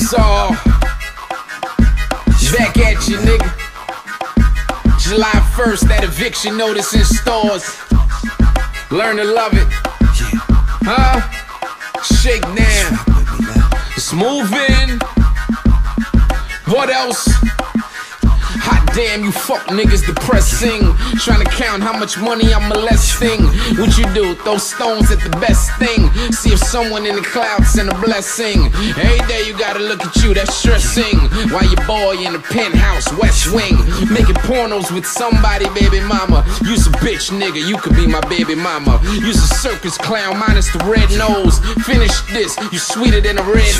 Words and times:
Tizzle. 0.00 0.56
Back 2.56 2.78
at 2.78 3.06
you, 3.06 3.18
nigga. 3.18 3.50
July 4.98 5.30
1st, 5.54 5.88
that 5.88 6.04
eviction 6.04 6.56
notice 6.56 6.94
in 6.94 7.04
stores. 7.04 7.76
Learn 8.90 9.16
to 9.16 9.24
love 9.24 9.52
it. 9.52 9.68
Huh? 10.82 11.20
Shake 12.02 12.40
down. 12.40 12.98
It's 13.94 14.12
moving. 14.14 14.98
What 16.64 16.88
else? 16.88 17.28
Damn, 18.94 19.22
you 19.22 19.30
fuck 19.30 19.66
niggas 19.68 20.04
depressing. 20.04 20.82
Trying 21.20 21.44
to 21.44 21.50
count 21.50 21.82
how 21.82 21.96
much 21.96 22.18
money 22.18 22.52
I'm 22.52 22.68
molesting. 22.68 23.40
What 23.78 23.96
you 23.96 24.04
do? 24.14 24.34
Throw 24.42 24.58
stones 24.58 25.10
at 25.10 25.20
the 25.20 25.30
best 25.38 25.70
thing. 25.78 26.10
See 26.32 26.50
if 26.50 26.58
someone 26.58 27.06
in 27.06 27.14
the 27.14 27.22
clouds 27.22 27.70
send 27.70 27.88
a 27.88 27.94
blessing. 28.00 28.66
Every 28.98 29.26
day 29.28 29.46
you 29.46 29.56
gotta 29.56 29.78
look 29.78 30.04
at 30.04 30.16
you, 30.22 30.34
that's 30.34 30.54
stressing. 30.54 31.18
While 31.54 31.64
your 31.64 31.86
boy 31.86 32.18
in 32.18 32.32
the 32.32 32.40
penthouse, 32.40 33.06
West 33.16 33.52
Wing, 33.54 33.78
making 34.10 34.36
pornos 34.42 34.92
with 34.92 35.06
somebody, 35.06 35.66
baby 35.70 36.00
mama. 36.00 36.44
You's 36.64 36.86
a 36.86 36.90
bitch, 36.98 37.30
nigga, 37.30 37.62
you 37.66 37.78
could 37.78 37.94
be 37.94 38.06
my 38.06 38.20
baby 38.28 38.54
mama. 38.54 39.00
You's 39.22 39.38
a 39.38 39.54
circus 39.54 39.96
clown, 39.98 40.38
minus 40.38 40.70
the 40.72 40.82
red 40.84 41.08
nose. 41.16 41.60
Finish 41.86 42.20
this, 42.32 42.58
you 42.72 42.78
sweeter 42.78 43.20
than 43.20 43.38
a 43.38 43.42
red. 43.42 43.74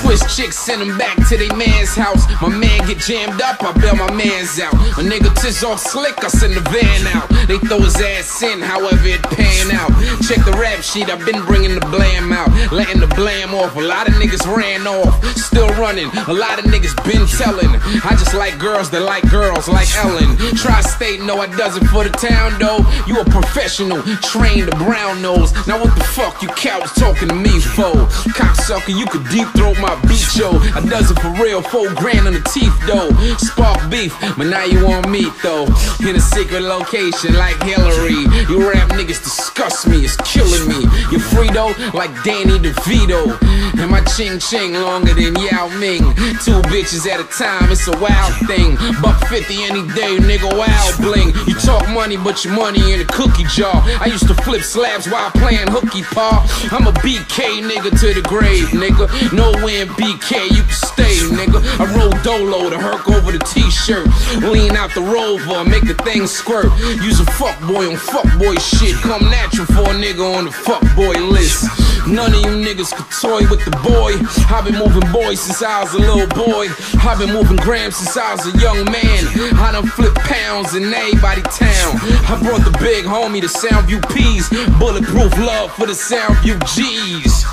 Twist 0.00 0.36
chicks, 0.36 0.58
send 0.58 0.82
them 0.82 0.98
back 0.98 1.16
to 1.28 1.36
their 1.36 1.54
man's 1.56 1.94
house. 1.94 2.24
My 2.42 2.48
man 2.48 2.86
get 2.86 2.98
jammed 2.98 3.40
up, 3.40 3.62
I 3.62 3.72
bail 3.80 3.96
my 3.96 4.12
man's 4.34 4.58
out. 4.60 4.74
A 4.74 5.02
nigga 5.02 5.30
tis 5.40 5.62
off 5.62 5.80
slick, 5.80 6.22
I 6.24 6.28
send 6.28 6.54
the 6.54 6.60
van 6.70 7.06
out. 7.14 7.28
They 7.46 7.58
throw 7.58 7.80
his 7.80 7.96
ass 7.96 8.42
in, 8.42 8.60
however 8.60 9.06
it 9.06 9.22
pan 9.22 9.70
out. 9.70 9.90
Check 10.26 10.44
the 10.44 10.56
rap 10.58 10.82
sheet, 10.82 11.08
I've 11.08 11.24
been 11.24 11.42
bringing 11.44 11.74
the 11.74 11.86
blam 11.86 12.32
out. 12.32 12.50
Letting 12.72 13.00
the 13.00 13.06
blam 13.14 13.54
off, 13.54 13.76
a 13.76 13.80
lot 13.80 14.08
of 14.08 14.14
niggas 14.14 14.44
ran 14.46 14.86
off. 14.86 15.24
Still 15.36 15.68
running, 15.80 16.10
a 16.26 16.32
lot 16.32 16.58
of 16.58 16.64
niggas 16.64 16.96
been 17.04 17.26
telling. 17.26 17.70
I 18.02 18.16
just 18.18 18.34
like 18.34 18.58
girls 18.58 18.90
that 18.90 19.02
like 19.02 19.28
girls, 19.30 19.68
like 19.68 19.88
Ellen. 19.96 20.36
Tri 20.56 20.80
state, 20.80 21.20
no, 21.20 21.38
I 21.38 21.46
does 21.46 21.76
it 21.76 21.84
for 21.88 22.02
the 22.02 22.10
town 22.10 22.58
though. 22.58 22.82
You 23.06 23.20
a 23.20 23.24
professional, 23.24 24.02
trained 24.22 24.70
to 24.70 24.76
brown 24.78 25.22
nose. 25.22 25.52
Now 25.66 25.78
what 25.80 25.94
the 25.94 26.04
fuck 26.04 26.42
you 26.42 26.48
cowards 26.48 26.94
talking 26.94 27.28
to 27.28 27.34
me 27.34 27.60
for? 27.60 27.94
Cocksucker, 28.34 28.96
you 28.96 29.06
could 29.06 29.26
deep 29.28 29.48
throat 29.54 29.78
my 29.78 29.94
beat, 30.08 30.26
yo. 30.34 30.58
I 30.74 30.80
does 30.88 31.10
it 31.10 31.18
for 31.20 31.30
real, 31.42 31.62
four 31.62 31.92
grand 31.94 32.26
on 32.26 32.34
the 32.34 32.44
teeth 32.50 32.74
though. 32.86 33.12
Spark 33.38 33.78
beef, 33.90 34.12
but 34.36 34.46
now 34.46 34.64
you 34.64 34.84
want 34.84 35.08
me 35.08 35.30
though. 35.42 35.66
In 36.06 36.16
a 36.16 36.20
secret 36.20 36.62
location 36.62 37.34
like 37.34 37.60
Hillary. 37.62 38.24
You 38.48 38.70
rap 38.70 38.90
niggas 38.90 39.22
disgust 39.22 39.86
me, 39.86 40.04
it's 40.04 40.16
killing 40.18 40.68
me. 40.68 40.86
You 41.10 41.18
though, 41.54 41.74
like 41.94 42.10
Danny 42.22 42.58
DeVito. 42.58 43.38
And 43.80 43.90
my 43.90 44.00
ching 44.16 44.38
ching 44.38 44.74
longer 44.74 45.14
than 45.14 45.34
Yao 45.36 45.68
Ming. 45.78 46.02
Two 46.44 46.60
bitches 46.70 47.06
at 47.06 47.20
a 47.20 47.24
time, 47.24 47.70
it's 47.70 47.86
a 47.88 47.96
wild 47.98 48.34
thing. 48.46 48.76
Buck 49.00 49.18
50 49.28 49.54
any 49.64 49.82
day, 49.94 50.16
nigga, 50.18 50.50
wild 50.56 50.94
bling. 51.00 51.32
You 51.46 51.54
talk 51.54 51.88
money, 51.90 52.16
but 52.16 52.44
your 52.44 52.54
money 52.54 52.92
in 52.92 53.00
a 53.00 53.04
cookie 53.04 53.44
jar. 53.44 53.82
I 54.00 54.06
used 54.06 54.26
to 54.28 54.34
flip 54.34 54.62
slabs 54.62 55.08
while 55.08 55.30
playing 55.30 55.68
hooky 55.68 56.02
paw. 56.02 56.44
I'm 56.70 56.86
a 56.86 56.92
BK 56.92 57.62
nigga 57.62 57.90
to 58.00 58.14
the 58.14 58.22
grave, 58.28 58.68
nigga. 58.74 59.08
Nowhere 59.32 59.82
in 59.82 59.88
BK 59.88 60.50
you 60.50 60.62
can 60.62 60.72
stay, 60.72 61.16
nigga. 61.32 61.62
I 61.80 61.84
roll 61.96 62.12
dolo 62.22 62.70
to 62.70 62.76
herk 62.76 63.08
over 63.14 63.32
the 63.32 63.42
t-shirt. 63.44 64.06
Lean 64.42 64.76
out 64.76 64.92
the 64.94 65.00
rover, 65.00 65.64
make 65.68 65.86
the 65.86 65.94
thing 66.02 66.26
squirt. 66.26 66.66
Use 67.02 67.20
a 67.20 67.24
fuckboy 67.38 67.90
on 67.90 67.96
fuckboy 67.96 68.58
shit. 68.58 68.96
Come 68.96 69.30
natural 69.30 69.66
for 69.66 69.90
a 69.90 69.94
nigga 69.94 70.24
on 70.36 70.46
the 70.46 70.50
fuckboy 70.50 71.30
list. 71.30 71.68
None 72.06 72.34
of 72.34 72.40
you 72.40 72.52
niggas 72.60 72.92
could 72.92 73.08
toy 73.08 73.48
with 73.48 73.64
the 73.64 73.70
boy. 73.80 74.12
I've 74.52 74.64
been 74.64 74.76
moving 74.76 75.10
boys 75.10 75.40
since 75.40 75.62
I 75.62 75.82
was 75.82 75.94
a 75.94 75.98
little 75.98 76.26
boy. 76.28 76.68
I've 77.00 77.18
been 77.18 77.32
moving 77.32 77.56
grams 77.56 77.96
since 77.96 78.16
I 78.16 78.34
was 78.34 78.46
a 78.46 78.58
young 78.58 78.84
man. 78.90 79.24
I 79.56 79.72
done 79.72 79.86
flip 79.86 80.14
pounds 80.14 80.74
in 80.74 80.92
everybody 80.92 81.42
town. 81.42 81.96
I 82.28 82.38
brought 82.42 82.64
the 82.64 82.76
big 82.80 83.04
homie 83.04 83.40
to 83.40 83.48
Soundview 83.48 84.02
P's. 84.12 84.50
Bulletproof 84.78 85.36
love 85.38 85.72
for 85.72 85.86
the 85.86 85.92
Soundview 85.92 86.60
G's. 86.74 87.44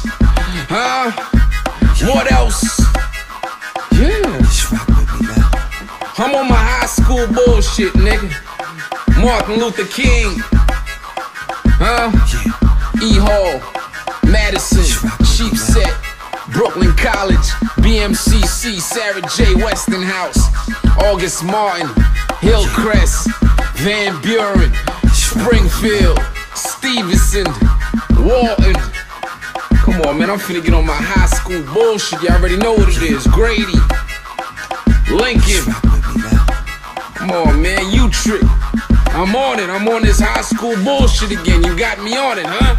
Huh? 0.67 1.11
What 2.07 2.31
else? 2.31 2.80
I'm 6.21 6.35
on 6.35 6.47
my 6.47 6.53
high 6.53 6.85
school 6.85 7.25
bullshit, 7.33 7.93
nigga. 7.93 8.29
Martin 9.25 9.57
Luther 9.57 9.89
King. 9.89 10.37
Huh? 11.81 12.13
E 13.01 13.17
Hall, 13.17 13.57
Madison, 14.29 14.85
Sheepshead, 15.25 15.89
Brooklyn 16.53 16.93
College, 16.95 17.49
BMCC, 17.81 18.79
Sarah 18.79 19.23
J. 19.33 19.55
Westinghouse, 19.65 20.37
August 21.01 21.43
Martin, 21.43 21.89
Hillcrest, 22.37 23.27
Van 23.81 24.13
Buren, 24.21 24.71
Springfield, 25.09 26.21
Stevenson, 26.53 27.49
Walton. 28.21 28.77
Come 29.81 30.01
on, 30.05 30.19
man, 30.19 30.29
I'm 30.29 30.37
finna 30.37 30.63
get 30.63 30.75
on 30.75 30.85
my 30.85 30.93
high 30.93 31.25
school 31.25 31.63
bullshit. 31.73 32.21
Y'all 32.21 32.37
already 32.37 32.57
know 32.57 32.73
what 32.73 32.89
it 32.89 33.01
is. 33.01 33.25
Grady, 33.25 33.73
Lincoln. 35.09 35.73
Come 37.21 37.31
on, 37.31 37.61
man, 37.61 37.91
you 37.91 38.09
trick. 38.09 38.41
I'm 39.13 39.35
on 39.35 39.59
it. 39.59 39.69
I'm 39.69 39.87
on 39.87 40.01
this 40.01 40.19
high 40.19 40.41
school 40.41 40.75
bullshit 40.83 41.31
again. 41.31 41.63
You 41.63 41.77
got 41.77 42.01
me 42.03 42.17
on 42.17 42.39
it, 42.39 42.45
huh? 42.47 42.75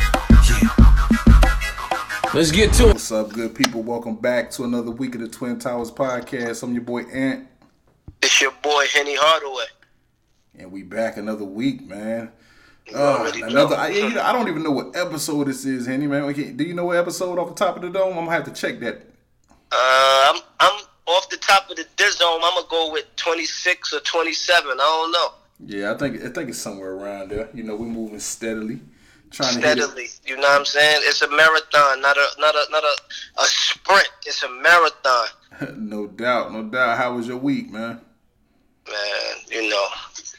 Yeah. 0.51 2.31
Let's 2.35 2.51
get 2.51 2.73
to 2.75 2.85
it. 2.85 2.95
What's 2.95 3.13
up, 3.13 3.33
good 3.33 3.55
people? 3.55 3.83
Welcome 3.85 4.17
back 4.17 4.51
to 4.53 4.65
another 4.65 4.91
week 4.91 5.15
of 5.15 5.21
the 5.21 5.29
Twin 5.29 5.61
Towers 5.61 5.93
podcast. 5.93 6.65
I'm 6.65 6.73
your 6.73 6.83
boy 6.83 7.03
Ant, 7.03 7.47
It's 8.21 8.41
your 8.41 8.51
boy 8.63 8.85
Henny 8.93 9.15
Hardaway. 9.17 9.67
and 10.59 10.73
we 10.73 10.83
back 10.83 11.17
another 11.19 11.45
week, 11.45 11.87
man. 11.89 12.33
You 12.89 12.97
Uh, 12.97 13.31
another. 13.45 13.77
I, 13.77 13.89
you 13.91 14.11
know, 14.11 14.23
I 14.23 14.33
don't 14.33 14.49
even 14.49 14.65
know 14.65 14.73
what 14.73 14.97
episode 14.97 15.47
this 15.47 15.65
is, 15.65 15.87
Henny 15.87 16.09
man. 16.09 16.23
Okay, 16.25 16.51
do 16.51 16.65
you 16.65 16.75
know 16.75 16.87
what 16.87 16.97
episode 16.97 17.39
off 17.39 17.49
the 17.51 17.55
top 17.55 17.77
of 17.77 17.83
the 17.83 17.91
dome? 17.91 18.19
I'm 18.19 18.25
gonna 18.25 18.33
have 18.33 18.45
to 18.47 18.51
check 18.53 18.81
that. 18.81 19.03
Uh, 19.71 20.33
I'm 20.35 20.37
I'm 20.37 20.41
off 20.41 20.45
the 20.49 20.52
top 21.43 21.71
of 21.71 21.77
the 21.77 21.87
dizome. 21.97 22.41
I'm 22.43 22.55
gonna 22.55 22.67
go 22.71 22.93
with 22.93 23.05
26 23.17 23.93
or 23.93 24.01
27. 24.01 24.71
I 24.71 24.75
don't 24.77 25.13
know. 25.13 25.29
Yeah, 25.65 25.93
I 25.93 25.99
think 25.99 26.23
I 26.25 26.29
think 26.29 26.49
it's 26.49 26.59
somewhere 26.59 26.93
around 26.93 27.31
there. 27.31 27.49
You 27.55 27.63
know, 27.63 27.77
we're 27.77 27.87
moving 27.87 28.19
steadily, 28.19 28.81
trying 29.31 29.55
to. 29.55 29.61
Steadily, 29.61 30.09
you 30.25 30.37
know 30.37 30.43
what 30.43 30.59
I'm 30.59 30.65
saying? 30.65 31.03
It's 31.05 31.23
a 31.23 31.31
marathon, 31.31 32.01
not 32.01 32.17
a 32.17 32.29
not 32.39 32.55
a 32.55 32.67
not 32.71 32.83
a, 32.83 33.41
a 33.41 33.45
sprint. 33.45 34.09
It's 34.27 34.43
a 34.43 34.51
marathon, 34.51 35.29
no 35.89 36.07
doubt, 36.07 36.53
no 36.53 36.65
doubt. 36.65 36.99
How 36.99 37.15
was 37.15 37.29
your 37.29 37.39
week, 37.39 37.71
man? 37.71 38.01
man. 38.89 39.35
You 39.51 39.69
know, 39.69 39.87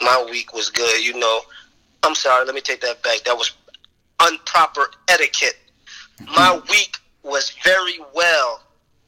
my 0.02 0.26
week 0.30 0.54
was 0.54 0.70
good. 0.70 1.04
You 1.04 1.18
know, 1.18 1.42
I'm 2.04 2.16
sorry. 2.16 2.46
Let 2.46 2.56
me 2.56 2.62
take 2.62 2.82
that 2.82 3.02
back. 3.04 3.24
That 3.26 3.38
was 3.38 3.54
improper 4.28 4.92
etiquette. 5.08 5.58
My 6.36 6.60
week 6.70 6.98
was 7.24 7.52
very 7.64 8.00
well. 8.14 8.62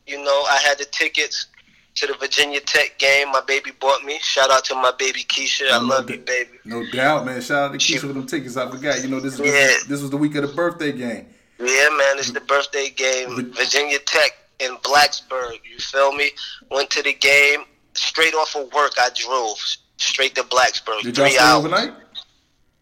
You 0.07 0.23
know, 0.23 0.45
I 0.49 0.59
had 0.63 0.77
the 0.77 0.85
tickets 0.85 1.47
to 1.95 2.07
the 2.07 2.13
Virginia 2.15 2.59
Tech 2.61 2.97
game. 2.99 3.31
My 3.31 3.41
baby 3.47 3.71
bought 3.79 4.03
me. 4.03 4.19
Shout 4.21 4.51
out 4.51 4.65
to 4.65 4.75
my 4.75 4.91
baby 4.99 5.23
Keisha. 5.23 5.69
I 5.69 5.75
I 5.77 5.79
love 5.79 6.09
you, 6.09 6.17
baby. 6.19 6.51
No 6.65 6.85
doubt, 6.91 7.25
man. 7.25 7.41
Shout 7.41 7.69
out 7.69 7.71
to 7.71 7.77
Keisha 7.77 7.99
for 8.01 8.07
them 8.07 8.25
tickets. 8.25 8.57
I 8.57 8.69
forgot. 8.69 9.01
You 9.01 9.09
know, 9.09 9.19
this 9.19 9.39
was 9.39 9.49
Yeah. 9.49 9.67
this 9.87 10.01
was 10.01 10.09
the 10.09 10.17
week 10.17 10.35
of 10.35 10.47
the 10.47 10.53
birthday 10.53 10.91
game. 10.91 11.27
Yeah, 11.57 11.87
man, 11.97 12.17
it's 12.19 12.31
the 12.31 12.41
birthday 12.41 12.89
game. 12.89 13.53
Virginia 13.53 13.97
Tech 14.05 14.31
in 14.59 14.75
Blacksburg. 14.77 15.59
You 15.69 15.79
feel 15.79 16.11
me? 16.11 16.31
Went 16.69 16.89
to 16.91 17.01
the 17.01 17.13
game. 17.13 17.63
Straight 17.93 18.33
off 18.33 18.55
of 18.57 18.71
work, 18.73 18.91
I 18.99 19.09
drove 19.15 19.57
straight 19.97 20.35
to 20.35 20.43
Blacksburg. 20.43 21.01
Did 21.03 21.17
y'all 21.17 21.25
three 21.27 21.35
stay 21.35 21.43
hours. 21.43 21.65
overnight? 21.65 21.93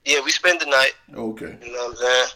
Yeah, 0.06 0.22
we 0.26 0.32
spent 0.32 0.60
the 0.60 0.66
night. 0.66 0.94
Okay. 1.16 1.56
You 1.64 1.72
know 1.72 1.78
what 1.86 1.90
I'm 1.92 1.96
saying? 1.98 2.28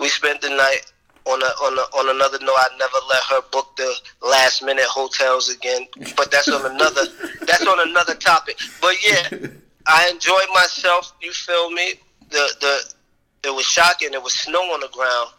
We 0.00 0.08
spent 0.08 0.40
the 0.40 0.50
night. 0.50 0.80
On 1.28 1.42
a, 1.42 1.44
on 1.44 1.76
a, 1.76 1.82
on 1.98 2.16
another 2.16 2.38
note, 2.40 2.56
I 2.56 2.68
never 2.78 2.96
let 3.10 3.22
her 3.24 3.42
book 3.52 3.76
the 3.76 3.92
last 4.26 4.62
minute 4.62 4.86
hotels 4.86 5.50
again. 5.50 5.86
But 6.16 6.30
that's 6.30 6.48
on 6.48 6.64
another 6.64 7.02
that's 7.42 7.66
on 7.66 7.86
another 7.86 8.14
topic. 8.14 8.58
But 8.80 8.94
yeah, 9.06 9.28
I 9.86 10.08
enjoyed 10.08 10.48
myself. 10.54 11.12
You 11.20 11.32
feel 11.32 11.70
me? 11.70 11.94
The 12.30 12.48
the 12.60 13.48
it 13.48 13.54
was 13.54 13.66
shocking. 13.66 14.14
It 14.14 14.22
was 14.22 14.32
snow 14.32 14.60
on 14.72 14.80
the 14.80 14.88
ground 14.88 15.30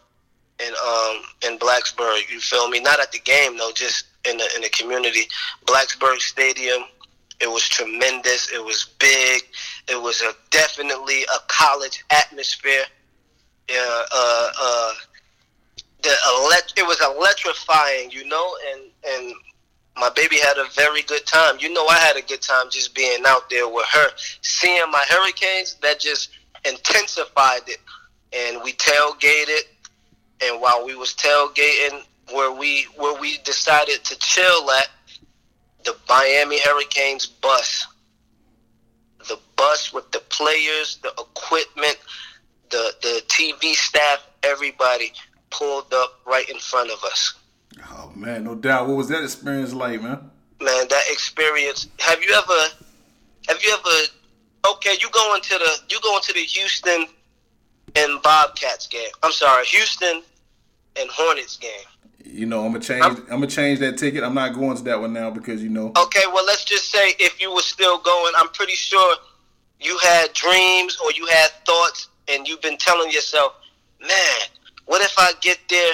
in 0.59 0.74
um 0.86 1.51
in 1.51 1.57
Blacksburg. 1.57 2.30
You 2.31 2.39
feel 2.39 2.69
me? 2.69 2.80
Not 2.80 3.00
at 3.00 3.12
the 3.12 3.19
game 3.19 3.57
though, 3.57 3.71
just 3.74 4.06
in 4.30 4.38
the 4.38 4.47
in 4.56 4.62
the 4.62 4.69
community. 4.69 5.27
Blacksburg 5.65 6.19
Stadium. 6.19 6.83
It 7.41 7.50
was 7.50 7.68
tremendous. 7.68 8.51
It 8.51 8.63
was 8.63 8.89
big. 9.00 9.44
It 9.88 10.01
was 10.01 10.21
a 10.21 10.33
definitely 10.51 11.24
a 11.24 11.39
college 11.47 12.03
atmosphere. 12.12 12.83
Yeah, 13.69 14.01
uh, 14.12 14.50
uh, 14.62 14.94
the 16.01 16.16
elect- 16.38 16.74
it 16.78 16.86
was 16.86 17.01
electrifying, 17.01 18.12
you 18.12 18.25
know, 18.25 18.57
and 18.72 18.81
and 19.07 19.34
my 19.98 20.10
baby 20.10 20.38
had 20.38 20.57
a 20.57 20.66
very 20.75 21.01
good 21.01 21.25
time. 21.25 21.57
You 21.60 21.74
know, 21.74 21.86
I 21.88 21.98
had 21.98 22.16
a 22.16 22.22
good 22.22 22.42
time 22.42 22.68
just 22.69 22.96
being 22.96 23.24
out 23.25 23.50
there 23.50 23.68
with 23.68 23.86
her, 23.88 24.07
seeing 24.42 24.90
my 24.92 25.04
hurricanes. 25.10 25.75
That 25.81 26.00
just 26.00 26.30
intensified 26.66 27.62
it, 27.68 27.80
and 28.34 28.62
we 28.63 28.74
tailgated. 28.74 29.63
And 30.42 30.62
while 30.62 30.86
we 30.86 30.96
was 30.96 31.13
tailgating, 31.16 32.01
where 32.31 32.51
we 32.51 32.84
where 32.96 33.19
we 33.19 33.38
decided 33.40 34.04
to 34.06 34.18
chill 34.19 34.72
at 34.72 34.88
the 35.84 35.96
Miami 36.07 36.60
Hurricanes 36.62 37.25
bus. 37.25 37.86
The 39.28 39.38
bus 39.57 39.92
with 39.92 40.10
the 40.12 40.19
players, 40.19 40.98
the 41.04 41.10
equipment, 41.10 41.98
the 42.69 42.94
the 43.01 43.22
TV 43.28 43.74
staff, 43.74 44.25
everybody 44.44 45.12
pulled 45.50 45.94
up 45.94 46.19
right 46.25 46.50
in 46.50 46.57
front 46.60 46.92
of 46.92 47.04
us. 47.04 47.34
Oh 47.92 48.12
man, 48.16 48.44
no 48.44 48.56
doubt. 48.56 48.88
What 48.88 48.98
was 48.98 49.10
that 49.10 49.24
experience 49.24 49.74
like, 49.74 50.01
man? 50.01 50.30
Man, 50.62 50.88
that 50.90 51.04
experience. 51.10 51.88
Have 52.00 52.22
you 52.24 52.34
ever? 52.34 52.75
Have 53.48 53.63
you 53.63 53.74
ever? 53.74 54.72
Okay, 54.74 54.96
you 55.00 55.10
going 55.12 55.42
to 55.42 55.57
the 55.57 55.72
you 55.90 56.00
going 56.01 56.22
to 56.22 56.34
the 56.34 56.40
Houston 56.40 57.06
and 57.96 58.22
Bobcats 58.22 58.88
game. 58.88 59.10
I'm 59.24 59.31
sorry, 59.31 59.66
Houston 59.66 60.22
and 61.00 61.10
Hornets 61.12 61.57
game. 61.57 61.72
You 62.25 62.46
know, 62.46 62.66
I'm 62.66 62.74
gonna 62.74 62.84
change. 62.84 63.04
I'm, 63.04 63.18
I'm, 63.18 63.28
gonna 63.28 63.48
change 63.48 63.80
that 63.80 63.98
ticket. 63.98 64.24
I'm 64.24 64.34
not 64.34 64.54
going 64.54 64.78
to 64.78 64.84
that 64.84 65.00
one 65.00 65.13
now 65.13 65.31
because 65.31 65.63
you 65.63 65.69
know. 65.69 65.92
Okay, 65.98 66.24
well, 66.34 66.46
let's 66.46 66.63
just 66.63 66.92
say 66.92 67.13
if 67.19 67.42
you 67.42 67.54
were 67.54 67.62
still 67.62 68.00
going, 68.00 68.34
I'm 68.38 68.50
pretty 68.50 68.74
sure 68.74 69.16
you 69.80 69.98
had 70.00 70.34
dreams 70.34 70.98
or 71.04 71.12
you 71.13 71.25
had 71.28 71.50
thoughts, 71.66 72.10
and 72.28 72.48
you've 72.48 72.62
been 72.62 72.78
telling 72.78 73.10
yourself, 73.12 73.54
"Man, 74.01 74.42
what 74.89 75.03
if 75.03 75.13
I 75.19 75.33
get 75.39 75.59
there 75.69 75.94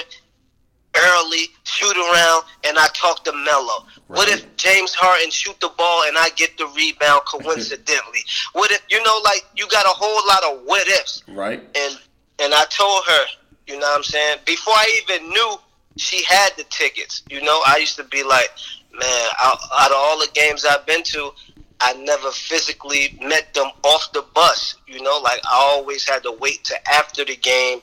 early, 0.96 1.48
shoot 1.64 1.96
around, 1.98 2.44
and 2.66 2.78
I 2.78 2.88
talk 2.94 3.24
to 3.24 3.32
Melo? 3.32 3.84
Right. 4.08 4.16
What 4.16 4.28
if 4.30 4.56
James 4.56 4.94
Harden 4.94 5.30
shoot 5.30 5.60
the 5.60 5.68
ball 5.76 6.04
and 6.08 6.16
I 6.16 6.30
get 6.30 6.56
the 6.56 6.66
rebound 6.74 7.20
coincidentally? 7.26 8.20
what 8.54 8.70
if 8.70 8.80
you 8.88 9.02
know, 9.02 9.20
like 9.22 9.44
you 9.54 9.68
got 9.68 9.84
a 9.84 9.90
whole 9.90 10.26
lot 10.26 10.44
of 10.44 10.66
what 10.66 10.88
ifs, 10.88 11.22
right? 11.28 11.60
And 11.60 11.98
and 12.38 12.54
I 12.54 12.64
told 12.70 13.04
her, 13.06 13.24
you 13.66 13.74
know 13.78 13.86
what 13.86 13.98
I'm 13.98 14.02
saying? 14.02 14.38
Before 14.46 14.72
I 14.72 15.02
even 15.02 15.28
knew 15.28 15.56
she 15.98 16.24
had 16.24 16.52
the 16.56 16.64
tickets, 16.64 17.22
you 17.28 17.42
know, 17.42 17.60
I 17.66 17.76
used 17.76 17.96
to 17.96 18.04
be 18.04 18.22
like, 18.22 18.48
man, 18.98 19.28
out, 19.38 19.58
out 19.78 19.90
of 19.90 19.96
all 19.98 20.18
the 20.18 20.28
games 20.32 20.64
I've 20.64 20.86
been 20.86 21.02
to, 21.02 21.32
I 21.80 21.92
never 21.92 22.30
physically 22.30 23.18
met 23.22 23.52
them 23.52 23.70
off 23.82 24.10
the 24.14 24.24
bus. 24.34 24.76
You 24.86 25.02
know, 25.02 25.20
like 25.22 25.40
I 25.44 25.54
always 25.54 26.08
had 26.08 26.22
to 26.22 26.32
wait 26.32 26.64
to 26.64 26.90
after 26.90 27.26
the 27.26 27.36
game 27.36 27.82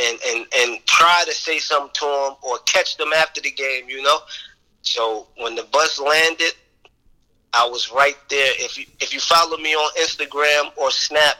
and 0.00 0.18
and 0.26 0.46
and 0.56 0.86
try 0.86 1.24
to 1.26 1.32
say 1.32 1.58
something 1.58 1.90
to 1.94 2.04
them 2.04 2.36
or 2.42 2.58
catch 2.66 2.96
them 2.96 3.12
after 3.14 3.40
the 3.40 3.50
game. 3.50 3.88
You 3.88 4.02
know, 4.02 4.18
so 4.82 5.26
when 5.38 5.54
the 5.54 5.64
bus 5.64 5.98
landed, 6.00 6.52
I 7.52 7.66
was 7.66 7.90
right 7.90 8.16
there. 8.30 8.52
If 8.56 8.78
you 8.78 8.86
if 9.00 9.12
you 9.12 9.20
follow 9.20 9.56
me 9.56 9.74
on 9.74 9.90
Instagram 10.00 10.70
or 10.76 10.90
Snap 10.90 11.36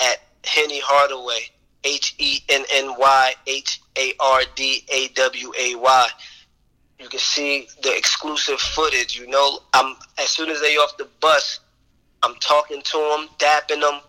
at 0.00 0.18
Henny 0.44 0.80
Hardaway, 0.80 1.40
H 1.84 2.14
E 2.18 2.40
N 2.48 2.64
N 2.72 2.94
Y 2.98 3.34
H 3.46 3.80
A 3.98 4.12
R 4.20 4.42
D 4.54 4.84
A 4.92 5.08
W 5.08 5.52
A 5.58 5.74
Y, 5.74 6.08
you 6.98 7.08
can 7.08 7.18
see 7.18 7.68
the 7.82 7.96
exclusive 7.96 8.60
footage. 8.60 9.18
You 9.18 9.26
know, 9.26 9.60
I'm 9.74 9.96
as 10.18 10.28
soon 10.28 10.50
as 10.50 10.60
they 10.60 10.76
off 10.76 10.96
the 10.96 11.08
bus, 11.20 11.60
I'm 12.22 12.34
talking 12.36 12.82
to 12.82 12.96
them, 12.96 13.28
dapping 13.38 13.80
them, 13.80 14.00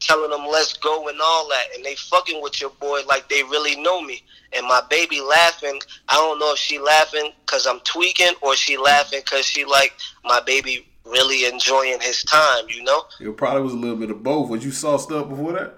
telling 0.00 0.30
them 0.30 0.46
let's 0.50 0.76
go 0.76 1.08
and 1.08 1.18
all 1.20 1.48
that, 1.48 1.66
and 1.74 1.84
they 1.84 1.94
fucking 1.94 2.42
with 2.42 2.60
your 2.60 2.70
boy 2.70 3.00
like 3.08 3.28
they 3.28 3.42
really 3.44 3.80
know 3.80 4.00
me. 4.02 4.22
And 4.52 4.66
my 4.66 4.82
baby 4.88 5.20
laughing. 5.20 5.78
I 6.08 6.14
don't 6.14 6.38
know 6.38 6.52
if 6.52 6.58
she 6.58 6.78
laughing 6.78 7.32
because 7.44 7.66
I'm 7.66 7.80
tweaking 7.80 8.32
or 8.40 8.56
she 8.56 8.78
laughing 8.78 9.20
because 9.22 9.44
she 9.44 9.64
like 9.64 9.92
my 10.24 10.40
baby 10.40 10.86
really 11.04 11.46
enjoying 11.46 12.00
his 12.00 12.22
time. 12.24 12.64
You 12.68 12.82
know. 12.82 13.02
It 13.20 13.36
probably 13.36 13.62
was 13.62 13.74
a 13.74 13.76
little 13.76 13.96
bit 13.96 14.10
of 14.10 14.22
both. 14.22 14.48
Was 14.48 14.64
you 14.64 14.70
sauced 14.70 15.12
up 15.12 15.28
before 15.28 15.52
that? 15.52 15.74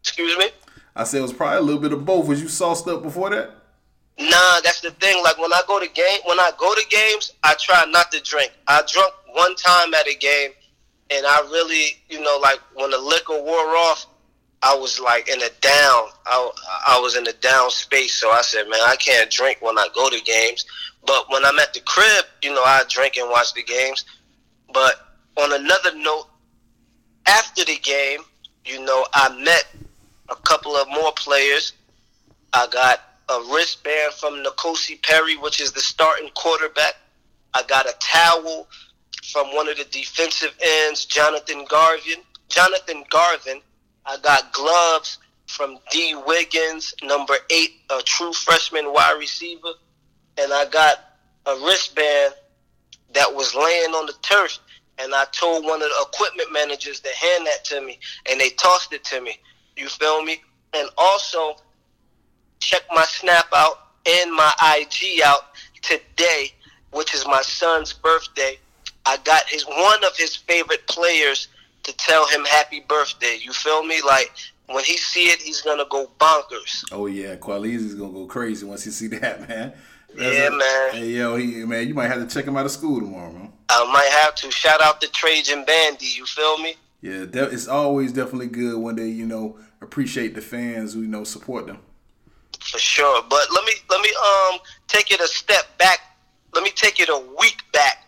Excuse 0.00 0.36
me. 0.38 0.50
I 0.94 1.04
said 1.04 1.18
it 1.18 1.22
was 1.22 1.32
probably 1.32 1.58
a 1.58 1.62
little 1.62 1.80
bit 1.80 1.92
of 1.92 2.04
both. 2.04 2.28
Was 2.28 2.40
you 2.40 2.48
sauced 2.48 2.86
up 2.88 3.02
before 3.02 3.30
that? 3.30 3.50
Nah, 4.18 4.60
that's 4.62 4.80
the 4.80 4.90
thing. 4.92 5.22
Like 5.22 5.38
when 5.38 5.52
I 5.52 5.62
go 5.66 5.78
to 5.78 5.88
game, 5.88 6.20
when 6.24 6.38
I 6.38 6.50
go 6.58 6.74
to 6.74 6.82
games, 6.88 7.32
I 7.42 7.54
try 7.60 7.84
not 7.88 8.10
to 8.12 8.20
drink. 8.22 8.52
I 8.66 8.82
drunk 8.86 9.12
one 9.32 9.54
time 9.56 9.92
at 9.94 10.06
a 10.06 10.14
game 10.14 10.50
and 11.10 11.24
I 11.26 11.40
really, 11.52 12.02
you 12.08 12.20
know, 12.20 12.38
like 12.42 12.60
when 12.74 12.90
the 12.90 12.98
liquor 12.98 13.40
wore 13.40 13.76
off, 13.76 14.06
I 14.62 14.74
was 14.74 14.98
like 14.98 15.28
in 15.28 15.40
a 15.40 15.50
down. 15.60 16.08
I, 16.26 16.50
I 16.88 17.00
was 17.00 17.16
in 17.16 17.26
a 17.28 17.32
down 17.34 17.70
space, 17.70 18.14
so 18.14 18.30
I 18.30 18.42
said, 18.42 18.68
man, 18.68 18.80
I 18.82 18.96
can't 18.96 19.30
drink 19.30 19.58
when 19.60 19.78
I 19.78 19.86
go 19.94 20.10
to 20.10 20.20
games. 20.22 20.64
But 21.06 21.30
when 21.30 21.44
I'm 21.44 21.58
at 21.58 21.72
the 21.72 21.80
crib, 21.80 22.24
you 22.42 22.52
know, 22.52 22.62
I 22.64 22.82
drink 22.88 23.16
and 23.16 23.30
watch 23.30 23.54
the 23.54 23.62
games. 23.62 24.04
But 24.72 24.94
on 25.36 25.52
another 25.52 25.96
note, 25.96 26.26
after 27.26 27.64
the 27.64 27.76
game, 27.76 28.20
you 28.64 28.84
know, 28.84 29.06
I 29.14 29.28
met 29.44 29.66
a 30.28 30.36
couple 30.36 30.74
of 30.74 30.88
more 30.88 31.12
players. 31.12 31.74
I 32.52 32.66
got 32.68 33.00
a 33.28 33.40
wristband 33.52 34.14
from 34.14 34.42
N'Kosi 34.42 35.00
Perry, 35.02 35.36
which 35.36 35.60
is 35.60 35.72
the 35.72 35.80
starting 35.80 36.30
quarterback. 36.34 36.94
I 37.54 37.62
got 37.64 37.86
a 37.86 37.94
towel 38.00 38.66
from 39.36 39.54
one 39.54 39.68
of 39.68 39.76
the 39.76 39.84
defensive 39.90 40.56
ends, 40.64 41.04
Jonathan 41.04 41.66
Garvin. 41.68 42.22
Jonathan 42.48 43.04
Garvin. 43.10 43.60
I 44.06 44.16
got 44.22 44.50
gloves 44.54 45.18
from 45.46 45.78
Dee 45.90 46.14
Wiggins, 46.26 46.94
number 47.02 47.34
eight, 47.50 47.82
a 47.90 48.00
true 48.00 48.32
freshman 48.32 48.94
wide 48.94 49.18
receiver. 49.18 49.72
And 50.38 50.54
I 50.54 50.64
got 50.70 51.18
a 51.44 51.54
wristband 51.66 52.32
that 53.12 53.34
was 53.34 53.54
laying 53.54 53.90
on 53.90 54.06
the 54.06 54.14
turf. 54.22 54.58
And 54.96 55.14
I 55.14 55.26
told 55.32 55.66
one 55.66 55.82
of 55.82 55.88
the 55.90 56.06
equipment 56.10 56.50
managers 56.50 57.00
to 57.00 57.10
hand 57.10 57.46
that 57.46 57.62
to 57.64 57.82
me. 57.82 57.98
And 58.30 58.40
they 58.40 58.48
tossed 58.48 58.94
it 58.94 59.04
to 59.04 59.20
me. 59.20 59.38
You 59.76 59.88
feel 59.88 60.22
me? 60.22 60.40
And 60.72 60.88
also, 60.96 61.56
check 62.60 62.84
my 62.90 63.04
snap 63.04 63.48
out 63.54 63.80
and 64.08 64.32
my 64.32 64.50
IG 64.78 65.20
out 65.20 65.42
today, 65.82 66.52
which 66.92 67.12
is 67.12 67.26
my 67.26 67.42
son's 67.42 67.92
birthday. 67.92 68.58
I 69.06 69.18
got 69.18 69.48
his 69.48 69.64
one 69.64 70.04
of 70.04 70.16
his 70.16 70.34
favorite 70.34 70.86
players 70.88 71.48
to 71.84 71.96
tell 71.96 72.26
him 72.28 72.44
happy 72.44 72.84
birthday. 72.88 73.38
You 73.40 73.52
feel 73.52 73.84
me? 73.84 74.02
Like 74.04 74.32
when 74.66 74.82
he 74.82 74.96
see 74.96 75.24
it, 75.24 75.40
he's 75.40 75.62
gonna 75.62 75.84
go 75.88 76.10
bonkers. 76.18 76.84
Oh 76.90 77.06
yeah, 77.06 77.28
is 77.28 77.94
gonna 77.94 78.12
go 78.12 78.26
crazy 78.26 78.66
once 78.66 78.82
he 78.82 78.90
see 78.90 79.06
that 79.18 79.48
man. 79.48 79.72
That's 80.14 80.36
yeah, 80.36 80.48
man. 80.48 80.90
Hey 80.92 81.10
yo, 81.10 81.36
he, 81.36 81.64
man, 81.64 81.86
you 81.86 81.94
might 81.94 82.08
have 82.08 82.26
to 82.26 82.34
check 82.34 82.46
him 82.46 82.56
out 82.56 82.66
of 82.66 82.72
school 82.72 83.00
tomorrow, 83.00 83.32
man. 83.32 83.52
I 83.68 83.84
might 83.92 84.10
have 84.24 84.34
to. 84.36 84.50
Shout 84.50 84.80
out 84.80 85.00
to 85.00 85.08
Trajan 85.08 85.64
Bandy. 85.64 86.06
You 86.06 86.26
feel 86.26 86.58
me? 86.58 86.74
Yeah, 87.00 87.26
it's 87.32 87.68
always 87.68 88.12
definitely 88.12 88.48
good 88.48 88.78
when 88.78 88.96
they, 88.96 89.08
you 89.08 89.26
know, 89.26 89.58
appreciate 89.80 90.34
the 90.34 90.40
fans 90.40 90.94
who 90.94 91.02
you 91.02 91.08
know 91.08 91.22
support 91.22 91.66
them. 91.68 91.78
For 92.60 92.78
sure, 92.78 93.22
but 93.28 93.46
let 93.54 93.64
me 93.64 93.72
let 93.88 94.00
me 94.00 94.08
um 94.08 94.58
take 94.88 95.12
it 95.12 95.20
a 95.20 95.28
step 95.28 95.78
back. 95.78 96.00
Let 96.54 96.64
me 96.64 96.70
take 96.70 96.98
it 96.98 97.08
a 97.08 97.22
week 97.38 97.62
back 97.72 98.05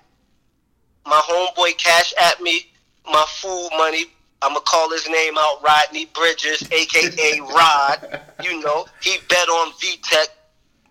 my 1.09 1.21
homeboy 1.29 1.77
Cash 1.79 2.13
at 2.21 2.41
me 2.41 2.69
my 3.11 3.25
food 3.41 3.71
money. 3.77 4.07
I'm 4.41 4.51
gonna 4.51 4.61
call 4.61 4.91
his 4.91 5.09
name 5.09 5.35
out, 5.37 5.63
Rodney 5.63 6.07
Bridges, 6.07 6.63
aka 6.71 7.41
Rod. 7.55 8.21
You 8.43 8.63
know, 8.63 8.87
he 9.03 9.17
bet 9.29 9.49
on 9.49 9.73
VTech. 9.73 10.29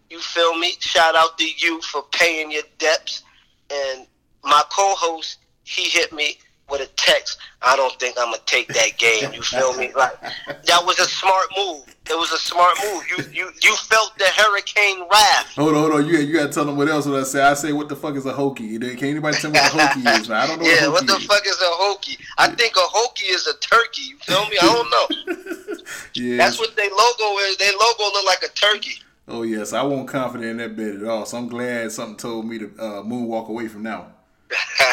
You 0.10 0.20
feel 0.20 0.58
me? 0.58 0.74
Shout 0.80 1.16
out 1.16 1.38
to 1.38 1.46
you 1.46 1.82
for 1.82 2.04
paying 2.12 2.52
your 2.52 2.64
debts. 2.78 3.24
And 3.72 4.08
my 4.44 4.64
co-host, 4.70 5.40
he 5.64 5.84
hit 5.84 6.14
me 6.14 6.40
with 6.70 6.82
a 6.82 6.88
text. 6.96 7.40
I 7.62 7.76
don't 7.76 7.98
think 8.00 8.18
I'm 8.20 8.32
gonna 8.32 8.38
take 8.46 8.68
that 8.70 8.98
game. 8.98 9.34
You 9.34 9.42
feel 9.42 9.76
me? 9.78 9.92
Like 9.96 10.20
that 10.22 10.84
was 10.86 11.00
a 11.00 11.06
smart 11.06 11.48
move. 11.58 11.84
It 12.10 12.18
was 12.18 12.32
a 12.32 12.38
smart 12.38 12.78
move. 12.84 13.04
You 13.10 13.24
you 13.34 13.52
you 13.62 13.76
felt 13.76 14.18
the 14.18 14.26
hurricane 14.26 15.02
wrath. 15.12 15.54
Hold 15.56 15.76
on, 15.76 15.76
hold 15.76 15.92
on. 15.94 16.08
You 16.08 16.18
you 16.20 16.34
gotta 16.34 16.52
tell 16.52 16.66
them 16.66 16.78
what 16.78 16.88
else 16.88 17.06
would 17.06 17.20
I 17.20 17.24
say? 17.24 17.42
I 17.42 17.54
say 17.54 17.74
what 17.74 17.90
the 17.90 17.96
fuck 17.96 18.16
is 18.16 18.26
a 18.26 18.34
hokey? 18.34 18.78
Can 18.78 19.10
anybody 19.10 19.38
tell 19.38 19.52
me 19.52 19.60
what 19.60 19.74
a 19.74 19.78
hokey 19.78 20.00
is? 20.02 20.30
Man? 20.30 20.42
I 20.42 20.48
don't 20.48 20.62
know. 20.62 20.68
Yeah, 20.68 20.84
what, 20.88 20.94
what 20.94 21.08
the 21.08 21.16
is. 21.16 21.26
fuck 21.26 21.46
is 21.46 21.60
a 21.62 21.66
hokey? 21.66 22.18
I 22.38 22.50
think 22.50 22.76
a 22.76 22.80
hokey 22.82 23.26
is 23.28 23.48
a 23.48 23.58
turkey. 23.60 24.04
You 24.04 24.18
feel 24.20 24.48
me? 24.50 24.58
I 24.62 24.66
don't 24.66 24.90
know. 24.90 25.78
yeah, 26.16 26.38
that's 26.38 26.60
what 26.60 26.76
their 26.76 26.90
logo 26.90 27.40
is. 27.40 27.58
Their 27.58 27.74
logo 27.74 28.04
look 28.04 28.26
like 28.26 28.44
a 28.44 28.50
turkey. 28.50 29.02
Oh 29.28 29.44
yes, 29.44 29.74
I 29.74 29.82
won't 29.82 30.08
confident 30.08 30.52
in 30.52 30.58
that 30.58 30.78
bet 30.78 31.02
at 31.02 31.04
all. 31.04 31.26
So 31.26 31.38
I'm 31.38 31.50
glad 31.50 31.92
something 31.92 32.18
told 32.18 32.46
me 32.46 32.60
to 32.60 32.66
uh, 32.80 33.04
moonwalk 33.04 33.50
away 33.50 33.68
from 33.68 33.84
now. 33.84 34.08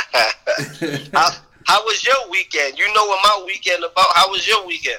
How 1.65 1.85
was 1.85 2.05
your 2.05 2.31
weekend? 2.31 2.79
You 2.79 2.87
know 2.93 3.05
what 3.07 3.21
my 3.23 3.45
weekend 3.47 3.83
about. 3.85 4.07
How 4.15 4.31
was 4.31 4.47
your 4.47 4.67
weekend? 4.67 4.99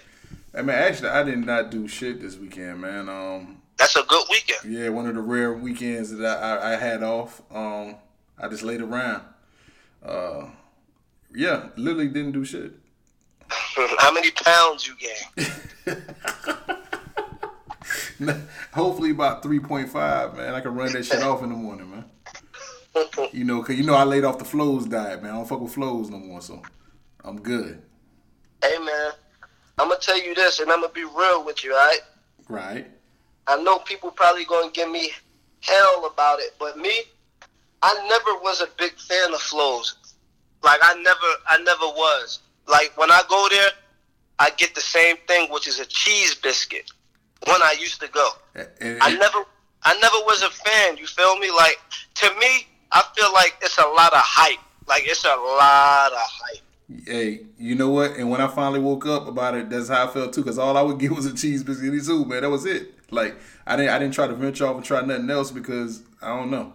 I 0.54 0.62
mean, 0.62 0.76
actually, 0.76 1.10
I 1.10 1.24
did 1.24 1.46
not 1.46 1.70
do 1.70 1.88
shit 1.88 2.22
this 2.22 2.38
weekend, 2.38 2.82
man. 2.82 3.10
Um, 3.10 3.62
That's 3.78 3.96
a 3.96 4.04
good 4.04 4.26
weekend. 4.30 4.74
Yeah, 4.74 4.90
one 4.90 5.08
of 5.08 5.16
the 5.16 5.22
rare 5.22 5.54
weekends 5.54 6.12
that 6.18 6.44
I, 6.44 6.56
I, 6.56 6.74
I 6.74 6.76
had 6.78 7.04
off. 7.04 7.42
Um, 7.52 7.96
I 8.40 8.48
just 8.48 8.64
laid 8.64 8.82
around. 8.82 9.24
Uh, 10.04 10.48
yeah, 11.34 11.70
literally 11.76 12.08
didn't 12.08 12.32
do 12.32 12.46
shit. 12.46 12.74
How 13.98 14.12
many 14.12 14.32
pounds 14.32 14.88
you 14.88 14.96
gained? 14.96 16.04
Hopefully 18.74 19.12
about 19.12 19.44
three 19.44 19.60
point 19.60 19.90
five, 19.90 20.36
man. 20.36 20.56
I 20.56 20.62
can 20.62 20.74
run 20.74 20.94
that 20.94 21.06
shit 21.06 21.22
off 21.22 21.44
in 21.44 21.50
the 21.50 21.56
morning, 21.56 21.92
man 21.92 21.95
you 23.32 23.44
know, 23.44 23.62
cause 23.64 23.76
you 23.76 23.84
know 23.84 23.96
I 23.96 24.04
laid 24.04 24.24
off 24.24 24.38
the 24.40 24.46
flows 24.46 24.86
diet, 24.86 25.22
man. 25.22 25.32
I 25.32 25.36
don't 25.36 25.48
fuck 25.48 25.62
with 25.62 25.74
flows 25.74 26.10
no 26.10 26.18
more, 26.20 26.42
so 26.42 26.62
I'm 27.24 27.42
good. 27.42 27.82
Hey 28.64 28.78
man, 28.80 29.12
I'm 29.78 29.90
gonna 29.90 30.00
tell 30.00 30.22
you 30.22 30.34
this, 30.36 30.60
and 30.60 30.72
I'm 30.72 30.82
gonna 30.82 30.94
be 30.94 31.04
real 31.04 31.44
with 31.46 31.64
you, 31.64 31.74
all 31.74 31.78
right? 31.78 32.00
Right. 32.48 32.88
I 33.48 33.62
know 33.62 33.80
people 33.80 34.12
probably 34.12 34.46
gonna 34.46 34.72
give 34.72 34.90
me 34.90 35.12
hell 35.62 36.06
about 36.12 36.40
it. 36.40 36.56
But 36.60 36.78
me, 36.78 36.94
I 37.82 37.94
never 38.10 38.40
was 38.42 38.62
a 38.62 38.68
big 38.78 38.94
fan 38.98 39.34
of 39.34 39.42
flows. 39.42 39.96
Like 40.64 40.80
I 40.82 40.94
never, 41.02 41.28
I 41.48 41.58
never 41.64 41.86
was. 41.86 42.40
Like 42.68 42.98
when 42.98 43.12
I 43.12 43.22
go 43.30 43.48
there, 43.52 43.70
I 44.40 44.50
get 44.58 44.74
the 44.74 44.82
same 44.82 45.18
thing, 45.28 45.52
which 45.52 45.68
is 45.68 45.80
a 45.80 45.86
cheese 45.86 46.34
biscuit. 46.36 46.92
When 47.48 47.62
I 47.62 47.76
used 47.80 48.02
to 48.02 48.08
go, 48.08 48.30
And- 48.56 48.98
I 49.02 49.16
never, 49.16 49.46
I 49.84 49.94
never 50.00 50.18
was 50.26 50.42
a 50.42 50.50
fan. 50.50 50.98
You 50.98 51.06
feel 51.06 51.38
me? 51.38 51.52
Like 51.52 51.78
to 52.16 52.30
me, 52.40 52.68
I 52.92 53.04
feel 53.16 53.32
like 53.34 53.56
it's 53.62 53.78
a 53.78 53.88
lot 53.88 54.14
of 54.14 54.22
hype. 54.24 54.60
Like 54.88 55.04
it's 55.06 55.24
a 55.26 55.36
lot 55.36 56.12
of 56.12 56.20
hype. 56.20 56.62
Hey, 57.06 57.42
you 57.58 57.76
know 57.76 57.90
what? 57.90 58.12
And 58.18 58.30
when 58.30 58.42
I 58.42 58.48
finally 58.48 58.80
woke 58.80 59.06
up 59.08 59.28
about 59.28 59.56
it, 59.56 59.70
that's 59.70 59.90
how 59.90 60.08
I 60.08 60.12
felt 60.12 60.34
too. 60.34 60.44
Cause 60.44 60.58
all 60.58 60.78
I 60.78 60.82
would 60.82 61.00
get 61.00 61.12
was 61.12 61.26
a 61.26 61.34
cheese 61.34 61.64
biscuit 61.64 62.06
too, 62.06 62.26
man. 62.26 62.42
That 62.42 62.50
was 62.50 62.66
it. 62.66 62.94
Like 63.12 63.36
I 63.66 63.76
didn't, 63.76 63.92
I 63.92 64.00
didn't 64.00 64.14
try 64.14 64.28
to 64.28 64.34
venture 64.34 64.68
off 64.68 64.76
and 64.76 64.86
try 64.86 65.02
nothing 65.02 65.30
else 65.30 65.52
because 65.52 66.04
I 66.22 66.36
don't 66.36 66.52
know. 66.52 66.74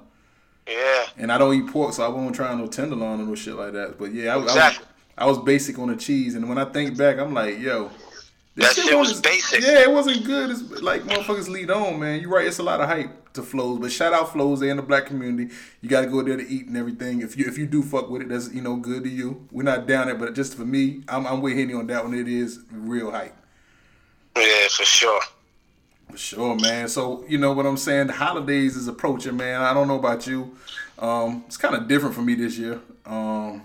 Yeah. 0.68 1.06
And 1.16 1.32
I 1.32 1.38
don't 1.38 1.54
eat 1.54 1.66
pork, 1.68 1.92
so 1.92 2.04
I 2.04 2.08
won't 2.08 2.34
try 2.34 2.54
no 2.54 2.66
tenderloin 2.66 3.20
or 3.20 3.24
no 3.24 3.34
shit 3.34 3.54
like 3.54 3.72
that. 3.72 3.98
But 3.98 4.12
yeah, 4.12 4.36
I, 4.36 4.42
Exactly. 4.42 4.86
I, 5.18 5.26
was, 5.26 5.36
I 5.36 5.38
was 5.38 5.44
basic 5.44 5.78
on 5.78 5.88
the 5.88 5.96
cheese. 5.96 6.34
And 6.34 6.48
when 6.48 6.58
I 6.58 6.64
think 6.66 6.96
back, 6.96 7.18
I'm 7.18 7.34
like, 7.34 7.58
yo, 7.58 7.90
That 8.60 8.74
shit 8.74 8.84
was 8.96 9.08
wasn't- 9.08 9.24
basic. 9.24 9.62
Yeah, 9.62 9.80
it 9.80 9.90
wasn't 9.90 10.24
good. 10.24 10.50
It's 10.50 10.62
like 10.82 11.02
motherfuckers 11.02 11.48
lead 11.48 11.70
on, 11.70 11.98
man. 11.98 12.20
You're 12.20 12.30
right. 12.30 12.46
It's 12.46 12.58
a 12.58 12.62
lot 12.62 12.80
of 12.80 12.88
hype 12.88 13.32
to 13.32 13.42
flows, 13.42 13.78
but 13.78 13.90
shout 13.92 14.12
out 14.12 14.32
flows. 14.32 14.60
They 14.60 14.70
in 14.70 14.76
the 14.76 14.82
black 14.82 15.06
community. 15.06 15.54
You 15.80 15.88
got 15.88 16.00
to 16.02 16.06
go 16.08 16.20
there 16.22 16.36
to 16.36 16.46
eat 16.48 16.66
and 16.66 16.76
everything. 16.76 17.22
If 17.22 17.36
you 17.36 17.46
if 17.46 17.56
you 17.58 17.66
do 17.66 17.82
fuck 17.82 18.10
with 18.10 18.22
it, 18.22 18.28
that's 18.28 18.52
you 18.52 18.60
know 18.60 18.76
good 18.76 19.04
to 19.04 19.08
you. 19.10 19.46
We're 19.50 19.62
not 19.62 19.86
down 19.86 20.06
there, 20.06 20.14
but 20.16 20.34
just 20.34 20.56
for 20.56 20.64
me, 20.64 21.02
I'm, 21.08 21.26
I'm 21.26 21.40
with 21.40 21.56
Henny 21.56 21.74
on 21.74 21.86
that 21.88 22.04
one. 22.04 22.14
It 22.14 22.28
is 22.28 22.60
real 22.70 23.10
hype. 23.10 23.34
Yeah, 24.36 24.68
for 24.68 24.84
sure. 24.84 25.20
For 26.10 26.16
sure, 26.18 26.56
man. 26.56 26.88
So 26.88 27.24
you 27.28 27.38
know 27.38 27.52
what 27.52 27.66
I'm 27.66 27.76
saying. 27.76 28.08
The 28.08 28.12
holidays 28.14 28.76
is 28.76 28.88
approaching, 28.88 29.36
man. 29.36 29.60
I 29.62 29.72
don't 29.72 29.88
know 29.88 29.98
about 29.98 30.26
you. 30.26 30.56
Um, 30.98 31.44
it's 31.46 31.56
kind 31.56 31.74
of 31.74 31.88
different 31.88 32.14
for 32.14 32.22
me 32.22 32.34
this 32.34 32.58
year. 32.58 32.80
Um, 33.06 33.62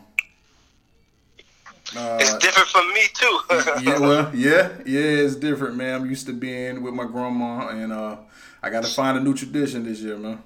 It's 1.93 2.31
uh, 2.31 2.39
different 2.39 2.69
for 2.69 2.81
me 2.93 3.01
too. 3.13 3.39
yeah, 3.83 3.99
well, 3.99 4.31
yeah, 4.35 4.69
yeah, 4.85 5.23
it's 5.25 5.35
different, 5.35 5.75
man. 5.75 6.01
I'm 6.01 6.09
used 6.09 6.25
to 6.27 6.33
being 6.33 6.81
with 6.81 6.93
my 6.93 7.05
grandma, 7.05 7.67
and 7.69 7.93
uh, 7.93 8.17
I 8.63 8.69
got 8.69 8.83
to 8.83 8.89
find 8.89 9.17
a 9.17 9.21
new 9.21 9.33
tradition 9.33 9.83
this 9.83 9.99
year, 10.01 10.17
man. 10.17 10.41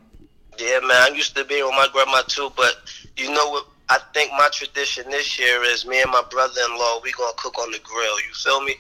Yeah, 0.58 0.80
man. 0.82 0.92
I'm 1.04 1.16
used 1.16 1.36
to 1.38 1.46
be 1.46 1.62
with 1.64 1.72
my 1.72 1.88
grandma 1.94 2.22
too, 2.28 2.52
but 2.58 2.76
you 3.16 3.32
know 3.32 3.50
what? 3.50 3.66
I 3.90 3.98
think 4.14 4.32
my 4.34 4.50
tradition 4.52 5.10
this 5.10 5.40
year 5.40 5.64
is 5.64 5.86
me 5.86 6.02
and 6.02 6.12
my 6.12 6.22
brother-in-law. 6.30 7.00
We 7.04 7.12
gonna 7.14 7.32
cook 7.38 7.58
on 7.58 7.72
the 7.72 7.80
grill. 7.80 8.20
You 8.28 8.34
feel 8.34 8.62
me? 8.64 8.76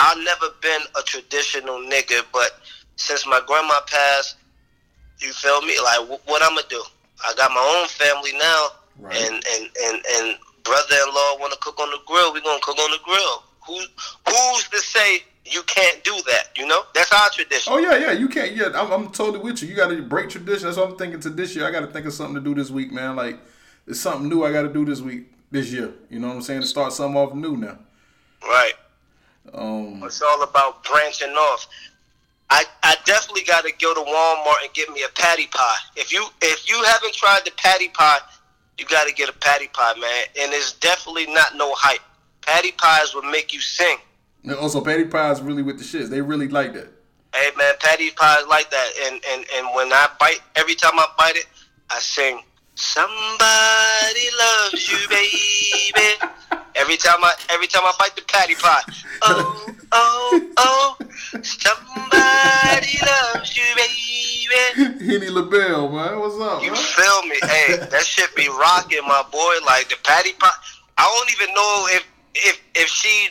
I've 0.00 0.18
never 0.18 0.46
been 0.62 0.80
a 0.98 1.02
traditional 1.02 1.76
nigga, 1.78 2.22
but 2.32 2.52
since 2.96 3.26
my 3.26 3.40
grandma 3.46 3.80
passed, 3.86 4.36
you 5.20 5.32
feel 5.32 5.60
me? 5.62 5.78
Like 5.80 6.08
wh- 6.08 6.26
what 6.28 6.42
I'm 6.42 6.54
gonna 6.56 6.62
do? 6.70 6.82
I 7.28 7.34
got 7.34 7.50
my 7.50 7.78
own 7.80 7.88
family 7.88 8.32
now, 8.38 8.66
Right. 8.98 9.16
and 9.20 9.34
and 9.52 9.70
and 9.84 10.02
and 10.16 10.38
brother-in-law 10.64 11.38
want 11.40 11.52
to 11.52 11.58
cook 11.60 11.78
on 11.80 11.90
the 11.90 11.98
grill. 12.06 12.32
We 12.32 12.40
gonna 12.40 12.60
cook 12.62 12.78
on 12.78 12.90
the 12.90 12.98
grill. 13.04 13.42
Who 13.66 13.78
who's 14.26 14.68
to 14.68 14.78
say 14.78 15.22
you 15.44 15.62
can't 15.62 16.02
do 16.04 16.14
that? 16.26 16.50
You 16.56 16.66
know, 16.66 16.82
that's 16.94 17.12
our 17.12 17.28
tradition. 17.30 17.72
Oh 17.72 17.78
yeah, 17.78 17.96
yeah. 17.96 18.12
You 18.12 18.28
can't. 18.28 18.54
Yeah, 18.54 18.70
I'm, 18.74 18.90
I'm 18.90 19.10
totally 19.10 19.38
with 19.40 19.62
you. 19.62 19.68
You 19.68 19.74
got 19.74 19.88
to 19.88 20.02
break 20.02 20.30
tradition. 20.30 20.66
That's 20.66 20.76
what 20.76 20.90
I'm 20.90 20.96
thinking 20.96 21.20
to 21.20 21.30
this 21.30 21.54
year. 21.54 21.66
I 21.66 21.70
got 21.70 21.80
to 21.80 21.86
think 21.86 22.06
of 22.06 22.12
something 22.12 22.34
to 22.34 22.40
do 22.40 22.54
this 22.54 22.70
week, 22.70 22.92
man. 22.92 23.16
Like 23.16 23.38
it's 23.86 24.00
something 24.00 24.28
new 24.28 24.44
I 24.44 24.52
got 24.52 24.62
to 24.62 24.72
do 24.72 24.84
this 24.84 25.00
week, 25.00 25.32
this 25.50 25.72
year. 25.72 25.92
You 26.10 26.18
know 26.18 26.28
what 26.28 26.36
I'm 26.36 26.42
saying? 26.42 26.62
To 26.62 26.66
start 26.66 26.92
something 26.92 27.16
off 27.16 27.34
new 27.34 27.56
now. 27.56 27.78
Right. 28.42 28.74
Um, 29.52 30.02
It's 30.04 30.20
all 30.22 30.42
about 30.42 30.84
branching 30.84 31.30
off. 31.30 31.66
I, 32.50 32.64
I 32.82 32.96
definitely 33.04 33.42
got 33.42 33.64
to 33.64 33.72
go 33.78 33.94
to 33.94 34.00
Walmart 34.00 34.64
and 34.64 34.72
get 34.72 34.88
me 34.90 35.02
a 35.02 35.08
Patti 35.20 35.46
pie. 35.48 35.76
If 35.96 36.12
you 36.12 36.26
if 36.40 36.68
you 36.68 36.82
haven't 36.84 37.14
tried 37.14 37.40
the 37.44 37.50
Patti 37.52 37.88
pie, 37.88 38.18
you 38.78 38.86
got 38.86 39.06
to 39.06 39.12
get 39.12 39.28
a 39.28 39.32
Patti 39.32 39.68
pie, 39.72 39.94
man. 39.98 40.24
And 40.40 40.52
it's 40.52 40.72
definitely 40.74 41.26
not 41.26 41.56
no 41.56 41.74
hype. 41.74 42.00
Patti 42.42 42.72
pies 42.72 43.14
will 43.14 43.22
make 43.22 43.52
you 43.52 43.60
sing. 43.60 43.98
and 44.44 44.54
also, 44.54 44.80
Patti 44.80 45.04
Pie 45.04 45.32
is 45.32 45.40
really 45.42 45.62
with 45.62 45.78
the 45.78 45.84
shits. 45.84 46.08
They 46.08 46.22
really 46.22 46.48
like 46.48 46.72
that. 46.74 46.88
Hey 47.34 47.50
man, 47.58 47.74
Patti 47.78 48.10
pies 48.12 48.46
like 48.48 48.70
that. 48.70 48.88
And 49.04 49.20
and 49.30 49.44
and 49.54 49.74
when 49.74 49.92
I 49.92 50.08
bite, 50.18 50.40
every 50.56 50.74
time 50.74 50.92
I 50.94 51.06
bite 51.18 51.36
it, 51.36 51.46
I 51.90 51.98
sing. 51.98 52.40
Somebody 52.78 54.26
loves 54.38 54.88
you, 54.88 54.98
baby. 55.08 56.14
Every 56.76 56.96
time 56.96 57.18
I 57.24 57.34
every 57.50 57.66
time 57.66 57.82
I 57.84 57.92
bite 57.98 58.14
the 58.14 58.22
patty 58.22 58.54
pot. 58.54 58.84
Oh 59.22 59.66
oh 59.92 60.50
oh. 60.56 60.96
Somebody 61.42 62.98
loves 63.04 63.56
you, 63.56 63.64
baby. 63.74 65.04
Henny 65.04 65.28
LaBelle, 65.28 65.88
man. 65.90 66.20
What's 66.20 66.38
up, 66.40 66.62
You 66.62 66.70
man? 66.70 66.80
feel 66.80 67.22
me? 67.22 67.36
Hey, 67.42 67.76
that 67.90 68.04
shit 68.06 68.34
be 68.36 68.48
rocking, 68.48 69.02
my 69.02 69.24
boy. 69.32 69.54
Like 69.66 69.88
the 69.88 69.96
patty 70.04 70.32
pot. 70.34 70.54
I 70.98 71.02
don't 71.02 71.30
even 71.32 71.54
know 71.54 71.86
if 71.90 72.06
if 72.34 72.60
if 72.76 72.88
she 72.88 73.28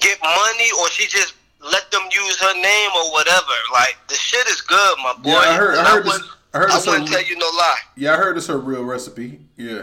get 0.00 0.18
money 0.22 0.68
or 0.80 0.88
she 0.88 1.06
just 1.06 1.34
let 1.60 1.90
them 1.90 2.02
use 2.10 2.40
her 2.40 2.54
name 2.54 2.90
or 2.96 3.12
whatever. 3.12 3.52
Like 3.74 3.98
the 4.08 4.14
shit 4.14 4.46
is 4.48 4.62
good, 4.62 4.96
my 5.02 5.12
boy. 5.22 5.30
Yeah, 5.30 5.36
I 5.38 5.54
heard- 5.56 5.78
I 5.78 5.84
heard 5.90 6.04
this- 6.04 6.12
wouldn't, 6.14 6.30
I 6.54 6.58
heard 6.58 6.70
I 6.70 6.76
wouldn't 6.78 6.96
on- 7.00 7.06
tell 7.06 7.22
you 7.24 7.36
no 7.36 7.46
lie. 7.46 7.76
Yeah, 7.96 8.14
I 8.14 8.16
heard 8.16 8.36
it's 8.36 8.46
her 8.46 8.58
real 8.58 8.84
recipe. 8.84 9.40
Yeah. 9.56 9.82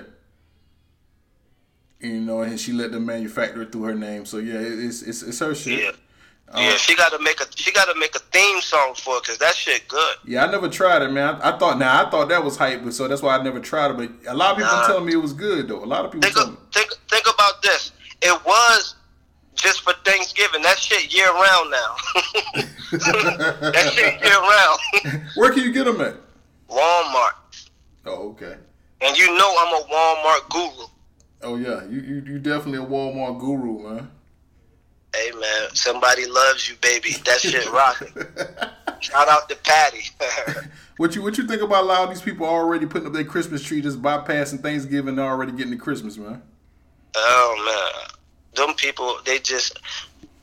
You 1.99 2.19
know, 2.21 2.41
and 2.41 2.59
she 2.59 2.71
let 2.71 2.91
the 2.91 2.99
manufacturer 2.99 3.65
through 3.65 3.83
her 3.83 3.93
name. 3.93 4.25
So 4.25 4.37
yeah, 4.37 4.55
it's 4.57 5.03
it's, 5.03 5.21
it's 5.21 5.39
her 5.39 5.53
shit. 5.53 5.79
Yeah. 5.83 5.91
Uh, 6.53 6.59
yeah, 6.59 6.75
she 6.75 6.95
got 6.95 7.11
to 7.11 7.19
make 7.19 7.39
a 7.39 7.45
she 7.55 7.71
got 7.71 7.85
to 7.93 7.97
make 7.99 8.15
a 8.15 8.19
theme 8.19 8.59
song 8.61 8.93
for 8.95 9.17
it 9.17 9.23
because 9.23 9.37
that 9.37 9.53
shit 9.55 9.87
good. 9.87 10.15
Yeah, 10.25 10.43
I 10.45 10.51
never 10.51 10.67
tried 10.67 11.01
it, 11.03 11.11
man. 11.11 11.35
I, 11.41 11.53
I 11.53 11.57
thought 11.59 11.77
now 11.77 12.05
I 12.05 12.09
thought 12.09 12.27
that 12.29 12.43
was 12.43 12.57
hype, 12.57 12.83
but 12.83 12.93
so 12.93 13.07
that's 13.07 13.21
why 13.21 13.37
I 13.37 13.43
never 13.43 13.59
tried 13.59 13.91
it. 13.91 13.97
But 13.97 14.31
a 14.31 14.33
lot 14.35 14.51
of 14.51 14.57
people 14.57 14.71
Nah. 14.73 14.87
telling 14.87 15.05
me 15.05 15.13
it 15.13 15.17
was 15.21 15.33
good 15.33 15.67
though. 15.67 15.83
A 15.83 15.85
lot 15.85 16.03
of 16.05 16.11
people 16.11 16.29
Think 16.29 16.57
think 16.73 16.89
think 17.09 17.25
about 17.33 17.61
this. 17.61 17.91
It 18.21 18.45
was 18.45 18.95
just 19.55 19.81
for 19.81 19.93
Thanksgiving. 20.03 20.61
That 20.63 20.79
shit 20.79 21.13
year 21.13 21.31
round 21.31 21.71
now. 21.71 21.95
that 22.91 23.91
shit 23.93 24.23
year 24.23 25.13
round. 25.13 25.25
Where 25.35 25.53
can 25.53 25.63
you 25.63 25.71
get 25.71 25.85
them 25.85 26.01
at? 26.01 26.15
Walmart, 26.71 27.33
Oh, 28.05 28.29
okay. 28.31 28.55
and 29.01 29.17
you 29.17 29.27
know 29.37 29.55
I'm 29.59 29.83
a 29.83 29.85
Walmart 29.87 30.49
guru. 30.49 30.87
Oh 31.43 31.55
yeah, 31.57 31.83
you 31.85 31.99
you, 32.01 32.15
you 32.33 32.39
definitely 32.39 32.79
a 32.79 32.87
Walmart 32.87 33.39
guru, 33.39 33.79
man. 33.89 34.09
Hey 35.13 35.31
man, 35.31 35.69
somebody 35.75 36.25
loves 36.25 36.69
you, 36.69 36.75
baby. 36.81 37.11
That 37.25 37.39
shit 37.41 37.69
rocking. 37.71 38.13
Shout 39.01 39.27
out 39.27 39.49
to 39.49 39.55
Patti. 39.57 40.03
What 40.97 41.15
you 41.15 41.23
what 41.23 41.35
you 41.39 41.47
think 41.47 41.63
about 41.63 41.83
a 41.83 41.87
lot 41.87 42.03
of 42.03 42.09
these 42.09 42.21
people 42.21 42.45
already 42.45 42.85
putting 42.85 43.07
up 43.07 43.13
their 43.13 43.23
Christmas 43.23 43.63
tree, 43.63 43.81
just 43.81 44.03
bypassing 44.03 44.59
Thanksgiving, 44.61 45.09
and 45.17 45.19
already 45.19 45.51
getting 45.51 45.71
to 45.71 45.77
Christmas, 45.77 46.15
man? 46.15 46.43
oh 47.15 47.55
man, 47.65 48.67
them 48.67 48.75
people 48.75 49.17
they 49.25 49.39
just 49.39 49.79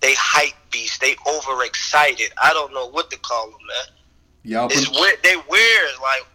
they 0.00 0.14
hype 0.14 0.54
beasts. 0.72 0.98
They 0.98 1.14
overexcited. 1.28 2.32
I 2.42 2.52
don't 2.54 2.74
know 2.74 2.88
what 2.90 3.08
to 3.12 3.18
call 3.20 3.46
them, 3.50 3.60
man. 3.68 3.97
Y'all 4.44 4.68
It's 4.70 4.88
weird. 4.90 5.18
They 5.22 5.36
weird. 5.48 5.90
Like, 6.00 6.26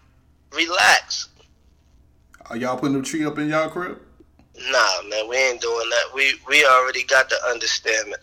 relax. 0.53 1.29
are 2.49 2.57
y'all 2.57 2.77
putting 2.77 2.97
the 2.97 3.03
tree 3.03 3.25
up 3.25 3.37
in 3.39 3.49
y'all 3.49 3.69
crib? 3.69 3.99
Nah, 4.55 5.01
man, 5.09 5.27
we 5.27 5.35
ain't 5.37 5.61
doing 5.61 5.89
that. 5.89 6.13
We 6.13 6.33
we 6.47 6.63
already 6.65 7.03
got 7.03 7.27
the 7.29 7.37
understanding. 7.49 8.13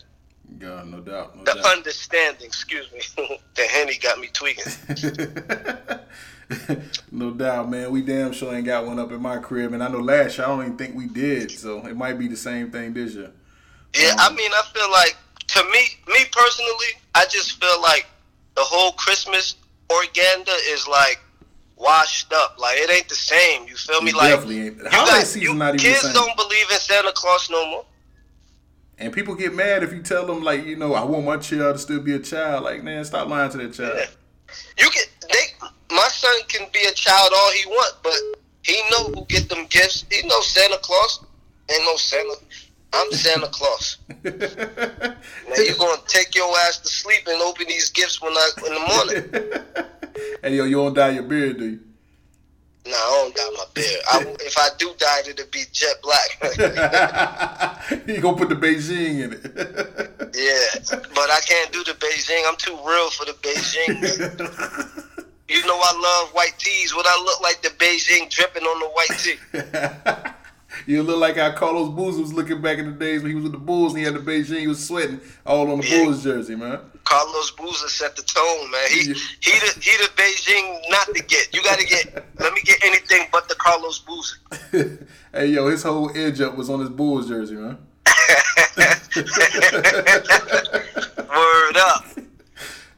God, 0.59 0.87
no 0.87 0.99
doubt, 0.99 1.35
no 1.35 1.43
The 1.43 1.53
doubt. 1.53 1.77
understanding. 1.77 2.45
Excuse 2.45 2.89
me. 2.91 3.01
the 3.55 3.63
henny 3.63 3.97
got 3.97 4.19
me 4.19 4.29
tweaking. 4.31 4.71
no 7.11 7.31
doubt, 7.31 7.69
man. 7.69 7.91
We 7.91 8.01
damn 8.01 8.31
sure 8.31 8.53
ain't 8.55 8.65
got 8.65 8.85
one 8.85 8.99
up 8.99 9.11
in 9.11 9.21
my 9.21 9.37
crib, 9.39 9.73
and 9.73 9.83
I 9.83 9.87
know 9.89 9.99
last 9.99 10.37
year 10.37 10.45
I 10.47 10.49
don't 10.49 10.61
even 10.65 10.77
think 10.77 10.95
we 10.95 11.07
did, 11.07 11.51
so 11.51 11.85
it 11.85 11.95
might 11.97 12.17
be 12.19 12.27
the 12.27 12.37
same 12.37 12.71
thing 12.71 12.93
this 12.93 13.13
year. 13.15 13.31
Yeah, 13.95 14.15
I 14.19 14.27
um, 14.27 14.35
mean, 14.35 14.51
I 14.53 14.61
feel 14.73 14.89
like 14.91 15.17
to 15.47 15.63
me, 15.65 15.79
me 16.07 16.25
personally, 16.31 16.93
I 17.15 17.25
just 17.25 17.59
feel 17.61 17.81
like 17.81 18.07
the 18.55 18.61
whole 18.61 18.93
Christmas 18.93 19.55
organda 19.91 20.55
is 20.73 20.87
like 20.87 21.19
washed 21.75 22.31
up. 22.33 22.57
Like 22.59 22.77
it 22.77 22.89
ain't 22.89 23.09
the 23.09 23.15
same. 23.15 23.67
You 23.67 23.75
feel 23.75 24.01
me? 24.01 24.11
It 24.11 24.15
like 24.15 24.29
definitely 24.29 24.61
ain't. 24.67 24.77
you 24.77 24.89
Holiday 24.89 25.25
season 25.25 25.57
not 25.57 25.75
even 25.75 25.79
kids 25.79 26.01
same. 26.01 26.13
don't 26.13 26.35
believe 26.37 26.65
in 26.71 26.77
Santa 26.77 27.11
Claus 27.13 27.49
no 27.49 27.65
more. 27.69 27.85
And 28.97 29.11
people 29.11 29.33
get 29.33 29.53
mad 29.55 29.81
if 29.81 29.91
you 29.91 30.03
tell 30.03 30.27
them 30.27 30.43
like, 30.43 30.63
you 30.63 30.75
know, 30.75 30.93
I 30.93 31.03
want 31.03 31.25
my 31.25 31.37
child 31.37 31.75
to 31.75 31.79
still 31.79 32.01
be 32.01 32.13
a 32.13 32.19
child. 32.19 32.63
Like, 32.63 32.83
man, 32.83 33.03
stop 33.03 33.27
lying 33.27 33.49
to 33.51 33.57
that 33.57 33.73
child. 33.73 33.97
Yeah. 33.97 34.05
You 34.77 34.89
can 34.89 35.03
they 35.31 35.67
my 35.95 36.07
son 36.07 36.33
can 36.47 36.67
be 36.71 36.79
a 36.87 36.91
child 36.93 37.31
all 37.35 37.51
he 37.51 37.65
want, 37.65 37.95
but 38.03 38.13
he 38.63 38.81
know 38.91 39.05
who 39.05 39.25
get 39.25 39.49
them 39.49 39.65
gifts. 39.69 40.05
He 40.09 40.25
know 40.27 40.39
Santa 40.41 40.77
Claus. 40.77 41.25
Ain't 41.71 41.83
no 41.83 41.95
Santa. 41.95 42.35
I'm 42.93 43.11
Santa 43.11 43.47
Claus. 43.47 43.97
Now 45.51 45.57
you're 45.57 45.75
gonna 45.75 46.01
take 46.07 46.33
your 46.35 46.47
ass 46.59 46.79
to 46.79 46.87
sleep 46.87 47.27
and 47.27 47.41
open 47.41 47.67
these 47.67 47.89
gifts 47.89 48.21
when 48.21 48.31
I 48.31 48.49
in 48.65 48.73
the 48.73 48.79
morning. 48.79 49.85
hey, 50.43 50.55
yo, 50.55 50.63
you 50.63 50.77
don't 50.77 50.93
dye 50.93 51.09
your 51.09 51.23
beard, 51.23 51.57
do 51.57 51.65
you? 51.65 51.79
Nah, 52.85 52.93
I 52.93 53.31
don't 53.33 53.35
dye 53.35 53.49
my 53.57 53.65
beard. 53.73 54.01
I, 54.11 54.35
if 54.39 54.57
I 54.57 54.69
do 54.77 54.93
dye 54.97 55.19
it, 55.25 55.27
it'll 55.27 55.51
be 55.51 55.63
jet 55.73 55.95
black. 56.01 56.29
you 58.07 58.21
gonna 58.21 58.37
put 58.37 58.49
the 58.49 58.55
Beijing 58.55 59.21
in 59.21 59.33
it. 59.33 59.41
yeah, 60.33 60.97
but 61.13 61.29
I 61.29 61.41
can't 61.45 61.71
do 61.73 61.83
the 61.83 61.93
Beijing. 61.93 62.43
I'm 62.47 62.55
too 62.55 62.77
real 62.85 63.09
for 63.09 63.25
the 63.25 63.33
Beijing. 63.41 63.99
You 65.49 65.65
know 65.67 65.77
I 65.83 66.21
love 66.23 66.33
white 66.33 66.57
tees. 66.59 66.95
Would 66.95 67.05
I 67.05 67.23
look 67.25 67.41
like 67.41 67.61
the 67.61 67.69
Beijing 67.69 68.29
dripping 68.29 68.63
on 68.63 68.79
the 68.79 68.87
white 68.87 69.19
tee? 69.19 70.31
You 70.87 71.03
look 71.03 71.17
like 71.19 71.37
how 71.37 71.51
Carlos 71.51 71.89
Boozer 71.95 72.21
was 72.21 72.33
looking 72.33 72.61
back 72.61 72.77
in 72.77 72.85
the 72.85 72.91
days 72.91 73.21
when 73.21 73.29
he 73.31 73.35
was 73.35 73.43
with 73.43 73.53
the 73.53 73.57
Bulls 73.59 73.93
and 73.93 73.99
he 73.99 74.05
had 74.05 74.13
the 74.15 74.19
Beijing. 74.19 74.59
He 74.59 74.67
was 74.67 74.85
sweating 74.85 75.19
all 75.45 75.71
on 75.71 75.79
the 75.81 75.87
Yeah. 75.87 76.03
Bulls 76.05 76.23
jersey, 76.23 76.55
man. 76.55 76.79
Carlos 77.03 77.51
Boozer 77.51 77.87
set 77.89 78.15
the 78.15 78.21
tone, 78.21 78.71
man. 78.71 78.87
He 78.89 79.01
Yeah. 79.09 79.13
he 79.39 79.51
the 79.59 79.79
he 79.81 79.97
the 79.97 80.09
Beijing 80.15 80.81
not 80.89 81.07
to 81.15 81.23
get. 81.23 81.53
You 81.53 81.61
got 81.63 81.79
to 81.79 81.85
get. 81.85 82.25
Let 82.39 82.53
me 82.53 82.61
get 82.61 82.83
anything 82.83 83.27
but 83.31 83.47
the 83.49 83.55
Carlos 83.55 83.99
Boozer. 83.99 84.37
hey, 85.33 85.47
yo, 85.47 85.67
his 85.69 85.83
whole 85.83 86.11
edge 86.15 86.39
up 86.41 86.55
was 86.55 86.69
on 86.69 86.79
his 86.79 86.89
Bulls 86.89 87.27
jersey, 87.27 87.55
man. 87.55 87.77
Word 91.29 91.77
up. 91.77 92.05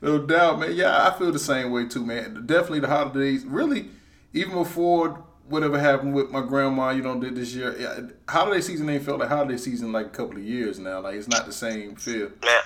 No 0.01 0.19
doubt, 0.19 0.59
man. 0.59 0.73
Yeah, 0.75 1.07
I 1.07 1.17
feel 1.17 1.31
the 1.31 1.39
same 1.39 1.71
way 1.71 1.85
too, 1.87 2.05
man. 2.05 2.43
Definitely 2.45 2.81
the 2.81 2.87
holidays. 2.87 3.45
Really, 3.45 3.89
even 4.33 4.53
before 4.53 5.23
whatever 5.53 5.79
happened 5.79 6.13
with 6.13 6.31
my 6.31 6.41
grandma, 6.41 6.89
you 6.89 7.03
know, 7.03 7.17
did 7.19 7.35
this 7.35 7.53
year. 7.53 8.11
Holiday 8.27 8.59
season 8.59 8.89
ain't 8.89 9.03
felt 9.03 9.19
like 9.19 9.29
holiday 9.29 9.57
season 9.57 9.91
like 9.91 10.07
a 10.07 10.09
couple 10.09 10.37
of 10.37 10.43
years 10.43 10.79
now. 10.79 10.99
Like 10.99 11.15
it's 11.15 11.29
not 11.29 11.45
the 11.45 11.53
same 11.53 11.95
feel. 11.95 12.29
man, 12.41 12.63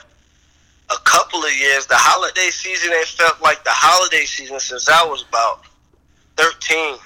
a 0.89 0.97
couple 1.03 1.43
of 1.43 1.53
years, 1.53 1.85
the 1.85 1.95
holiday 1.97 2.49
season 2.49 2.93
ain't 2.93 3.07
felt 3.07 3.41
like 3.41 3.63
the 3.63 3.71
holiday 3.71 4.25
season 4.25 4.59
since 4.59 4.87
I 4.89 5.03
was 5.05 5.25
about 5.27 5.65
13. 6.37 6.97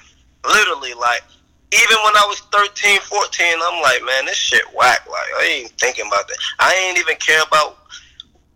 Literally, 0.44 0.94
like, 0.94 1.22
even 1.72 1.96
when 2.04 2.14
I 2.16 2.24
was 2.26 2.40
13, 2.52 3.00
14, 3.00 3.46
I'm 3.62 3.82
like, 3.82 4.04
man, 4.04 4.26
this 4.26 4.36
shit 4.36 4.64
whack. 4.74 5.06
Like, 5.08 5.30
I 5.40 5.44
ain't 5.44 5.70
thinking 5.78 6.06
about 6.06 6.28
that. 6.28 6.36
I 6.58 6.74
ain't 6.86 6.98
even 6.98 7.16
care 7.16 7.42
about, 7.42 7.78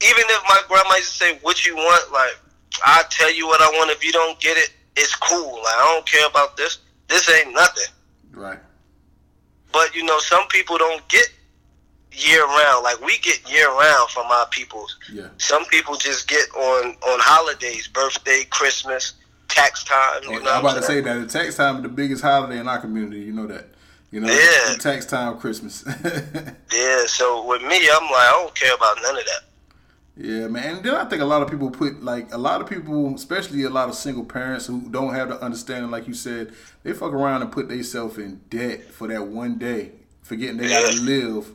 even 0.02 0.24
if 0.26 0.42
my 0.48 0.60
grandma 0.68 0.96
used 0.96 1.18
to 1.18 1.24
say, 1.24 1.38
what 1.42 1.66
you 1.66 1.76
want, 1.76 2.12
like, 2.12 2.38
i 2.84 3.02
tell 3.08 3.32
you 3.32 3.46
what 3.46 3.62
I 3.62 3.70
want. 3.78 3.90
If 3.90 4.04
you 4.04 4.12
don't 4.12 4.38
get 4.40 4.56
it, 4.58 4.70
it's 4.96 5.14
cool. 5.16 5.54
Like, 5.56 5.74
I 5.74 5.94
don't 5.94 6.06
care 6.06 6.26
about 6.26 6.56
this. 6.56 6.78
This 7.08 7.28
ain't 7.30 7.52
nothing. 7.54 7.92
Right. 8.32 8.58
But 9.72 9.94
you 9.94 10.04
know, 10.04 10.18
some 10.18 10.46
people 10.48 10.78
don't 10.78 11.06
get 11.08 11.28
year 12.12 12.44
round. 12.44 12.82
Like 12.82 13.00
we 13.00 13.18
get 13.18 13.48
year 13.50 13.68
round 13.70 14.10
from 14.10 14.26
our 14.26 14.46
peoples. 14.48 14.96
Yeah. 15.12 15.28
Some 15.38 15.64
people 15.66 15.96
just 15.96 16.28
get 16.28 16.48
on 16.54 16.90
on 16.90 17.20
holidays, 17.20 17.88
birthday, 17.88 18.44
Christmas, 18.50 19.14
tax 19.48 19.84
time. 19.84 20.22
You 20.24 20.36
Oh, 20.36 20.38
know 20.42 20.52
I'm 20.52 20.60
about 20.60 20.76
to 20.76 20.82
say 20.82 21.00
that 21.00 21.14
the 21.20 21.26
tax 21.26 21.56
time 21.56 21.76
is 21.76 21.82
the 21.82 21.88
biggest 21.88 22.22
holiday 22.22 22.58
in 22.58 22.68
our 22.68 22.78
community. 22.80 23.20
You 23.20 23.32
know 23.32 23.46
that. 23.46 23.66
You 24.12 24.20
know, 24.20 24.28
Yeah. 24.32 24.74
tax 24.78 25.04
time, 25.06 25.38
Christmas. 25.38 25.84
Yeah. 26.72 27.06
So 27.06 27.44
with 27.46 27.62
me, 27.62 27.76
I'm 27.90 28.02
like, 28.04 28.12
I 28.12 28.30
don't 28.32 28.54
care 28.54 28.74
about 28.74 28.96
none 29.02 29.16
of 29.18 29.24
that. 29.24 29.40
Yeah, 30.16 30.48
man. 30.48 30.76
And 30.76 30.84
then 30.84 30.94
I 30.94 31.04
think 31.04 31.20
a 31.20 31.26
lot 31.26 31.42
of 31.42 31.50
people 31.50 31.70
put 31.70 32.02
like 32.02 32.32
a 32.32 32.38
lot 32.38 32.62
of 32.62 32.68
people, 32.68 33.14
especially 33.14 33.64
a 33.64 33.70
lot 33.70 33.88
of 33.90 33.94
single 33.94 34.24
parents 34.24 34.66
who 34.66 34.80
don't 34.90 35.12
have 35.14 35.28
the 35.28 35.40
understanding, 35.42 35.90
like 35.90 36.08
you 36.08 36.14
said, 36.14 36.54
they 36.82 36.94
fuck 36.94 37.12
around 37.12 37.42
and 37.42 37.52
put 37.52 37.68
themselves 37.68 38.16
in 38.16 38.40
debt 38.48 38.84
for 38.90 39.08
that 39.08 39.26
one 39.26 39.58
day, 39.58 39.92
forgetting 40.22 40.56
they 40.56 40.68
gotta 40.68 41.00
live 41.02 41.52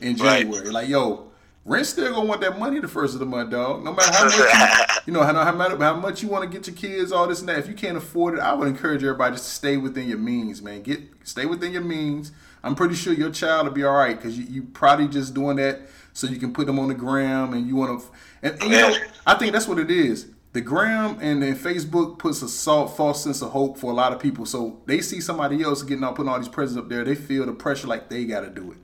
in 0.00 0.16
Right. 0.16 0.42
January. 0.42 0.70
Like, 0.70 0.88
yo, 0.88 1.30
rent 1.66 1.84
still 1.84 2.10
gonna 2.14 2.26
want 2.26 2.40
that 2.40 2.58
money 2.58 2.80
the 2.80 2.88
first 2.88 3.12
of 3.12 3.20
the 3.20 3.26
month, 3.26 3.50
dog. 3.50 3.84
No 3.84 3.92
matter 3.92 4.10
how 4.10 4.24
much 4.24 4.36
you, 4.38 5.00
you 5.06 5.12
know, 5.12 5.22
how, 5.22 5.34
how, 5.44 5.52
matter, 5.52 5.76
how 5.76 5.96
much 5.96 6.22
you 6.22 6.28
want 6.28 6.50
to 6.50 6.58
get 6.58 6.66
your 6.66 6.76
kids, 6.76 7.12
all 7.12 7.26
this 7.26 7.40
and 7.40 7.48
that. 7.50 7.58
If 7.58 7.68
you 7.68 7.74
can't 7.74 7.98
afford 7.98 8.34
it, 8.38 8.40
I 8.40 8.54
would 8.54 8.68
encourage 8.68 9.02
everybody 9.02 9.34
just 9.34 9.44
to 9.44 9.50
stay 9.54 9.76
within 9.76 10.08
your 10.08 10.18
means, 10.18 10.62
man. 10.62 10.80
Get 10.82 11.02
stay 11.24 11.44
within 11.44 11.72
your 11.72 11.82
means. 11.82 12.32
I'm 12.64 12.74
pretty 12.74 12.94
sure 12.94 13.12
your 13.12 13.30
child 13.30 13.66
will 13.66 13.74
be 13.74 13.84
all 13.84 13.94
right 13.94 14.16
because 14.16 14.38
you, 14.38 14.44
you 14.44 14.62
probably 14.62 15.08
just 15.08 15.34
doing 15.34 15.56
that 15.58 15.82
so 16.18 16.26
you 16.26 16.36
can 16.36 16.52
put 16.52 16.66
them 16.66 16.80
on 16.80 16.88
the 16.88 16.94
gram 16.94 17.52
and 17.52 17.68
you 17.68 17.76
want 17.76 18.00
to. 18.00 18.06
And, 18.42 18.60
and 18.60 18.70
you 18.72 18.76
know, 18.76 18.96
I 19.24 19.36
think 19.36 19.52
that's 19.52 19.68
what 19.68 19.78
it 19.78 19.88
is. 19.88 20.26
The 20.52 20.60
gram 20.60 21.16
and 21.20 21.40
then 21.40 21.54
Facebook 21.54 22.18
puts 22.18 22.42
a 22.42 22.48
salt, 22.48 22.96
false 22.96 23.22
sense 23.22 23.40
of 23.40 23.52
hope 23.52 23.78
for 23.78 23.92
a 23.92 23.94
lot 23.94 24.12
of 24.12 24.18
people. 24.18 24.44
So 24.44 24.80
they 24.86 25.00
see 25.00 25.20
somebody 25.20 25.62
else 25.62 25.84
getting 25.84 26.02
out, 26.02 26.16
putting 26.16 26.28
all 26.28 26.38
these 26.38 26.48
presents 26.48 26.82
up 26.82 26.88
there. 26.88 27.04
They 27.04 27.14
feel 27.14 27.46
the 27.46 27.52
pressure 27.52 27.86
like 27.86 28.08
they 28.08 28.24
got 28.24 28.40
to 28.40 28.50
do 28.50 28.72
it. 28.72 28.78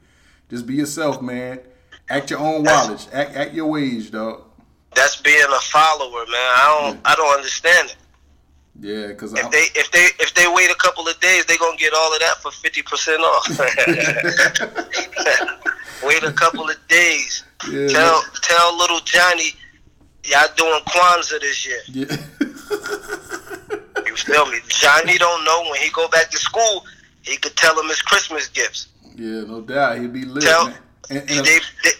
Just 0.48 0.64
be 0.64 0.74
yourself, 0.74 1.20
man. 1.20 1.58
Act 2.08 2.30
your 2.30 2.38
own 2.38 2.64
wallage. 2.64 3.12
Act, 3.12 3.34
act 3.34 3.52
your 3.52 3.66
wage, 3.66 4.12
dog. 4.12 4.44
That's 4.94 5.20
being 5.20 5.42
a 5.42 5.58
follower, 5.58 6.24
man. 6.26 6.36
I 6.36 6.78
don't 6.80 7.00
I 7.04 7.14
don't 7.16 7.34
understand 7.34 7.90
it. 7.90 7.96
Yeah, 8.80 9.06
because 9.08 9.32
If 9.34 9.50
they 9.50 9.66
if 9.80 9.90
they 9.92 10.08
if 10.18 10.34
they 10.34 10.46
wait 10.52 10.70
a 10.70 10.74
couple 10.74 11.06
of 11.08 11.18
days, 11.20 11.44
they 11.46 11.56
gonna 11.56 11.76
get 11.76 11.92
all 11.94 12.12
of 12.12 12.18
that 12.20 12.36
for 12.42 12.50
fifty 12.50 12.82
percent 12.82 13.20
off. 13.22 13.48
wait 16.02 16.22
a 16.24 16.32
couple 16.32 16.68
of 16.68 16.76
days. 16.88 17.44
Yeah. 17.70 17.86
Tell 17.88 18.22
tell 18.42 18.76
little 18.76 18.98
Johnny, 19.00 19.52
y'all 20.24 20.48
doing 20.56 20.80
Kwanzaa 20.88 21.40
this 21.40 21.66
year. 21.66 21.80
yeah. 21.88 22.16
You 24.06 24.16
feel 24.16 24.46
me? 24.50 24.58
Johnny 24.68 25.18
don't 25.18 25.44
know 25.44 25.62
when 25.70 25.80
he 25.80 25.90
go 25.90 26.08
back 26.08 26.30
to 26.30 26.38
school, 26.38 26.84
he 27.22 27.36
could 27.36 27.56
tell 27.56 27.78
him 27.80 27.88
his 27.88 28.02
Christmas 28.02 28.48
gifts. 28.48 28.88
yeah, 29.16 29.42
no 29.42 29.60
doubt. 29.60 29.98
He'll 29.98 30.08
be 30.08 30.24
lit, 30.24 30.42
Tell. 30.44 30.66
And, 31.10 31.18
and 31.18 31.28
they, 31.28 31.58
they, 31.84 31.90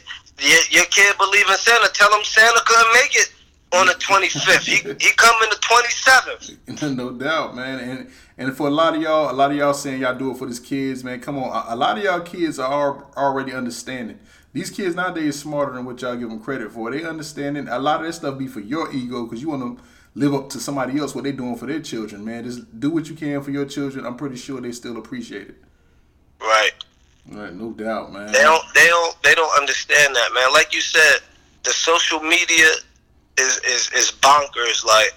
your, 0.41 0.61
your 0.71 0.85
kid 0.87 1.17
believe 1.19 1.49
in 1.49 1.57
Santa. 1.57 1.89
Tell 1.93 2.11
him 2.17 2.25
Santa 2.25 2.61
couldn't 2.67 2.93
make 2.95 3.15
it 3.15 3.33
on 3.75 3.87
the 3.87 3.95
25th. 3.95 4.65
He 4.65 4.77
he 4.77 5.15
coming 5.17 5.49
the 5.51 5.57
27th. 5.57 6.97
no 6.97 7.11
doubt, 7.11 7.55
man. 7.57 7.79
And 7.81 8.11
and 8.37 8.57
for 8.57 8.67
a 8.69 8.71
lot 8.71 8.97
of 8.97 9.03
y'all, 9.03 9.31
a 9.31 9.35
lot 9.35 9.51
of 9.51 9.57
y'all 9.57 9.75
saying 9.75 10.01
y'all 10.01 10.17
do 10.17 10.31
it 10.31 10.37
for 10.37 10.47
these 10.47 10.61
kids, 10.61 11.05
man. 11.05 11.21
Come 11.21 11.39
on, 11.39 11.51
a, 11.51 11.75
a 11.75 11.77
lot 11.77 11.99
of 11.99 12.05
y'all 12.05 12.21
kids 12.21 12.59
are 12.59 13.07
already 13.17 13.53
understanding. 13.53 14.19
These 14.53 14.71
kids 14.71 14.95
nowadays 14.95 15.39
smarter 15.39 15.73
than 15.73 15.85
what 15.85 16.01
y'all 16.01 16.17
give 16.17 16.29
them 16.29 16.41
credit 16.41 16.71
for. 16.71 16.91
They 16.91 17.05
understanding 17.05 17.67
a 17.69 17.79
lot 17.79 18.01
of 18.01 18.07
this 18.07 18.17
stuff 18.17 18.39
be 18.39 18.47
for 18.47 18.61
your 18.61 18.93
ego 18.93 19.25
because 19.25 19.43
you 19.43 19.49
want 19.49 19.79
to 19.79 19.85
live 20.15 20.33
up 20.33 20.49
to 20.51 20.61
somebody 20.61 20.99
else 20.99 21.15
what 21.15 21.25
they 21.25 21.33
doing 21.33 21.57
for 21.57 21.67
their 21.67 21.81
children, 21.81 22.25
man. 22.25 22.45
Just 22.45 22.79
do 22.79 22.91
what 22.91 23.09
you 23.09 23.17
can 23.17 23.43
for 23.43 23.51
your 23.51 23.65
children. 23.65 24.07
I'm 24.07 24.17
pretty 24.17 24.37
sure 24.37 24.61
they 24.61 24.71
still 24.73 24.97
appreciate 24.97 25.49
it. 25.49 25.57
Right. 26.41 26.73
Right, 27.31 27.55
no 27.55 27.73
doubt, 27.73 28.13
man. 28.13 28.31
They 28.33 28.43
don't 28.43 28.63
they 28.75 28.87
don't 28.87 29.23
they 29.23 29.35
don't 29.35 29.59
understand 29.59 30.15
that, 30.15 30.35
man. 30.35 30.53
Like 30.53 30.75
you 30.75 30.83
said, 30.83 31.21
the 31.63 31.71
social 31.71 32.21
media 32.21 32.69
is 33.39 33.59
is 33.65 33.91
is 33.93 34.13
bonkers. 34.21 34.85
Like 34.85 35.13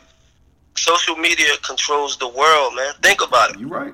social 0.75 1.15
media 1.15 1.55
controls 1.65 2.17
the 2.17 2.27
world, 2.27 2.75
man. 2.75 2.93
Think 3.01 3.21
about 3.21 3.51
it. 3.51 3.59
You 3.59 3.67
right. 3.67 3.93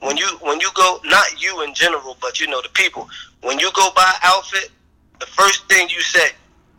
When 0.00 0.16
you 0.16 0.26
when 0.42 0.60
you 0.60 0.68
go 0.74 1.00
not 1.04 1.42
you 1.42 1.62
in 1.62 1.74
general, 1.74 2.16
but 2.20 2.40
you 2.40 2.46
know 2.46 2.62
the 2.62 2.68
people. 2.70 3.08
When 3.42 3.58
you 3.58 3.70
go 3.74 3.90
buy 3.94 4.12
outfit, 4.22 4.70
the 5.18 5.26
first 5.26 5.68
thing 5.68 5.88
you 5.88 6.00
say, 6.00 6.30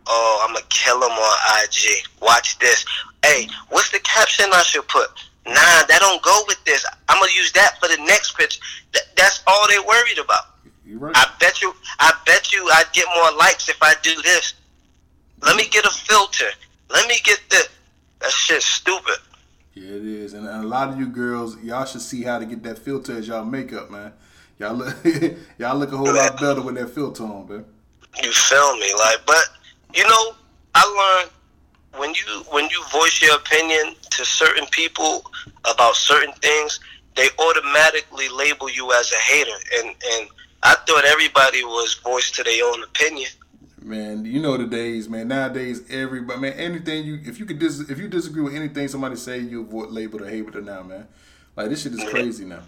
"Oh, 0.07 0.45
I'm 0.47 0.53
gonna 0.53 0.65
kill 0.69 0.99
them 0.99 1.11
on 1.11 1.63
IG. 1.63 2.05
Watch 2.21 2.59
this. 2.59 2.85
Hey, 3.23 3.49
what's 3.69 3.89
the 3.91 3.99
caption 3.99 4.45
I 4.53 4.63
should 4.63 4.87
put? 4.87 5.09
Nah, 5.45 5.83
that 5.87 5.97
don't 5.99 6.21
go 6.21 6.43
with 6.47 6.63
this. 6.63 6.85
I'm 7.09 7.19
gonna 7.19 7.31
use 7.35 7.51
that 7.53 7.79
for 7.79 7.87
the 7.87 7.97
next 8.03 8.37
pitch. 8.37 8.59
Th- 8.93 9.05
that's 9.15 9.41
all 9.47 9.67
they 9.67 9.79
worried 9.79 10.19
about. 10.19 10.45
Right. 10.91 11.15
I 11.15 11.31
bet 11.39 11.61
you, 11.61 11.73
I 11.99 12.13
bet 12.25 12.51
you, 12.51 12.67
I'd 12.73 12.91
get 12.93 13.05
more 13.15 13.31
likes 13.37 13.69
if 13.69 13.77
I 13.81 13.95
do 14.01 14.15
this. 14.23 14.53
Let 15.41 15.55
me 15.55 15.67
get 15.69 15.85
a 15.85 15.89
filter. 15.89 16.49
Let 16.89 17.07
me 17.07 17.15
get 17.23 17.39
the. 17.49 17.67
That 18.19 18.31
shit's 18.31 18.65
stupid. 18.65 19.15
Yeah, 19.73 19.95
it 19.95 20.05
is, 20.05 20.33
and 20.33 20.45
a 20.45 20.63
lot 20.63 20.89
of 20.89 20.99
you 20.99 21.07
girls, 21.07 21.57
y'all 21.63 21.85
should 21.85 22.01
see 22.01 22.23
how 22.23 22.37
to 22.37 22.45
get 22.45 22.63
that 22.63 22.77
filter 22.77 23.17
as 23.17 23.27
y'all 23.27 23.45
makeup, 23.45 23.89
man. 23.89 24.11
Y'all 24.57 24.73
look, 24.73 24.93
y'all 25.57 25.77
look 25.77 25.93
a 25.93 25.97
whole 25.97 26.13
lot 26.13 26.39
better 26.39 26.61
with 26.61 26.75
that 26.75 26.89
filter 26.89 27.23
on, 27.23 27.47
man. 27.47 27.65
You 28.21 28.31
feel 28.31 28.77
me? 28.77 28.93
Like, 28.93 29.19
but 29.25 29.45
you 29.93 30.03
know, 30.03 30.33
I 30.75 31.21
learned 31.21 31.31
when 31.97 32.13
you 32.13 32.43
when 32.51 32.69
you 32.69 32.83
voice 32.91 33.21
your 33.21 33.35
opinion 33.35 33.95
to 34.11 34.25
certain 34.25 34.65
people 34.67 35.23
about 35.63 35.95
certain 35.95 36.33
things, 36.41 36.79
they 37.15 37.27
automatically 37.39 38.27
label 38.29 38.69
you 38.69 38.91
as 38.91 39.11
a 39.11 39.15
hater, 39.15 39.57
and 39.77 39.95
and 40.11 40.29
I 40.63 40.75
thought 40.87 41.05
everybody 41.05 41.63
was 41.63 41.93
voiced 42.03 42.35
to 42.35 42.43
their 42.43 42.65
own 42.65 42.83
opinion. 42.83 43.29
Man, 43.81 44.25
you 44.25 44.41
know 44.41 44.57
the 44.57 44.65
days, 44.65 45.07
man. 45.07 45.29
Nowadays, 45.29 45.83
everybody, 45.89 46.39
man, 46.39 46.53
anything 46.53 47.05
you, 47.05 47.19
if 47.23 47.39
you 47.39 47.45
could, 47.45 47.59
dis, 47.59 47.79
if 47.89 47.97
you 47.97 48.07
disagree 48.07 48.41
with 48.41 48.53
anything 48.53 48.87
somebody 48.87 49.15
say, 49.15 49.39
you 49.39 49.61
avoid 49.61 49.91
labeled 49.91 50.23
a 50.23 50.29
hater 50.29 50.61
now, 50.61 50.83
man. 50.83 51.07
Like 51.55 51.69
this 51.69 51.83
shit 51.83 51.93
is 51.93 52.03
crazy 52.09 52.45
now. 52.45 52.61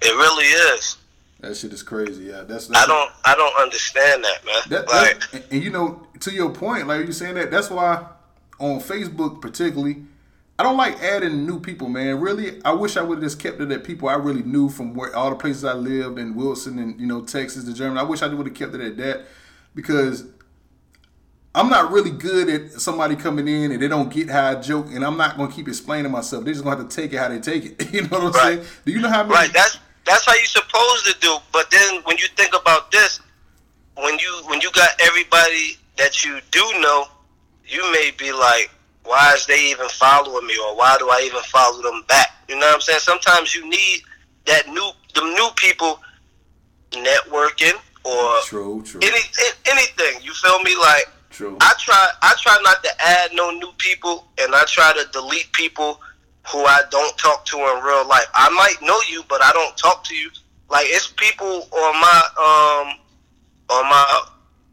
It 0.00 0.10
really 0.10 0.44
is. 0.44 0.96
That 1.40 1.56
shit 1.56 1.72
is 1.72 1.82
crazy. 1.82 2.24
Yeah, 2.24 2.42
that's. 2.42 2.68
that's 2.68 2.84
I 2.84 2.86
don't 2.86 3.10
I 3.24 3.34
don't 3.34 3.60
understand 3.60 4.22
that, 4.24 4.44
man. 4.44 4.62
That, 4.68 4.88
like, 4.88 5.34
and, 5.34 5.44
and 5.50 5.62
you 5.62 5.70
know, 5.70 6.06
to 6.20 6.30
your 6.30 6.50
point, 6.50 6.86
like 6.86 7.04
you 7.04 7.12
saying 7.12 7.34
that, 7.34 7.50
that's 7.50 7.70
why 7.70 8.06
on 8.60 8.78
Facebook 8.78 9.40
particularly, 9.40 10.04
I 10.56 10.62
don't 10.62 10.76
like 10.76 11.02
adding 11.02 11.44
new 11.46 11.58
people, 11.58 11.88
man. 11.88 12.20
Really, 12.20 12.64
I 12.64 12.72
wish 12.72 12.96
I 12.96 13.02
would 13.02 13.16
have 13.16 13.24
just 13.24 13.40
kept 13.40 13.60
it 13.60 13.72
at 13.72 13.82
people 13.82 14.08
I 14.08 14.14
really 14.14 14.44
knew 14.44 14.68
from 14.68 14.94
where 14.94 15.14
all 15.16 15.30
the 15.30 15.36
places 15.36 15.64
I 15.64 15.72
lived 15.72 16.18
in 16.18 16.36
Wilson 16.36 16.78
and 16.78 17.00
you 17.00 17.08
know 17.08 17.22
Texas 17.22 17.64
to 17.64 17.74
Germany. 17.74 17.98
I 17.98 18.04
wish 18.04 18.22
I 18.22 18.28
would 18.28 18.46
have 18.46 18.56
kept 18.56 18.74
it 18.76 18.80
at 18.80 18.96
that 18.98 19.22
because 19.74 20.24
I'm 21.54 21.68
not 21.68 21.92
really 21.92 22.10
good 22.10 22.48
at 22.48 22.80
somebody 22.80 23.14
coming 23.14 23.46
in 23.46 23.72
and 23.72 23.82
they 23.82 23.88
don't 23.88 24.10
get 24.12 24.30
how 24.30 24.50
I 24.50 24.54
joke, 24.56 24.86
and 24.90 25.04
I'm 25.04 25.16
not 25.16 25.36
gonna 25.36 25.52
keep 25.52 25.68
explaining 25.68 26.10
myself. 26.10 26.44
They're 26.44 26.54
just 26.54 26.64
gonna 26.64 26.76
have 26.78 26.88
to 26.88 26.94
take 26.96 27.12
it 27.12 27.18
how 27.18 27.28
they 27.28 27.40
take 27.40 27.64
it. 27.78 27.92
You 27.92 28.02
know 28.02 28.08
what 28.08 28.22
I'm 28.22 28.32
Right. 28.32 28.58
saying? 28.58 28.66
Do 28.86 28.92
you 28.92 29.00
know 29.00 29.08
how 29.10 29.22
many? 29.22 29.34
Right. 29.34 29.52
That's 29.52 29.78
that's 30.06 30.24
how 30.26 30.34
you're 30.34 30.44
supposed 30.46 31.06
to 31.06 31.14
do. 31.20 31.36
But 31.52 31.70
then 31.70 32.02
when 32.04 32.16
you 32.18 32.26
think 32.36 32.54
about 32.58 32.90
this, 32.90 33.20
when 33.96 34.18
you 34.18 34.42
when 34.46 34.60
you 34.62 34.70
got 34.72 34.90
everybody 35.00 35.76
that 35.98 36.24
you 36.24 36.40
do 36.50 36.60
know, 36.80 37.06
you 37.66 37.82
may 37.92 38.12
be 38.16 38.32
like, 38.32 38.70
why 39.04 39.34
is 39.34 39.44
they 39.46 39.70
even 39.70 39.88
following 39.90 40.46
me 40.46 40.56
or 40.66 40.76
why 40.76 40.96
do 40.98 41.08
I 41.10 41.22
even 41.26 41.42
follow 41.42 41.82
them 41.82 42.02
back? 42.08 42.28
You 42.48 42.54
know 42.58 42.66
what 42.66 42.76
I'm 42.76 42.80
saying? 42.80 43.00
Sometimes 43.00 43.54
you 43.54 43.68
need 43.68 44.00
that 44.46 44.68
new 44.68 44.90
the 45.14 45.20
new 45.20 45.50
people 45.56 46.00
networking 46.92 47.74
or 48.04 48.40
True, 48.44 48.82
true, 48.82 49.00
any, 49.02 49.20
anything. 49.70 50.22
You 50.22 50.32
feel 50.34 50.58
me? 50.62 50.76
Like 50.76 51.08
true. 51.30 51.56
I 51.60 51.74
try 51.78 52.08
I 52.22 52.34
try 52.38 52.58
not 52.62 52.82
to 52.84 52.90
add 53.04 53.30
no 53.34 53.50
new 53.50 53.72
people 53.78 54.26
and 54.38 54.54
I 54.54 54.64
try 54.64 54.92
to 54.92 55.10
delete 55.12 55.52
people 55.52 56.00
who 56.48 56.58
I 56.64 56.80
don't 56.90 57.16
talk 57.18 57.44
to 57.46 57.56
in 57.56 57.84
real 57.84 58.06
life. 58.06 58.26
I 58.34 58.50
might 58.50 58.86
know 58.86 58.98
you 59.10 59.22
but 59.28 59.42
I 59.42 59.52
don't 59.52 59.76
talk 59.76 60.04
to 60.04 60.14
you. 60.14 60.30
Like 60.70 60.86
it's 60.88 61.08
people 61.08 61.68
on 61.72 62.00
my 62.00 62.22
um 62.38 62.98
on 63.70 63.88
my 63.88 64.24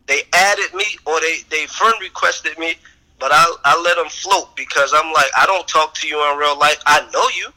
they 0.08 0.22
added 0.34 0.74
me 0.74 0.86
or 1.06 1.20
they 1.22 1.38
they 1.50 1.66
friend 1.68 1.94
requested 2.02 2.58
me 2.58 2.76
but 3.20 3.32
I 3.32 3.56
I 3.66 3.80
let 3.82 3.98
them 3.98 4.10
float 4.10 4.56
because 4.56 4.94
I'm 4.96 5.12
like 5.14 5.30
I 5.38 5.46
don't 5.46 5.68
talk 5.68 5.94
to 5.96 6.08
you 6.08 6.18
in 6.32 6.38
real 6.38 6.58
life. 6.58 6.82
I 6.86 7.02
know 7.14 7.28
you. 7.36 7.52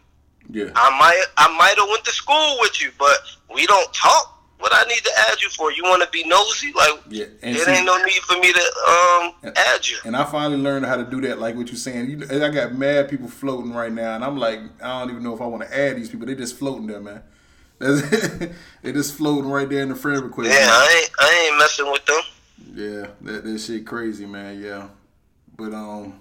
yeah, 0.50 0.72
I 0.74 0.90
might 0.98 1.24
I 1.36 1.56
might 1.56 1.78
have 1.78 1.88
went 1.88 2.04
to 2.04 2.10
school 2.10 2.58
with 2.60 2.82
you, 2.82 2.90
but 2.98 3.16
we 3.54 3.66
don't 3.66 3.92
talk. 3.94 4.41
What 4.62 4.72
I 4.72 4.84
need 4.88 5.02
to 5.02 5.10
add 5.28 5.42
you 5.42 5.48
for? 5.50 5.72
You 5.72 5.82
want 5.82 6.02
to 6.04 6.08
be 6.10 6.22
nosy? 6.24 6.72
Like 6.72 7.00
yeah. 7.08 7.24
And 7.42 7.56
it 7.56 7.62
see- 7.62 7.72
ain't 7.72 7.84
no 7.84 7.96
need 8.04 8.22
for 8.22 8.38
me 8.38 8.52
to 8.52 8.60
um 8.88 9.52
add 9.56 9.86
you. 9.88 9.96
And 10.04 10.16
I 10.16 10.24
finally 10.24 10.58
learned 10.58 10.86
how 10.86 10.96
to 10.96 11.04
do 11.04 11.20
that, 11.22 11.40
like 11.40 11.56
what 11.56 11.66
you're 11.66 11.76
saying. 11.76 12.10
You, 12.10 12.44
I 12.44 12.48
got 12.48 12.74
mad 12.74 13.10
people 13.10 13.26
floating 13.28 13.72
right 13.72 13.92
now, 13.92 14.14
and 14.14 14.24
I'm 14.24 14.38
like, 14.38 14.60
I 14.80 15.00
don't 15.00 15.10
even 15.10 15.24
know 15.24 15.34
if 15.34 15.40
I 15.40 15.46
want 15.46 15.64
to 15.64 15.76
add 15.76 15.96
these 15.96 16.08
people. 16.08 16.26
They 16.26 16.36
just 16.36 16.56
floating 16.56 16.86
there, 16.86 17.00
man. 17.00 17.22
They 18.82 18.92
just 18.92 19.14
floating 19.14 19.50
right 19.50 19.68
there 19.68 19.82
in 19.82 19.88
the 19.88 19.96
friend 19.96 20.22
request. 20.22 20.50
Yeah, 20.50 20.68
I 20.70 21.02
ain't 21.02 21.10
I 21.18 21.48
ain't 21.48 21.58
messing 21.58 21.90
with 21.90 22.04
them. 22.06 22.20
Yeah, 22.74 23.06
that 23.22 23.44
that 23.44 23.58
shit 23.58 23.84
crazy, 23.84 24.26
man. 24.26 24.60
Yeah, 24.60 24.88
but 25.56 25.74
um, 25.74 26.20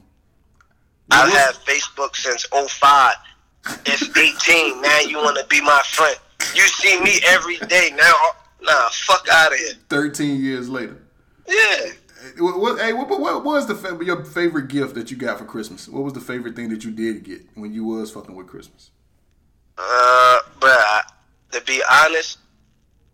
I've 1.12 1.32
had 1.32 1.56
Facebook 1.56 2.15
since 2.15 2.45
05. 2.51 3.13
It's 3.86 4.17
18. 4.17 4.82
now 4.82 4.99
you 5.01 5.17
want 5.17 5.38
to 5.38 5.45
be 5.47 5.62
my 5.62 5.82
friend. 5.86 6.17
You 6.56 6.67
see 6.67 6.99
me 7.01 7.19
every 7.27 7.58
day 7.67 7.91
now. 7.95 8.13
Nah, 8.62 8.89
fuck 8.89 9.27
out 9.32 9.51
of 9.51 9.58
here. 9.58 9.73
13 9.89 10.41
years 10.41 10.69
later. 10.69 10.97
Yeah. 11.47 11.91
What, 12.38 12.60
what, 12.60 12.80
hey, 12.80 12.93
what, 12.93 13.10
what 13.10 13.43
was 13.43 13.67
the 13.67 13.75
fa- 13.75 13.97
your 14.04 14.23
favorite 14.23 14.67
gift 14.67 14.93
that 14.95 15.10
you 15.10 15.17
got 15.17 15.39
for 15.39 15.45
Christmas? 15.45 15.88
What 15.88 16.04
was 16.04 16.13
the 16.13 16.19
favorite 16.19 16.56
thing 16.56 16.69
that 16.69 16.84
you 16.84 16.91
did 16.91 17.23
get 17.23 17.41
when 17.56 17.73
you 17.73 17.84
was 17.84 18.12
fucking 18.12 18.36
with 18.36 18.47
Christmas? 18.47 18.91
Uh, 19.77 20.39
bruh, 20.60 21.01
to 21.51 21.62
be 21.62 21.82
honest, 21.89 22.38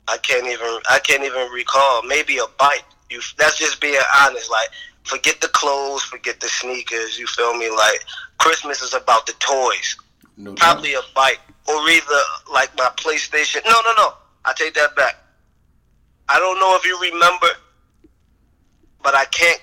I 0.07 0.17
can't 0.17 0.45
even 0.45 0.79
I 0.89 0.99
can't 0.99 1.23
even 1.23 1.49
recall. 1.51 2.03
Maybe 2.03 2.37
a 2.37 2.45
bike. 2.59 2.83
You 3.09 3.21
that's 3.37 3.57
just 3.57 3.79
being 3.79 3.99
honest. 4.19 4.51
Like, 4.51 4.67
forget 5.03 5.39
the 5.39 5.47
clothes, 5.49 6.03
forget 6.03 6.39
the 6.39 6.49
sneakers. 6.49 7.17
You 7.17 7.27
feel 7.27 7.55
me? 7.57 7.69
Like, 7.69 8.03
Christmas 8.37 8.81
is 8.81 8.93
about 8.93 9.25
the 9.25 9.33
toys. 9.39 9.97
No 10.37 10.51
doubt. 10.53 10.59
Probably 10.59 10.93
a 10.93 11.01
bike, 11.15 11.39
or 11.67 11.89
either 11.89 12.21
like 12.51 12.75
my 12.77 12.89
PlayStation. 12.95 13.65
No, 13.65 13.71
no, 13.71 13.93
no. 13.97 14.13
I 14.45 14.53
take 14.53 14.73
that 14.75 14.95
back. 14.95 15.15
I 16.29 16.39
don't 16.39 16.59
know 16.59 16.75
if 16.75 16.85
you 16.85 16.99
remember, 17.11 17.47
but 19.03 19.15
I 19.15 19.25
can't 19.25 19.61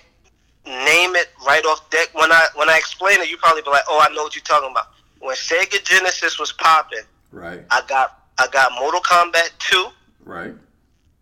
name 0.67 1.15
it 1.17 1.29
right 1.47 1.65
off 1.67 1.89
deck. 1.91 2.09
When 2.15 2.33
I 2.33 2.47
when 2.57 2.69
I 2.69 2.77
explain 2.77 3.21
it, 3.21 3.29
you 3.31 3.37
probably 3.37 3.63
be 3.63 3.71
like, 3.71 3.85
"Oh, 3.89 4.01
I 4.01 4.13
know 4.15 4.23
what 4.25 4.35
you're 4.35 4.43
talking 4.43 4.71
about." 4.71 4.87
When 5.21 5.37
Sega 5.37 5.83
Genesis 5.85 6.39
was 6.39 6.53
popping, 6.53 7.01
Right, 7.33 7.65
I 7.71 7.83
got 7.89 8.25
I 8.39 8.47
got 8.49 8.73
Mortal 8.79 9.01
Kombat 9.01 9.51
2 9.59 9.87
right. 10.25 10.53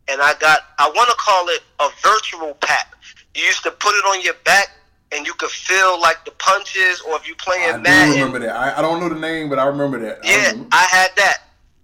and 0.08 0.20
I 0.22 0.34
got 0.40 0.60
I 0.78 0.90
want 0.94 1.08
to 1.10 1.16
call 1.16 1.48
it 1.48 1.62
a 1.80 1.88
virtual 2.02 2.54
pack. 2.54 2.94
You 3.34 3.44
used 3.44 3.62
to 3.64 3.70
put 3.70 3.90
it 3.90 4.04
on 4.06 4.22
your 4.22 4.34
back 4.44 4.68
and 5.12 5.26
you 5.26 5.34
could 5.34 5.50
feel 5.50 6.00
like 6.00 6.24
the 6.24 6.30
punches 6.32 7.00
or 7.02 7.16
if 7.16 7.26
you 7.28 7.34
I 7.40 7.44
playing 7.44 7.76
do 7.76 7.82
Madden. 7.82 8.14
remember 8.14 8.38
that. 8.40 8.56
I, 8.56 8.78
I 8.78 8.82
don't 8.82 9.00
know 9.00 9.08
the 9.08 9.20
name, 9.20 9.48
but 9.48 9.58
I 9.58 9.66
remember 9.66 9.98
that. 10.00 10.20
I 10.24 10.30
Yeah, 10.30 10.50
remember. 10.52 10.68
I 10.72 10.84
had 10.84 11.10
that. 11.16 11.38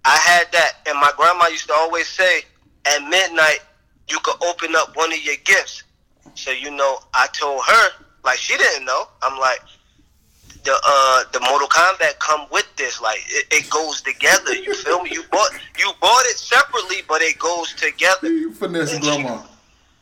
I 0.05 0.17
had 0.17 0.51
that 0.53 0.73
and 0.87 0.97
my 0.99 1.11
grandma 1.17 1.47
used 1.47 1.67
to 1.67 1.73
always 1.73 2.07
say 2.07 2.41
at 2.85 2.99
midnight 3.07 3.59
you 4.09 4.17
could 4.23 4.41
open 4.43 4.75
up 4.75 4.95
one 4.95 5.11
of 5.13 5.19
your 5.23 5.35
gifts. 5.43 5.83
So 6.35 6.51
you 6.51 6.71
know, 6.71 6.99
I 7.13 7.27
told 7.27 7.61
her 7.65 7.89
like 8.23 8.37
she 8.39 8.57
didn't 8.57 8.85
know. 8.85 9.07
I'm 9.21 9.37
like 9.39 9.59
the 10.63 10.71
uh 10.85 11.23
the 11.31 11.39
Mortal 11.41 11.67
Kombat 11.67 12.17
come 12.19 12.47
with 12.51 12.65
this 12.77 12.99
like 13.01 13.19
it, 13.27 13.45
it 13.51 13.69
goes 13.69 14.01
together. 14.01 14.53
You 14.55 14.73
feel 14.73 15.03
me? 15.03 15.11
You 15.11 15.23
bought 15.31 15.51
you 15.77 15.91
bought 16.01 16.25
it 16.25 16.37
separately, 16.37 16.97
but 17.07 17.21
it 17.21 17.37
goes 17.37 17.73
together. 17.73 18.29
You 18.31 18.51
finesse 18.53 18.93
And 18.93 19.03
she- 19.03 19.21
grandma. 19.23 19.43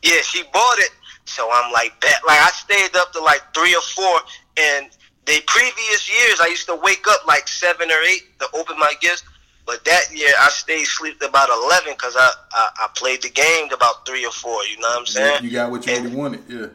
Yeah, 0.02 0.20
she 0.22 0.44
bought 0.52 0.78
it. 0.78 0.90
So 1.28 1.48
I'm 1.52 1.72
like, 1.72 2.00
bet. 2.00 2.20
Like 2.26 2.38
I 2.40 2.50
stayed 2.50 2.96
up 2.96 3.12
to 3.12 3.20
like 3.20 3.42
three 3.54 3.74
or 3.74 3.82
four, 3.82 4.18
and 4.58 4.86
the 5.26 5.40
previous 5.46 6.08
years 6.08 6.40
I 6.40 6.46
used 6.48 6.66
to 6.66 6.74
wake 6.76 7.04
up 7.08 7.26
like 7.26 7.46
seven 7.48 7.90
or 7.90 8.00
eight 8.10 8.38
to 8.40 8.46
open 8.54 8.78
my 8.78 8.94
gifts. 9.00 9.22
But 9.66 9.84
that 9.84 10.04
year 10.14 10.32
I 10.40 10.48
stayed 10.48 10.82
asleep 10.84 11.20
about 11.22 11.50
eleven 11.50 11.92
because 11.92 12.16
I, 12.16 12.30
I 12.52 12.70
I 12.80 12.88
played 12.94 13.22
the 13.22 13.28
game 13.28 13.68
to 13.68 13.74
about 13.74 14.06
three 14.06 14.24
or 14.24 14.32
four. 14.32 14.64
You 14.64 14.78
know 14.80 14.88
what 14.88 15.00
I'm 15.00 15.06
saying? 15.06 15.44
You 15.44 15.50
got 15.50 15.70
what 15.70 15.86
you 15.86 15.92
And- 15.94 16.14
wanted. 16.14 16.42
Yeah. 16.48 16.66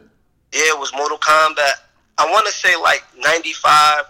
Yeah, 0.52 0.70
it 0.70 0.78
was 0.78 0.92
Mortal 0.94 1.18
Kombat. 1.18 1.72
I 2.16 2.30
want 2.30 2.46
to 2.46 2.52
say 2.52 2.76
like 2.80 3.02
95 3.18 4.04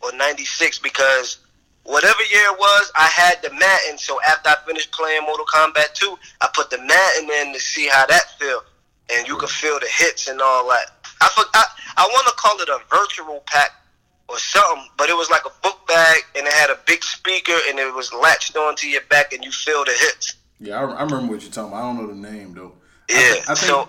or 0.00 0.12
96 0.12 0.78
because 0.78 1.38
whatever 1.82 2.22
year 2.30 2.44
it 2.52 2.56
was, 2.56 2.92
I 2.96 3.06
had 3.08 3.42
the 3.42 3.50
Madden. 3.50 3.98
So 3.98 4.20
after 4.22 4.50
I 4.50 4.56
finished 4.64 4.92
playing 4.92 5.22
Mortal 5.24 5.44
Kombat 5.46 5.94
2, 5.94 6.16
I 6.40 6.48
put 6.54 6.70
the 6.70 6.78
Madden 6.78 7.28
in 7.48 7.52
to 7.52 7.58
see 7.58 7.88
how 7.88 8.06
that 8.06 8.38
feel. 8.38 8.62
And 9.10 9.26
you 9.26 9.36
could 9.36 9.50
feel 9.50 9.78
the 9.80 9.88
hits 9.88 10.28
and 10.28 10.40
all 10.40 10.68
that. 10.68 11.06
I, 11.20 11.28
for, 11.28 11.44
I, 11.54 11.64
I 11.96 12.06
want 12.06 12.26
to 12.28 12.34
call 12.34 12.60
it 12.60 12.68
a 12.68 12.80
virtual 12.94 13.42
pack 13.46 13.70
or 14.28 14.38
something, 14.38 14.86
but 14.96 15.10
it 15.10 15.16
was 15.16 15.30
like 15.30 15.42
a 15.44 15.50
book 15.62 15.86
bag 15.86 16.22
and 16.36 16.46
it 16.46 16.52
had 16.52 16.70
a 16.70 16.78
big 16.86 17.02
speaker 17.02 17.56
and 17.68 17.78
it 17.78 17.94
was 17.94 18.12
latched 18.12 18.56
onto 18.56 18.86
your 18.86 19.02
back 19.10 19.32
and 19.32 19.44
you 19.44 19.50
feel 19.50 19.84
the 19.84 19.92
hits. 19.92 20.36
Yeah, 20.60 20.80
I, 20.80 20.84
I 20.84 21.02
remember 21.02 21.32
what 21.32 21.42
you're 21.42 21.50
talking 21.50 21.72
about. 21.72 21.82
I 21.82 21.94
don't 21.94 21.96
know 21.96 22.06
the 22.06 22.32
name 22.32 22.54
though. 22.54 22.72
I 23.10 23.12
Yeah. 23.12 23.42
I 23.42 23.54
think, 23.54 23.58
so 23.58 23.88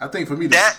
I 0.00 0.06
think 0.08 0.28
for 0.28 0.36
me, 0.36 0.46
that 0.46 0.76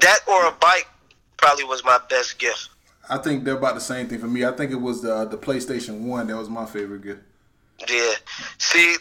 that 0.00 0.18
or 0.28 0.46
a 0.46 0.52
bike 0.52 0.88
probably 1.36 1.64
was 1.64 1.84
my 1.84 1.98
best 2.08 2.38
gift. 2.38 2.68
I 3.08 3.18
think 3.18 3.44
they're 3.44 3.56
about 3.56 3.74
the 3.74 3.80
same 3.80 4.08
thing 4.08 4.20
for 4.20 4.28
me. 4.28 4.44
I 4.44 4.52
think 4.52 4.70
it 4.70 4.80
was 4.80 5.02
the 5.02 5.24
the 5.24 5.38
PlayStation 5.38 6.02
One 6.02 6.26
that 6.28 6.36
was 6.36 6.48
my 6.48 6.66
favorite 6.66 7.02
gift. 7.02 7.22
Yeah. 7.88 8.12
See, 8.58 8.96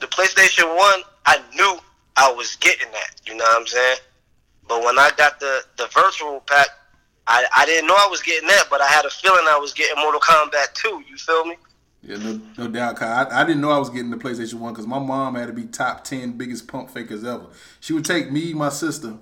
the 0.00 0.06
PlayStation 0.06 0.76
1, 0.76 1.02
I 1.26 1.40
knew 1.54 1.78
I 2.16 2.32
was 2.32 2.56
getting 2.56 2.90
that. 2.92 3.20
You 3.26 3.36
know 3.36 3.44
what 3.44 3.60
I'm 3.60 3.66
saying? 3.66 3.98
But 4.68 4.82
when 4.82 4.98
I 4.98 5.10
got 5.16 5.40
the, 5.40 5.62
the 5.76 5.86
virtual 5.88 6.40
pack, 6.40 6.68
I, 7.26 7.44
I 7.56 7.66
didn't 7.66 7.86
know 7.86 7.94
I 7.94 8.08
was 8.10 8.22
getting 8.22 8.48
that, 8.48 8.64
but 8.70 8.80
I 8.80 8.86
had 8.86 9.04
a 9.04 9.10
feeling 9.10 9.44
I 9.48 9.58
was 9.58 9.72
getting 9.72 10.02
Mortal 10.02 10.20
Kombat 10.20 10.74
2. 10.74 11.04
You 11.08 11.16
feel 11.16 11.44
me? 11.46 11.56
Yeah, 12.02 12.18
no, 12.18 12.40
no 12.58 12.68
doubt. 12.68 13.02
I, 13.02 13.26
I 13.30 13.44
didn't 13.44 13.62
know 13.62 13.70
I 13.70 13.78
was 13.78 13.88
getting 13.88 14.10
the 14.10 14.18
PlayStation 14.18 14.54
One 14.54 14.74
because 14.74 14.86
my 14.86 14.98
mom 14.98 15.36
had 15.36 15.46
to 15.46 15.54
be 15.54 15.64
top 15.64 16.04
ten 16.04 16.32
biggest 16.32 16.68
pump 16.68 16.90
fakers 16.90 17.24
ever. 17.24 17.46
She 17.80 17.94
would 17.94 18.04
take 18.04 18.30
me, 18.30 18.52
my 18.52 18.68
sister, 18.68 19.16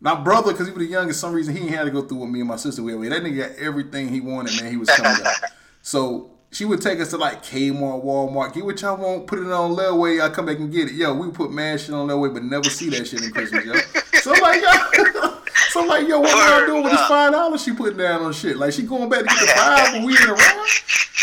my 0.00 0.14
brother, 0.14 0.52
because 0.52 0.66
he 0.66 0.72
was 0.74 0.86
the 0.86 0.90
youngest. 0.90 1.18
Some 1.18 1.32
reason 1.32 1.56
he 1.56 1.68
had 1.68 1.84
to 1.84 1.90
go 1.90 2.02
through 2.02 2.18
with 2.18 2.28
me 2.28 2.40
and 2.40 2.48
my 2.48 2.56
sister. 2.56 2.82
We 2.82 3.08
that 3.08 3.22
nigga 3.22 3.38
got 3.38 3.58
everything 3.58 4.08
he 4.08 4.20
wanted, 4.20 4.60
man. 4.60 4.70
He 4.70 4.76
was 4.76 4.90
coming 4.90 5.26
up. 5.26 5.34
So 5.82 6.35
she 6.56 6.64
would 6.64 6.80
take 6.80 7.00
us 7.00 7.10
to 7.10 7.18
like 7.18 7.42
Kmart, 7.42 8.02
Walmart. 8.02 8.54
Get 8.54 8.64
what 8.64 8.80
y'all 8.80 8.96
want, 8.96 9.26
put 9.26 9.38
it 9.38 9.52
on 9.52 9.76
layaway. 9.76 10.22
I 10.22 10.30
come 10.30 10.46
back 10.46 10.58
and 10.58 10.72
get 10.72 10.88
it. 10.88 10.94
Yo, 10.94 11.12
we 11.12 11.30
put 11.30 11.52
mad 11.52 11.78
shit 11.78 11.94
on 11.94 12.08
layaway, 12.08 12.32
but 12.32 12.44
never 12.44 12.70
see 12.70 12.88
that 12.90 13.06
shit 13.06 13.22
in 13.22 13.30
Christmas, 13.30 13.66
yo. 13.66 13.74
So 14.20 14.34
I'm 14.34 14.40
like, 14.40 14.62
yo. 14.62 15.32
So 15.70 15.82
I'm 15.82 15.88
like, 15.88 16.08
yo, 16.08 16.20
what 16.20 16.30
y'all 16.30 16.66
doing 16.66 16.84
with 16.84 16.92
this 16.92 17.06
five 17.06 17.32
dollars 17.32 17.62
she 17.62 17.74
putting 17.74 17.98
down 17.98 18.22
on 18.22 18.32
shit? 18.32 18.56
Like 18.56 18.72
she 18.72 18.82
going 18.82 19.10
back 19.10 19.20
to 19.20 19.26
get 19.26 19.40
the 19.40 19.46
five 19.48 19.92
when 19.92 20.04
we 20.04 20.16
in 20.16 20.30
around? 20.30 20.68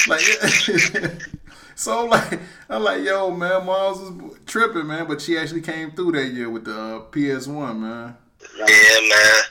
Like 0.08 1.22
So 1.76 2.04
I'm 2.04 2.10
like, 2.12 2.40
I'm 2.70 2.84
like, 2.84 3.04
yo, 3.04 3.32
man, 3.32 3.66
Miles 3.66 4.00
was 4.00 4.38
tripping, 4.46 4.86
man, 4.86 5.08
but 5.08 5.22
she 5.22 5.40
actually 5.40 5.62
came 5.62 5.92
through 5.92 6.12
that 6.12 6.28
year 6.28 6.52
with 6.52 6.66
the 6.66 6.80
uh, 6.80 7.00
PS1, 7.10 7.80
man. 7.80 8.16
Yeah, 8.58 8.66
man. 9.10 9.42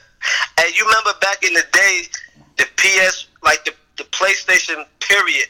And 0.59 0.77
you 0.77 0.85
remember 0.85 1.11
back 1.21 1.43
in 1.43 1.53
the 1.55 1.65
day, 1.73 2.03
the 2.59 2.67
PS, 2.77 3.27
like 3.43 3.65
the, 3.65 3.75
the 3.97 4.05
PlayStation 4.05 4.85
period, 5.01 5.49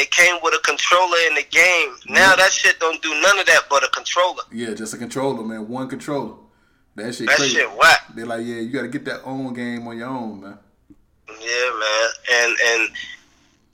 it 0.00 0.10
came 0.10 0.36
with 0.42 0.54
a 0.54 0.60
controller 0.64 1.16
in 1.28 1.34
the 1.34 1.44
game. 1.50 1.96
Now 2.08 2.34
that 2.36 2.52
shit 2.52 2.78
don't 2.80 3.00
do 3.02 3.10
none 3.20 3.38
of 3.38 3.46
that 3.46 3.62
but 3.68 3.84
a 3.84 3.88
controller. 3.88 4.42
Yeah, 4.52 4.74
just 4.74 4.94
a 4.94 4.96
controller, 4.98 5.42
man, 5.44 5.68
one 5.68 5.88
controller. 5.88 6.34
That 6.96 7.14
shit 7.14 7.28
That 7.28 7.36
crazy. 7.36 7.56
shit 7.56 7.70
whack. 7.76 8.00
They're 8.14 8.26
like, 8.26 8.44
yeah, 8.44 8.56
you 8.56 8.70
got 8.70 8.82
to 8.82 8.88
get 8.88 9.04
that 9.04 9.20
own 9.24 9.54
game 9.54 9.86
on 9.86 9.96
your 9.98 10.08
own, 10.08 10.40
man. 10.40 10.58
Yeah, 11.28 11.70
man. 11.78 12.08
And 12.32 12.56
and 12.70 12.90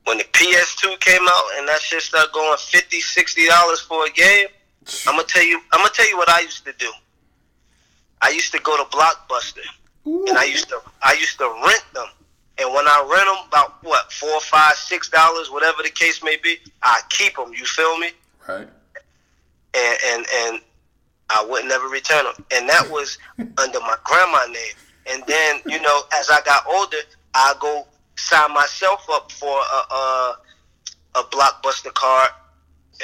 when 0.04 0.18
the 0.18 0.24
PS2 0.24 1.00
came 1.00 1.22
out 1.22 1.44
and 1.58 1.66
that 1.68 1.80
shit 1.80 2.02
started 2.02 2.30
going 2.32 2.56
50 2.58 3.00
60 3.00 3.46
dollars 3.46 3.80
for 3.80 4.04
a 4.06 4.10
game, 4.10 4.46
I'm 5.06 5.16
gonna 5.16 5.24
tell 5.26 5.42
you 5.44 5.60
I'm 5.72 5.80
gonna 5.80 5.90
tell 5.94 6.08
you 6.08 6.16
what 6.16 6.28
I 6.28 6.40
used 6.40 6.64
to 6.66 6.72
do. 6.78 6.90
I 8.22 8.28
used 8.30 8.52
to 8.52 8.60
go 8.60 8.76
to 8.76 8.84
Blockbuster 8.96 9.64
and 10.04 10.36
I 10.38 10.44
used 10.44 10.68
to 10.68 10.80
I 11.02 11.14
used 11.14 11.38
to 11.38 11.44
rent 11.64 11.84
them. 11.94 12.06
And 12.58 12.72
when 12.72 12.86
I 12.88 13.06
rent 13.10 13.26
them, 13.26 13.46
about 13.48 13.82
what 13.82 14.10
four, 14.10 14.40
five, 14.40 14.74
six 14.74 15.08
dollars, 15.10 15.50
whatever 15.50 15.82
the 15.82 15.90
case 15.90 16.22
may 16.22 16.36
be, 16.42 16.56
I 16.82 17.00
keep 17.10 17.36
them. 17.36 17.52
You 17.52 17.64
feel 17.64 17.98
me? 17.98 18.10
right. 18.48 18.68
And 19.74 19.98
and 20.06 20.26
and 20.34 20.60
I 21.28 21.44
would 21.44 21.66
never 21.66 21.88
return 21.88 22.24
them. 22.24 22.44
And 22.52 22.68
that 22.68 22.88
was 22.90 23.18
under 23.38 23.80
my 23.80 23.96
grandma 24.04 24.46
name. 24.46 24.74
And 25.08 25.22
then 25.26 25.60
you 25.66 25.80
know, 25.80 26.02
as 26.14 26.30
I 26.30 26.40
got 26.42 26.66
older, 26.66 26.96
I 27.34 27.54
go 27.60 27.86
sign 28.16 28.54
myself 28.54 29.06
up 29.12 29.30
for 29.30 29.58
a 29.58 29.94
a, 29.94 30.36
a 31.16 31.22
blockbuster 31.24 31.92
card, 31.92 32.30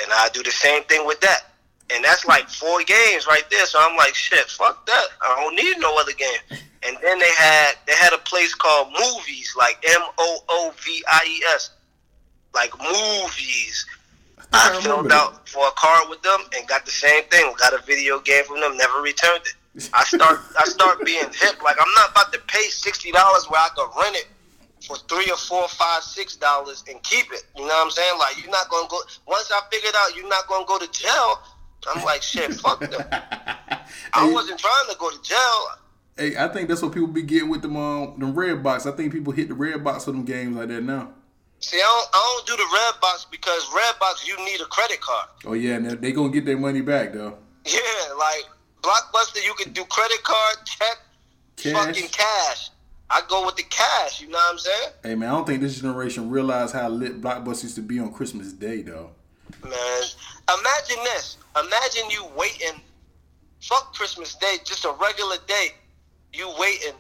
and 0.03 0.11
I 0.13 0.31
do 0.33 0.43
the 0.43 0.51
same 0.51 0.83
thing 0.85 1.07
with 1.07 1.21
that. 1.21 1.52
And 1.93 2.05
that's 2.05 2.25
like 2.27 2.49
four 2.49 2.83
games 2.85 3.27
right 3.27 3.45
there. 3.51 3.67
So 3.67 3.79
I'm 3.81 3.97
like, 3.97 4.15
shit, 4.15 4.49
fuck 4.49 4.87
that. 4.87 5.07
I 5.21 5.41
don't 5.41 5.55
need 5.55 5.79
no 5.79 5.97
other 5.99 6.13
game. 6.13 6.61
And 6.85 6.97
then 7.03 7.19
they 7.19 7.31
had 7.37 7.75
they 7.87 7.95
had 7.95 8.13
a 8.13 8.19
place 8.19 8.55
called 8.55 8.89
Movies, 8.93 9.55
like 9.57 9.85
M 9.89 10.01
O 10.19 10.39
O 10.49 10.75
V 10.85 11.05
I 11.13 11.21
E 11.29 11.43
S, 11.55 11.71
like 12.55 12.73
movies. 12.79 13.87
I 14.53 14.77
I 14.77 14.81
filled 14.81 15.11
that. 15.11 15.13
out 15.13 15.49
for 15.49 15.67
a 15.67 15.71
card 15.73 16.09
with 16.11 16.23
them 16.23 16.41
and 16.57 16.67
got 16.69 16.85
the 16.85 16.91
same 16.91 17.25
thing. 17.25 17.53
Got 17.59 17.73
a 17.73 17.83
video 17.85 18.21
game 18.21 18.45
from 18.45 18.61
them, 18.61 18.77
never 18.77 19.01
returned 19.01 19.43
it. 19.47 19.89
I 19.95 20.05
start 20.05 20.41
I 20.59 20.65
start 20.65 20.99
being 21.05 21.25
hip. 21.33 21.63
Like 21.63 21.77
I'm 21.81 21.93
not 21.95 22.11
about 22.11 22.33
to 22.33 22.41
pay 22.49 22.65
sixty 22.69 23.13
dollars 23.13 23.47
where 23.49 23.61
I 23.61 23.69
could 23.77 23.91
rent 24.03 24.17
it 24.17 24.27
for 24.87 24.97
three 25.09 25.31
or 25.31 25.37
four, 25.37 25.69
five, 25.69 26.03
six 26.03 26.37
dollars 26.37 26.85
and 26.89 27.01
keep 27.03 27.33
it. 27.33 27.45
You 27.57 27.63
know 27.63 27.69
what 27.69 27.85
I'm 27.85 27.91
saying? 27.91 28.19
Like 28.19 28.43
you're 28.43 28.51
not 28.51 28.69
gonna 28.69 28.89
go 28.89 29.01
once 29.27 29.51
I 29.53 29.61
figured 29.71 29.95
out 29.97 30.17
you're 30.17 30.29
not 30.29 30.49
gonna 30.49 30.67
go 30.67 30.79
to 30.79 30.91
jail. 30.91 31.39
I'm 31.95 32.05
like 32.05 32.23
shit, 32.23 32.53
fuck 32.55 32.81
them. 32.81 33.03
I 34.15 34.31
wasn't 34.31 34.59
trying 34.61 34.89
to 34.91 34.97
go 34.99 35.11
to 35.11 35.23
jail. 35.23 35.67
Hey, 36.17 36.37
I 36.37 36.49
think 36.49 36.69
that's 36.69 36.83
what 36.83 36.93
people 36.93 37.09
be 37.09 37.23
getting 37.23 37.49
with 37.49 37.63
them 37.63 37.77
um 37.77 38.19
them 38.19 38.35
Redbox. 38.35 38.93
I 38.93 38.97
think 38.97 39.13
people 39.13 39.33
hit 39.33 39.49
the 39.49 39.55
Redbox 39.55 40.05
for 40.05 40.13
them 40.13 40.25
games 40.25 40.57
like 40.57 40.69
that 40.69 40.83
now. 40.83 41.13
See, 41.61 41.77
I 41.77 41.81
don't, 41.81 42.09
I 42.13 42.43
don't 42.47 42.47
do 42.47 42.57
the 42.57 42.69
Redbox 42.77 43.31
because 43.31 43.65
Redbox 43.67 44.27
you 44.27 44.37
need 44.45 44.61
a 44.61 44.65
credit 44.67 45.01
card. 45.01 45.29
Oh 45.47 45.53
yeah, 45.55 45.75
and 45.77 45.91
they- 45.91 45.95
they 45.95 46.13
gonna 46.13 46.31
get 46.33 46.45
their 46.45 46.59
money 46.59 46.81
back 46.81 47.13
though. 47.13 47.39
Yeah, 47.65 47.81
like 48.19 48.45
Blockbuster, 48.83 49.45
you 49.45 49.55
can 49.55 49.73
do 49.73 49.85
credit 49.85 50.23
card, 50.25 50.57
check, 50.67 50.99
Cash. 51.57 51.73
fucking 51.73 52.09
cash. 52.09 52.71
I 53.09 53.21
go 53.29 53.47
with 53.47 53.57
the 53.57 53.63
cash. 53.65 54.21
You 54.21 54.29
know 54.29 54.39
what 54.39 54.53
I'm 54.53 54.59
saying? 54.59 54.89
Hey 55.05 55.15
man, 55.15 55.29
I 55.29 55.33
don't 55.33 55.47
think 55.47 55.61
this 55.61 55.81
generation 55.81 56.31
realize 56.31 56.73
how 56.73 56.89
lit 56.89 57.21
Blockbuster 57.21 57.65
used 57.65 57.77
to 57.77 57.83
be 57.83 57.99
on 58.01 58.13
Christmas 58.13 58.53
Day 58.53 58.83
though. 58.83 59.11
Man, 59.63 60.03
imagine 60.49 61.05
this. 61.05 61.37
Imagine 61.59 62.11
you 62.11 62.25
waiting. 62.37 62.81
Fuck 63.61 63.95
Christmas 63.95 64.35
Day, 64.35 64.57
just 64.65 64.85
a 64.85 64.93
regular 65.01 65.37
day. 65.47 65.69
You 66.33 66.53
waiting, 66.59 66.95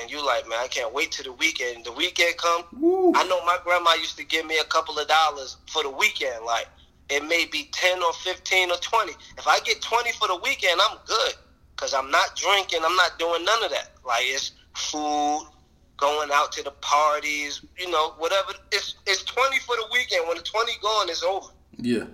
and 0.00 0.10
you 0.10 0.24
like, 0.24 0.48
man, 0.48 0.58
I 0.62 0.68
can't 0.68 0.92
wait 0.92 1.12
till 1.12 1.24
the 1.24 1.32
weekend. 1.32 1.84
The 1.84 1.92
weekend 1.92 2.36
come. 2.36 2.64
Woo. 2.78 3.12
I 3.14 3.26
know 3.26 3.44
my 3.44 3.58
grandma 3.64 3.94
used 3.94 4.16
to 4.18 4.24
give 4.24 4.46
me 4.46 4.58
a 4.58 4.64
couple 4.64 4.98
of 4.98 5.08
dollars 5.08 5.56
for 5.66 5.82
the 5.82 5.90
weekend. 5.90 6.44
Like 6.44 6.68
it 7.08 7.24
may 7.24 7.46
be 7.46 7.68
ten 7.72 8.02
or 8.02 8.12
fifteen 8.12 8.70
or 8.70 8.76
twenty. 8.76 9.12
If 9.38 9.46
I 9.48 9.58
get 9.60 9.80
twenty 9.80 10.12
for 10.12 10.28
the 10.28 10.36
weekend, 10.36 10.80
I'm 10.82 10.98
good. 11.06 11.34
Cause 11.76 11.92
I'm 11.92 12.10
not 12.10 12.36
drinking. 12.36 12.80
I'm 12.84 12.94
not 12.96 13.18
doing 13.18 13.44
none 13.44 13.64
of 13.64 13.70
that. 13.70 13.90
Like 14.06 14.22
it's 14.24 14.52
food, 14.74 15.48
going 15.96 16.30
out 16.32 16.52
to 16.52 16.62
the 16.62 16.70
parties. 16.70 17.62
You 17.78 17.90
know, 17.90 18.10
whatever. 18.18 18.52
It's 18.70 18.96
it's 19.06 19.24
twenty 19.24 19.58
for 19.58 19.76
the 19.76 19.86
weekend. 19.92 20.28
When 20.28 20.36
the 20.36 20.42
twenty 20.44 20.72
gone, 20.80 21.08
it's 21.08 21.22
over. 21.22 21.48
Yeah. 21.78 22.04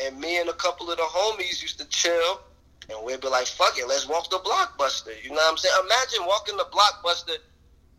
And 0.00 0.18
me 0.18 0.40
and 0.40 0.48
a 0.48 0.54
couple 0.54 0.90
of 0.90 0.96
the 0.96 1.02
homies 1.02 1.62
used 1.62 1.78
to 1.78 1.88
chill, 1.88 2.40
and 2.88 3.04
we'd 3.04 3.20
be 3.20 3.28
like, 3.28 3.46
"Fuck 3.46 3.78
it, 3.78 3.86
let's 3.86 4.08
walk 4.08 4.30
the 4.30 4.38
blockbuster." 4.38 5.12
You 5.22 5.30
know 5.30 5.36
what 5.36 5.50
I'm 5.50 5.56
saying? 5.56 5.74
Imagine 5.84 6.26
walking 6.26 6.56
the 6.56 6.66
blockbuster, 6.72 7.36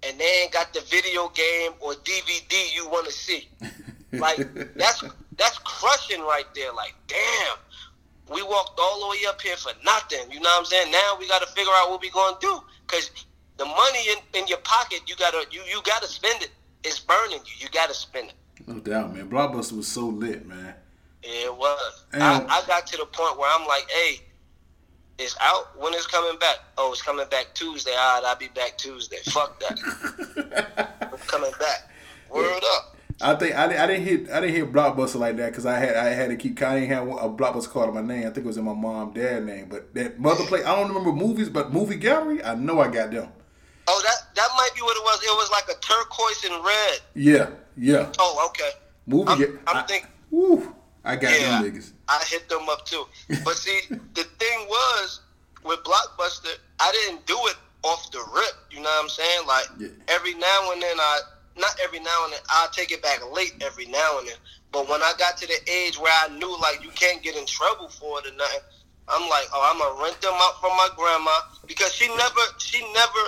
and 0.03 0.19
they 0.19 0.41
ain't 0.43 0.51
got 0.51 0.73
the 0.73 0.81
video 0.81 1.29
game 1.29 1.73
or 1.79 1.93
DVD 1.93 2.73
you 2.73 2.87
want 2.89 3.05
to 3.05 3.11
see. 3.11 3.49
Like 4.13 4.75
that's 4.75 5.03
that's 5.37 5.57
crushing 5.59 6.19
right 6.21 6.45
there. 6.53 6.73
Like, 6.73 6.95
damn, 7.07 7.57
we 8.29 8.43
walked 8.43 8.79
all 8.79 9.01
the 9.01 9.07
way 9.07 9.19
up 9.27 9.41
here 9.41 9.55
for 9.55 9.71
nothing. 9.85 10.29
You 10.31 10.41
know 10.41 10.49
what 10.49 10.59
I'm 10.59 10.65
saying? 10.65 10.91
Now 10.91 11.15
we 11.17 11.27
got 11.27 11.41
to 11.41 11.47
figure 11.47 11.71
out 11.75 11.89
what 11.89 12.01
we 12.01 12.09
gonna 12.09 12.37
do 12.41 12.59
because 12.85 13.09
the 13.57 13.65
money 13.65 13.99
in, 14.09 14.41
in 14.41 14.47
your 14.47 14.57
pocket, 14.59 15.01
you 15.07 15.15
gotta 15.15 15.45
you 15.51 15.61
you 15.63 15.81
gotta 15.85 16.07
spend 16.07 16.41
it. 16.41 16.51
It's 16.83 16.99
burning 16.99 17.39
you. 17.45 17.53
You 17.59 17.67
gotta 17.71 17.93
spend 17.93 18.29
it. 18.29 18.35
No 18.67 18.79
doubt, 18.79 19.15
man. 19.15 19.29
Blockbuster 19.29 19.77
was 19.77 19.87
so 19.87 20.07
lit, 20.07 20.45
man. 20.47 20.75
Yeah, 21.23 21.45
it 21.45 21.55
was. 21.57 22.03
And- 22.13 22.23
I, 22.23 22.37
I 22.47 22.61
got 22.67 22.87
to 22.87 22.97
the 22.97 23.05
point 23.05 23.37
where 23.37 23.49
I'm 23.53 23.67
like, 23.67 23.89
hey, 23.89 24.21
it's 25.19 25.35
out. 25.41 25.79
When 25.79 25.93
is 25.93 26.07
coming 26.07 26.37
back? 26.39 26.57
Oh, 26.77 26.91
it's 26.91 27.01
coming 27.01 27.27
back 27.29 27.47
Tuesday. 27.53 27.91
All 27.91 28.21
right, 28.21 28.29
I'll 28.29 28.35
be 28.35 28.47
back 28.49 28.77
Tuesday. 28.77 29.17
Fuck 29.25 29.59
that. 29.59 30.87
It's 31.13 31.29
coming 31.29 31.51
back. 31.59 31.89
Word 32.29 32.63
up. 32.75 32.95
I 33.21 33.35
think 33.35 33.53
I, 33.55 33.65
I 33.83 33.85
didn't 33.87 34.03
hit 34.05 34.31
I 34.31 34.39
didn't 34.39 34.55
hit 34.55 34.71
Blockbuster 34.71 35.15
like 35.19 35.37
that 35.37 35.49
because 35.51 35.65
I 35.65 35.77
had 35.77 35.95
I 35.95 36.05
had 36.09 36.29
to 36.29 36.35
keep 36.37 36.59
I 36.61 36.79
didn't 36.79 36.89
have 36.89 37.07
a 37.07 37.29
Blockbuster 37.29 37.69
card 37.69 37.89
in 37.89 37.95
my 37.95 38.01
name. 38.01 38.21
I 38.25 38.31
think 38.31 38.37
it 38.37 38.45
was 38.45 38.57
in 38.57 38.63
my 38.63 38.73
mom 38.73 39.13
dad 39.13 39.45
name. 39.45 39.67
But 39.69 39.93
that 39.93 40.19
mother 40.19 40.43
play 40.45 40.63
I 40.63 40.75
don't 40.75 40.87
remember 40.87 41.11
movies, 41.11 41.49
but 41.49 41.71
movie 41.73 41.97
gallery 41.97 42.43
I 42.43 42.55
know 42.55 42.79
I 42.79 42.87
got 42.87 43.11
them. 43.11 43.27
Oh, 43.87 44.01
that 44.03 44.35
that 44.35 44.49
might 44.57 44.69
be 44.73 44.81
what 44.81 44.95
it 44.97 45.03
was. 45.03 45.21
It 45.21 45.35
was 45.35 45.51
like 45.51 45.65
a 45.77 45.79
turquoise 45.81 46.43
and 46.45 46.65
red. 46.65 46.99
Yeah, 47.13 47.49
yeah. 47.77 48.11
Oh, 48.17 48.47
okay. 48.49 48.69
Movie. 49.05 49.29
I'm, 49.29 49.39
ga- 49.39 49.59
I'm 49.67 49.77
I, 49.77 49.81
think 49.83 50.07
woo, 50.31 50.73
I 51.03 51.15
got 51.15 51.31
Yeah. 51.31 51.61
them 51.61 51.73
niggas. 51.73 51.91
I 52.07 52.23
hit 52.27 52.47
them 52.49 52.67
up 52.69 52.85
too. 52.85 53.05
But 53.43 53.57
see, 53.57 53.79
the 54.13 54.23
thing 54.23 54.67
was 54.67 55.21
with 55.63 55.79
Blockbuster, 55.83 56.53
I 56.79 56.91
didn't 56.91 57.25
do 57.25 57.37
it 57.47 57.55
off 57.83 58.11
the 58.11 58.19
rip. 58.33 58.53
You 58.69 58.81
know 58.81 58.89
what 58.89 59.03
I'm 59.03 59.09
saying? 59.09 59.47
Like 59.47 59.67
Yeah. 59.79 59.89
every 60.07 60.33
now 60.35 60.71
and 60.71 60.81
then, 60.81 60.99
I 60.99 61.19
not 61.57 61.75
every 61.83 61.99
now 61.99 62.23
and 62.23 62.33
then, 62.33 62.39
I'll 62.49 62.69
take 62.69 62.91
it 62.91 63.01
back 63.03 63.19
late 63.33 63.53
every 63.61 63.85
now 63.85 64.19
and 64.19 64.27
then. 64.27 64.37
But 64.71 64.87
when 64.87 65.01
I 65.01 65.13
got 65.17 65.37
to 65.37 65.47
the 65.47 65.59
age 65.69 65.99
where 65.99 66.13
I 66.23 66.29
knew 66.29 66.51
like 66.61 66.81
you 66.83 66.89
can't 66.91 67.21
get 67.21 67.35
in 67.35 67.45
trouble 67.45 67.89
for 67.89 68.19
it 68.19 68.31
or 68.31 68.35
nothing, 68.37 68.59
I'm 69.09 69.27
like, 69.29 69.45
oh, 69.53 69.69
I'm 69.71 69.79
gonna 69.79 70.01
rent 70.03 70.21
them 70.21 70.33
out 70.33 70.59
from 70.61 70.71
my 70.77 70.87
grandma 70.95 71.31
because 71.67 71.93
she 71.93 72.07
never, 72.15 72.41
she 72.57 72.79
never 72.93 73.23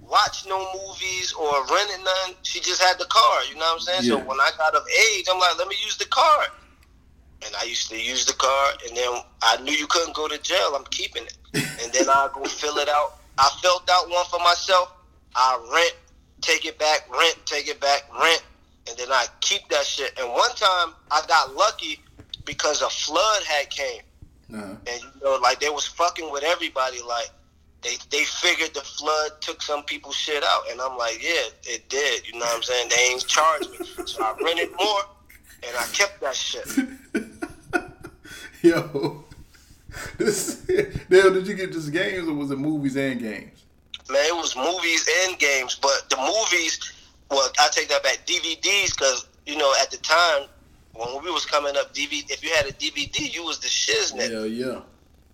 watched 0.00 0.46
no 0.48 0.58
movies 0.74 1.32
or 1.32 1.50
rented 1.66 2.04
none. 2.04 2.34
She 2.42 2.60
just 2.60 2.80
had 2.80 2.98
the 2.98 3.06
car. 3.06 3.44
You 3.48 3.56
know 3.56 3.66
what 3.66 3.72
I'm 3.74 3.80
saying? 3.80 4.00
Yeah. 4.04 4.10
So 4.22 4.28
when 4.28 4.38
I 4.40 4.50
got 4.56 4.74
of 4.76 4.82
age, 5.14 5.26
I'm 5.30 5.40
like, 5.40 5.58
let 5.58 5.66
me 5.68 5.76
use 5.84 5.96
the 5.96 6.06
card. 6.06 6.48
And 7.44 7.54
I 7.60 7.64
used 7.64 7.88
to 7.90 7.96
use 8.00 8.24
the 8.24 8.32
card, 8.32 8.76
and 8.88 8.96
then 8.96 9.08
I 9.42 9.60
knew 9.62 9.72
you 9.72 9.86
couldn't 9.86 10.14
go 10.16 10.26
to 10.28 10.38
jail. 10.38 10.72
I'm 10.74 10.84
keeping 10.90 11.24
it. 11.24 11.36
And 11.82 11.92
then 11.92 12.08
I 12.08 12.28
go 12.34 12.42
fill 12.44 12.76
it 12.78 12.88
out. 12.88 13.18
I 13.38 13.48
filled 13.62 13.88
out 13.92 14.08
one 14.08 14.24
for 14.26 14.38
myself. 14.40 14.92
I 15.34 15.58
rent, 15.72 15.94
take 16.40 16.64
it 16.64 16.78
back, 16.78 17.06
rent, 17.10 17.36
take 17.44 17.68
it 17.68 17.78
back, 17.80 18.02
rent, 18.20 18.42
and 18.88 18.96
then 18.98 19.08
I 19.12 19.26
keep 19.40 19.68
that 19.68 19.84
shit. 19.84 20.18
And 20.18 20.30
one 20.32 20.50
time 20.56 20.94
I 21.10 21.22
got 21.28 21.54
lucky 21.54 22.00
because 22.46 22.80
a 22.80 22.88
flood 22.88 23.42
had 23.42 23.68
came, 23.70 24.00
Uh-huh. 24.54 24.62
and 24.86 25.00
you 25.02 25.20
know, 25.22 25.38
like 25.42 25.60
they 25.60 25.68
was 25.68 25.86
fucking 25.86 26.30
with 26.32 26.42
everybody. 26.44 27.02
Like 27.02 27.28
they 27.82 27.96
they 28.10 28.24
figured 28.24 28.72
the 28.72 28.80
flood 28.80 29.32
took 29.42 29.60
some 29.60 29.82
people's 29.84 30.16
shit 30.16 30.42
out, 30.42 30.62
and 30.70 30.80
I'm 30.80 30.96
like, 30.96 31.22
yeah, 31.22 31.48
it 31.64 31.88
did. 31.90 32.26
You 32.26 32.34
know 32.38 32.46
what 32.46 32.56
I'm 32.56 32.62
saying? 32.62 32.88
They 32.88 33.02
ain't 33.12 33.26
charged 33.26 33.70
me, 33.78 33.86
so 34.06 34.22
I 34.24 34.34
rented 34.42 34.70
more, 34.78 35.00
and 35.62 35.76
I 35.76 35.84
kept 35.92 36.20
that 36.20 36.34
shit. 36.34 36.66
Yo, 38.62 39.24
this 40.18 40.60
Dale, 41.10 41.32
did 41.32 41.46
you 41.46 41.54
get 41.54 41.72
just 41.72 41.92
games 41.92 42.28
or 42.28 42.34
was 42.34 42.50
it 42.50 42.58
movies 42.58 42.96
and 42.96 43.20
games? 43.20 43.64
Man, 44.08 44.24
it 44.24 44.36
was 44.36 44.56
movies 44.56 45.08
and 45.24 45.38
games, 45.38 45.78
but 45.80 46.08
the 46.10 46.16
movies, 46.16 46.92
well, 47.30 47.50
I 47.58 47.68
take 47.72 47.88
that 47.88 48.02
back. 48.02 48.18
DVDs, 48.26 48.96
because 48.96 49.26
you 49.46 49.56
know, 49.56 49.72
at 49.80 49.90
the 49.90 49.96
time 49.98 50.48
when 50.94 51.22
we 51.24 51.30
was 51.30 51.44
coming 51.44 51.76
up, 51.76 51.94
DVD. 51.94 52.30
If 52.30 52.42
you 52.42 52.50
had 52.50 52.66
a 52.66 52.72
DVD, 52.72 53.32
you 53.32 53.44
was 53.44 53.58
the 53.58 53.68
shiznit. 53.68 54.30
Yeah, 54.30 54.44
yeah. 54.44 54.80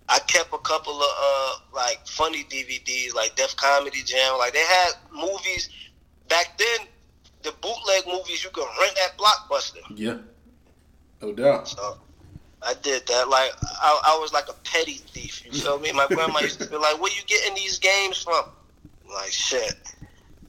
I 0.09 0.19
kept 0.19 0.53
a 0.53 0.57
couple 0.59 0.93
of 0.93 1.09
uh 1.19 1.55
like 1.73 2.05
funny 2.05 2.43
DVDs, 2.43 3.13
like 3.15 3.35
Def 3.35 3.55
Comedy 3.55 4.03
Jam. 4.03 4.37
Like 4.37 4.53
they 4.53 4.59
had 4.59 4.91
movies 5.13 5.69
back 6.27 6.57
then. 6.57 6.87
The 7.43 7.53
bootleg 7.61 8.07
movies 8.07 8.43
you 8.43 8.49
can 8.51 8.65
rent 8.79 8.97
at 9.05 9.17
Blockbuster. 9.17 9.81
Yeah. 9.95 10.17
No 11.21 11.33
doubt. 11.33 11.67
So 11.67 11.97
I 12.61 12.73
did 12.81 13.05
that. 13.07 13.29
Like 13.29 13.51
I, 13.61 14.01
I 14.07 14.17
was 14.19 14.33
like 14.33 14.49
a 14.49 14.53
petty 14.63 14.93
thief. 14.93 15.43
You 15.45 15.51
feel 15.51 15.79
me? 15.79 15.91
My 15.91 16.07
grandma 16.07 16.39
used 16.39 16.59
to 16.61 16.67
be 16.67 16.77
like, 16.77 16.99
"Where 17.01 17.11
you 17.11 17.21
getting 17.27 17.55
these 17.55 17.79
games 17.79 18.17
from?" 18.23 18.45
I'm 19.05 19.13
like 19.13 19.31
shit. 19.31 19.75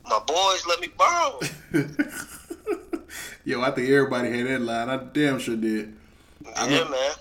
My 0.09 0.21
boys 0.27 0.67
let 0.67 0.81
me 0.81 0.89
borrow. 0.97 1.41
'em." 1.73 1.97
Yo, 3.45 3.61
I 3.61 3.71
think 3.73 3.89
everybody 3.91 4.37
had 4.37 4.47
that 4.47 4.61
line. 4.61 4.89
I 4.89 4.97
damn 4.97 5.39
sure 5.39 5.57
did. 5.57 5.95
I 6.57 6.69
Yeah, 6.69 6.89
man. 6.89 7.13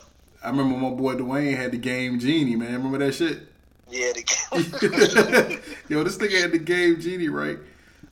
I 0.44 0.50
remember 0.50 0.78
my 0.78 0.90
boy 0.90 1.16
Dwayne 1.16 1.56
had 1.56 1.72
the 1.72 1.78
game 1.78 2.20
Genie, 2.20 2.56
man. 2.56 2.74
Remember 2.74 2.98
that 3.00 3.14
shit? 3.14 3.40
Yeah, 3.90 4.12
the 4.14 4.24
game. 5.50 5.62
Yo, 5.90 6.04
this 6.04 6.18
nigga 6.18 6.42
had 6.42 6.52
the 6.52 6.60
game 6.60 7.00
Genie, 7.00 7.30
right? 7.30 7.60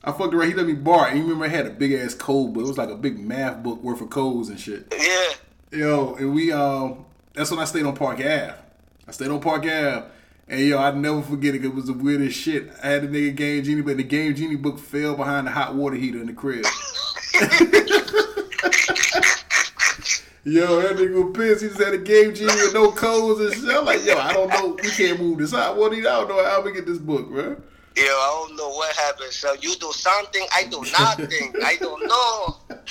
I 0.04 0.12
fucked 0.12 0.34
around. 0.34 0.50
He 0.50 0.54
let 0.56 0.66
me 0.66 0.74
borrow. 0.74 1.06
it. 1.06 1.10
And 1.12 1.18
you 1.20 1.24
remember 1.24 1.46
I 1.46 1.50
had 1.50 1.68
a 1.68 1.72
big 1.72 1.94
ass 1.94 2.16
code 2.16 2.54
book. 2.54 2.64
It 2.64 2.68
was 2.68 2.78
like 2.78 2.90
a 2.90 2.96
big 2.96 3.20
math 3.20 3.62
book 3.62 3.82
worth 3.84 4.02
of 4.02 4.10
codes 4.10 4.50
and 4.50 4.60
shit. 4.60 4.94
yeah. 4.98 5.34
Yo, 5.80 6.16
and 6.16 6.34
we 6.34 6.52
um, 6.52 7.06
that's 7.34 7.50
when 7.50 7.60
I 7.60 7.66
stayed 7.66 7.86
on 7.86 7.96
Park 7.96 8.20
Ave. 8.20 8.56
I 9.08 9.12
stayed 9.12 9.30
on 9.30 9.40
Park 9.40 9.62
Ave, 9.64 10.04
and 10.50 10.60
yo, 10.60 10.78
I 10.80 10.92
never 10.92 11.22
forget 11.22 11.56
it. 11.56 11.64
It 11.64 11.74
was 11.74 11.86
the 11.86 11.94
weirdest 11.94 12.38
shit. 12.38 12.70
I 12.84 12.88
had 12.88 13.04
the 13.04 13.08
nigga 13.08 13.36
Game 13.36 13.64
Genie, 13.64 13.82
but 13.82 13.96
the 13.98 14.04
Game 14.04 14.36
Genie 14.36 14.58
book 14.58 14.80
fell 14.80 15.16
behind 15.16 15.48
the 15.48 15.52
hot 15.52 15.76
water 15.76 15.96
heater 15.96 16.20
in 16.20 16.28
the 16.28 16.34
crib. 16.34 16.66
Yo, 20.44 20.82
that 20.82 20.96
nigga 20.98 21.24
was 21.24 21.38
pissed. 21.38 21.62
He 21.62 21.68
just 21.70 21.80
had 21.80 21.94
a 21.94 22.00
Game 22.00 22.34
Genie 22.34 22.48
with 22.48 22.74
no 22.74 22.92
codes 22.92 23.40
and 23.42 23.54
shit. 23.54 23.78
I'm 23.78 23.86
like, 23.86 24.04
yo, 24.04 24.18
I 24.18 24.34
don't 24.34 24.50
know. 24.50 24.76
We 24.82 24.90
can't 24.90 25.20
move 25.20 25.38
this 25.38 25.52
hot 25.52 25.78
water 25.78 25.94
heater. 25.96 26.10
I 26.10 26.14
don't 26.14 26.30
know 26.30 26.44
how 26.44 26.62
we 26.64 26.74
get 26.74 26.88
this 26.88 26.98
book, 26.98 27.30
bro. 27.30 27.62
Yo, 27.96 28.04
I 28.04 28.46
don't 28.48 28.56
know 28.56 28.70
what 28.70 28.96
happened. 28.96 29.32
So 29.32 29.54
you 29.54 29.76
do 29.76 29.92
something, 29.92 30.46
I 30.56 30.64
do 30.64 30.82
nothing. 30.98 31.54
I 31.64 31.76
don't 31.78 32.08
know. 32.08 32.58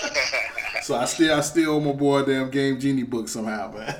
So 0.82 0.96
I 0.96 1.04
still 1.04 1.36
I 1.36 1.40
still 1.42 1.72
owe 1.72 1.80
my 1.80 1.92
boy 1.92 2.24
damn 2.24 2.50
Game 2.50 2.80
Genie 2.80 3.02
book 3.02 3.28
somehow, 3.28 3.70
man. 3.72 3.88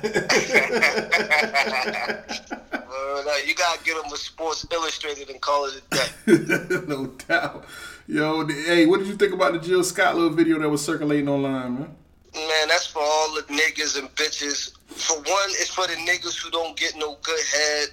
Up. 2.73 3.45
you 3.45 3.53
gotta 3.55 3.83
get 3.83 3.97
him 3.97 4.11
a 4.11 4.17
Sports 4.17 4.65
Illustrated 4.71 5.29
and 5.29 5.39
call 5.41 5.65
it 5.65 5.81
a 5.91 6.37
day. 6.37 6.79
no 6.87 7.07
doubt. 7.27 7.65
Yo, 8.07 8.43
the- 8.43 8.53
hey, 8.53 8.85
what 8.85 8.99
did 8.99 9.07
you 9.07 9.15
think 9.15 9.33
about 9.33 9.53
the 9.53 9.59
Jill 9.59 9.83
Scott 9.83 10.15
little 10.15 10.31
video 10.31 10.59
that 10.59 10.69
was 10.69 10.83
circulating 10.83 11.29
online, 11.29 11.75
man? 11.75 11.95
Man, 12.33 12.67
that's 12.67 12.87
for 12.87 13.01
all 13.01 13.35
the 13.35 13.41
niggas 13.43 13.99
and 13.99 14.09
bitches. 14.15 14.71
For 14.87 15.17
one, 15.17 15.49
it's 15.51 15.69
for 15.69 15.85
the 15.87 15.93
niggas 15.93 16.41
who 16.41 16.49
don't 16.51 16.77
get 16.77 16.95
no 16.97 17.17
good 17.21 17.39
head. 17.53 17.89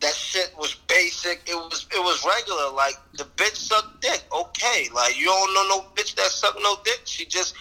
That 0.00 0.14
shit 0.14 0.52
was 0.56 0.74
basic. 0.86 1.42
It 1.46 1.56
was 1.56 1.86
it 1.92 1.98
was 1.98 2.24
regular. 2.24 2.70
Like 2.72 2.94
the 3.16 3.24
bitch 3.36 3.56
sucked 3.56 4.00
dick. 4.00 4.22
Okay. 4.32 4.88
Like 4.94 5.18
you 5.18 5.26
don't 5.26 5.54
know 5.54 5.76
no 5.76 5.86
bitch 5.96 6.14
that 6.16 6.26
sucked 6.30 6.60
no 6.62 6.76
dick. 6.84 7.00
She 7.04 7.24
just 7.26 7.54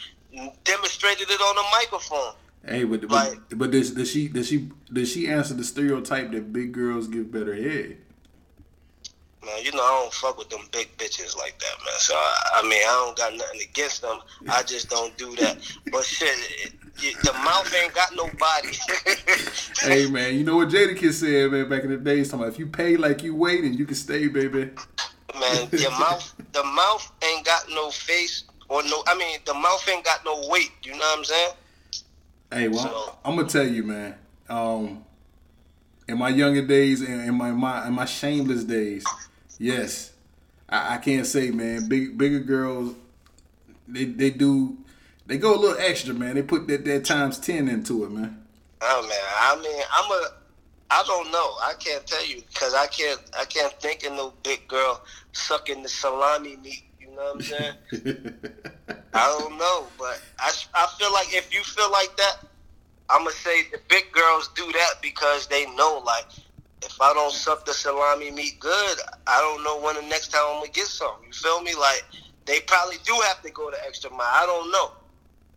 demonstrated 0.64 1.30
it 1.30 1.42
on 1.42 1.58
a 1.58 1.70
microphone. 1.72 2.34
Hey, 2.66 2.84
but 2.84 3.02
but, 3.02 3.10
Right. 3.12 3.38
but 3.56 3.72
does, 3.72 3.92
does 3.92 4.12
she 4.12 4.28
does 4.28 4.48
she 4.48 4.70
does 4.92 5.12
she 5.12 5.28
answer 5.28 5.54
the 5.54 5.64
stereotype 5.64 6.32
that 6.32 6.52
big 6.54 6.74
girls 6.74 7.08
give 7.08 7.32
better 7.32 7.56
head? 7.56 7.98
Man, 9.48 9.64
you 9.64 9.72
know 9.72 9.82
I 9.82 10.02
don't 10.02 10.14
fuck 10.14 10.38
with 10.38 10.50
them 10.50 10.60
big 10.74 10.90
bitches 10.98 11.38
like 11.38 11.58
that, 11.60 11.76
man. 11.86 11.94
So 12.00 12.14
I, 12.14 12.50
I 12.56 12.62
mean 12.64 12.82
I 12.86 13.06
don't 13.06 13.18
got 13.18 13.34
nothing 13.34 13.62
against 13.62 14.02
them. 14.02 14.20
I 14.50 14.62
just 14.62 14.90
don't 14.90 15.18
do 15.18 15.34
that. 15.38 15.58
But 15.90 16.04
shit, 16.04 16.28
it, 16.66 16.74
it, 17.02 17.18
the 17.24 17.32
mouth 17.32 17.74
ain't 17.74 17.94
got 17.94 18.14
no 18.14 18.30
body. 18.38 18.70
hey 19.82 20.10
man, 20.10 20.36
you 20.36 20.44
know 20.44 20.58
what 20.58 20.68
Jadakiss 20.68 21.14
said, 21.14 21.52
man, 21.52 21.70
back 21.70 21.84
in 21.84 21.92
the 21.92 21.98
days, 21.98 22.30
talking 22.30 22.44
about 22.44 22.54
if 22.54 22.60
you 22.60 22.68
pay 22.68 22.98
like 22.98 23.24
you 23.24 23.36
waiting, 23.36 23.74
you 23.74 23.86
can 23.86 23.96
stay, 23.96 24.28
baby. 24.28 24.70
man, 25.40 25.70
your 25.72 25.92
mouth, 25.92 26.34
the 26.52 26.64
mouth 26.64 27.10
ain't 27.24 27.46
got 27.46 27.70
no 27.70 27.90
face 27.90 28.44
or 28.68 28.84
no. 28.84 29.02
I 29.08 29.16
mean, 29.18 29.40
the 29.46 29.54
mouth 29.54 29.88
ain't 29.90 30.04
got 30.04 30.26
no 30.26 30.46
weight. 30.50 30.72
You 30.84 30.92
know 30.92 30.98
what 30.98 31.20
I'm 31.20 31.24
saying? 31.24 31.52
Hey, 32.52 32.68
well, 32.68 32.84
So- 32.84 33.16
I'm 33.24 33.38
gonna 33.38 33.48
tell 33.48 33.68
you, 33.68 33.84
man. 33.84 34.16
Um, 34.50 35.06
in 36.08 36.18
my 36.18 36.30
younger 36.30 36.66
days, 36.66 37.02
and 37.02 37.22
in 37.22 37.36
my, 37.36 37.52
my 37.52 37.88
in 37.88 37.94
my 37.94 38.06
shameless 38.06 38.64
days, 38.64 39.04
yes, 39.60 40.14
I, 40.70 40.96
I 40.96 40.98
can't 40.98 41.26
say, 41.26 41.52
man. 41.52 41.88
Big 41.88 42.18
bigger 42.18 42.40
girls, 42.40 42.94
they 43.88 44.06
they 44.06 44.30
do, 44.30 44.78
they 45.26 45.38
go 45.38 45.56
a 45.56 45.60
little 45.60 45.78
extra, 45.80 46.14
man. 46.14 46.36
They 46.36 46.44
put 46.44 46.68
that 46.68 46.86
that 46.86 47.06
times 47.06 47.40
ten 47.40 47.68
into 47.68 48.04
it, 48.04 48.12
man. 48.12 48.44
Oh 48.82 49.02
man, 49.02 49.20
I 49.40 49.62
mean, 49.62 49.84
I'm 49.92 50.12
a. 50.12 50.34
I 50.90 51.04
don't 51.06 51.32
know. 51.32 51.56
I 51.62 51.74
can't 51.80 52.06
tell 52.08 52.26
you 52.26 52.42
because 52.54 52.74
I 52.74 52.88
can't. 52.88 53.22
I 53.38 53.46
can't 53.46 53.74
think 53.82 54.06
of 54.06 54.14
no 54.14 54.34
big 54.44 54.68
girl 54.68 55.04
sucking 55.34 55.84
the 55.84 55.90
salami 55.90 56.58
meat. 56.58 56.84
You 57.00 57.08
know 57.08 57.34
what 57.34 57.36
I'm 57.36 57.42
saying? 57.42 57.74
I 59.14 59.38
don't 59.40 59.58
know, 59.58 59.88
but 59.98 60.22
I, 60.40 60.52
I 60.74 60.88
feel 61.00 61.12
like 61.12 61.34
if 61.34 61.54
you 61.54 61.64
feel 61.64 61.92
like 61.92 62.16
that, 62.18 62.38
I'm 63.10 63.20
gonna 63.20 63.32
say 63.32 63.64
the 63.72 63.80
big 63.90 64.12
girls 64.12 64.50
do 64.50 64.72
that 64.72 64.96
because 65.02 65.48
they 65.48 65.66
know 65.76 66.04
like 66.06 66.26
if 66.82 67.02
I 67.02 67.14
don't 67.14 67.32
suck 67.32 67.66
the 67.66 67.74
salami 67.74 68.32
meat 68.32 68.60
good, 68.60 68.98
I 69.26 69.40
don't 69.40 69.64
know 69.64 69.80
when 69.80 69.96
the 69.96 70.04
next 70.04 70.30
time 70.30 70.44
I'm 70.48 70.60
gonna 70.60 70.72
get 70.72 70.88
some. 70.88 71.16
You 71.26 71.34
feel 71.34 71.62
me? 71.62 71.74
Like 71.76 72.04
they 72.46 72.60
probably 72.62 72.98
do 73.04 73.14
have 73.28 73.42
to 73.44 73.52
go 73.52 73.72
the 73.72 73.78
extra 73.86 74.10
mile. 74.12 74.22
I 74.22 74.46
don't 74.46 74.72
know. 74.72 74.92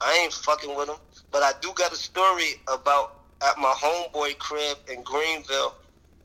I 0.00 0.18
ain't 0.22 0.32
fucking 0.32 0.74
with 0.76 0.86
them, 0.86 0.96
but 1.30 1.42
I 1.42 1.52
do 1.60 1.72
got 1.74 1.92
a 1.92 1.96
story 1.96 2.54
about 2.72 3.20
at 3.46 3.58
my 3.58 3.74
homeboy 3.76 4.38
crib 4.38 4.78
in 4.90 5.02
Greenville 5.02 5.74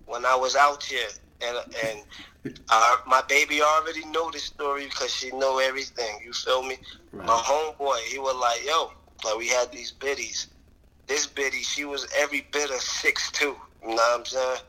when 0.05 0.25
I 0.25 0.35
was 0.35 0.55
out 0.55 0.83
here, 0.83 1.07
and 1.41 1.57
and 1.85 2.59
uh, 2.69 2.95
my 3.05 3.21
baby 3.27 3.61
already 3.61 4.05
know 4.05 4.31
this 4.31 4.43
story 4.43 4.85
because 4.85 5.13
she 5.13 5.31
know 5.31 5.59
everything. 5.59 6.19
You 6.23 6.31
feel 6.31 6.63
me? 6.63 6.77
Right. 7.11 7.27
My 7.27 7.33
homeboy, 7.33 7.99
he 8.07 8.17
was 8.17 8.35
like, 8.35 8.65
"Yo, 8.65 8.91
like 9.25 9.37
we 9.37 9.49
had 9.49 9.71
these 9.73 9.91
biddies. 9.91 10.47
This 11.07 11.27
biddy, 11.27 11.61
she 11.61 11.83
was 11.85 12.07
every 12.17 12.47
bit 12.51 12.69
of 12.69 12.79
six 12.81 13.29
two. 13.31 13.55
You 13.81 13.89
know 13.89 13.95
what 13.95 14.19
I'm 14.19 14.25
saying?" 14.25 14.59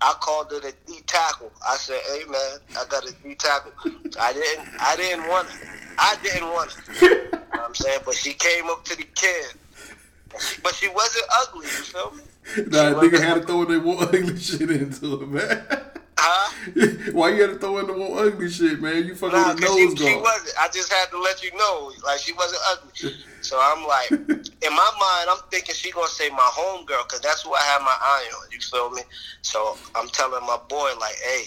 I 0.00 0.14
called 0.20 0.50
her 0.52 0.60
the 0.60 0.74
D 0.86 1.00
tackle. 1.06 1.50
I 1.66 1.76
said, 1.76 2.00
"Hey 2.08 2.24
man, 2.28 2.58
I 2.78 2.84
got 2.88 3.08
a 3.08 3.12
D 3.22 3.34
tackle." 3.34 3.72
I 4.20 4.32
didn't. 4.32 4.68
I 4.78 4.96
didn't 4.96 5.28
want 5.28 5.48
her. 5.48 5.68
I 5.98 6.16
didn't 6.22 6.48
want 6.50 6.72
her. 6.72 6.94
You 7.00 7.08
know 7.10 7.38
what 7.50 7.60
I'm 7.60 7.74
saying, 7.74 8.00
but 8.04 8.14
she 8.14 8.34
came 8.34 8.68
up 8.68 8.84
to 8.84 8.96
the 8.96 9.04
kid. 9.14 9.46
But 10.62 10.74
she 10.74 10.88
wasn't 10.88 11.24
ugly. 11.40 11.66
You 11.66 11.70
feel 11.70 12.10
me? 12.12 12.22
Nah, 12.68 13.00
She 13.00 13.08
nigga 13.08 13.20
had 13.20 13.34
to 13.34 13.42
throw 13.42 13.62
in 13.62 13.68
that 13.72 13.80
more 13.84 14.02
ugly 14.02 14.38
shit 14.38 14.70
into 14.70 15.22
it, 15.22 15.28
man. 15.28 15.66
Huh? 16.18 16.52
Why 17.12 17.30
you 17.30 17.42
had 17.42 17.50
to 17.50 17.58
throw 17.58 17.78
in 17.78 17.86
the 17.86 17.92
more 17.94 18.18
ugly 18.20 18.50
shit, 18.50 18.80
man? 18.80 19.04
You 19.04 19.14
fucking 19.14 19.36
Nah, 19.38 19.48
with 19.48 19.60
the 19.60 19.66
'cause 19.66 19.76
nose 19.76 19.98
she, 19.98 20.06
she 20.06 20.14
wasn't. 20.16 20.54
I 20.60 20.68
just 20.72 20.92
had 20.92 21.10
to 21.10 21.20
let 21.20 21.42
you 21.42 21.54
know, 21.56 21.92
like 22.04 22.18
she 22.20 22.32
wasn't 22.32 22.62
ugly. 22.70 22.92
So 23.42 23.60
I'm 23.62 23.86
like, 23.86 24.10
in 24.10 24.72
my 24.74 24.90
mind, 24.98 25.28
I'm 25.30 25.38
thinking 25.52 25.72
she 25.76 25.92
gonna 25.92 26.08
say 26.08 26.28
my 26.30 26.50
homegirl, 26.52 27.06
cause 27.06 27.20
that's 27.20 27.42
who 27.42 27.54
I 27.54 27.60
have 27.62 27.80
my 27.82 27.94
eye 28.00 28.28
on. 28.42 28.50
You 28.50 28.58
feel 28.58 28.90
me? 28.90 29.02
So 29.42 29.76
I'm 29.94 30.08
telling 30.08 30.44
my 30.44 30.58
boy, 30.68 30.90
like, 30.98 31.14
hey, 31.24 31.44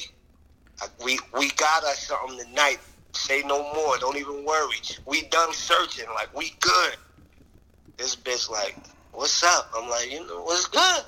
we 1.04 1.20
we 1.38 1.50
got 1.52 1.84
us 1.84 2.08
something 2.08 2.38
tonight. 2.48 2.78
Say 3.14 3.42
no 3.46 3.62
more. 3.74 3.98
Don't 3.98 4.16
even 4.16 4.46
worry. 4.46 4.78
We 5.06 5.24
done 5.24 5.52
searching. 5.52 6.06
Like 6.16 6.34
we 6.34 6.54
good. 6.62 6.96
This 7.98 8.16
bitch 8.16 8.50
like, 8.50 8.78
what's 9.12 9.44
up? 9.44 9.70
I'm 9.76 9.90
like, 9.90 10.10
you 10.10 10.26
know, 10.26 10.44
what's 10.44 10.68
good? 10.68 11.04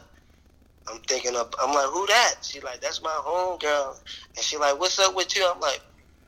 I'm 0.87 0.99
thinking 1.01 1.35
of, 1.35 1.53
I'm 1.61 1.73
like, 1.73 1.85
who 1.87 2.05
that? 2.07 2.35
She 2.41 2.59
like, 2.61 2.81
that's 2.81 3.01
my 3.01 3.09
homegirl. 3.23 3.99
And 4.35 4.43
she 4.43 4.57
like, 4.57 4.79
what's 4.79 4.99
up 4.99 5.15
with 5.15 5.35
you? 5.35 5.47
I'm 5.53 5.59
like, 5.59 5.81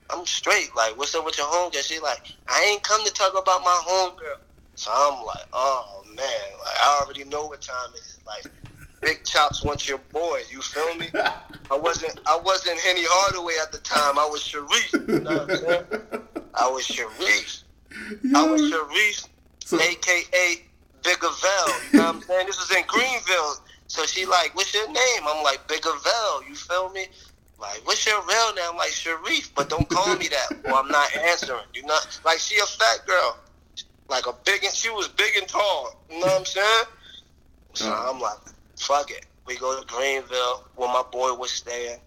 I'm 0.10 0.26
straight. 0.26 0.70
Like, 0.76 0.98
what's 0.98 1.16
up 1.16 1.26
with 1.26 1.38
your 1.38 1.48
homegirl? 1.48 1.84
She 1.84 2.00
like, 2.00 2.20
I 2.48 2.64
ain't 2.70 2.84
come 2.84 3.04
to 3.06 3.12
talk 3.14 3.32
about 3.32 3.62
my 3.62 3.82
homegirl. 3.88 4.38
So 4.76 4.92
I'm 4.94 5.24
like, 5.26 5.46
oh 5.54 6.04
man, 6.08 6.18
like 6.18 6.76
I 6.82 7.02
already 7.04 7.24
know 7.26 7.46
what 7.46 7.62
time 7.62 7.90
it 7.96 8.00
is. 8.00 8.20
Like, 8.26 8.46
Big 9.02 9.24
Chops 9.26 9.64
wants 9.64 9.88
your 9.88 9.98
boy. 10.12 10.42
You 10.50 10.62
feel 10.62 10.96
me? 10.96 11.08
I 11.14 11.78
wasn't, 11.78 12.20
I 12.26 12.40
wasn't 12.44 12.80
Henny 12.80 13.04
Hardaway 13.04 13.54
at 13.62 13.72
the 13.72 13.78
time. 13.80 14.18
I 14.18 14.26
was 14.26 14.42
Sharif. 14.42 14.94
You 14.94 15.20
know 15.20 15.38
what 15.46 15.52
I'm 15.52 15.58
saying? 15.58 15.84
I 16.56 16.70
was 16.70 16.86
Sharif. 16.86 17.64
I 18.36 18.48
was 18.50 18.70
Sharif, 18.70 19.24
So- 19.66 19.80
aka 19.80 20.62
Bigger 21.04 21.20
Vel. 21.22 21.68
You 21.92 22.00
know 22.00 22.06
what 22.06 22.16
I'm 22.16 22.22
saying? 22.22 22.48
This 22.48 22.58
was 22.60 22.72
in 22.78 22.84
Greenville. 22.88 23.56
So 23.94 24.08
she 24.08 24.26
like, 24.26 24.56
what's 24.56 24.74
your 24.74 24.88
name? 24.88 25.22
I'm 25.24 25.44
like, 25.44 25.68
Bigger 25.68 25.92
Vel. 26.04 26.44
You 26.50 26.56
feel 26.56 26.90
me? 26.90 27.06
Like, 27.62 27.80
what's 27.84 28.04
your 28.08 28.20
real 28.26 28.54
name? 28.56 28.66
I'm 28.72 28.76
like, 28.76 28.90
Sharif, 28.90 29.54
but 29.54 29.70
don't 29.70 29.88
call 29.88 30.16
me 30.16 30.30
that, 30.30 30.66
or 30.66 30.74
I'm 30.74 30.88
not 30.88 31.16
answering. 31.16 31.68
You 31.76 31.86
know, 31.86 32.00
like 32.26 32.40
she 32.40 32.58
a 32.58 32.66
fat 32.66 33.06
girl, 33.06 33.38
like 34.10 34.26
a 34.26 34.34
big, 34.46 34.64
and 34.64 34.74
she 34.74 34.90
was 34.90 35.10
big 35.10 35.38
and 35.38 35.48
tall. 35.48 36.02
You 36.10 36.22
know 36.22 36.26
what 36.26 36.40
I'm 36.40 36.46
saying? 36.46 36.84
So. 37.74 37.94
I'm 37.94 38.20
like, 38.20 38.40
fuck 38.80 39.12
it. 39.12 39.28
We 39.46 39.58
go 39.58 39.80
to 39.80 39.86
Greenville 39.86 40.64
where 40.76 40.90
my 40.90 41.04
boy 41.12 41.32
was 41.36 41.52
staying. 41.52 42.00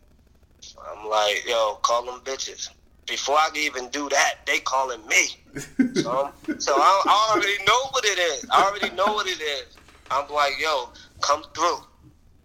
I'm 0.91 1.09
like, 1.09 1.45
yo, 1.47 1.79
call 1.83 2.05
them 2.05 2.19
bitches. 2.25 2.69
Before 3.07 3.37
I 3.37 3.51
can 3.55 3.63
even 3.63 3.89
do 3.91 4.09
that, 4.09 4.39
they 4.45 4.59
calling 4.59 5.07
me. 5.07 5.29
So, 5.95 6.33
so 6.59 6.75
I, 6.75 7.03
I 7.07 7.33
already 7.33 7.63
know 7.65 7.81
what 7.93 8.05
it 8.05 8.19
is. 8.19 8.45
I 8.51 8.65
already 8.65 8.93
know 8.97 9.13
what 9.15 9.29
it 9.29 9.41
is. 9.41 9.77
I'm 10.11 10.29
like, 10.33 10.53
yo, 10.61 10.91
come 11.21 11.43
through. 11.55 11.79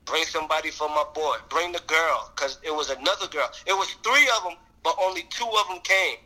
Bring 0.05 0.23
somebody 0.25 0.71
for 0.71 0.89
my 0.89 1.05
boy. 1.13 1.37
Bring 1.49 1.71
the 1.71 1.81
girl, 1.87 2.31
cause 2.35 2.59
it 2.63 2.71
was 2.73 2.89
another 2.89 3.27
girl. 3.27 3.49
It 3.65 3.73
was 3.73 3.87
three 4.03 4.29
of 4.37 4.43
them, 4.43 4.53
but 4.83 4.95
only 5.01 5.23
two 5.29 5.45
of 5.45 5.67
them 5.69 5.79
came. 5.83 6.17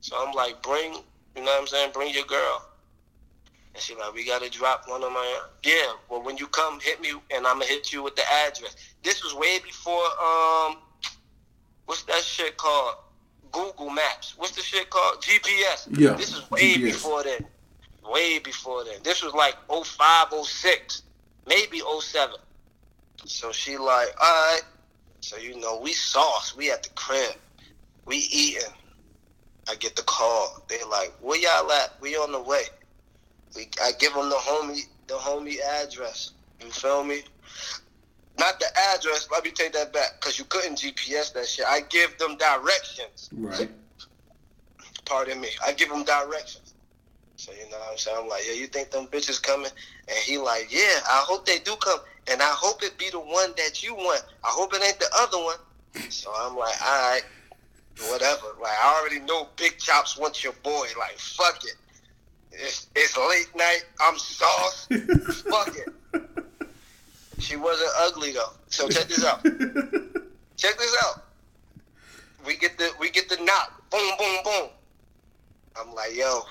So 0.00 0.16
I'm 0.16 0.32
like, 0.34 0.62
bring, 0.62 0.92
you 0.94 1.42
know 1.42 1.44
what 1.44 1.60
I'm 1.60 1.66
saying? 1.66 1.90
Bring 1.92 2.14
your 2.14 2.24
girl. 2.24 2.66
And 3.74 3.82
she 3.82 3.94
like, 3.94 4.14
we 4.14 4.24
gotta 4.24 4.48
drop 4.48 4.84
one 4.88 5.02
of 5.02 5.12
my. 5.12 5.40
Yeah, 5.64 5.92
well, 6.08 6.22
when 6.22 6.36
you 6.38 6.46
come, 6.46 6.80
hit 6.80 7.00
me, 7.00 7.10
and 7.30 7.46
I'm 7.46 7.56
gonna 7.58 7.66
hit 7.66 7.92
you 7.92 8.02
with 8.02 8.16
the 8.16 8.22
address. 8.46 8.76
This 9.02 9.22
was 9.22 9.34
way 9.34 9.58
before 9.58 10.02
um, 10.22 10.76
what's 11.86 12.04
that 12.04 12.22
shit 12.22 12.56
called? 12.56 12.94
Google 13.52 13.90
Maps. 13.90 14.34
What's 14.36 14.52
the 14.52 14.62
shit 14.62 14.88
called? 14.90 15.20
GPS. 15.22 15.88
Yeah, 15.98 16.12
This 16.14 16.32
is 16.32 16.50
way 16.50 16.74
GPS. 16.76 16.82
before 16.84 17.22
then. 17.24 17.44
Way 18.04 18.38
before 18.38 18.84
then. 18.84 18.96
This 19.02 19.22
was 19.22 19.34
like 19.34 19.56
05, 19.68 20.28
06, 20.44 21.02
maybe 21.46 21.80
07. 22.00 22.36
So 23.24 23.52
she 23.52 23.76
like, 23.76 24.08
all 24.20 24.52
right. 24.52 24.62
So 25.20 25.36
you 25.36 25.58
know, 25.58 25.80
we 25.80 25.92
sauce. 25.92 26.54
We 26.56 26.70
at 26.70 26.82
the 26.82 26.90
crib. 26.90 27.34
We 28.04 28.16
eating. 28.30 28.72
I 29.68 29.74
get 29.74 29.96
the 29.96 30.02
call. 30.02 30.62
They 30.68 30.82
like, 30.84 31.12
where 31.20 31.38
y'all 31.38 31.70
at? 31.72 31.94
We 32.00 32.14
on 32.16 32.32
the 32.32 32.40
way. 32.40 32.62
We, 33.56 33.68
I 33.82 33.92
give 33.98 34.14
them 34.14 34.28
the 34.28 34.36
homie, 34.36 34.82
the 35.08 35.14
homie 35.14 35.56
address. 35.82 36.32
You 36.62 36.70
feel 36.70 37.02
me? 37.02 37.22
Not 38.38 38.60
the 38.60 38.66
address. 38.94 39.28
Let 39.32 39.44
me 39.44 39.50
take 39.50 39.72
that 39.72 39.92
back, 39.92 40.20
cause 40.20 40.38
you 40.38 40.44
couldn't 40.44 40.76
GPS 40.76 41.32
that 41.32 41.46
shit. 41.46 41.64
I 41.66 41.80
give 41.88 42.16
them 42.18 42.36
directions. 42.36 43.30
Right. 43.32 43.68
Pardon 45.04 45.40
me. 45.40 45.48
I 45.64 45.72
give 45.72 45.88
them 45.88 46.04
directions. 46.04 46.74
So 47.36 47.52
you 47.52 47.70
know 47.70 47.78
what 47.78 47.92
I'm 47.92 47.98
saying? 47.98 48.16
I'm 48.20 48.28
like, 48.28 48.42
yeah, 48.46 48.54
you 48.54 48.66
think 48.66 48.90
them 48.90 49.06
bitches 49.06 49.42
coming? 49.42 49.70
And 50.08 50.18
he 50.18 50.38
like, 50.38 50.68
yeah, 50.70 51.00
I 51.08 51.24
hope 51.26 51.46
they 51.46 51.58
do 51.58 51.76
come. 51.76 52.00
And 52.30 52.42
I 52.42 52.50
hope 52.50 52.82
it 52.82 52.98
be 52.98 53.10
the 53.10 53.20
one 53.20 53.52
that 53.56 53.82
you 53.82 53.94
want. 53.94 54.22
I 54.44 54.48
hope 54.48 54.74
it 54.74 54.82
ain't 54.82 54.98
the 54.98 55.10
other 55.18 55.38
one. 55.38 55.56
So 56.10 56.32
I'm 56.36 56.56
like, 56.56 56.74
all 56.82 57.12
right. 57.12 57.22
whatever. 57.98 58.46
Like 58.60 58.76
I 58.82 58.98
already 59.00 59.20
know 59.20 59.48
Big 59.56 59.78
Chops 59.78 60.16
wants 60.18 60.42
your 60.44 60.52
boy. 60.62 60.86
Like 60.98 61.18
fuck 61.18 61.60
it. 61.64 61.76
It's 62.52 62.88
it's 62.94 63.16
late 63.16 63.50
night. 63.54 63.84
I'm 64.00 64.18
sauce. 64.18 64.88
fuck 65.50 65.74
it. 65.76 65.88
She 67.38 67.56
wasn't 67.56 67.90
ugly 67.98 68.32
though. 68.32 68.52
So 68.68 68.88
check 68.88 69.08
this 69.08 69.24
out. 69.24 69.42
check 70.56 70.78
this 70.78 70.96
out. 71.04 71.24
We 72.46 72.56
get 72.56 72.78
the 72.78 72.90
we 72.98 73.10
get 73.10 73.28
the 73.28 73.36
knock. 73.44 73.82
Boom, 73.90 74.12
boom, 74.18 74.36
boom. 74.44 74.68
I'm 75.78 75.94
like, 75.94 76.14
yo, 76.16 76.42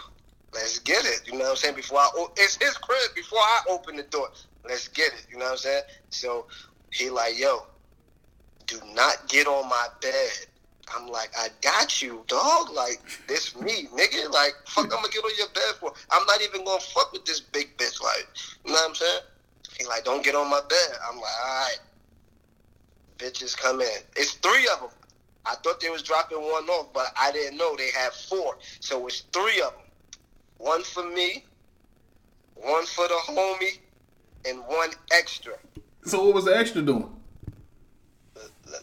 let's 0.56 0.80
get 0.80 1.06
it. 1.06 1.22
You 1.26 1.34
know 1.34 1.40
what 1.40 1.50
I'm 1.52 1.56
saying? 1.58 1.76
Before 1.76 2.00
I 2.00 2.28
it's 2.38 2.56
his 2.56 2.78
crib. 2.78 3.14
Before 3.16 3.40
I 3.40 3.60
open 3.70 3.98
the 3.98 4.04
door, 4.04 4.30
let's 4.68 4.88
get 4.88 5.14
it. 5.14 5.28
You 5.30 5.38
know 5.38 5.46
what 5.46 5.52
I'm 5.52 5.58
saying? 5.58 5.84
So 6.10 6.48
he 6.92 7.10
like, 7.10 7.38
yo, 7.38 7.64
do 8.66 8.80
not 8.94 9.28
get 9.28 9.48
on 9.48 9.70
my 9.70 9.88
bed. 10.02 10.48
I'm 10.96 11.08
like, 11.08 11.32
I 11.38 11.50
got 11.62 12.02
you, 12.02 12.24
dog. 12.28 12.70
Like, 12.70 13.02
this 13.28 13.56
me, 13.60 13.88
nigga. 13.94 14.32
Like, 14.32 14.54
fuck, 14.68 14.86
I'm 14.86 14.90
gonna 15.02 15.10
get 15.10 15.24
on 15.24 15.32
your 15.38 15.50
bed 15.50 15.76
for. 15.80 15.94
I'm 16.12 16.26
not 16.26 16.42
even 16.42 16.64
gonna 16.64 16.80
fuck 16.80 17.12
with 17.12 17.26
this 17.26 17.40
big 17.42 17.76
bitch. 17.78 18.02
Like, 18.02 18.28
you 18.66 18.72
know 18.72 18.80
what 18.80 18.90
I'm 18.90 18.96
saying? 18.96 19.22
He 19.78 19.86
like, 19.86 20.06
don't 20.06 20.24
get 20.24 20.36
on 20.36 20.50
my 20.50 20.62
bed. 20.70 20.98
I'm 21.10 21.16
like, 21.18 21.34
all 21.46 21.62
right. 21.62 21.78
Bitches 23.18 23.58
come 23.58 23.82
in. 23.82 24.00
It's 24.16 24.34
three 24.34 24.68
of 24.74 24.80
them. 24.82 24.90
I 25.46 25.56
thought 25.56 25.80
they 25.80 25.90
was 25.90 26.02
dropping 26.02 26.40
one 26.40 26.68
off, 26.70 26.92
but 26.94 27.08
I 27.20 27.32
didn't 27.32 27.58
know 27.58 27.76
they 27.76 27.92
had 27.92 28.12
four. 28.12 28.58
So 28.80 29.06
it's 29.08 29.22
three 29.32 29.62
of 29.62 29.74
them. 29.74 29.85
One 30.58 30.84
for 30.84 31.04
me, 31.10 31.44
one 32.56 32.86
for 32.86 33.08
the 33.08 33.20
homie, 33.28 33.80
and 34.48 34.60
one 34.68 34.90
extra. 35.12 35.54
So 36.06 36.24
what 36.26 36.36
was 36.36 36.46
the 36.46 36.56
extra 36.58 36.82
doing? 36.82 37.10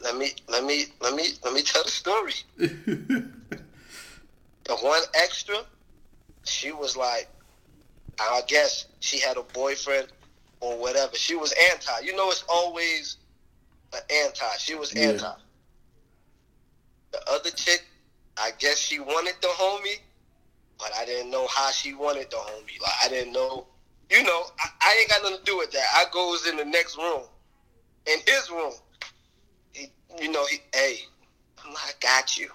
Let- 0.03 0.17
me 0.17 0.31
let 0.49 0.65
me 0.65 0.87
let 1.01 1.15
me 1.15 1.29
let 1.45 1.53
me 1.55 1.63
tell 1.63 1.85
the 1.85 1.91
story. 1.91 2.35
The 4.65 4.77
one 4.77 5.03
extra, 5.15 5.57
she 6.45 6.71
was 6.71 6.97
like, 6.97 7.29
I 8.21 8.43
guess 8.47 8.87
she 9.01 9.19
had 9.19 9.37
a 9.37 9.43
boyfriend 9.43 10.07
or 10.61 10.79
whatever. 10.79 11.17
She 11.17 11.35
was 11.35 11.53
anti. 11.73 11.99
You 12.05 12.15
know, 12.15 12.31
it's 12.31 12.45
always 12.49 13.17
an 13.93 14.03
anti. 14.25 14.57
She 14.59 14.77
was 14.77 14.95
Yeah. 14.95 15.09
anti. 15.09 15.33
The 17.11 17.29
other 17.29 17.51
chick, 17.51 17.85
I 18.39 18.53
guess 18.59 18.79
she 18.79 19.01
wanted 19.01 19.35
the 19.43 19.49
homie, 19.49 19.99
but 20.83 20.93
I 20.99 21.05
didn't 21.05 21.31
know 21.31 21.47
how 21.47 21.71
she 21.71 21.95
wanted 21.95 22.29
the 22.31 22.37
homie. 22.37 22.81
Like 22.83 22.93
I 23.05 23.09
didn't 23.09 23.33
know. 23.33 23.69
You 24.11 24.23
know, 24.25 24.43
I, 24.59 24.69
I 24.83 24.99
ain't 25.01 25.09
got 25.09 25.23
nothing 25.23 25.39
to 25.39 25.45
do 25.45 25.57
with 25.57 25.71
that. 25.71 25.87
I 25.95 26.05
goes 26.13 26.47
in 26.47 26.57
the 26.57 26.65
next 26.65 26.99
room, 26.99 27.23
in 28.07 28.19
his 28.27 28.51
room. 28.51 28.73
He, 29.73 29.87
you 30.21 30.31
know, 30.31 30.45
he, 30.47 30.59
hey, 30.75 30.97
I'm 31.65 31.73
like, 31.73 31.83
I 31.87 31.93
got 32.01 32.37
you. 32.37 32.51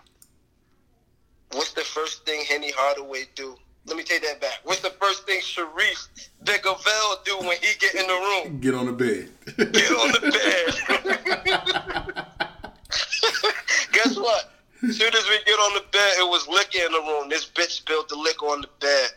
What's 1.53 1.71
the 1.71 1.81
first 1.81 2.25
thing 2.25 2.43
Henny 2.47 2.71
Hardaway 2.75 3.23
do? 3.33 3.55
Let 3.85 3.95
me 3.95 4.03
take 4.03 4.21
that 4.23 4.41
back. 4.41 4.59
What's 4.65 4.81
the 4.81 4.89
first 4.89 5.25
thing 5.25 5.39
Sharif 5.41 6.09
Digavell 6.43 7.23
do 7.23 7.37
when 7.39 7.57
he 7.61 7.79
get 7.79 7.95
in 7.95 8.05
the 8.05 8.13
room? 8.13 8.59
Get 8.61 8.75
on 8.75 8.85
the 8.85 8.91
bed. 8.91 9.29
Get 9.57 9.91
on 9.91 10.11
the 10.11 10.19
bed. 11.45 12.25
Guess 13.93 14.17
what? 14.17 14.56
Soon 14.79 15.13
as 15.15 15.27
we 15.27 15.37
get 15.45 15.53
on 15.53 15.73
the 15.73 15.83
bed, 15.91 16.11
it 16.19 16.29
was 16.29 16.47
liquor 16.47 16.85
in 16.85 16.91
the 16.91 16.99
room. 16.99 17.29
This 17.29 17.49
bitch 17.49 17.71
spilled 17.71 18.09
the 18.09 18.15
liquor 18.15 18.45
on 18.45 18.61
the 18.61 18.69
bed. 18.79 19.09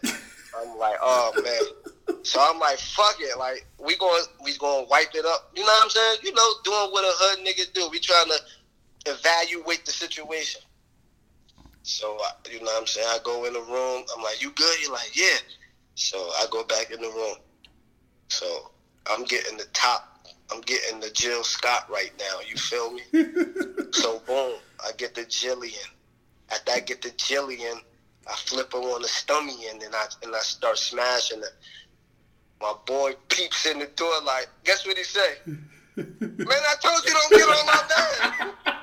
I'm 0.58 0.78
like, 0.78 0.96
oh 1.00 1.32
man. 1.42 2.16
So 2.22 2.40
I'm 2.40 2.58
like, 2.58 2.78
fuck 2.78 3.16
it. 3.20 3.38
Like 3.38 3.66
we 3.78 3.96
going 3.96 4.22
we 4.42 4.56
going 4.58 4.84
to 4.84 4.90
wipe 4.90 5.14
it 5.14 5.24
up. 5.24 5.50
You 5.54 5.62
know 5.62 5.68
what 5.68 5.84
I'm 5.84 5.90
saying? 5.90 6.16
You 6.22 6.32
know, 6.34 6.52
doing 6.64 6.90
what 6.92 7.04
a 7.04 7.12
hood 7.14 7.46
nigga 7.46 7.72
do. 7.72 7.88
We 7.90 8.00
trying 8.00 8.28
to 8.28 8.38
evaluate 9.06 9.84
the 9.84 9.92
situation. 9.92 10.62
So 11.82 12.16
uh, 12.16 12.32
you 12.50 12.58
know 12.58 12.64
what 12.64 12.80
I'm 12.80 12.86
saying? 12.86 13.06
I 13.08 13.18
go 13.24 13.44
in 13.44 13.52
the 13.52 13.60
room. 13.60 14.04
I'm 14.16 14.22
like, 14.22 14.42
you 14.42 14.50
good? 14.52 14.80
You're 14.82 14.92
like, 14.92 15.14
yeah. 15.14 15.38
So 15.94 16.18
I 16.18 16.46
go 16.50 16.64
back 16.64 16.90
in 16.90 17.00
the 17.00 17.08
room. 17.08 17.36
So 18.28 18.70
I'm 19.10 19.24
getting 19.24 19.56
the 19.56 19.66
top. 19.72 20.09
I'm 20.52 20.60
getting 20.62 21.00
the 21.00 21.10
Jill 21.10 21.44
Scott 21.44 21.88
right 21.90 22.12
now. 22.18 22.40
You 22.48 22.56
feel 22.56 22.92
me? 22.92 23.02
so 23.92 24.20
boom, 24.26 24.54
I 24.80 24.90
get 24.96 25.14
the 25.14 25.22
Jillian. 25.22 25.88
After 26.50 26.72
I 26.72 26.80
get 26.80 27.02
the 27.02 27.10
Jillian, 27.10 27.80
I 28.28 28.34
flip 28.34 28.72
her 28.72 28.78
on 28.78 29.02
the 29.02 29.08
stomach 29.08 29.54
and 29.70 29.80
then 29.80 29.94
I 29.94 30.06
and 30.22 30.34
I 30.34 30.40
start 30.40 30.78
smashing 30.78 31.40
it. 31.40 31.54
My 32.60 32.74
boy 32.86 33.12
peeps 33.28 33.66
in 33.66 33.78
the 33.78 33.86
door 33.96 34.12
like, 34.24 34.48
guess 34.64 34.86
what 34.86 34.96
he 34.98 35.04
say? 35.04 35.36
Man, 35.46 36.06
I 36.48 36.74
told 36.82 37.04
you 37.04 37.12
don't 37.12 37.32
get 37.32 37.48
on 37.48 37.66
my 37.66 37.82
bed. 37.88 38.74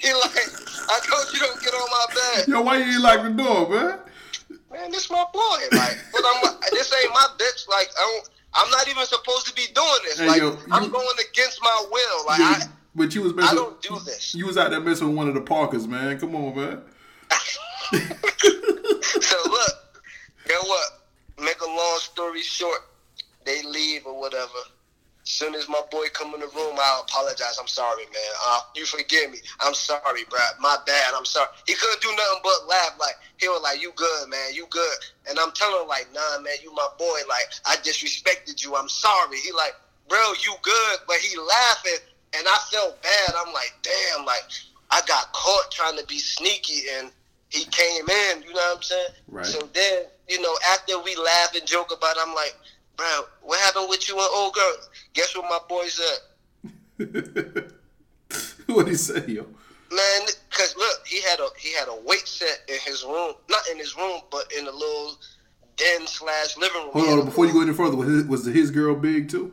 he 0.00 0.12
like, 0.12 0.48
I 0.88 1.00
told 1.04 1.32
you 1.32 1.40
don't 1.40 1.60
get 1.62 1.74
on 1.74 1.88
my 1.90 2.06
bed. 2.14 2.48
Yo, 2.48 2.60
why 2.62 2.78
you 2.78 2.84
ain't 2.84 3.00
lock 3.00 3.22
the 3.22 3.30
door, 3.30 3.68
man? 3.68 3.98
Man, 4.70 4.90
this 4.90 5.10
my 5.10 5.24
boy. 5.32 5.58
Like, 5.72 5.98
but 6.12 6.22
I'm 6.24 6.56
this 6.72 6.92
ain't 6.92 7.12
my 7.12 7.26
bitch. 7.38 7.68
Like, 7.68 7.88
I 7.98 8.02
don't. 8.02 8.33
I'm 8.56 8.70
not 8.70 8.88
even 8.88 9.04
supposed 9.06 9.46
to 9.48 9.54
be 9.54 9.66
doing 9.74 9.88
this. 10.04 10.18
Hey, 10.20 10.28
like, 10.28 10.40
yo, 10.40 10.58
I'm 10.70 10.84
you- 10.84 10.90
going 10.90 11.16
against 11.30 11.60
my 11.62 11.86
will. 11.90 12.26
Like, 12.26 12.38
Yeah, 12.38 12.44
I, 12.46 12.62
but 12.94 13.14
you 13.14 13.22
was 13.22 13.32
I 13.32 13.36
messing. 13.36 13.56
don't 13.56 13.82
do 13.82 13.98
this. 14.04 14.34
You 14.34 14.46
was 14.46 14.56
out 14.56 14.70
there 14.70 14.80
messing 14.80 15.08
with 15.08 15.16
one 15.16 15.28
of 15.28 15.34
the 15.34 15.40
Parkers, 15.40 15.86
man. 15.88 16.18
Come 16.18 16.34
on, 16.36 16.54
man. 16.56 16.82
so 17.90 19.36
look, 19.46 19.72
get 20.46 20.62
what? 20.62 20.84
Make 21.40 21.60
a 21.60 21.66
long 21.66 21.98
story 22.00 22.42
short, 22.42 22.78
they 23.44 23.62
leave 23.62 24.06
or 24.06 24.18
whatever. 24.18 24.48
Soon 25.24 25.54
as 25.54 25.68
my 25.70 25.80
boy 25.90 26.04
come 26.12 26.34
in 26.34 26.40
the 26.40 26.48
room, 26.48 26.76
I 26.78 27.00
apologize. 27.02 27.56
I'm 27.58 27.66
sorry, 27.66 28.04
man. 28.04 28.32
Uh, 28.46 28.60
you 28.76 28.84
forgive 28.84 29.30
me. 29.30 29.38
I'm 29.60 29.72
sorry, 29.72 30.24
bro. 30.28 30.40
My 30.60 30.76
bad. 30.86 31.14
I'm 31.16 31.24
sorry. 31.24 31.48
He 31.66 31.74
couldn't 31.74 32.02
do 32.02 32.08
nothing 32.08 32.40
but 32.42 32.68
laugh. 32.68 32.96
Like 33.00 33.14
he 33.38 33.48
was 33.48 33.62
like, 33.62 33.80
"You 33.80 33.92
good, 33.96 34.28
man? 34.28 34.52
You 34.52 34.66
good?" 34.68 34.96
And 35.28 35.38
I'm 35.38 35.52
telling 35.52 35.80
him 35.80 35.88
like, 35.88 36.12
"Nah, 36.12 36.40
man. 36.40 36.52
You 36.62 36.74
my 36.74 36.88
boy. 36.98 37.18
Like 37.26 37.48
I 37.64 37.76
disrespected 37.76 38.62
you. 38.62 38.76
I'm 38.76 38.88
sorry." 38.90 39.38
He 39.38 39.50
like, 39.52 39.74
"Bro, 40.08 40.34
you 40.44 40.54
good?" 40.60 40.98
But 41.06 41.16
he 41.16 41.38
laughing, 41.38 42.04
and 42.36 42.46
I 42.46 42.58
felt 42.70 43.02
bad. 43.02 43.34
I'm 43.34 43.52
like, 43.54 43.72
"Damn!" 43.82 44.26
Like 44.26 44.44
I 44.90 45.00
got 45.08 45.32
caught 45.32 45.70
trying 45.70 45.96
to 45.96 46.04
be 46.06 46.18
sneaky, 46.18 46.82
and 46.98 47.10
he 47.48 47.64
came 47.64 48.08
in. 48.10 48.42
You 48.42 48.52
know 48.52 48.60
what 48.60 48.76
I'm 48.76 48.82
saying? 48.82 49.08
Right. 49.28 49.46
So 49.46 49.68
then, 49.72 50.04
you 50.28 50.42
know, 50.42 50.54
after 50.70 51.00
we 51.00 51.16
laugh 51.16 51.54
and 51.54 51.66
joke 51.66 51.92
about, 51.96 52.16
it, 52.16 52.22
I'm 52.26 52.34
like, 52.34 52.54
"Bro, 52.98 53.24
what 53.40 53.58
happened 53.60 53.86
with 53.88 54.06
you 54.06 54.18
and 54.18 54.28
old 54.34 54.52
girl?" 54.52 54.76
Guess 55.14 55.36
what 55.36 55.44
my 55.44 55.60
boy 55.68 55.86
said? 55.86 56.18
what 58.66 58.88
he 58.88 58.94
say, 58.94 59.24
yo? 59.26 59.46
Man, 59.92 60.26
cause 60.50 60.74
look, 60.76 61.06
he 61.06 61.22
had 61.22 61.38
a 61.38 61.48
he 61.58 61.72
had 61.72 61.88
a 61.88 61.94
weight 62.04 62.26
set 62.26 62.62
in 62.68 62.78
his 62.84 63.04
room, 63.04 63.34
not 63.48 63.60
in 63.70 63.78
his 63.78 63.96
room, 63.96 64.20
but 64.30 64.52
in 64.58 64.66
a 64.66 64.70
little 64.70 65.16
den 65.76 66.06
slash 66.06 66.56
living 66.56 66.82
room. 66.82 66.90
Hold 66.92 67.20
on, 67.20 67.24
before 67.26 67.46
you 67.46 67.52
go 67.52 67.62
any 67.62 67.72
further, 67.72 67.96
was 67.96 68.08
his, 68.08 68.24
was 68.24 68.44
his 68.46 68.70
girl 68.70 68.96
big 68.96 69.28
too? 69.28 69.52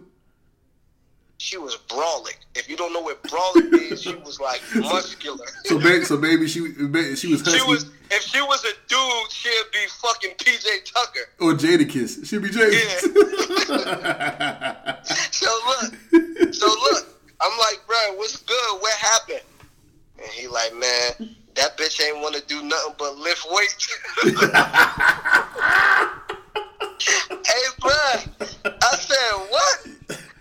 She 1.42 1.58
was 1.58 1.76
brawling. 1.90 2.36
If 2.54 2.70
you 2.70 2.78
don't 2.78 2.94
know 2.94 3.02
what 3.02 3.24
brawling 3.24 3.74
is, 3.92 4.04
she 4.04 4.14
was 4.14 4.40
like 4.40 4.62
muscular. 4.76 5.48
So, 5.66 5.80
ba- 5.80 6.06
so 6.06 6.16
baby, 6.18 6.48
she 6.48 6.60
she 7.16 7.32
was 7.32 7.42
husky 7.42 7.58
she 7.58 7.64
was 7.68 7.86
if 8.12 8.22
she 8.22 8.40
was 8.42 8.64
a 8.64 8.74
dude, 8.88 9.32
she'd 9.32 9.72
be 9.74 9.80
fucking 10.02 10.36
PJ 10.38 10.86
Tucker. 10.94 11.30
or 11.40 11.54
Jadakiss. 11.54 12.28
She'd 12.28 12.44
be 12.44 12.50
Jadakiss. 12.50 13.08
So 15.32 15.50
look, 15.66 15.96
so 16.54 16.68
look, 16.68 17.08
I'm 17.42 17.58
like, 17.58 17.80
bro, 17.88 18.14
what's 18.18 18.38
good? 18.38 18.80
What 18.80 18.94
happened? 18.94 19.42
And 20.22 20.30
he 20.32 20.46
like, 20.48 20.76
man, 20.76 21.36
that 21.56 21.76
bitch 21.76 22.00
ain't 22.06 22.20
want 22.22 22.36
to 22.36 22.42
do 22.46 22.62
nothing 22.62 22.94
but 23.00 23.18
lift 23.18 23.48
weights. 23.50 23.88
hey, 24.24 24.32
bro, 27.80 27.90
I 28.66 28.96
said 28.96 29.32
what? 29.50 29.88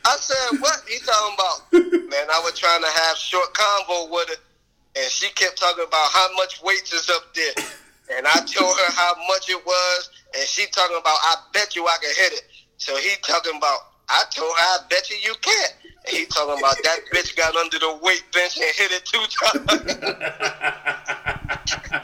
I 0.04 0.16
said 0.16 0.60
what? 0.60 0.82
He 0.88 0.98
talking 0.98 1.34
about? 1.34 1.72
Man, 2.08 2.26
I 2.30 2.40
was 2.42 2.58
trying 2.58 2.82
to 2.82 2.88
have 2.88 3.16
short 3.16 3.52
convo 3.54 4.10
with 4.10 4.28
her, 4.28 4.36
and 4.96 5.10
she 5.10 5.28
kept 5.34 5.58
talking 5.58 5.84
about 5.86 6.08
how 6.10 6.28
much 6.36 6.62
weights 6.62 6.92
is 6.92 7.08
up 7.10 7.34
there. 7.34 7.64
And 8.16 8.26
I 8.26 8.40
told 8.40 8.76
her 8.76 8.92
how 8.92 9.14
much 9.28 9.48
it 9.48 9.64
was, 9.64 10.10
and 10.34 10.42
she 10.48 10.66
talking 10.66 10.96
about, 10.98 11.16
I 11.22 11.36
bet 11.52 11.76
you 11.76 11.86
I 11.86 11.96
can 12.00 12.10
hit 12.16 12.32
it. 12.32 12.44
So 12.78 12.96
he 12.96 13.14
talking 13.22 13.56
about, 13.56 13.78
I 14.08 14.24
told 14.34 14.50
her, 14.50 14.62
I 14.62 14.78
bet 14.88 15.10
you 15.10 15.16
you 15.22 15.34
can't. 15.40 15.74
And 16.06 16.16
he 16.16 16.26
talking 16.26 16.58
about 16.58 16.76
that 16.82 17.00
bitch 17.14 17.36
got 17.36 17.54
under 17.54 17.78
the 17.78 18.00
weight 18.02 18.24
bench 18.32 18.56
and 18.56 18.74
hit 18.74 18.90
it 18.90 19.04
two 19.04 19.22
times. 19.30 19.82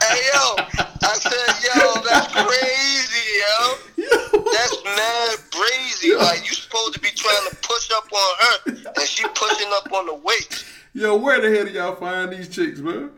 hey 0.05 0.21
yo, 0.31 0.55
I 1.01 1.17
said, 1.17 1.49
yo, 1.65 2.01
that's 2.05 2.31
crazy, 2.31 3.41
yo. 3.41 3.86
That's 4.53 4.83
mad 4.83 5.37
crazy. 5.51 6.15
Like 6.15 6.47
you 6.47 6.53
supposed 6.53 6.93
to 6.93 6.99
be 6.99 7.09
trying 7.09 7.49
to 7.49 7.55
push 7.57 7.91
up 7.91 8.07
on 8.11 8.35
her, 8.39 8.91
and 8.95 9.07
she 9.07 9.27
pushing 9.35 9.69
up 9.73 9.91
on 9.93 10.05
the 10.05 10.13
weight. 10.15 10.65
Yo, 10.93 11.15
where 11.15 11.39
the 11.41 11.55
hell 11.55 11.65
do 11.65 11.71
y'all 11.71 11.95
find 11.95 12.31
these 12.31 12.49
chicks, 12.49 12.79
man? 12.79 13.11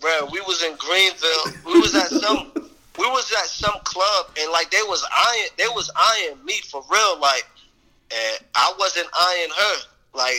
Bro, 0.00 0.28
we 0.32 0.40
was 0.42 0.62
in 0.62 0.76
Greenville. 0.76 1.62
We 1.64 1.80
was 1.80 1.94
at 1.94 2.10
some. 2.10 2.52
We 2.98 3.06
was 3.08 3.30
at 3.32 3.46
some 3.46 3.74
club, 3.84 4.26
and 4.40 4.50
like 4.52 4.70
they 4.70 4.82
was 4.82 5.04
eyeing. 5.16 5.48
They 5.58 5.68
was 5.68 5.90
eyeing 5.96 6.42
me 6.44 6.60
for 6.70 6.82
real, 6.90 7.20
like, 7.20 7.46
and 8.10 8.38
I 8.54 8.72
wasn't 8.78 9.08
eyeing 9.20 9.50
her. 9.50 9.76
Like 10.14 10.34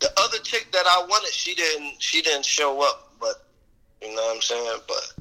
the 0.00 0.10
other 0.18 0.38
chick 0.38 0.68
that 0.72 0.84
I 0.86 1.04
wanted, 1.08 1.32
she 1.32 1.54
didn't. 1.54 1.94
She 2.02 2.22
didn't 2.22 2.44
show 2.44 2.82
up. 2.82 3.12
But 3.20 3.46
You 4.02 4.14
know 4.14 4.22
what 4.22 4.36
I'm 4.36 4.42
saying? 4.42 4.78
But 4.88 5.14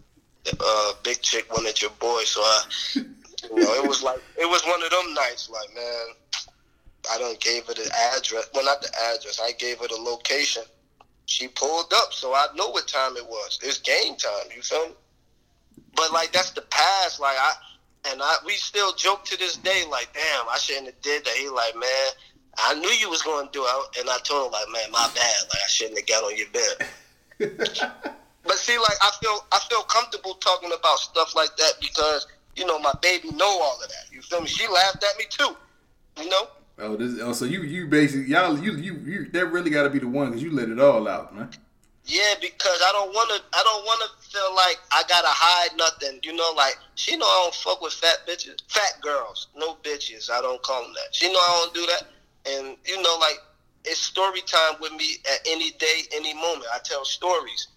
the 0.43 0.57
uh, 0.59 0.93
big 1.03 1.21
chick 1.21 1.51
wanted 1.53 1.81
your 1.81 1.91
boy, 1.91 2.23
so 2.23 2.41
I, 2.41 2.63
you 3.43 3.55
know, 3.55 3.73
it 3.73 3.87
was 3.87 4.03
like 4.03 4.19
it 4.39 4.45
was 4.45 4.63
one 4.63 4.83
of 4.83 4.89
them 4.89 5.13
nights. 5.13 5.49
Like, 5.49 5.73
man, 5.73 6.15
I 7.11 7.17
done 7.17 7.35
gave 7.39 7.65
her 7.65 7.73
the 7.73 7.89
address. 8.15 8.49
Well, 8.53 8.65
not 8.65 8.81
the 8.81 8.89
address. 9.13 9.39
I 9.41 9.51
gave 9.53 9.79
her 9.79 9.87
the 9.87 9.95
location. 9.95 10.63
She 11.25 11.47
pulled 11.47 11.93
up, 11.93 12.13
so 12.13 12.33
I 12.33 12.47
know 12.55 12.69
what 12.69 12.87
time 12.87 13.15
it 13.15 13.25
was. 13.25 13.59
It's 13.63 13.79
game 13.79 14.15
time. 14.15 14.51
You 14.55 14.61
feel 14.61 14.87
me? 14.87 14.93
But 15.95 16.11
like 16.11 16.31
that's 16.31 16.51
the 16.51 16.61
past. 16.61 17.19
Like 17.19 17.37
I 17.37 17.53
and 18.09 18.21
I 18.21 18.35
we 18.45 18.53
still 18.53 18.93
joke 18.93 19.25
to 19.25 19.37
this 19.37 19.57
day. 19.57 19.83
Like, 19.89 20.09
damn, 20.13 20.49
I 20.49 20.57
shouldn't 20.57 20.87
have 20.87 21.01
did 21.01 21.25
that. 21.25 21.33
He 21.33 21.49
like, 21.49 21.75
man, 21.75 22.09
I 22.57 22.75
knew 22.75 22.89
you 22.89 23.09
was 23.09 23.21
going 23.21 23.45
to 23.45 23.51
do 23.51 23.63
it, 23.63 23.99
and 23.99 24.09
I 24.09 24.17
told 24.23 24.47
him 24.47 24.51
like, 24.51 24.69
man, 24.71 24.91
my 24.91 25.09
bad. 25.15 25.41
Like 25.49 25.61
I 25.63 25.67
shouldn't 25.67 25.99
have 25.99 26.07
got 26.07 26.23
on 26.23 26.37
your 26.37 26.47
bed. 26.49 26.87
but 28.43 28.57
see, 28.57 28.77
like 28.77 28.97
I 29.01 29.11
feel 29.21 29.45
I 29.51 29.59
feel 29.69 29.83
comfortable 29.83 30.35
talking 30.35 30.71
about 30.77 30.99
stuff 30.99 31.35
like 31.35 31.55
that 31.57 31.73
because 31.79 32.27
you 32.55 32.65
know 32.65 32.79
my 32.79 32.93
baby 33.01 33.31
know 33.31 33.61
all 33.61 33.79
of 33.81 33.89
that. 33.89 34.11
You 34.11 34.21
feel 34.21 34.41
me? 34.41 34.47
She 34.47 34.67
laughed 34.67 35.03
at 35.03 35.17
me 35.17 35.25
too. 35.29 35.55
You 36.21 36.29
know. 36.29 36.47
Oh, 36.79 36.95
this. 36.95 37.19
Oh, 37.21 37.33
so 37.33 37.45
you 37.45 37.61
you 37.61 37.87
basically 37.87 38.25
y'all 38.31 38.57
you 38.57 38.73
you 38.73 38.95
you 39.05 39.25
that 39.31 39.47
really 39.47 39.69
got 39.69 39.83
to 39.83 39.89
be 39.89 39.99
the 39.99 40.07
one 40.07 40.27
because 40.27 40.43
you 40.43 40.51
let 40.51 40.69
it 40.69 40.79
all 40.79 41.07
out, 41.07 41.35
man. 41.35 41.49
Yeah, 42.05 42.33
because 42.41 42.81
I 42.83 42.91
don't 42.93 43.13
want 43.13 43.29
to. 43.29 43.57
I 43.57 43.63
don't 43.63 43.85
want 43.85 44.01
to 44.01 44.29
feel 44.29 44.55
like 44.55 44.79
I 44.91 45.03
gotta 45.07 45.29
hide 45.29 45.77
nothing. 45.77 46.19
You 46.23 46.33
know, 46.33 46.51
like 46.57 46.77
she 46.95 47.15
know 47.15 47.25
I 47.25 47.41
don't 47.43 47.55
fuck 47.55 47.81
with 47.81 47.93
fat 47.93 48.27
bitches, 48.27 48.57
fat 48.69 48.99
girls, 49.01 49.47
no 49.55 49.75
bitches. 49.83 50.31
I 50.31 50.41
don't 50.41 50.61
call 50.63 50.83
them 50.83 50.93
that. 50.93 51.13
She 51.13 51.31
know 51.31 51.39
I 51.39 51.63
don't 51.63 51.73
do 51.73 51.85
that, 51.85 52.03
and 52.47 52.77
you 52.85 53.01
know, 53.01 53.17
like 53.19 53.39
it's 53.85 53.99
story 53.99 54.41
time 54.41 54.75
with 54.81 54.93
me 54.93 55.17
at 55.31 55.39
any 55.47 55.71
day, 55.71 56.01
any 56.13 56.33
moment. 56.33 56.65
I 56.73 56.79
tell 56.83 57.05
stories, 57.05 57.67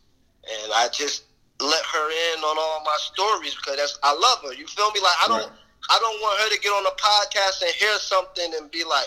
and 0.50 0.72
I 0.74 0.88
just 0.88 1.24
let 1.60 1.84
her 1.84 2.10
in 2.34 2.40
on 2.40 2.56
all 2.58 2.82
my 2.84 2.96
stories 2.98 3.54
because 3.54 3.76
that's 3.76 3.98
I 4.02 4.12
love 4.12 4.38
her. 4.42 4.54
You 4.54 4.66
feel 4.66 4.90
me? 4.92 5.00
Like 5.00 5.16
I 5.24 5.28
don't. 5.28 5.50
Right. 5.50 5.58
I 5.90 5.98
don't 6.00 6.20
want 6.22 6.40
her 6.40 6.48
to 6.48 6.60
get 6.62 6.70
on 6.70 6.86
a 6.86 6.96
podcast 6.96 7.60
and 7.60 7.70
hear 7.74 7.94
something 7.98 8.54
and 8.56 8.70
be 8.70 8.84
like, 8.84 9.06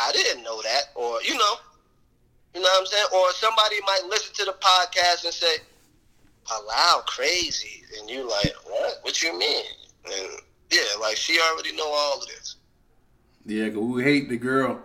I 0.00 0.10
didn't 0.10 0.42
know 0.42 0.60
that, 0.62 0.90
or 0.96 1.22
you 1.22 1.36
know, 1.36 1.54
you 2.54 2.60
know 2.60 2.68
what 2.68 2.80
I'm 2.80 2.86
saying? 2.86 3.06
Or 3.14 3.32
somebody 3.32 3.76
might 3.86 4.02
listen 4.08 4.34
to 4.34 4.44
the 4.44 4.56
podcast 4.60 5.24
and 5.24 5.34
say, 5.34 5.56
"Allow 6.50 7.02
crazy," 7.06 7.84
and 7.98 8.10
you 8.10 8.28
like, 8.28 8.52
"What? 8.64 8.98
What 9.02 9.22
you 9.22 9.36
mean?" 9.38 9.64
And 10.06 10.40
yeah, 10.70 10.80
like 11.00 11.16
she 11.16 11.38
already 11.40 11.74
know 11.76 11.88
all 11.88 12.20
of 12.20 12.26
this. 12.26 12.56
Yeah, 13.46 13.68
cause 13.70 13.78
we 13.78 14.02
hate 14.02 14.28
the 14.28 14.36
girl. 14.36 14.80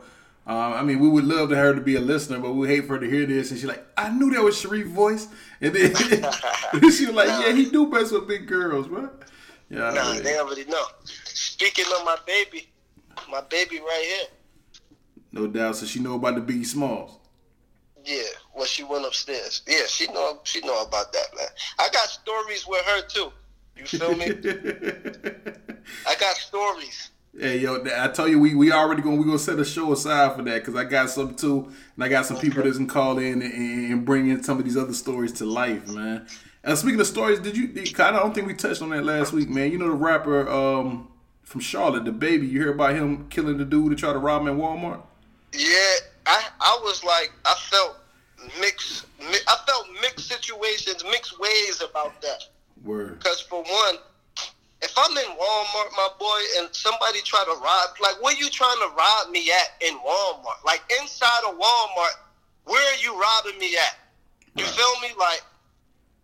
Uh, 0.46 0.74
I 0.76 0.84
mean, 0.84 1.00
we 1.00 1.08
would 1.08 1.24
love 1.24 1.50
to 1.50 1.56
her 1.56 1.74
to 1.74 1.80
be 1.80 1.96
a 1.96 2.02
listener, 2.02 2.38
but 2.40 2.54
we 2.54 2.68
hate 2.68 2.86
for 2.86 2.96
her 2.96 3.00
to 3.00 3.10
hear 3.10 3.26
this. 3.26 3.52
And 3.52 3.60
she's 3.60 3.68
like, 3.68 3.86
I 3.96 4.10
knew 4.10 4.30
that 4.34 4.42
was 4.42 4.60
Sharif 4.60 4.88
voice. 4.88 5.28
And 5.62 5.74
then 5.74 5.96
she 6.92 7.06
was 7.06 7.16
like, 7.16 7.30
nah. 7.30 7.40
Yeah, 7.46 7.54
he 7.54 7.70
do 7.70 7.90
best 7.90 8.12
with 8.12 8.28
big 8.28 8.48
girls, 8.48 8.88
bro. 8.88 9.10
Yeah, 9.70 9.92
nah, 9.92 10.20
they 10.20 10.38
already 10.38 10.66
know. 10.66 10.84
Speaking 11.24 11.86
of 11.98 12.06
my 12.06 12.18
baby, 12.28 12.70
my 13.32 13.42
baby 13.42 13.80
right 13.80 14.04
here. 14.06 14.28
No 15.32 15.48
doubt. 15.48 15.78
So 15.78 15.86
she 15.86 16.00
know 16.00 16.16
about 16.16 16.36
the 16.36 16.42
Biggie 16.54 16.66
Smalls. 16.66 17.20
Yeah, 18.06 18.22
well, 18.54 18.66
she 18.66 18.84
went 18.84 19.06
upstairs. 19.06 19.62
Yeah, 19.66 19.86
she 19.88 20.08
know 20.08 20.42
she 20.44 20.60
know 20.60 20.84
about 20.84 21.14
that, 21.14 21.28
man. 21.38 21.48
I 21.80 21.90
got 21.94 22.10
stories 22.10 22.68
with 22.68 22.86
her 22.86 23.02
too. 23.08 23.32
You 23.78 23.86
feel 23.86 24.16
me? 24.16 24.26
I 26.08 26.16
got 26.16 26.36
stories. 26.36 27.12
Hey 27.36 27.58
yo, 27.58 27.84
I 27.98 28.10
tell 28.10 28.28
you, 28.28 28.40
we 28.40 28.54
we 28.54 28.72
already 28.72 29.02
going 29.02 29.18
we 29.18 29.26
gonna 29.26 29.40
set 29.40 29.58
a 29.58 29.66
show 29.66 29.92
aside 29.92 30.36
for 30.36 30.44
that 30.44 30.54
because 30.54 30.76
I 30.76 30.84
got 30.84 31.10
some 31.10 31.34
too, 31.34 31.68
and 31.96 32.04
I 32.04 32.08
got 32.08 32.28
some 32.28 32.38
okay. 32.38 32.48
people 32.48 32.64
that 32.64 32.76
can 32.76 32.86
call 32.86 33.18
in 33.18 33.42
and, 33.42 33.92
and, 33.92 34.06
bring 34.06 34.30
in 34.30 34.44
some 34.44 34.60
of 34.60 34.66
these 34.66 34.78
other 34.78 34.94
stories 34.94 35.32
to 35.34 35.46
life, 35.46 35.88
man. 35.88 36.28
And 36.64 36.78
speaking 36.78 37.00
of 37.00 37.08
stories, 37.08 37.40
did 37.40 37.58
you? 37.58 37.72
I 37.98 38.12
don't 38.12 38.36
think 38.36 38.46
we 38.46 38.54
touched 38.54 38.84
on 38.84 38.92
that 38.92 39.04
last 39.04 39.34
week, 39.34 39.50
man. 39.50 39.72
You 39.72 39.80
know 39.80 39.88
the 39.88 39.96
rapper 39.96 40.48
um, 40.48 41.08
from 41.42 41.62
Charlotte, 41.62 42.04
DaBaby. 42.04 42.48
You 42.48 42.62
hear 42.62 42.72
about 42.72 42.94
him 42.94 43.28
killing 43.30 43.58
the 43.58 43.66
dude 43.66 43.90
to 43.90 43.96
try 43.96 44.14
to 44.14 44.20
rob 44.20 44.44
him 44.44 44.50
at 44.50 44.54
Walmart? 44.54 45.02
Yeah, 45.54 45.96
I 46.28 46.46
I 46.62 46.80
was 46.84 47.04
like, 47.04 47.32
I 47.46 47.56
felt 47.72 47.98
mixed. 48.62 49.08
I 49.20 49.58
felt 49.66 49.88
mixed 50.04 50.28
situations, 50.28 51.04
mixed 51.06 51.40
ways 51.40 51.82
about 51.82 52.22
that. 52.22 52.46
Word. 52.84 53.18
Because 53.18 53.42
for 53.42 53.64
one, 53.64 53.96
if 54.84 54.94
I'm 54.98 55.16
in 55.18 55.32
Walmart, 55.38 55.92
my 55.96 56.10
boy, 56.20 56.40
and 56.60 56.68
somebody 56.72 57.22
try 57.22 57.44
to 57.46 57.60
rob, 57.62 57.90
like, 58.02 58.22
where 58.22 58.36
you 58.36 58.50
trying 58.50 58.78
to 58.80 58.90
rob 58.96 59.32
me 59.32 59.50
at 59.50 59.88
in 59.88 59.98
Walmart? 60.00 60.64
Like 60.66 60.82
inside 61.02 61.42
of 61.48 61.58
Walmart, 61.58 62.16
where 62.66 62.94
are 62.94 62.98
you 63.02 63.20
robbing 63.20 63.58
me 63.60 63.76
at? 63.76 63.98
You 64.56 64.66
right. 64.66 64.74
feel 64.74 65.02
me? 65.02 65.16
Like, 65.18 65.42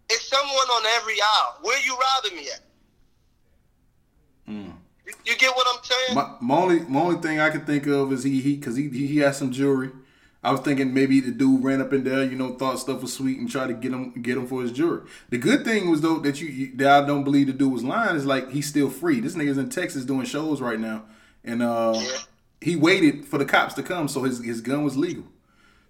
it's 0.10 0.28
someone 0.28 0.50
on 0.50 0.86
every 0.98 1.16
aisle. 1.22 1.58
Where 1.62 1.78
are 1.78 1.86
you 1.86 1.98
robbing 1.98 2.38
me 2.38 2.50
at? 2.50 2.62
Mm. 4.50 4.74
You 5.26 5.38
get 5.38 5.56
what 5.56 5.68
I'm 5.74 5.84
saying? 5.84 6.16
My, 6.16 6.36
my, 6.42 6.62
only 6.62 6.80
my 6.82 7.00
only 7.02 7.22
thing 7.22 7.40
I 7.40 7.50
can 7.50 7.66
think 7.66 7.88
of 7.88 8.12
is 8.14 8.24
he 8.24 8.42
he 8.42 8.56
because 8.56 8.76
he 8.76 8.90
he 8.90 9.18
has 9.18 9.38
some 9.38 9.52
jewelry. 9.52 9.92
I 10.42 10.52
was 10.52 10.62
thinking 10.62 10.94
maybe 10.94 11.20
the 11.20 11.32
dude 11.32 11.64
ran 11.64 11.82
up 11.82 11.92
in 11.92 12.06
there, 12.06 12.24
you 12.24 12.36
know, 12.36 12.54
thought 12.54 12.80
stuff 12.80 13.02
was 13.02 13.14
sweet 13.14 13.40
and 13.40 13.52
tried 13.52 13.68
to 13.68 13.74
get 13.74 13.92
him 13.92 14.14
get 14.22 14.38
him 14.38 14.48
for 14.48 14.62
his 14.62 14.72
jewelry. 14.72 15.02
The 15.30 15.38
good 15.38 15.66
thing 15.66 15.90
was 15.90 16.02
though 16.02 16.20
that 16.20 16.40
you 16.40 16.72
that 16.76 17.04
I 17.04 17.06
don't 17.06 17.26
believe 17.26 17.48
the 17.48 17.54
dude 17.54 17.74
was 17.74 17.84
lying 17.84 18.16
is 18.16 18.26
like 18.26 18.50
he's 18.52 18.68
still 18.68 18.90
free. 18.90 19.20
This 19.20 19.36
nigga's 19.36 19.58
in 19.58 19.70
Texas 19.70 20.06
doing 20.06 20.26
shows 20.26 20.62
right 20.62 20.80
now, 20.80 21.04
and 21.44 21.62
uh, 21.62 21.94
yeah. 21.98 22.18
he 22.62 22.78
waited 22.78 23.26
for 23.26 23.38
the 23.38 23.46
cops 23.46 23.74
to 23.76 23.84
come, 23.84 24.08
so 24.08 24.24
his 24.24 24.44
his 24.44 24.62
gun 24.62 24.84
was 24.84 24.96
legal. 24.96 25.26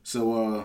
So 0.02 0.34
uh, 0.34 0.64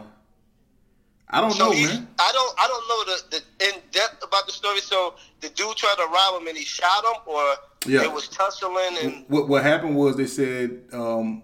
I 1.28 1.42
don't 1.42 1.52
so 1.52 1.68
know, 1.68 1.74
man. 1.74 2.08
I 2.18 2.30
don't 2.32 2.54
I 2.58 2.68
don't 2.68 2.88
know 2.88 3.04
the, 3.12 3.42
the 3.60 3.68
in 3.68 3.82
depth 3.90 4.24
about 4.24 4.46
the 4.46 4.52
story. 4.52 4.80
So 4.80 5.16
the 5.40 5.50
dude 5.50 5.76
tried 5.76 5.96
to 5.96 6.06
rob 6.06 6.40
him 6.40 6.48
and 6.48 6.56
he 6.56 6.64
shot 6.64 7.04
him, 7.04 7.20
or 7.26 7.54
yeah. 7.86 8.02
it 8.02 8.12
was 8.12 8.28
tussling 8.28 8.96
and 9.02 9.24
what 9.28 9.46
what 9.46 9.62
happened 9.62 9.94
was 9.94 10.16
they 10.16 10.26
said 10.26 10.84
um, 10.92 11.42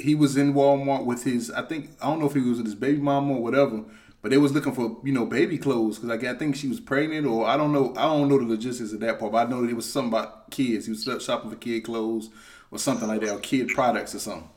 he 0.00 0.14
was 0.14 0.36
in 0.36 0.54
Walmart 0.54 1.04
with 1.04 1.24
his 1.24 1.50
I 1.50 1.62
think 1.62 1.90
I 2.00 2.06
don't 2.06 2.20
know 2.20 2.26
if 2.26 2.34
he 2.34 2.40
was 2.40 2.58
with 2.58 2.66
his 2.66 2.74
baby 2.74 2.98
mama 2.98 3.34
or 3.34 3.42
whatever, 3.42 3.82
but 4.22 4.30
they 4.30 4.38
was 4.38 4.52
looking 4.52 4.72
for 4.72 4.98
you 5.04 5.12
know 5.12 5.26
baby 5.26 5.58
clothes 5.58 5.98
because 5.98 6.08
like, 6.08 6.24
I 6.24 6.38
think 6.38 6.56
she 6.56 6.68
was 6.68 6.80
pregnant 6.80 7.26
or 7.26 7.46
I 7.46 7.56
don't 7.56 7.72
know 7.72 7.94
I 7.96 8.02
don't 8.02 8.28
know 8.28 8.38
the 8.38 8.44
logistics 8.44 8.92
of 8.92 9.00
that 9.00 9.18
part, 9.18 9.32
but 9.32 9.46
I 9.46 9.50
know 9.50 9.62
that 9.62 9.70
it 9.70 9.76
was 9.76 9.90
something 9.90 10.12
about 10.12 10.50
kids. 10.50 10.86
He 10.86 10.92
was 10.92 11.22
shopping 11.22 11.50
for 11.50 11.56
kid 11.56 11.84
clothes 11.84 12.30
or 12.70 12.78
something 12.78 13.08
like 13.08 13.20
that 13.20 13.34
or 13.34 13.40
kid 13.40 13.68
products 13.68 14.14
or 14.14 14.18
something. 14.18 14.48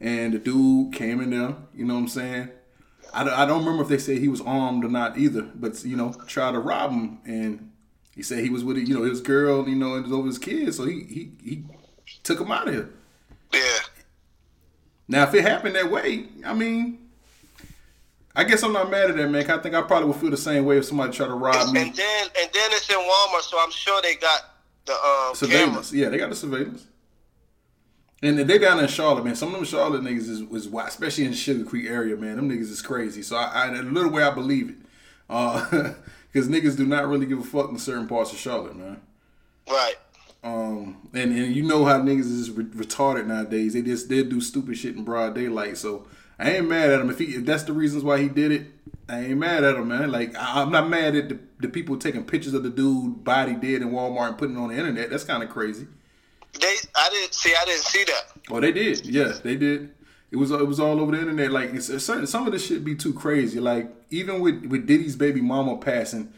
And 0.00 0.34
the 0.34 0.38
dude 0.38 0.92
came 0.92 1.20
in 1.20 1.30
there, 1.30 1.54
you 1.74 1.84
know 1.84 1.94
what 1.94 2.00
I'm 2.00 2.08
saying? 2.08 2.50
I, 3.14 3.44
I 3.44 3.46
don't 3.46 3.60
remember 3.60 3.82
if 3.84 3.88
they 3.88 3.98
said 3.98 4.18
he 4.18 4.28
was 4.28 4.40
armed 4.40 4.84
or 4.84 4.88
not 4.88 5.16
either, 5.16 5.42
but 5.42 5.84
you 5.84 5.96
know, 5.96 6.12
tried 6.26 6.52
to 6.52 6.58
rob 6.58 6.90
him, 6.90 7.20
and 7.24 7.70
he 8.14 8.22
said 8.22 8.40
he 8.40 8.50
was 8.50 8.64
with 8.64 8.76
you 8.76 8.94
know 8.94 9.04
his 9.04 9.20
girl, 9.20 9.68
you 9.68 9.76
know, 9.76 9.94
and 9.94 10.04
it 10.04 10.08
was 10.08 10.12
over 10.12 10.26
his 10.26 10.38
kids, 10.38 10.76
so 10.76 10.84
he 10.84 11.04
he 11.04 11.32
he 11.42 11.64
took 12.24 12.40
him 12.40 12.50
out 12.50 12.68
of 12.68 12.74
here. 12.74 12.90
Yeah. 13.52 13.78
Now, 15.08 15.24
if 15.24 15.34
it 15.34 15.42
happened 15.42 15.76
that 15.76 15.90
way, 15.90 16.26
I 16.44 16.54
mean, 16.54 16.98
I 18.34 18.44
guess 18.44 18.62
I'm 18.62 18.72
not 18.72 18.90
mad 18.90 19.10
at 19.10 19.16
that 19.16 19.28
man. 19.28 19.48
I 19.48 19.58
think 19.58 19.74
I 19.74 19.82
probably 19.82 20.08
would 20.08 20.16
feel 20.16 20.30
the 20.30 20.36
same 20.36 20.64
way 20.64 20.78
if 20.78 20.86
somebody 20.86 21.12
tried 21.12 21.26
to 21.26 21.34
rob 21.34 21.72
me. 21.72 21.82
And 21.82 21.94
then 21.94 22.26
and 22.40 22.50
then 22.52 22.70
it's 22.72 22.88
in 22.90 22.96
Walmart, 22.96 23.42
so 23.42 23.58
I'm 23.60 23.70
sure 23.70 24.00
they 24.02 24.16
got 24.16 24.40
the 24.86 24.92
um, 24.92 25.34
surveillance. 25.34 25.90
Camera. 25.90 26.04
Yeah, 26.04 26.08
they 26.10 26.18
got 26.18 26.30
the 26.30 26.36
surveillance. 26.36 26.86
And 28.22 28.38
they 28.38 28.58
down 28.58 28.80
in 28.80 28.88
Charlotte, 28.88 29.24
man. 29.24 29.36
Some 29.36 29.48
of 29.48 29.54
them 29.54 29.64
Charlotte 29.64 30.02
niggas 30.02 30.30
is, 30.30 30.40
is 30.40 30.66
wild, 30.66 30.88
especially 30.88 31.24
in 31.24 31.32
the 31.32 31.36
Sugar 31.36 31.62
Creek 31.62 31.86
area, 31.86 32.16
man. 32.16 32.36
Them 32.36 32.48
niggas 32.48 32.70
is 32.70 32.80
crazy. 32.80 33.20
So 33.20 33.36
I, 33.36 33.66
I 33.66 33.68
in 33.68 33.74
a 33.76 33.82
little 33.82 34.10
way 34.10 34.22
I 34.22 34.32
believe 34.32 34.70
it, 34.70 34.76
because 35.28 36.48
uh, 36.48 36.50
niggas 36.50 36.76
do 36.76 36.86
not 36.86 37.06
really 37.06 37.26
give 37.26 37.38
a 37.38 37.44
fuck 37.44 37.70
in 37.70 37.78
certain 37.78 38.08
parts 38.08 38.32
of 38.32 38.38
Charlotte, 38.38 38.76
man. 38.76 39.00
Right. 39.68 39.96
Um, 40.44 41.08
and, 41.14 41.32
and 41.32 41.56
you 41.56 41.62
know 41.62 41.86
how 41.86 41.98
niggas 41.98 42.20
is 42.20 42.50
re- 42.50 42.64
retarded 42.64 43.26
nowadays. 43.26 43.72
They 43.72 43.80
just 43.80 44.10
they 44.10 44.22
do 44.22 44.42
stupid 44.42 44.76
shit 44.76 44.94
in 44.94 45.02
broad 45.02 45.34
daylight. 45.34 45.78
So 45.78 46.06
I 46.38 46.52
ain't 46.52 46.68
mad 46.68 46.90
at 46.90 47.00
him 47.00 47.08
if 47.08 47.18
he 47.18 47.24
if 47.24 47.46
that's 47.46 47.62
the 47.62 47.72
reasons 47.72 48.04
why 48.04 48.20
he 48.20 48.28
did 48.28 48.52
it. 48.52 48.66
I 49.08 49.20
ain't 49.20 49.38
mad 49.38 49.64
at 49.64 49.76
him, 49.76 49.88
man. 49.88 50.10
Like 50.12 50.36
I, 50.36 50.60
am 50.60 50.70
not 50.70 50.88
mad 50.88 51.16
at 51.16 51.30
the, 51.30 51.38
the 51.60 51.68
people 51.68 51.96
taking 51.96 52.24
pictures 52.24 52.52
of 52.52 52.62
the 52.62 52.68
dude 52.68 53.24
body 53.24 53.54
dead 53.54 53.80
in 53.80 53.90
Walmart 53.90 54.28
and 54.28 54.38
putting 54.38 54.56
it 54.56 54.58
on 54.58 54.68
the 54.68 54.76
internet. 54.76 55.08
That's 55.08 55.24
kind 55.24 55.42
of 55.42 55.48
crazy. 55.48 55.86
They, 56.60 56.74
I 56.94 57.08
didn't 57.10 57.34
see. 57.34 57.54
I 57.58 57.64
didn't 57.64 57.84
see 57.84 58.04
that. 58.04 58.24
Oh, 58.50 58.60
they 58.60 58.72
did. 58.72 59.06
Yeah, 59.06 59.32
they 59.42 59.56
did. 59.56 59.94
It 60.30 60.36
was 60.36 60.50
it 60.50 60.66
was 60.66 60.78
all 60.78 61.00
over 61.00 61.12
the 61.12 61.20
internet. 61.20 61.52
Like 61.52 61.72
it's, 61.72 61.88
it's 61.88 62.04
certain 62.04 62.26
some 62.26 62.46
of 62.46 62.52
this 62.52 62.66
shit 62.66 62.84
be 62.84 62.94
too 62.94 63.14
crazy. 63.14 63.60
Like 63.60 63.90
even 64.10 64.40
with 64.40 64.66
with 64.66 64.86
Diddy's 64.86 65.16
baby 65.16 65.40
mama 65.40 65.78
passing, 65.78 66.32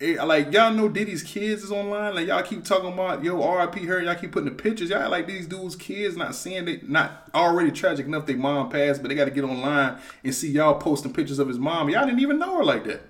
like 0.00 0.52
y'all 0.52 0.72
know 0.72 0.88
Diddy's 0.88 1.22
kids 1.22 1.62
is 1.62 1.72
online. 1.72 2.14
Like 2.14 2.26
y'all 2.26 2.42
keep 2.42 2.64
talking 2.64 2.92
about 2.92 3.24
yo 3.24 3.42
R.I.P. 3.42 3.86
her. 3.86 4.02
Y'all 4.02 4.14
keep 4.14 4.32
putting 4.32 4.48
the 4.48 4.54
pictures. 4.54 4.90
Y'all 4.90 5.10
like 5.10 5.26
these 5.26 5.46
dudes' 5.46 5.74
kids 5.74 6.16
not 6.16 6.34
seeing 6.34 6.66
they 6.66 6.80
not 6.82 7.28
already 7.34 7.70
tragic 7.70 8.06
enough. 8.06 8.26
Their 8.26 8.36
mom 8.36 8.68
passed, 8.68 9.00
but 9.00 9.08
they 9.08 9.14
got 9.14 9.24
to 9.24 9.30
get 9.30 9.44
online 9.44 9.98
and 10.22 10.34
see 10.34 10.50
y'all 10.50 10.74
posting 10.74 11.14
pictures 11.14 11.38
of 11.38 11.48
his 11.48 11.58
mom. 11.58 11.88
Y'all 11.88 12.04
didn't 12.04 12.20
even 12.20 12.38
know 12.38 12.58
her 12.58 12.64
like 12.64 12.84
that. 12.84 13.00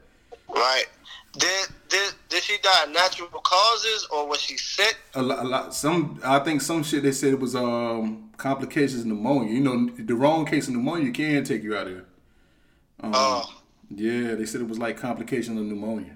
Right. 0.49 0.84
Did 1.32 1.66
did 1.89 2.14
did 2.28 2.43
she 2.43 2.57
die 2.62 2.84
of 2.84 2.91
natural 2.91 3.28
causes 3.28 4.07
or 4.12 4.28
was 4.28 4.41
she 4.41 4.57
sick? 4.57 4.97
A 5.14 5.22
lot, 5.22 5.45
a 5.45 5.49
lot. 5.49 5.74
Some 5.74 6.20
I 6.24 6.39
think 6.39 6.62
some 6.62 6.84
shit 6.84 7.03
they 7.03 7.12
said 7.12 7.32
it 7.32 7.41
was 7.41 7.57
um 7.57 8.30
complications 8.37 9.05
pneumonia. 9.05 9.53
You 9.53 9.61
know, 9.61 9.91
the 9.99 10.14
wrong 10.14 10.47
case 10.47 10.68
of 10.68 10.74
pneumonia 10.74 11.11
can 11.11 11.43
take 11.43 11.64
you 11.64 11.76
out 11.76 11.89
of 11.89 11.93
here. 11.95 12.05
Um, 13.01 13.12
oh. 13.14 13.53
Yeah, 13.91 14.34
they 14.34 14.47
said 14.47 14.61
it 14.61 14.68
was 14.68 14.78
like 14.78 14.97
complications 14.97 15.59
of 15.59 15.66
pneumonia. 15.66 16.15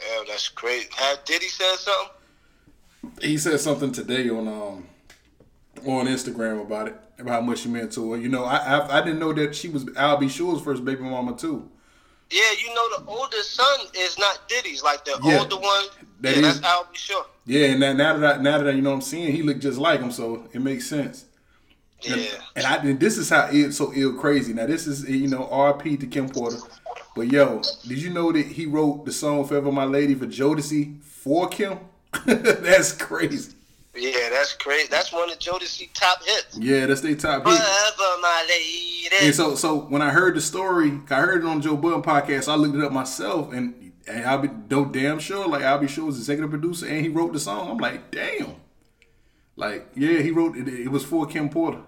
Damn, 0.00 0.26
that's 0.26 0.48
crazy. 0.48 0.88
Have 0.96 1.24
Diddy 1.24 1.46
said 1.48 1.76
something? 1.76 2.14
He 3.22 3.38
said 3.38 3.60
something 3.60 3.92
today 3.92 4.28
on 4.28 4.46
um 4.48 4.86
on 5.86 6.06
Instagram 6.06 6.60
about 6.62 6.88
it, 6.88 6.96
about 7.18 7.32
how 7.32 7.40
much 7.40 7.62
he 7.62 7.68
meant 7.70 7.92
to 7.92 8.12
her. 8.12 8.18
You 8.18 8.28
know, 8.28 8.44
I 8.44 8.56
I, 8.56 8.98
I 8.98 9.04
didn't 9.04 9.18
know 9.20 9.32
that 9.32 9.54
she 9.54 9.68
was 9.68 9.86
Al 9.96 10.16
B. 10.18 10.28
Sure's 10.28 10.60
first 10.62 10.84
baby 10.84 11.02
mama 11.02 11.36
too. 11.36 11.68
Yeah, 12.30 12.52
you 12.62 12.72
know 12.74 12.98
the 12.98 13.10
oldest 13.10 13.54
son 13.54 13.80
is 13.98 14.18
not 14.18 14.48
Diddy's. 14.48 14.82
Like 14.82 15.04
the 15.04 15.18
Yeah, 15.24 15.38
older 15.38 15.56
one, 15.56 15.84
that 16.20 16.36
yeah, 16.36 16.46
is- 16.48 16.60
that's 16.60 16.62
Al 16.64 16.84
B. 16.84 16.90
Sure. 16.96 17.24
Yeah, 17.46 17.66
and 17.66 17.82
that, 17.82 17.96
now 17.96 18.16
that 18.18 18.38
I, 18.38 18.42
now 18.42 18.58
that 18.58 18.68
I, 18.68 18.70
you 18.72 18.82
know 18.82 18.90
what 18.90 18.96
I'm 18.96 19.02
seeing, 19.02 19.32
he 19.32 19.42
looked 19.42 19.60
just 19.60 19.78
like 19.78 20.00
him, 20.00 20.12
so 20.12 20.46
it 20.52 20.60
makes 20.60 20.86
sense. 20.86 21.24
Yeah. 22.02 22.14
And, 22.14 22.24
and 22.56 22.66
I 22.66 22.76
and 22.76 23.00
this 23.00 23.18
is 23.18 23.28
how 23.30 23.48
ill, 23.52 23.72
so 23.72 23.92
ill 23.94 24.14
crazy. 24.14 24.52
Now 24.52 24.66
this 24.66 24.86
is 24.86 25.08
you 25.08 25.28
know 25.28 25.48
R.P. 25.50 25.96
to 25.98 26.06
Kim 26.06 26.28
Porter, 26.28 26.58
but 27.14 27.30
yo, 27.30 27.62
did 27.86 27.98
you 27.98 28.10
know 28.10 28.32
that 28.32 28.46
he 28.46 28.66
wrote 28.66 29.04
the 29.04 29.12
song 29.12 29.44
"Forever 29.44 29.72
My 29.72 29.84
Lady" 29.84 30.14
for 30.14 30.26
Jodeci 30.26 31.02
for 31.02 31.48
Kim? 31.48 31.78
That's 32.26 32.92
crazy. 32.92 33.54
Yeah, 33.94 34.28
that's 34.30 34.54
crazy. 34.54 34.86
That's 34.88 35.12
one 35.12 35.30
of 35.30 35.38
Jodeci 35.40 35.92
top 35.92 36.22
hits. 36.24 36.56
Yeah, 36.56 36.86
that's 36.86 37.00
their 37.00 37.16
top 37.16 37.44
hit. 37.44 37.56
Forever, 37.56 38.20
my 38.22 38.46
lady. 38.48 39.26
And 39.26 39.34
so, 39.34 39.56
so 39.56 39.80
when 39.80 40.00
I 40.00 40.10
heard 40.10 40.36
the 40.36 40.40
story, 40.40 41.00
I 41.10 41.16
heard 41.16 41.42
it 41.42 41.46
on 41.46 41.60
Joe 41.60 41.76
Budden 41.76 42.02
podcast. 42.02 42.48
I 42.48 42.54
looked 42.54 42.76
it 42.76 42.84
up 42.84 42.92
myself, 42.92 43.52
and 43.52 43.92
and 44.06 44.24
I'll 44.24 44.38
be 44.38 44.48
no 44.70 44.84
damn 44.84 45.18
sure. 45.18 45.46
Like 45.46 45.62
Al 45.62 45.78
B. 45.78 45.88
Sure 45.88 46.04
was 46.04 46.18
executive 46.18 46.50
producer, 46.50 46.86
and 46.86 47.00
he 47.00 47.08
wrote 47.08 47.32
the 47.32 47.40
song. 47.40 47.68
I'm 47.68 47.78
like, 47.78 48.10
damn. 48.10 48.54
Like, 49.56 49.88
yeah, 49.94 50.20
he 50.20 50.30
wrote 50.30 50.56
it. 50.56 50.68
It 50.68 50.88
was 50.88 51.04
for 51.04 51.26
Kim 51.26 51.48
Porter. 51.50 51.82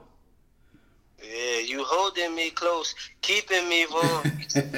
Yeah, 1.22 1.60
you 1.60 1.84
holding 1.84 2.34
me 2.34 2.50
close, 2.50 2.94
keeping 3.20 3.68
me 3.68 3.86
warm. 3.90 4.32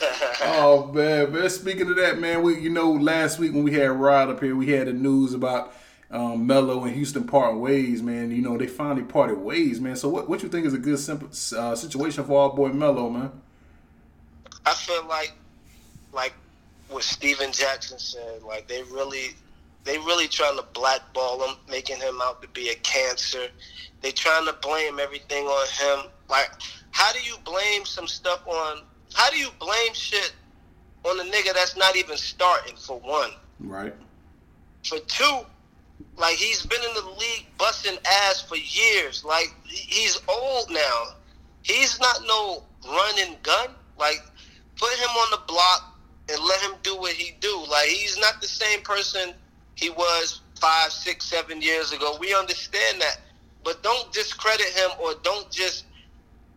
Oh 0.40 0.90
man, 0.92 1.32
man. 1.32 1.50
Speaking 1.50 1.88
of 1.88 1.96
that, 1.96 2.18
man, 2.18 2.42
we 2.42 2.58
you 2.60 2.70
know 2.70 2.92
last 2.92 3.38
week 3.38 3.52
when 3.52 3.64
we 3.64 3.72
had 3.72 3.90
Rod 3.90 4.28
up 4.28 4.42
here, 4.42 4.54
we 4.54 4.68
had 4.68 4.86
the 4.86 4.92
news 4.92 5.34
about 5.34 5.74
um, 6.10 6.46
Melo 6.46 6.84
and 6.84 6.94
Houston 6.94 7.24
parting 7.26 7.60
ways, 7.60 8.02
man. 8.02 8.30
You 8.30 8.42
know 8.42 8.56
they 8.56 8.66
finally 8.66 9.02
parted 9.02 9.38
ways, 9.38 9.80
man. 9.80 9.96
So 9.96 10.08
what 10.08 10.28
what 10.28 10.42
you 10.42 10.48
think 10.48 10.66
is 10.66 10.74
a 10.74 10.78
good 10.78 10.98
simple 10.98 11.28
uh, 11.28 11.74
situation 11.74 12.24
for 12.24 12.42
our 12.42 12.50
boy 12.54 12.68
Melo, 12.68 13.10
man? 13.10 13.32
I 14.64 14.74
feel 14.74 15.06
like, 15.06 15.32
like 16.12 16.34
what 16.88 17.02
Stephen 17.02 17.52
Jackson 17.52 17.98
said, 17.98 18.42
like 18.42 18.68
they 18.68 18.82
really, 18.84 19.30
they 19.84 19.98
really 19.98 20.28
trying 20.28 20.56
to 20.56 20.64
blackball 20.74 21.42
him, 21.46 21.56
making 21.68 21.96
him 21.98 22.20
out 22.22 22.42
to 22.42 22.48
be 22.48 22.68
a 22.70 22.74
cancer. 22.76 23.46
They 24.02 24.10
trying 24.10 24.46
to 24.46 24.52
blame 24.54 24.98
everything 25.00 25.46
on 25.46 25.66
him. 26.04 26.10
Like, 26.28 26.50
how 26.90 27.12
do 27.12 27.20
you 27.22 27.36
blame 27.44 27.84
some 27.84 28.06
stuff 28.06 28.46
on? 28.46 28.82
How 29.14 29.30
do 29.30 29.38
you 29.38 29.48
blame 29.58 29.94
shit 29.94 30.32
on 31.04 31.18
a 31.20 31.22
nigga 31.24 31.54
that's 31.54 31.76
not 31.76 31.96
even 31.96 32.16
starting? 32.16 32.76
For 32.76 32.98
one, 33.00 33.30
Right. 33.60 33.94
for 34.84 34.98
two, 35.00 35.40
like 36.16 36.36
he's 36.36 36.64
been 36.66 36.82
in 36.86 36.94
the 36.94 37.10
league 37.10 37.46
busting 37.58 37.98
ass 38.04 38.42
for 38.42 38.56
years. 38.56 39.24
Like 39.24 39.54
he's 39.64 40.20
old 40.28 40.70
now. 40.70 41.04
He's 41.62 41.98
not 42.00 42.20
no 42.26 42.62
run 42.86 43.14
and 43.20 43.42
gun. 43.42 43.70
Like 43.98 44.20
put 44.76 44.92
him 44.94 45.08
on 45.08 45.30
the 45.30 45.46
block 45.46 45.98
and 46.30 46.38
let 46.44 46.60
him 46.60 46.72
do 46.82 46.96
what 46.98 47.12
he 47.12 47.34
do. 47.40 47.64
Like 47.70 47.88
he's 47.88 48.18
not 48.18 48.40
the 48.40 48.46
same 48.48 48.80
person 48.82 49.32
he 49.78 49.90
was 49.90 50.40
five, 50.60 50.90
six, 50.90 51.24
seven 51.24 51.62
years 51.62 51.92
ago. 51.92 52.16
We 52.18 52.34
understand 52.34 53.00
that, 53.00 53.20
but 53.62 53.80
don't 53.84 54.12
discredit 54.12 54.66
him 54.66 54.90
or 55.00 55.14
don't 55.22 55.48
just 55.52 55.84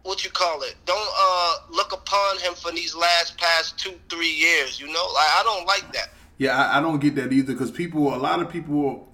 what 0.02 0.24
you 0.26 0.32
call 0.32 0.64
it. 0.64 0.76
Don't 0.88 1.12
uh 1.16 1.54
look 1.70 1.94
upon 1.94 2.40
him 2.40 2.56
for 2.56 2.72
these 2.72 2.96
last 2.96 3.38
past 3.38 3.78
two, 3.78 3.94
three 4.10 4.32
years. 4.32 4.80
You 4.80 4.88
know, 4.88 5.08
like 5.14 5.28
I 5.30 5.42
don't 5.44 5.68
like 5.68 5.94
that. 5.94 6.10
Yeah, 6.40 6.58
I, 6.58 6.80
I 6.80 6.82
don't 6.82 7.00
get 7.00 7.14
that 7.16 7.32
either 7.32 7.54
because 7.54 7.70
people, 7.70 8.16
a 8.16 8.18
lot 8.18 8.42
of 8.42 8.50
people, 8.50 9.08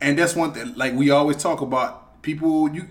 and 0.00 0.18
that's 0.18 0.34
one 0.34 0.52
thing. 0.52 0.74
Like 0.74 0.94
we 0.94 1.10
always 1.10 1.36
talk 1.36 1.60
about, 1.60 2.20
people 2.22 2.68
you 2.74 2.88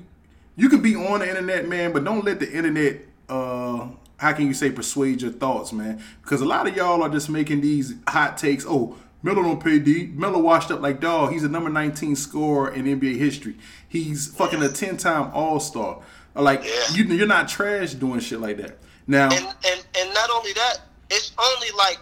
you 0.55 0.69
can 0.69 0.81
be 0.81 0.95
on 0.95 1.19
the 1.19 1.27
internet, 1.27 1.67
man, 1.67 1.91
but 1.91 2.05
don't 2.05 2.23
let 2.23 2.39
the 2.39 2.49
internet. 2.49 3.01
uh 3.27 3.87
How 4.15 4.31
can 4.31 4.47
you 4.47 4.53
say 4.53 4.71
persuade 4.71 5.21
your 5.21 5.31
thoughts, 5.31 5.73
man? 5.73 6.01
Because 6.21 6.39
a 6.39 6.45
lot 6.45 6.67
of 6.67 6.75
y'all 6.77 7.03
are 7.03 7.09
just 7.09 7.29
making 7.29 7.59
these 7.59 7.95
hot 8.07 8.37
takes. 8.37 8.65
Oh, 8.65 8.95
Melo 9.23 9.41
don't 9.43 9.63
pay 9.63 9.77
D. 9.79 10.07
Melo 10.13 10.39
washed 10.39 10.71
up 10.71 10.81
like 10.81 10.99
dog. 10.99 11.31
He's 11.31 11.43
a 11.43 11.49
number 11.49 11.69
19 11.69 12.15
scorer 12.15 12.73
in 12.73 12.85
NBA 12.85 13.17
history. 13.17 13.55
He's 13.87 14.27
fucking 14.35 14.61
a 14.63 14.69
10 14.69 14.97
time 14.97 15.31
All 15.33 15.59
Star. 15.59 15.99
Like 16.33 16.63
Yeah. 16.63 16.95
you, 16.95 17.03
you're 17.05 17.27
not 17.27 17.47
trash 17.47 17.93
doing 17.93 18.19
shit 18.19 18.39
like 18.39 18.57
that. 18.57 18.77
Now, 19.07 19.25
and 19.25 19.45
and 19.45 19.85
and 19.99 20.13
not 20.13 20.29
only 20.29 20.53
that, 20.53 20.79
it's 21.09 21.33
only 21.37 21.67
like 21.77 21.99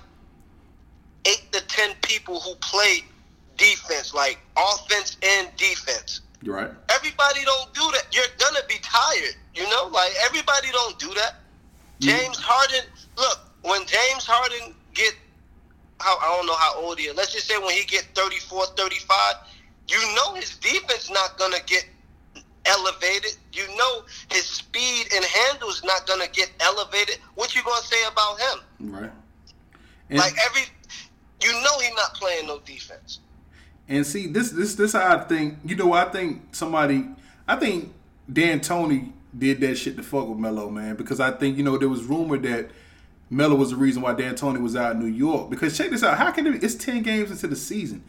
eight 1.25 1.43
to 1.51 1.61
ten 1.67 1.91
people 2.03 2.39
who 2.39 2.55
play 2.55 3.03
defense, 3.57 4.13
like 4.13 4.39
offense 4.57 5.17
and 5.23 5.47
defense. 5.57 6.21
you're 6.43 6.55
right. 6.55 6.71
Everybody 6.89 7.43
don't 7.43 7.73
do 7.73 7.81
that. 7.93 8.05
You're 8.11 8.25
gonna 8.37 8.65
be 8.67 8.75
tired, 8.81 9.35
you 9.55 9.63
know. 9.69 9.87
Like 9.91 10.11
everybody 10.25 10.69
don't 10.71 10.97
do 10.99 11.13
that. 11.15 11.35
James 11.99 12.37
Harden, 12.39 12.85
look, 13.17 13.39
when 13.63 13.81
James 13.85 14.25
Harden 14.25 14.73
get, 14.93 15.13
how 15.99 16.17
I 16.17 16.35
don't 16.35 16.47
know 16.47 16.55
how 16.55 16.75
old 16.75 16.99
he 16.99 17.05
is. 17.05 17.15
Let's 17.15 17.33
just 17.33 17.47
say 17.47 17.57
when 17.57 17.75
he 17.75 17.85
get 17.85 18.07
34, 18.15 18.65
35, 18.77 19.35
you 19.89 20.15
know 20.15 20.33
his 20.35 20.55
defense 20.57 21.09
not 21.09 21.37
gonna 21.37 21.57
get 21.65 21.85
elevated. 22.65 23.37
You 23.53 23.67
know 23.77 24.03
his 24.31 24.45
speed 24.45 25.07
and 25.13 25.25
handle 25.25 25.69
is 25.69 25.83
not 25.83 26.07
gonna 26.07 26.27
get 26.27 26.51
elevated. 26.59 27.17
What 27.35 27.55
you 27.55 27.63
gonna 27.63 27.81
say 27.81 27.97
about 28.11 28.39
him? 28.39 28.91
Right. 28.91 29.11
And, 30.09 30.19
Like 30.19 30.33
every, 30.45 30.63
you 31.41 31.51
know 31.51 31.79
he 31.79 31.89
not 31.95 32.13
playing 32.15 32.47
no 32.47 32.59
defense. 32.59 33.19
And 33.87 34.05
see, 34.05 34.27
this 34.27 34.51
this 34.51 34.75
this 34.75 34.93
how 34.93 35.17
I 35.17 35.23
think. 35.23 35.57
You 35.65 35.75
know, 35.75 35.93
I 35.93 36.05
think 36.05 36.53
somebody. 36.55 37.07
I 37.47 37.55
think 37.55 37.91
D'Antoni 38.31 39.11
did 39.35 39.59
that 39.61 39.75
shit 39.75 39.97
to 39.97 40.03
fuck 40.03 40.27
with 40.27 40.37
Melo, 40.37 40.69
man. 40.69 40.95
Because 40.95 41.19
I 41.19 41.31
think 41.31 41.57
you 41.57 41.63
know 41.63 41.77
there 41.77 41.89
was 41.89 42.03
rumor 42.03 42.37
that 42.37 42.69
Melo 43.29 43.55
was 43.55 43.69
the 43.69 43.75
reason 43.75 44.01
why 44.01 44.13
D'Antoni 44.13 44.61
was 44.61 44.75
out 44.75 44.93
in 44.93 44.99
New 44.99 45.05
York. 45.05 45.49
Because 45.49 45.77
check 45.77 45.89
this 45.91 46.03
out, 46.03 46.17
how 46.17 46.31
can 46.31 46.47
it? 46.47 46.63
It's 46.63 46.75
ten 46.75 47.03
games 47.03 47.31
into 47.31 47.47
the 47.47 47.55
season. 47.55 48.03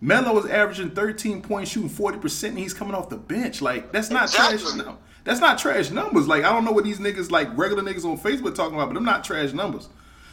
Melo 0.00 0.38
is 0.38 0.50
averaging 0.50 0.90
thirteen 0.90 1.40
points, 1.40 1.70
shooting 1.70 1.88
forty 1.88 2.18
percent, 2.18 2.52
and 2.52 2.58
he's 2.58 2.74
coming 2.74 2.94
off 2.94 3.08
the 3.08 3.16
bench. 3.16 3.62
Like 3.62 3.92
that's 3.92 4.10
not 4.10 4.30
trash. 4.30 4.52
Exactly. 4.52 4.84
No, 4.84 4.98
that's 5.24 5.40
not 5.40 5.58
trash 5.58 5.90
numbers. 5.90 6.28
Like 6.28 6.44
I 6.44 6.52
don't 6.52 6.64
know 6.64 6.72
what 6.72 6.84
these 6.84 6.98
niggas 6.98 7.30
like 7.30 7.48
regular 7.56 7.82
niggas 7.82 8.04
on 8.04 8.18
Facebook 8.18 8.54
talking 8.54 8.74
about, 8.74 8.88
but 8.88 8.96
I'm 8.96 9.04
not 9.04 9.24
trash 9.24 9.52
numbers. 9.52 9.88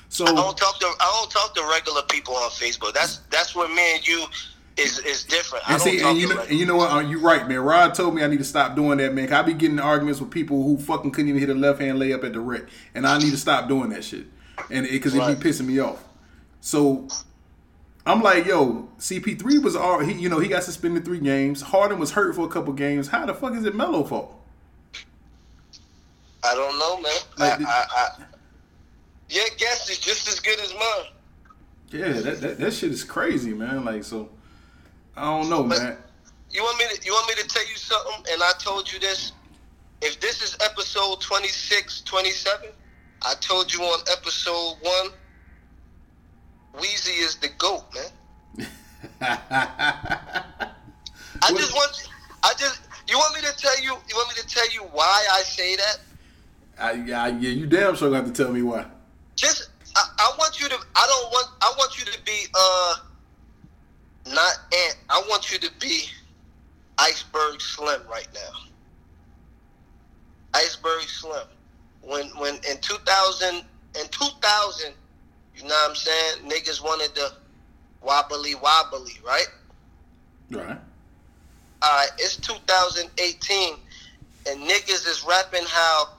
So 0.09 0.25
I 0.25 0.33
don't 0.33 0.57
talk 0.57 0.79
to 0.79 0.85
I 0.85 1.19
don't 1.19 1.31
talk 1.31 1.55
to 1.55 1.67
regular 1.71 2.01
people 2.09 2.35
on 2.35 2.49
Facebook. 2.51 2.93
That's 2.93 3.19
that's 3.31 3.55
where 3.55 3.69
me 3.69 3.95
and 3.95 4.07
you 4.07 4.25
is 4.77 4.99
is 4.99 5.23
different. 5.23 5.69
I 5.69 5.73
And 5.73 5.83
don't 5.83 5.91
see, 5.91 6.01
and 6.03 6.17
you 6.17 6.27
know, 6.27 6.35
regular 6.35 6.49
and 6.49 6.59
you 6.59 6.65
know 6.65 6.75
what? 6.77 6.91
Uh, 6.91 6.99
you 6.99 7.19
right, 7.19 7.47
man. 7.47 7.59
Rod 7.59 7.93
told 7.93 8.15
me 8.15 8.23
I 8.23 8.27
need 8.27 8.39
to 8.39 8.43
stop 8.43 8.75
doing 8.75 8.97
that, 8.97 9.13
man. 9.13 9.31
I 9.31 9.41
be 9.43 9.53
getting 9.53 9.79
arguments 9.79 10.19
with 10.19 10.31
people 10.31 10.63
who 10.63 10.77
fucking 10.77 11.11
couldn't 11.11 11.29
even 11.29 11.39
hit 11.39 11.49
a 11.49 11.53
left 11.53 11.79
hand 11.79 11.99
layup 11.99 12.23
at 12.23 12.33
the 12.33 12.39
rec, 12.39 12.63
and 12.95 13.05
I 13.07 13.17
need 13.19 13.31
to 13.31 13.37
stop 13.37 13.67
doing 13.67 13.89
that 13.89 14.03
shit, 14.03 14.25
and 14.69 14.87
because 14.89 15.13
it, 15.15 15.19
Right. 15.19 15.39
be 15.39 15.49
pissing 15.49 15.65
me 15.67 15.79
off. 15.79 16.03
So 16.61 17.07
I'm 18.05 18.21
like, 18.21 18.45
yo, 18.45 18.89
CP3 18.99 19.61
was 19.63 19.75
all 19.75 19.99
he, 19.99 20.13
you 20.13 20.29
know, 20.29 20.39
he 20.39 20.47
got 20.47 20.63
suspended 20.63 21.05
three 21.05 21.19
games. 21.19 21.61
Harden 21.61 21.99
was 21.99 22.11
hurt 22.11 22.35
for 22.35 22.45
a 22.45 22.49
couple 22.49 22.73
games. 22.73 23.07
How 23.09 23.25
the 23.25 23.33
fuck 23.33 23.53
is 23.53 23.65
it 23.65 23.75
Melo 23.75 24.03
fault? 24.03 24.35
I 26.43 26.55
don't 26.55 26.77
know, 26.79 26.99
man. 27.01 27.11
Like 27.37 27.61
I, 27.61 27.63
I, 27.63 27.85
I, 27.95 28.23
your 29.29 29.45
guess 29.57 29.89
is 29.89 29.99
just 29.99 30.27
as 30.27 30.39
good 30.39 30.59
as 30.59 30.73
mine. 30.73 31.11
Yeah, 31.91 32.21
that, 32.21 32.41
that 32.41 32.59
that 32.59 32.73
shit 32.73 32.91
is 32.91 33.03
crazy, 33.03 33.53
man. 33.53 33.85
Like, 33.85 34.03
so 34.03 34.29
I 35.15 35.21
don't 35.23 35.49
know, 35.49 35.63
But- 35.63 35.79
man. 35.79 35.97
You 36.51 36.61
want 36.63 36.77
me 36.77 36.85
to 36.95 37.05
you 37.05 37.11
want 37.13 37.27
me 37.27 37.41
to 37.41 37.47
tell 37.47 37.67
you 37.67 37.75
something? 37.75 38.25
And 38.31 38.43
I 38.43 38.51
told 38.59 38.91
you 38.91 38.99
this. 38.99 39.31
If 40.01 40.19
this 40.19 40.41
is 40.43 40.55
episode 40.61 41.21
26, 41.21 42.01
27, 42.01 42.69
I 43.23 43.33
told 43.35 43.73
you 43.73 43.81
on 43.81 44.01
episode 44.11 44.75
one, 44.81 45.09
Weezy 46.75 47.17
is 47.23 47.37
the 47.37 47.47
goat, 47.57 47.85
man. 47.95 48.67
I 49.21 50.43
What- 51.41 51.57
just 51.57 51.73
want 51.73 52.09
I 52.43 52.53
just 52.57 52.81
you 53.07 53.17
want 53.17 53.33
me 53.35 53.41
to 53.41 53.55
tell 53.57 53.77
you 53.81 53.91
you 54.07 54.15
want 54.15 54.29
me 54.35 54.41
to 54.41 54.47
tell 54.47 54.69
you 54.71 54.81
why 54.91 55.25
I 55.31 55.41
say 55.43 55.75
that? 55.75 55.97
I, 56.79 56.91
yeah, 56.93 57.27
yeah, 57.27 57.49
you 57.49 57.65
damn 57.67 57.95
sure 57.95 58.09
got 58.11 58.25
to 58.25 58.31
tell 58.31 58.51
me 58.51 58.61
why. 58.61 58.85
just 59.35 59.69
I, 59.95 60.07
I 60.19 60.31
want 60.37 60.59
you 60.59 60.67
to 60.69 60.75
I 60.95 61.05
don't 61.07 61.31
want 61.31 61.47
I 61.61 61.73
want 61.77 61.97
you 61.99 62.05
to 62.11 62.19
be 62.25 62.45
uh 62.53 62.95
not 64.27 64.53
ant 64.85 64.97
I 65.09 65.21
want 65.29 65.51
you 65.51 65.59
to 65.59 65.69
be 65.79 66.05
iceberg 66.99 67.59
slim 67.61 68.01
right 68.09 68.27
now 68.33 68.59
iceberg 70.53 71.01
slim 71.07 71.47
when 72.01 72.27
when 72.37 72.55
in 72.69 72.77
2000 72.81 73.55
in 73.99 74.07
2000 74.09 74.93
you 75.55 75.63
know 75.63 75.69
what 75.69 75.89
I'm 75.89 75.95
saying 75.95 76.49
niggas 76.49 76.83
wanted 76.83 77.13
the 77.15 77.33
wobbly 78.33 78.55
wobbly 78.55 79.13
right 79.25 79.47
Right. 80.49 80.77
all 81.81 81.97
right 81.97 82.09
it's 82.17 82.37
2018 82.37 83.75
and 84.47 84.59
niggas 84.61 85.07
is 85.07 85.23
rapping 85.27 85.63
how 85.67 86.09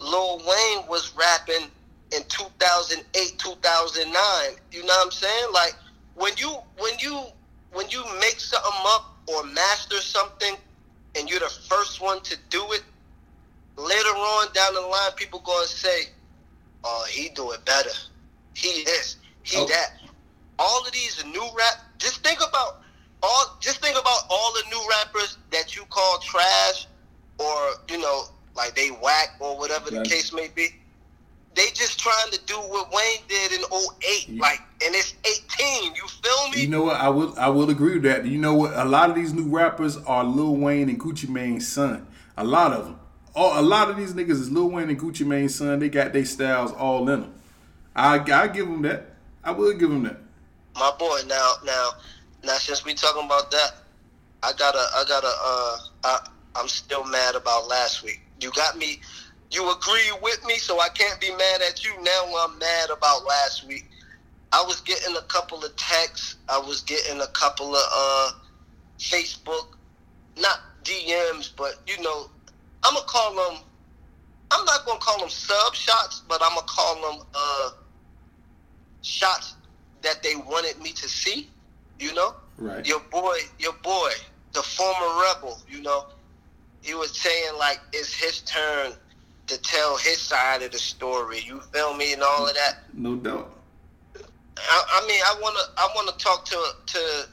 Lil 0.00 0.38
Wayne 0.38 0.86
was 0.88 1.12
rapping 1.16 1.68
in 2.14 2.22
2008, 2.28 3.38
2009. 3.38 4.56
You 4.72 4.80
know 4.80 4.86
what 4.86 5.04
I'm 5.06 5.10
saying? 5.10 5.46
Like 5.52 5.74
when 6.14 6.32
you 6.36 6.56
when 6.78 6.92
you 6.98 7.24
when 7.72 7.88
you 7.90 8.04
make 8.20 8.40
something 8.40 8.72
up 8.86 9.16
or 9.28 9.44
master 9.44 9.96
something 9.96 10.56
and 11.14 11.28
you're 11.30 11.40
the 11.40 11.48
first 11.68 12.00
one 12.00 12.20
to 12.22 12.36
do 12.50 12.64
it, 12.72 12.82
later 13.76 14.08
on 14.08 14.52
down 14.52 14.74
the 14.74 14.80
line 14.80 15.12
people 15.16 15.40
going 15.40 15.66
to 15.66 15.72
say, 15.72 16.06
"Oh, 16.84 17.06
he 17.08 17.28
do 17.30 17.52
it 17.52 17.64
better. 17.64 17.90
He 18.54 18.82
this, 18.84 19.16
he 19.42 19.58
Oh. 19.58 19.66
that." 19.66 20.00
All 20.58 20.84
of 20.86 20.92
these 20.92 21.24
new 21.24 21.48
rap 21.56 21.82
just 21.98 22.22
think 22.24 22.38
about 22.38 22.82
all 23.22 23.56
just 23.60 23.80
think 23.82 23.98
about 23.98 24.20
all 24.30 24.52
the 24.52 24.62
new 24.70 24.86
rappers 24.90 25.38
that 25.50 25.74
you 25.74 25.84
call 25.90 26.18
trash 26.18 26.86
or, 27.38 27.54
you 27.90 27.98
know, 27.98 28.24
like 28.56 28.74
they 28.74 28.88
whack 28.88 29.36
or 29.40 29.58
whatever 29.58 29.90
the 29.90 30.04
case 30.04 30.32
may 30.32 30.48
be 30.54 30.68
they 31.54 31.66
just 31.74 31.98
trying 31.98 32.30
to 32.32 32.40
do 32.46 32.54
what 32.54 32.90
Wayne 32.92 33.22
did 33.28 33.52
in 33.52 33.60
08, 33.60 34.28
Yeah. 34.28 34.42
like, 34.42 34.60
and 34.84 34.94
it's 34.94 35.14
18. 35.24 35.94
You 35.94 36.02
feel 36.08 36.50
me? 36.50 36.62
You 36.62 36.68
know 36.68 36.82
what? 36.82 36.96
I 36.96 37.08
will 37.08 37.34
I 37.38 37.48
will 37.48 37.70
agree 37.70 37.94
with 37.94 38.02
that. 38.04 38.26
You 38.26 38.38
know 38.38 38.54
what? 38.54 38.72
A 38.74 38.84
lot 38.84 39.08
of 39.10 39.16
these 39.16 39.32
new 39.32 39.44
rappers 39.48 39.96
are 39.98 40.24
Lil 40.24 40.56
Wayne 40.56 40.88
and 40.88 40.98
Gucci 41.00 41.28
Mane's 41.28 41.66
son. 41.66 42.06
A 42.36 42.44
lot 42.44 42.72
of 42.72 42.84
them. 42.84 42.98
All, 43.34 43.58
a 43.58 43.62
lot 43.62 43.90
of 43.90 43.96
these 43.96 44.14
niggas 44.14 44.30
is 44.30 44.50
Lil 44.50 44.70
Wayne 44.70 44.90
and 44.90 45.00
Gucci 45.00 45.26
Mane's 45.26 45.54
son. 45.54 45.78
They 45.78 45.88
got 45.88 46.12
their 46.12 46.24
styles 46.24 46.72
all 46.72 47.08
in 47.08 47.20
them. 47.22 47.34
I 47.94 48.18
I 48.18 48.48
give 48.48 48.66
them 48.66 48.82
that. 48.82 49.14
I 49.42 49.52
will 49.52 49.72
give 49.74 49.90
them 49.90 50.02
that. 50.04 50.18
My 50.76 50.92
boy, 50.98 51.20
now, 51.26 51.52
now, 51.64 51.90
now, 52.42 52.54
since 52.54 52.84
we 52.84 52.94
talking 52.94 53.24
about 53.24 53.50
that, 53.52 53.70
I 54.42 54.52
gotta, 54.58 54.78
I 54.78 55.04
gotta, 55.06 55.26
uh, 55.28 55.76
I, 56.04 56.28
I'm 56.56 56.68
still 56.68 57.04
mad 57.04 57.36
about 57.36 57.68
last 57.68 58.02
week. 58.02 58.20
You 58.40 58.50
got 58.52 58.76
me. 58.76 59.00
You 59.52 59.70
agree 59.70 60.12
with 60.20 60.44
me, 60.46 60.56
so 60.56 60.80
I 60.80 60.88
can't 60.88 61.20
be 61.20 61.30
mad 61.30 61.60
at 61.68 61.84
you. 61.84 61.92
Now 62.02 62.24
I'm 62.40 62.58
mad 62.58 62.90
about 62.90 63.24
last 63.24 63.66
week. 63.66 63.88
I 64.52 64.62
was 64.66 64.80
getting 64.80 65.16
a 65.16 65.22
couple 65.22 65.64
of 65.64 65.74
texts. 65.76 66.36
I 66.48 66.58
was 66.58 66.80
getting 66.82 67.20
a 67.20 67.26
couple 67.28 67.74
of 67.74 67.82
uh, 67.94 68.30
Facebook, 68.98 69.76
not 70.36 70.58
DMs, 70.82 71.50
but 71.56 71.80
you 71.86 72.02
know, 72.02 72.26
I'm 72.82 72.94
gonna 72.94 73.06
call 73.06 73.34
them. 73.34 73.62
I'm 74.50 74.64
not 74.64 74.84
gonna 74.86 74.98
call 74.98 75.20
them 75.20 75.30
sub 75.30 75.74
shots, 75.74 76.22
but 76.28 76.40
I'm 76.42 76.54
gonna 76.54 76.66
call 76.66 76.94
them 77.12 77.26
uh, 77.34 77.70
shots 79.02 79.53
that 80.04 80.22
they 80.22 80.36
wanted 80.36 80.80
me 80.80 80.92
to 80.92 81.08
see. 81.08 81.48
You 81.98 82.12
know, 82.14 82.34
Right. 82.58 82.86
your 82.86 83.00
boy, 83.00 83.36
your 83.58 83.72
boy, 83.82 84.10
the 84.52 84.62
former 84.62 85.22
rebel. 85.22 85.60
You 85.68 85.80
know, 85.82 86.06
he 86.82 86.94
was 86.94 87.16
saying 87.16 87.52
like 87.58 87.80
it's 87.92 88.12
his 88.12 88.40
turn 88.42 88.92
to 89.46 89.58
tell 89.60 89.96
his 89.96 90.18
side 90.20 90.62
of 90.62 90.72
the 90.72 90.78
story. 90.78 91.40
You 91.40 91.60
feel 91.72 91.94
me 91.94 92.12
and 92.12 92.22
all 92.22 92.46
of 92.48 92.54
that. 92.54 92.78
No 92.94 93.16
doubt. 93.16 93.50
I, 94.56 95.02
I 95.02 95.06
mean, 95.06 95.20
I 95.24 95.36
wanna, 95.40 95.60
I 95.76 95.88
wanna 95.96 96.12
talk 96.18 96.44
to 96.46 96.58
to 96.86 97.28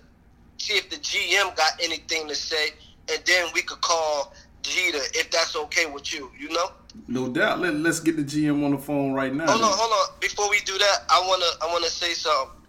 see 0.58 0.74
if 0.74 0.90
the 0.90 0.98
GM 0.98 1.56
got 1.56 1.72
anything 1.82 2.28
to 2.28 2.36
say, 2.36 2.70
and 3.12 3.22
then 3.26 3.48
we 3.54 3.62
could 3.64 3.82
call 3.82 4.34
Jeter 4.64 5.00
if 5.14 5.32
that's 5.32 5.56
okay 5.56 5.86
with 5.88 6.14
you. 6.14 6.32
You 6.40 6.50
know. 6.50 6.72
No 7.08 7.30
doubt. 7.30 7.60
Let, 7.60 7.76
let's 7.76 8.00
get 8.00 8.16
the 8.18 8.24
GM 8.24 8.64
on 8.66 8.72
the 8.72 8.78
phone 8.78 9.14
right 9.14 9.34
now. 9.34 9.48
Hold 9.48 9.62
on, 9.64 9.72
hold 9.74 9.92
on. 9.92 10.20
Before 10.20 10.50
we 10.50 10.60
do 10.62 10.78
that, 10.78 10.98
I 11.10 11.24
wanna, 11.28 11.46
I 11.62 11.74
wanna 11.74 11.88
say 11.88 12.14
something. 12.14 12.61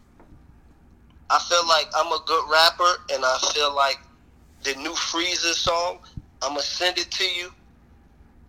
I 1.32 1.38
feel 1.38 1.66
like 1.66 1.86
I'm 1.96 2.12
a 2.12 2.22
good 2.26 2.44
rapper, 2.50 2.92
and 3.10 3.24
I 3.24 3.38
feel 3.54 3.74
like 3.74 3.98
the 4.64 4.74
new 4.74 4.94
Freezer 4.94 5.54
song. 5.54 6.00
I'm 6.42 6.50
gonna 6.50 6.60
send 6.60 6.98
it 6.98 7.10
to 7.10 7.24
you, 7.24 7.50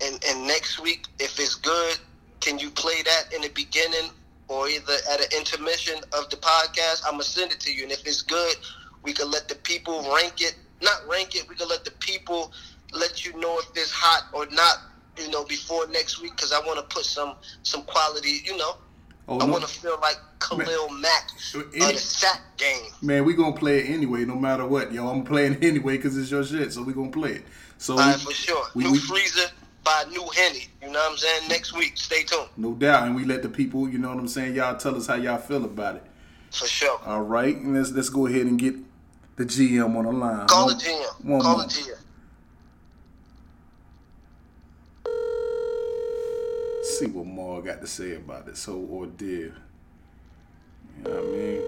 and 0.01 0.21
and 0.27 0.45
next 0.45 0.81
week, 0.81 1.05
if 1.17 1.39
it's 1.39 1.55
good, 1.55 1.97
can 2.41 2.59
you 2.59 2.69
play 2.71 3.01
that 3.03 3.33
in 3.33 3.41
the 3.41 3.47
beginning 3.49 4.09
or 4.49 4.67
either 4.67 4.97
at 5.09 5.21
an 5.21 5.27
intermission 5.37 5.95
of 6.11 6.29
the 6.29 6.35
podcast? 6.35 7.03
I'm 7.05 7.13
gonna 7.13 7.23
send 7.23 7.53
it 7.53 7.61
to 7.61 7.73
you, 7.73 7.83
and 7.83 7.91
if 7.93 8.05
it's 8.05 8.21
good, 8.21 8.57
we 9.01 9.13
can 9.13 9.31
let 9.31 9.47
the 9.47 9.55
people 9.55 10.01
rank 10.13 10.41
it. 10.41 10.55
Not 10.81 11.07
rank 11.09 11.37
it. 11.37 11.47
We 11.47 11.55
can 11.55 11.69
let 11.69 11.85
the 11.85 11.91
people 12.01 12.51
let 12.91 13.25
you 13.25 13.31
know 13.39 13.59
if 13.59 13.69
it's 13.75 13.91
hot 13.91 14.27
or 14.33 14.45
not. 14.47 14.77
You 15.17 15.29
know, 15.31 15.45
before 15.45 15.87
next 15.87 16.21
week, 16.21 16.35
because 16.35 16.51
I 16.51 16.59
want 16.59 16.79
to 16.79 16.93
put 16.93 17.05
some 17.05 17.35
some 17.61 17.83
quality. 17.83 18.41
You 18.43 18.57
know, 18.57 18.75
Oh, 19.27 19.39
I 19.39 19.45
no. 19.45 19.53
want 19.53 19.63
to 19.65 19.69
feel 19.69 19.97
like 20.01 20.17
Khalil 20.39 20.89
Mack 20.89 21.29
uh, 21.55 21.59
Any- 21.73 21.93
the 21.93 21.97
sack 21.97 22.41
game. 22.57 22.91
Man, 23.01 23.23
we 23.25 23.33
gonna 23.33 23.55
play 23.55 23.79
it 23.79 23.89
anyway, 23.89 24.25
no 24.25 24.35
matter 24.35 24.65
what, 24.65 24.91
yo. 24.91 25.07
I'm 25.07 25.23
playing 25.23 25.53
it 25.55 25.63
anyway 25.63 25.95
because 25.97 26.17
it's 26.17 26.29
your 26.29 26.43
shit, 26.43 26.73
so 26.73 26.83
we 26.83 26.93
gonna 26.93 27.09
play 27.09 27.31
it. 27.33 27.45
So 27.77 27.93
All 27.93 27.99
right, 27.99 28.19
for 28.19 28.31
sure. 28.33 28.65
we- 28.75 28.83
new 28.83 28.91
we- 28.93 28.97
Freezer 28.99 29.47
by 29.83 30.03
New 30.09 30.25
Henny. 30.35 30.67
You 30.81 30.87
know 30.91 30.99
what 30.99 31.11
I'm 31.11 31.17
saying? 31.17 31.47
Next 31.49 31.73
week. 31.73 31.93
Stay 31.97 32.23
tuned. 32.23 32.47
no 32.57 32.73
doubt, 32.73 33.03
and 33.07 33.15
we 33.15 33.23
let 33.25 33.41
the 33.43 33.49
people, 33.49 33.87
you 33.89 33.97
know 33.97 34.09
what 34.09 34.17
I'm 34.17 34.27
saying, 34.27 34.55
y'all 34.55 34.75
tell 34.77 34.95
us 34.95 35.07
how 35.07 35.15
y'all 35.15 35.37
feel 35.37 35.63
about 35.65 35.95
it. 35.97 36.03
For 36.51 36.67
sure. 36.67 36.99
All 37.05 37.21
right, 37.21 37.55
and 37.55 37.75
let's 37.75 37.91
let's 37.91 38.09
go 38.09 38.27
ahead 38.27 38.45
and 38.45 38.59
get 38.59 38.75
the 39.37 39.45
GM 39.45 39.95
on 39.97 40.03
the 40.05 40.11
line. 40.11 40.47
Call 40.47 40.65
One- 40.67 40.77
the 40.77 40.83
GM. 40.83 41.25
One 41.25 41.41
Call 41.41 41.57
more. 41.57 41.63
the 41.65 41.69
GM. 41.69 41.97
See 47.03 47.09
what 47.09 47.25
Maul 47.25 47.61
got 47.61 47.81
to 47.81 47.87
say 47.87 48.15
about 48.15 48.45
this 48.45 48.63
whole 48.63 48.87
ordeal. 48.89 49.51
You 49.51 49.53
know 51.03 51.09
what 51.09 51.19
I 51.19 51.27
mean? 51.27 51.61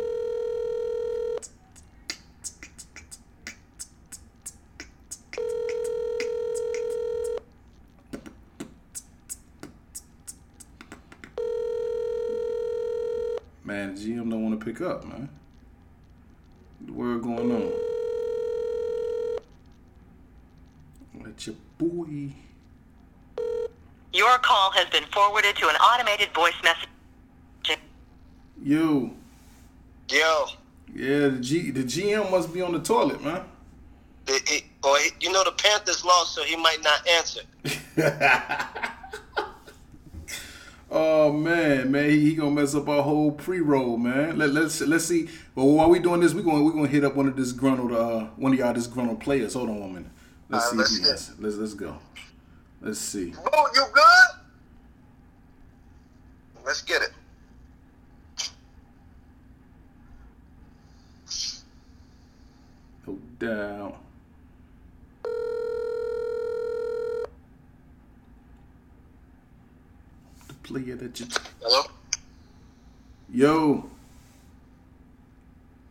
Man, 13.66 13.98
GM 13.98 14.30
don't 14.30 14.42
want 14.42 14.58
to 14.58 14.66
pick 14.66 14.80
up, 14.80 15.04
man. 15.04 15.28
The 16.80 16.94
word 16.94 17.22
going 17.24 17.52
on? 17.52 17.74
Let 21.26 21.46
your 21.46 21.58
boy. 21.78 22.34
Your 24.76 24.84
call 24.84 24.92
has 24.92 25.02
been 25.02 25.10
forwarded 25.12 25.56
to 25.58 25.70
an 25.70 25.76
automated 25.76 26.34
voice 26.34 26.54
message. 26.64 26.90
Yo, 28.64 29.12
Yo. 30.10 30.46
yeah, 30.94 31.28
the 31.28 31.40
G, 31.40 31.72
the 31.72 31.84
GM 31.84 32.32
must 32.32 32.54
be 32.54 32.62
on 32.62 32.72
the 32.72 32.80
toilet, 32.80 33.22
man. 33.24 33.44
It, 34.28 34.50
it, 34.50 34.64
or 34.84 34.98
he, 34.98 35.10
you 35.20 35.32
know 35.32 35.44
the 35.44 35.52
Panthers 35.52 36.04
lost, 36.06 36.34
so 36.34 36.44
he 36.44 36.56
might 36.56 36.82
not 36.84 37.08
answer. 37.08 37.42
Oh 40.98 41.34
man, 41.34 41.92
man, 41.92 42.10
he, 42.10 42.20
he 42.22 42.36
gonna 42.36 42.52
mess 42.52 42.74
up 42.74 42.88
our 42.88 43.02
whole 43.02 43.32
pre-roll, 43.32 43.98
man. 43.98 44.38
Let, 44.38 44.52
let's 44.52 44.80
let's 44.82 45.04
see. 45.04 45.28
Well, 45.54 45.68
while 45.68 45.90
we 45.90 46.00
doing 46.00 46.22
this, 46.22 46.34
we 46.34 46.42
gonna 46.42 46.64
we 46.64 46.72
gonna 46.72 46.88
hit 46.88 47.04
up 47.04 47.16
one 47.16 47.28
of 47.28 47.36
disgruntled 47.36 47.92
uh 47.92 48.28
one 48.38 48.54
of 48.54 48.60
y'all 48.60 48.72
disgruntled 48.72 49.20
players. 49.20 49.56
Hold 49.56 49.70
on 49.72 49.80
one 49.80 49.94
minute. 49.94 50.12
Let's 50.48 50.66
All 50.66 50.72
see 50.72 50.78
right, 50.78 50.86
if 50.86 50.98
he 50.98 51.10
let's. 51.10 51.32
Let's 51.40 51.56
let's 51.58 51.74
go. 51.74 51.98
Let's 52.82 53.00
see. 53.00 53.34
Oh, 53.52 53.70
you 53.74 53.84
good? 53.92 54.25
Let's 56.66 56.82
get 56.82 57.04
it. 57.04 57.12
Doubt. 63.38 63.98
The 70.48 70.54
player 70.64 70.96
that 70.96 71.20
you. 71.20 71.28
Hello? 71.62 71.84
Yo. 73.30 73.90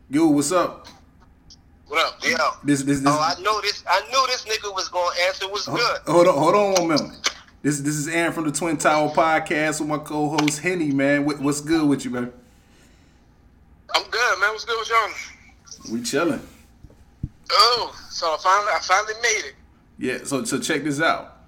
Yo, 0.09 0.27
what's 0.29 0.53
up? 0.53 0.89
What 1.87 2.05
up? 2.05 2.25
Yo. 2.25 2.37
This 2.65 2.83
this 2.83 3.01
this. 3.01 3.09
Oh, 3.09 3.21
I 3.21 3.41
know 3.43 3.61
this. 3.61 3.85
I 3.87 4.01
knew 4.11 4.27
this 4.27 4.45
nigga 4.47 4.75
was 4.75 4.89
gonna 4.89 5.15
answer. 5.27 5.47
Was 5.49 5.67
good. 5.67 6.01
Hold 6.07 6.29
on, 6.29 6.35
hold 6.35 6.55
on 6.55 6.73
one 6.73 6.89
minute. 6.89 7.34
This 7.65 7.81
this 7.81 7.95
is 7.95 8.09
Aaron 8.09 8.31
from 8.35 8.45
the 8.45 8.53
Twin 8.53 8.77
Tower 8.77 9.09
Podcast 9.09 9.81
with 9.81 9.89
my 9.89 9.97
co-host 9.97 10.61
Henny. 10.61 10.91
Man, 10.91 11.25
what, 11.25 11.41
what's 11.41 11.63
good 11.63 11.89
with 11.89 12.05
you, 12.05 12.11
man? 12.11 12.31
I'm 13.95 14.03
good, 14.11 14.39
man. 14.39 14.51
What's 14.51 14.67
good 14.67 14.79
with 14.79 14.91
y'all? 14.91 15.91
We 15.91 16.03
chilling. 16.03 16.43
Oh, 17.51 17.99
so 18.11 18.27
I 18.27 18.37
finally, 18.43 18.71
I 18.71 18.79
finally 18.83 19.15
made 19.23 19.49
it. 19.49 19.55
Yeah. 19.99 20.19
So 20.25 20.45
so 20.45 20.61
check 20.61 20.85
this 20.85 21.01
out. 21.01 21.39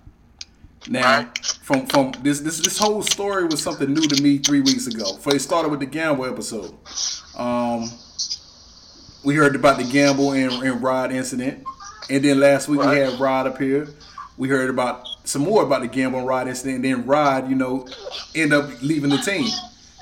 Now, 0.89 1.19
Alright. 1.19 1.39
from 1.63 1.85
from 1.85 2.13
this 2.23 2.41
this 2.41 2.61
this 2.61 2.79
whole 2.79 3.03
story 3.03 3.45
was 3.45 3.63
something 3.63 3.93
new 3.93 4.09
to 4.09 4.23
me 4.23 4.39
three 4.39 4.63
weeks 4.63 4.87
ago. 4.87 5.17
For 5.17 5.35
it 5.35 5.41
started 5.41 5.69
with 5.69 5.81
the 5.81 5.87
gamble 5.87 6.25
episode. 6.25 6.75
Um, 7.37 7.91
we 9.23 9.35
heard 9.35 9.55
about 9.55 9.77
the 9.77 9.85
gamble 9.85 10.33
and, 10.33 10.51
and 10.63 10.83
Rod 10.83 11.13
incident, 11.13 11.63
and 12.09 12.25
then 12.25 12.41
last 12.41 12.69
week 12.69 12.81
we 12.81 12.97
had 12.97 13.21
Rod 13.21 13.47
up 13.47 13.59
here. 13.59 13.89
We 14.39 14.49
heard 14.49 14.71
about 14.71 15.07
some 15.27 15.43
more 15.43 15.63
about 15.63 15.83
the 15.83 15.89
gamble 15.89 16.19
and 16.21 16.29
Rod 16.29 16.49
incident. 16.49 16.77
And 16.77 16.85
then 16.85 17.07
Rod, 17.07 17.49
you 17.51 17.57
know, 17.57 17.87
end 18.35 18.53
up 18.53 18.71
leaving 18.83 19.11
the 19.11 19.19
team. 19.19 19.49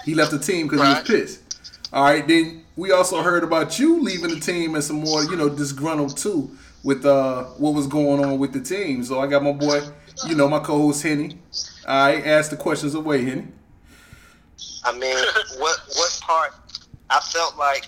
He 0.04 0.14
left 0.14 0.30
the 0.30 0.38
team 0.38 0.66
because 0.66 0.80
Right. 0.80 1.06
he 1.06 1.12
was 1.14 1.22
pissed. 1.22 1.40
All 1.92 2.04
right, 2.04 2.26
then 2.26 2.64
we 2.76 2.90
also 2.92 3.22
heard 3.22 3.44
about 3.44 3.78
you 3.78 4.00
leaving 4.02 4.30
the 4.30 4.40
team 4.40 4.74
and 4.74 4.82
some 4.84 4.96
more, 4.96 5.22
you 5.24 5.36
know, 5.36 5.48
disgruntled 5.48 6.16
too 6.16 6.50
with 6.82 7.06
uh 7.06 7.44
what 7.56 7.72
was 7.72 7.86
going 7.86 8.24
on 8.24 8.38
with 8.38 8.52
the 8.52 8.60
team. 8.60 9.02
So 9.04 9.20
I 9.20 9.26
got 9.26 9.42
my 9.42 9.52
boy, 9.52 9.80
you 10.26 10.34
know, 10.34 10.48
my 10.48 10.58
co-host 10.58 11.02
Henny. 11.02 11.38
I 11.86 12.16
asked 12.20 12.50
the 12.50 12.56
questions 12.56 12.94
away, 12.94 13.24
Henny. 13.24 13.46
I 14.84 14.92
mean, 14.98 15.16
what 15.58 15.78
what 15.96 16.18
part? 16.22 16.52
I 17.10 17.20
felt 17.20 17.56
like, 17.56 17.84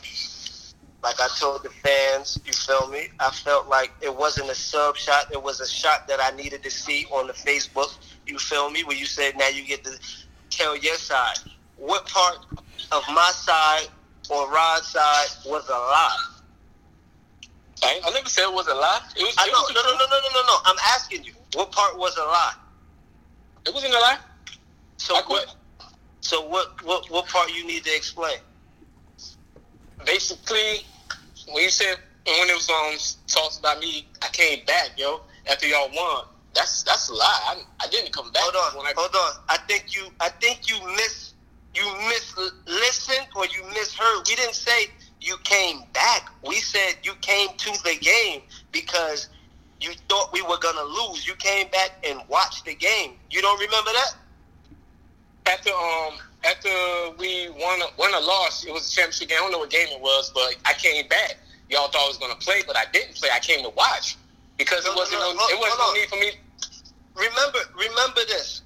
like 1.06 1.20
I 1.20 1.28
told 1.38 1.62
the 1.62 1.70
fans, 1.70 2.36
you 2.44 2.52
feel 2.52 2.88
me? 2.88 3.10
I 3.20 3.30
felt 3.30 3.68
like 3.68 3.92
it 4.00 4.12
wasn't 4.12 4.50
a 4.50 4.56
sub 4.56 4.96
shot. 4.96 5.30
It 5.30 5.40
was 5.40 5.60
a 5.60 5.68
shot 5.68 6.08
that 6.08 6.18
I 6.20 6.34
needed 6.34 6.64
to 6.64 6.70
see 6.70 7.06
on 7.12 7.28
the 7.28 7.32
Facebook. 7.32 7.96
You 8.26 8.40
feel 8.40 8.70
me? 8.70 8.82
Where 8.82 8.96
you 8.96 9.06
said 9.06 9.38
now 9.38 9.46
you 9.46 9.64
get 9.64 9.84
to 9.84 9.92
tell 10.50 10.76
your 10.76 10.96
side. 10.96 11.36
What 11.76 12.08
part 12.08 12.38
of 12.90 13.04
my 13.06 13.30
side 13.32 13.86
or 14.28 14.50
Rod's 14.50 14.88
side 14.88 15.28
was 15.46 15.68
a 15.68 15.78
lie? 15.78 16.16
I, 17.84 18.00
I 18.04 18.10
never 18.10 18.28
said 18.28 18.48
it 18.48 18.52
was 18.52 18.66
a 18.66 18.74
lie. 18.74 19.00
It 19.14 19.22
was. 19.22 19.34
I 19.38 19.44
it 19.44 19.52
know. 19.52 19.60
was 19.60 19.74
No, 19.76 19.82
no, 19.82 19.92
no, 19.92 20.06
no, 20.06 20.18
no, 20.18 20.28
no, 20.34 20.46
no. 20.48 20.58
I'm 20.64 20.76
asking 20.88 21.22
you. 21.22 21.34
What 21.54 21.70
part 21.70 21.96
was 21.96 22.16
a 22.16 22.24
lie? 22.24 22.54
It 23.64 23.72
wasn't 23.72 23.94
a 23.94 24.00
lie. 24.00 24.18
So 24.96 25.14
what? 25.28 25.54
So 26.20 26.48
what? 26.48 26.84
What? 26.84 27.08
What 27.12 27.28
part 27.28 27.54
you 27.54 27.64
need 27.64 27.84
to 27.84 27.94
explain? 27.94 28.38
Basically, 30.04 30.84
when 31.52 31.62
you 31.62 31.70
said 31.70 31.96
when 32.26 32.48
it 32.50 32.54
was 32.54 32.68
um 32.68 33.18
talks 33.28 33.58
about 33.58 33.78
me, 33.80 34.08
I 34.22 34.28
came 34.28 34.64
back, 34.66 34.92
yo. 34.96 35.20
After 35.48 35.66
y'all 35.66 35.88
won, 35.94 36.24
that's 36.54 36.82
that's 36.82 37.08
a 37.08 37.14
lie. 37.14 37.40
I, 37.46 37.62
I 37.84 37.88
didn't 37.88 38.12
come 38.12 38.32
back. 38.32 38.42
Hold 38.42 38.56
on, 38.56 38.78
When 38.78 38.86
I, 38.86 38.92
hold 38.96 39.14
on. 39.14 39.44
I 39.48 39.58
think 39.68 39.94
you, 39.94 40.08
I 40.20 40.28
think 40.28 40.68
you 40.68 40.76
miss, 40.96 41.34
you 41.74 41.84
miss 42.08 42.36
listened 42.66 43.28
or 43.36 43.46
you 43.46 43.62
misheard. 43.70 44.26
We 44.28 44.34
didn't 44.34 44.54
say 44.54 44.88
you 45.20 45.36
came 45.44 45.82
back. 45.92 46.30
We 46.46 46.56
said 46.56 46.96
you 47.04 47.12
came 47.20 47.48
to 47.56 47.70
the 47.84 47.96
game 48.00 48.42
because 48.72 49.28
you 49.80 49.92
thought 50.08 50.32
we 50.32 50.42
were 50.42 50.58
gonna 50.58 50.82
lose. 50.82 51.26
You 51.26 51.34
came 51.36 51.68
back 51.68 51.90
and 52.04 52.20
watched 52.28 52.64
the 52.64 52.74
game. 52.74 53.12
You 53.30 53.40
don't 53.40 53.60
remember 53.60 53.90
that? 53.92 54.16
after 55.46 55.70
um 55.70 56.14
after 56.46 56.68
we 57.18 57.48
won 57.50 57.82
a, 57.82 57.86
won 57.98 58.14
a 58.14 58.20
loss, 58.20 58.64
it 58.64 58.72
was 58.72 58.88
a 58.88 58.90
championship 58.90 59.28
game. 59.28 59.38
I 59.38 59.42
don't 59.42 59.52
know 59.52 59.58
what 59.58 59.70
game 59.70 59.88
it 59.90 60.00
was, 60.00 60.30
but 60.34 60.56
I 60.64 60.72
came 60.74 61.06
back. 61.08 61.36
Y'all 61.68 61.88
thought 61.88 62.04
I 62.04 62.08
was 62.08 62.18
gonna 62.18 62.36
play, 62.36 62.62
but 62.66 62.76
I 62.76 62.84
didn't 62.92 63.16
play. 63.16 63.28
I 63.34 63.40
came 63.40 63.62
to 63.64 63.70
watch 63.70 64.16
because 64.56 64.84
No, 64.84 64.92
it 64.92 64.96
wasn't 64.96 65.20
no, 65.20 65.32
no, 65.32 65.44
it 65.48 65.58
wasn't 65.58 65.80
no 65.80 65.92
need 65.92 66.08
for 66.08 66.16
me. 66.16 66.30
Remember, 67.16 67.58
remember 67.74 68.20
this. 68.28 68.62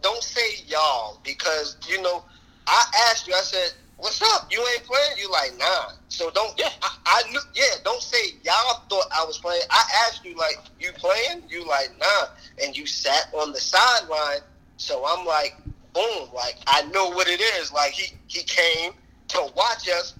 Don't 0.00 0.22
say 0.22 0.64
y'all 0.66 1.20
because 1.24 1.76
you 1.88 2.00
know. 2.02 2.24
I 2.66 2.84
asked 3.10 3.26
you. 3.26 3.34
I 3.34 3.40
said, 3.40 3.72
"What's 3.96 4.22
up? 4.22 4.46
You 4.50 4.64
ain't 4.74 4.84
playing?" 4.84 5.18
You 5.18 5.30
like, 5.30 5.52
"Nah." 5.58 5.92
So 6.08 6.30
don't. 6.30 6.56
Yeah. 6.58 6.70
I, 6.80 6.96
I 7.06 7.30
knew. 7.30 7.40
Yeah. 7.54 7.74
Don't 7.84 8.00
say 8.00 8.34
y'all 8.44 8.82
thought 8.88 9.06
I 9.14 9.24
was 9.24 9.38
playing. 9.38 9.62
I 9.70 9.82
asked 10.06 10.24
you 10.24 10.36
like, 10.36 10.58
"You 10.80 10.92
playing?" 10.92 11.42
You 11.48 11.66
like, 11.66 11.90
"Nah," 11.98 12.28
and 12.62 12.76
you 12.76 12.86
sat 12.86 13.28
on 13.34 13.52
the 13.52 13.60
sideline. 13.60 14.40
So 14.76 15.04
I'm 15.06 15.26
like, 15.26 15.56
boom. 15.94 16.28
Like 16.34 16.56
I 16.66 16.82
know 16.92 17.10
what 17.10 17.28
it 17.28 17.40
is. 17.40 17.72
Like 17.72 17.92
he 17.92 18.14
he 18.28 18.42
came 18.44 18.92
to 19.28 19.40
watch 19.56 19.88
us. 19.88 20.14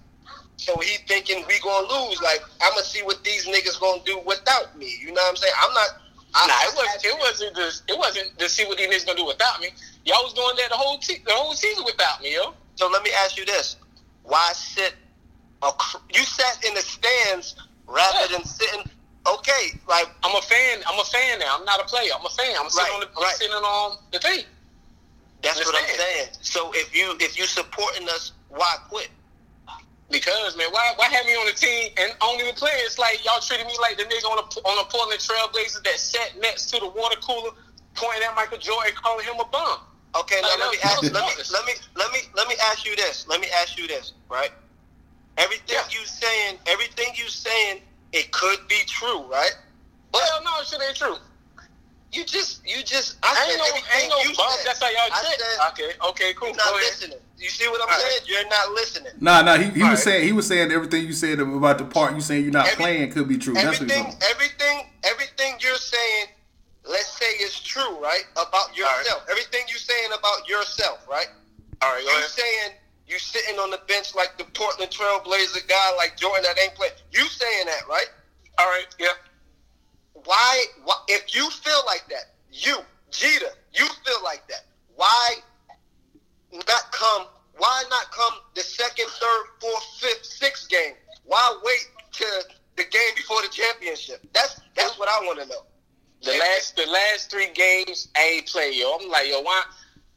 So 0.56 0.78
he 0.78 0.98
thinking 1.08 1.44
we 1.48 1.58
gonna 1.60 1.86
lose. 1.88 2.20
Like 2.22 2.40
I'm 2.62 2.72
gonna 2.72 2.84
see 2.84 3.02
what 3.02 3.22
these 3.24 3.46
niggas 3.46 3.80
gonna 3.80 4.02
do 4.04 4.20
without 4.26 4.76
me. 4.78 4.96
You 5.00 5.08
know 5.08 5.20
what 5.22 5.30
I'm 5.30 5.36
saying? 5.36 5.54
I'm 5.60 5.74
not. 5.74 5.88
I, 6.34 6.46
Nah, 6.46 6.54
it 6.62 6.74
wasn't. 6.76 7.04
It 7.04 7.18
wasn't. 7.18 7.56
To, 7.56 7.92
it 7.92 7.98
wasn't 7.98 8.38
to 8.38 8.48
see 8.48 8.64
what 8.64 8.78
these 8.78 8.88
niggas 8.88 9.06
gonna 9.06 9.18
do 9.18 9.26
without 9.26 9.60
me. 9.60 9.68
Y'all 10.04 10.22
was 10.24 10.32
doing 10.32 10.54
that 10.56 10.70
the 10.70 10.76
whole 10.76 10.98
te- 10.98 11.22
the 11.26 11.32
whole 11.32 11.54
season 11.54 11.84
without 11.84 12.22
me, 12.22 12.34
yo. 12.34 12.54
So 12.76 12.88
let 12.88 13.02
me 13.02 13.10
ask 13.24 13.36
you 13.36 13.44
this: 13.44 13.76
Why 14.22 14.52
sit? 14.54 14.94
ac- 15.64 15.98
You 16.14 16.24
sat 16.24 16.64
in 16.64 16.74
the 16.74 16.80
stands 16.80 17.56
rather 17.86 18.18
Yeah. 18.20 18.26
than 18.38 18.44
sitting. 18.44 18.82
Okay, 19.26 19.78
like 19.88 20.08
I'm 20.24 20.34
a 20.36 20.42
fan. 20.42 20.82
I'm 20.86 20.98
a 20.98 21.04
fan 21.04 21.38
now. 21.38 21.56
I'm 21.58 21.64
not 21.64 21.80
a 21.80 21.84
player. 21.84 22.10
I'm 22.18 22.24
a 22.24 22.30
fan. 22.30 22.54
I'm 22.58 22.70
sitting 22.70 22.86
Right, 22.88 22.94
on 22.94 23.00
the. 23.00 23.08
I'm 23.16 23.22
right. 23.22 23.36
sitting 23.36 23.52
on 23.54 23.96
the 24.12 24.18
thing. 24.18 24.44
That's 25.42 25.64
what 25.64 25.74
I'm 25.74 25.88
saying. 25.88 26.28
So 26.40 26.70
if 26.74 26.94
you 26.96 27.14
if 27.20 27.38
you 27.38 27.46
supporting 27.46 28.08
us, 28.08 28.32
why 28.48 28.76
quit? 28.88 29.10
Because 30.10 30.56
man, 30.56 30.68
why 30.70 30.92
why 30.96 31.06
have 31.08 31.26
me 31.26 31.32
on 31.32 31.46
the 31.46 31.52
team 31.52 31.90
and 31.98 32.12
only 32.22 32.46
the 32.46 32.52
play? 32.52 32.72
It's 32.84 32.98
like 32.98 33.24
y'all 33.24 33.40
treating 33.40 33.66
me 33.66 33.74
like 33.80 33.96
the 33.96 34.04
nigga 34.04 34.24
on 34.30 34.36
the 34.36 34.60
on 34.68 34.76
the 34.76 34.84
Portland 34.90 35.20
Trailblazers 35.20 35.82
that 35.84 35.98
sat 35.98 36.38
next 36.40 36.70
to 36.70 36.80
the 36.80 36.88
water 36.88 37.16
cooler, 37.20 37.50
pointing 37.94 38.22
at 38.22 38.34
Michael 38.34 38.58
Jordan, 38.58 38.92
calling 38.94 39.24
him 39.24 39.40
a 39.40 39.48
bum. 39.50 39.78
Okay, 40.14 40.40
now 40.42 40.48
let 40.58 40.70
me 40.70 40.78
ask 40.84 41.02
let 41.02 41.12
me 41.24 41.32
let 41.50 41.64
me 41.64 41.72
let 41.96 42.12
me 42.12 42.18
let 42.36 42.48
me 42.48 42.54
ask 42.70 42.84
you 42.84 42.94
this. 42.96 43.26
Let 43.28 43.40
me 43.40 43.48
ask 43.62 43.78
you 43.78 43.86
this, 43.88 44.12
right? 44.30 44.50
Everything 45.38 45.76
Yeah. 45.80 45.98
you 45.98 46.04
saying, 46.04 46.58
everything 46.66 47.08
you 47.14 47.28
saying, 47.28 47.80
it 48.12 48.30
could 48.32 48.68
be 48.68 48.80
true, 48.86 49.22
right? 49.32 49.56
But 50.12 50.22
Hell 50.22 50.44
no, 50.44 50.50
it 50.60 50.66
shit 50.66 50.80
ain't 50.86 50.96
true. 50.96 51.16
You 52.12 52.24
just 52.24 52.60
you 52.66 52.82
just 52.84 53.16
I, 53.22 53.32
I 53.32 53.34
said 53.34 53.50
ain't 53.50 53.58
no, 53.58 53.64
everything 53.66 54.00
ain't 54.02 54.10
no 54.10 54.18
you 54.20 54.36
bum. 54.36 54.50
said. 54.56 54.66
That's 54.66 54.80
how 54.82 54.90
y'all 54.90 55.08
I 55.12 55.20
trick. 55.24 55.40
said 55.40 55.58
Okay, 55.72 55.90
okay, 56.10 56.34
cool. 56.34 56.48
you're 56.48 56.56
not 56.56 56.66
Go 56.66 56.76
ahead. 56.76 56.84
listening. 56.92 57.18
You 57.38 57.48
see 57.48 57.66
what 57.68 57.80
I'm 57.82 57.88
All 57.88 57.94
right. 57.96 58.02
saying? 58.12 58.22
You're 58.26 58.48
not 58.48 58.70
listening. 58.72 59.12
Nah, 59.20 59.42
nah. 59.42 59.56
He, 59.56 59.64
he 59.64 59.70
was 59.80 59.82
Alright. 59.82 59.98
saying 59.98 60.24
he 60.26 60.32
was 60.32 60.46
saying 60.46 60.70
everything 60.70 61.04
you 61.06 61.12
said 61.12 61.40
about 61.40 61.78
the 61.78 61.84
part 61.84 62.14
you 62.14 62.20
saying 62.20 62.42
you're 62.44 62.52
not 62.52 62.66
Every- 62.66 62.76
playing 62.84 63.10
could 63.12 63.26
be 63.28 63.38
true. 63.38 63.54
That's 63.54 63.80
what 63.80 63.90
everything, 63.90 64.04
saying. 64.12 64.22
everything, 64.30 64.76
everything 65.04 65.54
you're 65.60 65.76
saying, 65.76 66.26
let's 66.88 67.08
say 67.18 67.30
is 67.42 67.58
true, 67.60 67.98
right? 67.98 68.24
About 68.36 68.76
yourself. 68.76 69.24
Everything 69.30 69.62
you're 69.68 69.78
saying 69.78 70.10
about 70.16 70.48
yourself, 70.48 71.06
right? 71.10 71.26
All 71.80 71.90
right, 71.90 72.04
go 72.04 72.10
You 72.12 72.18
ahead. 72.18 72.30
saying 72.30 72.70
you 73.08 73.18
sitting 73.18 73.58
on 73.58 73.70
the 73.70 73.80
bench 73.88 74.14
like 74.14 74.38
the 74.38 74.44
Portland 74.54 74.90
Trailblazer 74.92 75.66
guy, 75.68 75.96
like 75.96 76.16
Jordan 76.16 76.44
that 76.44 76.60
ain't 76.62 76.74
playing. 76.74 76.92
You 77.10 77.24
saying 77.24 77.66
that, 77.66 77.88
right? 77.88 78.06
All 78.58 78.66
right, 78.66 78.86
yeah. 79.00 79.08
Why, 80.24 80.64
why? 80.84 80.96
If 81.08 81.34
you 81.34 81.48
feel 81.50 81.82
like 81.86 82.04
that, 82.08 82.34
you 82.50 82.76
Jeter, 83.10 83.52
you 83.72 83.86
feel 83.86 84.22
like 84.24 84.46
that. 84.48 84.64
Why 84.96 85.36
not 86.52 86.92
come? 86.92 87.26
Why 87.58 87.84
not 87.90 88.10
come 88.10 88.34
the 88.54 88.62
second, 88.62 89.06
third, 89.08 89.44
fourth, 89.60 89.84
fifth, 90.00 90.24
sixth 90.24 90.68
game? 90.68 90.94
Why 91.24 91.60
wait 91.64 91.88
to 92.12 92.24
the 92.76 92.84
game 92.84 93.14
before 93.16 93.42
the 93.42 93.48
championship? 93.48 94.26
That's 94.32 94.60
that's 94.74 94.98
what 94.98 95.08
I 95.08 95.24
want 95.26 95.40
to 95.40 95.46
know. 95.46 95.64
The 96.22 96.38
last 96.38 96.76
the 96.76 96.86
last 96.86 97.30
three 97.30 97.50
games 97.52 98.08
I 98.16 98.36
ain't 98.36 98.46
play, 98.46 98.72
yo. 98.74 98.96
I'm 99.00 99.08
like, 99.10 99.28
yo, 99.28 99.40
why 99.40 99.62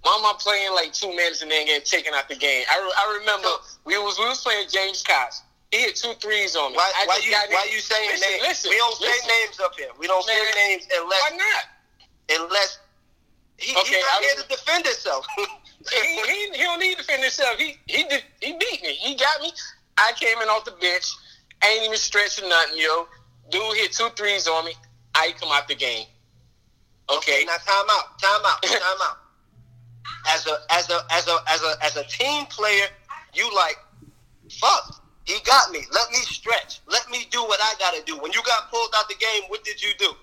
why 0.01 0.15
am 0.19 0.25
I 0.25 0.33
playing 0.39 0.73
like 0.73 0.93
two 0.93 1.09
minutes 1.09 1.41
and 1.41 1.49
then 1.49 1.65
getting 1.65 1.85
taken 1.85 2.13
out 2.13 2.29
the 2.29 2.35
game? 2.35 2.63
I, 2.71 2.77
re- 2.77 2.93
I 2.97 3.17
remember 3.19 3.49
we 3.85 3.97
was 3.97 4.17
we 4.19 4.25
was 4.25 4.41
playing 4.41 4.67
James 4.69 5.01
Cox. 5.01 5.41
He 5.75 5.81
hit 5.81 5.95
two 5.97 6.13
threes 6.21 6.55
on 6.55 6.71
me. 6.71 6.77
Why, 6.77 6.89
why 7.05 7.19
you 7.21 7.33
why 7.33 7.67
you 7.69 7.81
saying 7.81 8.07
listen, 8.07 8.31
names? 8.31 8.43
Listen, 8.43 8.69
we 8.69 8.77
don't 8.77 8.95
say 8.95 9.11
names 9.27 9.59
up 9.59 9.75
here. 9.75 9.89
We 9.99 10.07
don't 10.07 10.23
say 10.23 10.39
names 10.55 10.87
unless 10.95 11.21
Why 11.31 11.35
not? 11.35 12.39
unless 12.39 12.79
he, 13.57 13.75
Okay, 13.75 13.95
he's 13.95 13.99
not 13.99 14.23
I 14.23 14.23
here 14.23 14.35
to 14.41 14.47
defend 14.47 14.85
himself. 14.85 15.27
he, 15.37 16.21
he, 16.31 16.57
he 16.57 16.63
don't 16.63 16.79
need 16.79 16.91
to 16.91 16.97
defend 17.03 17.23
himself. 17.23 17.59
He 17.59 17.77
he 17.87 18.03
did 18.05 18.23
he 18.39 18.53
beat 18.53 18.83
me. 18.83 18.93
He 18.93 19.15
got 19.15 19.41
me. 19.41 19.51
I 19.97 20.13
came 20.15 20.41
in 20.41 20.47
off 20.47 20.63
the 20.63 20.71
bench. 20.79 21.11
Ain't 21.65 21.83
even 21.83 21.97
stretching 21.97 22.47
nothing, 22.47 22.77
yo. 22.77 23.07
Dude 23.51 23.75
hit 23.75 23.91
two 23.91 24.07
threes 24.15 24.47
on 24.47 24.63
me. 24.63 24.75
I 25.13 25.33
come 25.37 25.49
out 25.51 25.67
the 25.67 25.75
game. 25.75 26.07
Okay. 27.09 27.43
Now 27.45 27.57
time 27.57 27.85
out, 27.91 28.17
time 28.21 28.41
out, 28.45 28.61
time 28.63 28.81
out. 28.81 29.17
As 30.29 30.47
a 30.47 30.57
as 30.71 30.89
a 30.89 31.01
as 31.11 31.27
a 31.27 31.37
as 31.49 31.61
a 31.63 31.83
as 31.83 31.97
a 31.97 32.03
team 32.05 32.45
player, 32.45 32.85
you 33.33 33.53
like, 33.53 33.75
fuck, 34.49 35.04
he 35.25 35.39
got 35.45 35.71
me. 35.71 35.81
Let 35.91 36.09
me 36.11 36.17
stretch. 36.19 36.81
Let 36.87 37.09
me 37.09 37.27
do 37.31 37.41
what 37.43 37.59
I 37.61 37.73
gotta 37.79 38.03
do. 38.05 38.17
When 38.17 38.31
you 38.31 38.41
got 38.43 38.69
pulled 38.71 38.93
out 38.95 39.09
the 39.09 39.15
game, 39.15 39.43
what 39.49 39.63
did 39.63 39.81
you 39.81 39.89
do? 39.97 40.13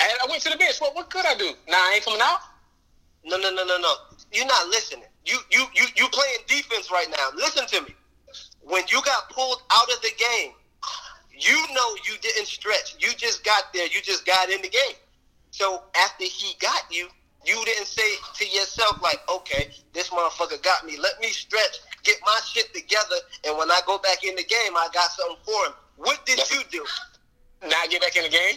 And 0.00 0.12
I 0.22 0.26
went 0.28 0.42
to 0.42 0.50
the 0.50 0.56
bench. 0.56 0.80
What 0.80 0.94
what 0.94 1.10
could 1.10 1.26
I 1.26 1.34
do? 1.34 1.52
Nah, 1.68 1.76
I 1.76 1.92
ain't 1.96 2.04
coming 2.04 2.20
out. 2.22 2.40
No, 3.24 3.36
no, 3.36 3.50
no, 3.50 3.64
no, 3.64 3.78
no. 3.78 3.94
You're 4.32 4.46
not 4.46 4.68
listening. 4.68 5.04
You 5.24 5.38
you 5.50 5.66
you 5.74 5.86
you 5.96 6.08
playing 6.08 6.38
defense 6.46 6.90
right 6.90 7.08
now. 7.10 7.30
Listen 7.36 7.66
to 7.66 7.82
me. 7.82 7.94
When 8.62 8.82
you 8.88 9.02
got 9.02 9.28
pulled 9.30 9.62
out 9.70 9.90
of 9.92 10.00
the 10.02 10.10
game, 10.18 10.52
you 11.30 11.66
know 11.74 11.96
you 12.04 12.16
didn't 12.20 12.46
stretch. 12.46 12.96
You 12.98 13.12
just 13.16 13.44
got 13.44 13.72
there. 13.74 13.86
You 13.86 14.00
just 14.02 14.24
got 14.24 14.50
in 14.50 14.62
the 14.62 14.68
game. 14.68 14.96
So 15.50 15.82
after 15.96 16.24
he 16.24 16.54
got 16.60 16.84
you, 16.90 17.08
you 17.44 17.60
didn't 17.64 17.86
say 17.86 18.08
to 18.36 18.46
yourself 18.46 19.02
like, 19.02 19.20
okay, 19.28 19.70
this 19.92 20.08
motherfucker 20.10 20.62
got 20.62 20.86
me. 20.86 20.96
Let 20.98 21.20
me 21.20 21.28
stretch, 21.28 21.80
get 22.02 22.16
my 22.24 22.40
shit 22.44 22.72
together, 22.74 23.16
and 23.44 23.56
when 23.58 23.70
I 23.70 23.80
go 23.86 23.98
back 23.98 24.24
in 24.24 24.34
the 24.36 24.44
game, 24.44 24.76
I 24.76 24.88
got 24.92 25.10
something 25.10 25.36
for 25.44 25.66
him. 25.66 25.72
What 25.96 26.24
did 26.26 26.38
you 26.50 26.62
do? 26.70 26.84
Not 27.68 27.90
get 27.90 28.02
back 28.02 28.16
in 28.16 28.24
the 28.24 28.28
game. 28.28 28.56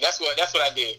That's 0.00 0.20
what 0.20 0.36
that's 0.36 0.54
what 0.54 0.70
I 0.70 0.74
did. 0.74 0.98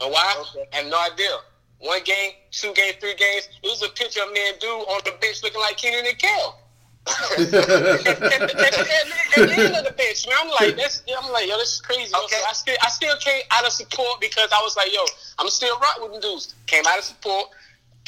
And 0.00 0.12
why? 0.12 0.34
Okay. 0.40 0.68
I 0.72 0.76
have 0.76 0.86
no 0.86 1.00
idea. 1.00 1.36
One 1.78 2.02
game, 2.04 2.32
two 2.50 2.72
games, 2.74 2.96
three 3.00 3.14
games. 3.14 3.48
It 3.62 3.66
was 3.66 3.82
a 3.82 3.90
picture 3.90 4.22
of 4.22 4.32
me 4.32 4.40
and 4.48 4.58
dude 4.58 4.70
on 4.70 5.00
the 5.04 5.12
bench 5.20 5.42
looking 5.42 5.60
like 5.60 5.76
Kenan 5.76 6.06
and 6.06 6.18
Kel. 6.18 6.60
at, 7.36 7.52
at, 7.52 7.54
at, 7.54 8.54
at, 8.56 8.78
at 8.80 9.48
the 9.48 9.60
end 9.60 9.76
of 9.76 9.84
the 9.84 9.92
bench, 9.94 10.26
man, 10.26 10.38
I'm 10.40 10.48
like, 10.48 10.74
that's, 10.74 11.02
I'm 11.04 11.30
like, 11.30 11.46
yo, 11.46 11.58
this 11.58 11.74
is 11.74 11.80
crazy. 11.82 12.10
Okay. 12.24 12.40
So 12.40 12.48
I 12.48 12.52
still, 12.54 12.76
I 12.82 12.88
still 12.88 13.16
came 13.18 13.42
out 13.50 13.66
of 13.66 13.72
support 13.72 14.22
because 14.22 14.48
I 14.50 14.62
was 14.62 14.74
like, 14.76 14.90
yo, 14.90 15.04
I'm 15.38 15.50
still 15.50 15.78
rock 15.80 15.98
with 16.00 16.12
them 16.12 16.20
dudes. 16.22 16.54
Came 16.66 16.84
out 16.88 16.98
of 16.98 17.04
support, 17.04 17.48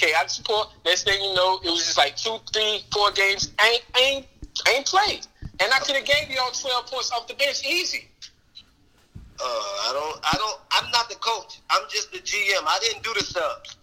of 0.02 0.30
support. 0.30 0.68
Next 0.84 1.04
thing 1.04 1.22
you 1.22 1.34
know, 1.34 1.60
it 1.64 1.70
was 1.70 1.84
just 1.84 1.98
like 1.98 2.16
two, 2.16 2.38
three, 2.52 2.84
four 2.92 3.10
games. 3.12 3.52
Ain't, 3.64 3.82
ain't, 4.00 4.26
ain't 4.68 4.86
played, 4.86 5.26
and 5.60 5.72
I 5.72 5.78
could 5.80 5.96
have 5.96 6.04
gave 6.04 6.30
you 6.30 6.38
all 6.40 6.50
12 6.50 6.86
points 6.86 7.10
off 7.12 7.26
the 7.26 7.34
bench 7.34 7.64
easy. 7.66 8.08
Uh, 9.38 9.44
I 9.44 9.90
don't, 9.92 10.20
I 10.24 10.36
don't, 10.38 10.60
I'm 10.72 10.90
not 10.92 11.08
the 11.08 11.16
coach. 11.16 11.60
I'm 11.70 11.82
just 11.90 12.10
the 12.12 12.18
GM. 12.18 12.62
I 12.66 12.78
didn't 12.80 13.02
do 13.02 13.12
the 13.14 13.24
subs, 13.24 13.76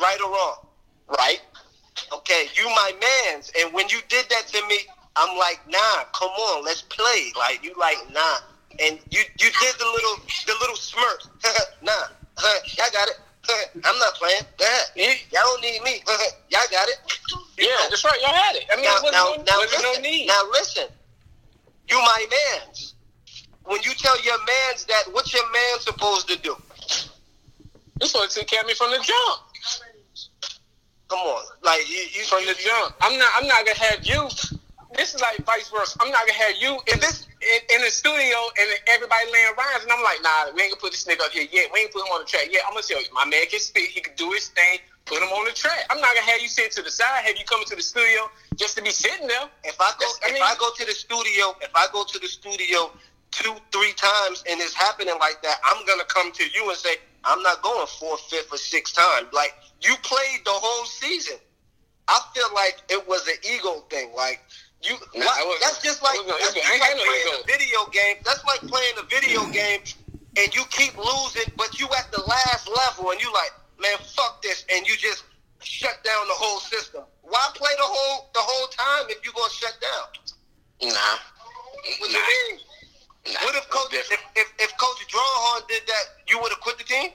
right 0.00 0.18
or 0.20 0.30
wrong. 0.30 0.66
Right? 1.08 1.40
Okay, 2.12 2.46
you 2.54 2.64
my 2.66 2.92
man's, 3.00 3.52
and 3.58 3.72
when 3.72 3.88
you 3.88 3.98
did 4.08 4.26
that 4.30 4.46
to 4.48 4.66
me, 4.68 4.78
I'm 5.16 5.36
like, 5.38 5.60
nah, 5.68 6.04
come 6.12 6.30
on, 6.30 6.64
let's 6.64 6.82
play. 6.82 7.32
Like 7.36 7.62
you 7.62 7.72
like 7.78 7.98
nah, 8.12 8.38
and 8.80 8.98
you 9.10 9.20
you 9.38 9.50
did 9.60 9.74
the 9.78 9.84
little 9.84 10.24
the 10.46 10.54
little 10.60 10.76
smirk. 10.76 11.22
nah, 11.82 11.92
y'all 12.76 12.86
got 12.92 13.08
it. 13.08 13.18
I'm 13.84 13.98
not 13.98 14.14
playing. 14.14 14.42
Yeah. 14.60 15.12
Y'all 15.32 15.42
don't 15.44 15.62
need 15.62 15.82
me. 15.82 16.02
y'all 16.50 16.60
got 16.70 16.88
it. 16.88 16.98
Yeah, 17.58 17.68
that's 17.88 18.04
right. 18.04 18.18
Y'all 18.22 18.32
had 18.34 18.56
it. 18.56 18.64
I 18.72 18.76
mean, 18.76 18.84
Now, 18.84 19.00
there 19.00 19.12
now, 19.12 19.24
wasn't, 19.30 19.46
now, 19.46 19.52
no, 19.56 19.60
listen, 19.60 19.82
no 19.82 20.00
need. 20.00 20.26
now 20.26 20.42
listen. 20.50 20.84
You 21.88 21.96
my 21.98 22.26
man's. 22.30 22.94
When 23.64 23.80
you 23.82 23.92
tell 23.94 24.20
your 24.22 24.38
man's 24.38 24.84
that, 24.86 25.04
what's 25.12 25.32
your 25.32 25.50
man 25.52 25.80
supposed 25.80 26.28
to 26.28 26.36
do? 26.38 26.56
You're 28.00 28.08
supposed 28.08 28.32
to 28.32 28.40
take 28.40 28.48
care 28.48 28.60
of 28.60 28.66
me 28.66 28.74
from 28.74 28.90
the 28.90 28.96
jump. 28.98 29.40
Come 31.08 31.18
on, 31.18 31.44
like 31.62 31.88
you, 31.88 31.96
you 32.12 32.24
From 32.24 32.44
the 32.46 32.54
jump. 32.54 32.94
I'm 33.00 33.18
not. 33.18 33.30
I'm 33.36 33.46
not 33.46 33.64
gonna 33.66 33.78
have 33.78 34.04
you. 34.04 34.28
This 34.96 35.14
is 35.14 35.20
like 35.20 35.38
vice 35.44 35.68
versa. 35.68 35.98
I'm 36.00 36.10
not 36.10 36.26
gonna 36.26 36.38
have 36.38 36.56
you 36.58 36.78
in 36.92 37.00
this 37.00 37.26
in, 37.42 37.76
in 37.76 37.80
the 37.82 37.90
studio 37.90 38.36
and 38.58 38.68
everybody 38.88 39.26
laying 39.32 39.54
rhymes, 39.58 39.82
and 39.82 39.92
I'm 39.92 40.02
like, 40.02 40.22
nah, 40.22 40.54
we 40.54 40.62
ain't 40.62 40.72
gonna 40.72 40.80
put 40.80 40.92
this 40.92 41.04
nigga 41.04 41.26
up 41.26 41.32
here 41.32 41.46
yet. 41.50 41.70
We 41.72 41.80
ain't 41.80 41.92
put 41.92 42.06
him 42.06 42.12
on 42.14 42.20
the 42.22 42.28
track 42.30 42.48
yet. 42.50 42.62
I'm 42.66 42.72
gonna 42.72 42.86
tell 42.86 43.02
you, 43.02 43.08
my 43.12 43.24
man 43.26 43.46
can 43.50 43.60
spit. 43.60 43.90
He 43.90 44.00
can 44.00 44.14
do 44.16 44.30
his 44.32 44.48
thing. 44.48 44.78
Put 45.04 45.20
him 45.20 45.28
on 45.28 45.44
the 45.44 45.52
track. 45.52 45.84
I'm 45.90 46.00
not 46.00 46.14
gonna 46.14 46.30
have 46.30 46.40
you 46.40 46.48
sit 46.48 46.72
to 46.72 46.82
the 46.82 46.90
side. 46.90 47.24
Have 47.26 47.36
you 47.36 47.44
come 47.44 47.64
to 47.64 47.76
the 47.76 47.82
studio 47.82 48.30
just 48.56 48.76
to 48.78 48.82
be 48.82 48.90
sitting 48.90 49.26
there? 49.26 49.50
If 49.64 49.80
I 49.80 49.92
go, 49.98 50.06
I 50.24 50.30
if 50.30 50.40
I 50.40 50.54
go 50.58 50.70
to 50.72 50.84
the 50.86 50.94
studio, 50.96 51.56
if 51.60 51.70
I 51.74 51.86
go 51.92 52.04
to 52.04 52.18
the 52.18 52.28
studio 52.28 52.90
two, 53.30 53.54
three 53.72 53.92
times 53.98 54.44
and 54.48 54.60
it's 54.60 54.74
happening 54.74 55.14
like 55.18 55.42
that, 55.42 55.58
I'm 55.66 55.84
gonna 55.86 56.06
come 56.08 56.32
to 56.32 56.44
you 56.54 56.70
and 56.70 56.78
say, 56.78 56.96
I'm 57.24 57.42
not 57.42 57.62
going 57.62 57.86
fourth, 57.98 58.22
fifth, 58.30 58.52
or 58.52 58.56
sixth 58.56 58.94
time. 58.94 59.26
Like 59.32 59.54
you 59.82 59.94
played 60.02 60.40
the 60.44 60.52
whole 60.54 60.86
season. 60.86 61.36
I 62.06 62.20
feel 62.34 62.48
like 62.54 62.82
it 62.88 63.06
was 63.08 63.26
an 63.28 63.36
ego 63.44 63.84
thing. 63.90 64.12
Like 64.16 64.40
you, 64.84 64.94
Nah, 65.14 65.24
that's 65.60 65.82
just 65.82 66.02
like 66.02 66.18
that's 66.26 66.54
just 66.54 66.80
like 66.80 66.92
playing 66.92 67.34
a 67.40 67.46
video 67.46 67.86
game. 67.92 68.16
That's 68.24 68.44
like 68.44 68.60
playing 68.60 68.94
a 68.98 69.04
video 69.06 69.46
game 69.52 69.80
and 70.36 70.54
you 70.54 70.62
keep 70.70 70.96
losing, 70.96 71.50
but 71.56 71.78
you 71.78 71.86
at 71.98 72.10
the 72.12 72.20
last 72.20 72.68
level 72.68 73.10
and 73.10 73.20
you 73.20 73.32
like, 73.32 73.52
man, 73.80 73.96
fuck 74.16 74.42
this, 74.42 74.64
and 74.74 74.86
you 74.86 74.96
just 74.96 75.24
shut 75.62 76.02
down 76.04 76.26
the 76.28 76.34
whole 76.34 76.60
system. 76.60 77.02
Why 77.22 77.40
play 77.54 77.70
the 77.78 77.84
whole 77.86 78.30
the 78.34 78.40
whole 78.42 78.68
time 78.68 79.06
if 79.10 79.24
you 79.24 79.32
gonna 79.32 79.50
shut 79.50 79.74
down? 79.80 80.90
Nah. 80.92 81.18
What 82.00 82.10
Nah. 82.12 82.18
you 82.18 82.24
mean? 82.24 82.60
Nah, 83.32 83.40
What 83.44 83.54
if 83.54 83.68
coach 83.70 83.92
if, 83.94 84.10
if, 84.36 84.52
if 84.58 84.76
Coach 84.76 85.00
Drawhorn 85.08 85.66
did 85.68 85.82
that, 85.86 86.04
you 86.28 86.38
would 86.40 86.50
have 86.50 86.60
quit 86.60 86.76
the 86.78 86.84
team? 86.84 87.10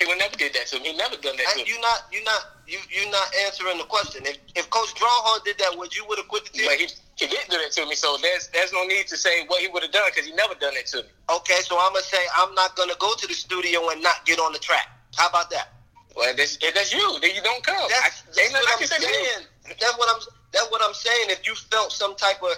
He 0.00 0.06
would 0.06 0.18
never 0.18 0.36
did 0.36 0.52
that 0.54 0.66
to 0.68 0.78
me. 0.80 0.90
He 0.92 0.96
never 0.96 1.16
done 1.16 1.36
that 1.36 1.46
And 1.56 1.64
me. 1.64 1.70
you 1.72 1.80
not 1.80 2.02
you 2.12 2.22
not 2.24 2.42
you 2.66 2.78
you 2.90 3.10
not 3.10 3.32
answering 3.46 3.78
the 3.78 3.84
question. 3.84 4.26
If 4.26 4.38
if 4.56 4.68
Coach 4.70 4.92
Drawhorn 4.94 5.44
did 5.44 5.56
that, 5.58 5.78
would 5.78 5.94
you 5.96 6.04
would 6.08 6.18
have 6.18 6.28
quit 6.28 6.44
the 6.46 6.50
team? 6.58 6.66
But 6.66 6.76
he, 6.80 6.88
he 7.16 7.26
didn't 7.26 7.50
do 7.50 7.58
that 7.58 7.70
to 7.72 7.86
me, 7.86 7.94
so 7.94 8.16
there's 8.20 8.48
there's 8.48 8.72
no 8.72 8.84
need 8.84 9.06
to 9.08 9.16
say 9.16 9.46
what 9.46 9.60
he 9.62 9.68
would 9.68 9.82
have 9.82 9.92
done 9.92 10.02
because 10.12 10.26
he 10.28 10.34
never 10.34 10.54
done 10.54 10.74
that 10.74 10.86
to 10.86 10.98
me. 10.98 11.08
Okay, 11.30 11.60
so 11.62 11.76
I'm 11.80 11.92
gonna 11.92 12.02
say 12.04 12.18
I'm 12.36 12.54
not 12.54 12.74
gonna 12.76 12.94
go 12.98 13.14
to 13.14 13.26
the 13.26 13.34
studio 13.34 13.88
and 13.90 14.02
not 14.02 14.24
get 14.26 14.38
on 14.38 14.52
the 14.52 14.58
track. 14.58 14.88
How 15.16 15.28
about 15.28 15.50
that? 15.50 15.68
Well, 16.16 16.32
that's, 16.36 16.56
if 16.62 16.74
that's 16.74 16.92
you. 16.92 17.18
Then 17.20 17.34
you 17.34 17.42
don't 17.42 17.62
come. 17.64 17.76
That's, 17.88 18.22
I, 18.22 18.26
that's 18.26 18.38
ain't 18.38 18.52
nothing 18.52 18.66
what 18.66 18.68
I 18.68 18.72
I'm 18.72 18.78
can 18.78 18.88
say 18.88 18.96
to 18.96 19.02
you. 19.02 19.14
saying. 19.14 19.46
That's 19.80 19.98
what 19.98 20.08
I'm. 20.14 20.22
That's 20.52 20.70
what 20.70 20.82
I'm 20.84 20.94
saying. 20.94 21.26
If 21.30 21.46
you 21.46 21.54
felt 21.54 21.92
some 21.92 22.14
type 22.16 22.40
of 22.42 22.50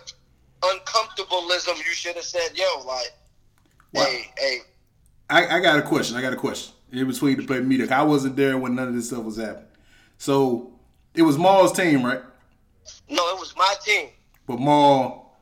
uncomfortableism, 0.63 1.77
you 1.79 1.93
should 1.93 2.17
have 2.17 2.25
said, 2.25 2.51
"Yo, 2.55 2.65
like, 2.87 3.13
Wow. 3.93 4.05
hey, 4.05 4.31
hey, 4.39 4.59
I, 5.31 5.57
I 5.57 5.61
got 5.61 5.79
a 5.79 5.83
question. 5.83 6.17
I 6.17 6.23
got 6.23 6.33
a 6.33 6.37
question. 6.37 6.73
In 6.93 7.07
between 7.07 7.37
the 7.37 7.45
play 7.47 7.61
meeting, 7.61 7.91
I 7.93 8.03
wasn't 8.03 8.37
there 8.37 8.57
when 8.59 8.75
none 8.75 8.89
of 8.89 8.95
this 8.95 9.09
stuff 9.09 9.25
was 9.25 9.37
happening. 9.37 9.67
So 10.19 10.73
it 11.15 11.23
was 11.23 11.37
Maul's 11.37 11.73
team, 11.73 12.05
right? 12.05 12.21
no, 13.09 13.29
it 13.35 13.39
was 13.39 13.55
my 13.57 13.75
team." 13.85 14.09
But 14.47 14.61
Maul, 14.61 15.37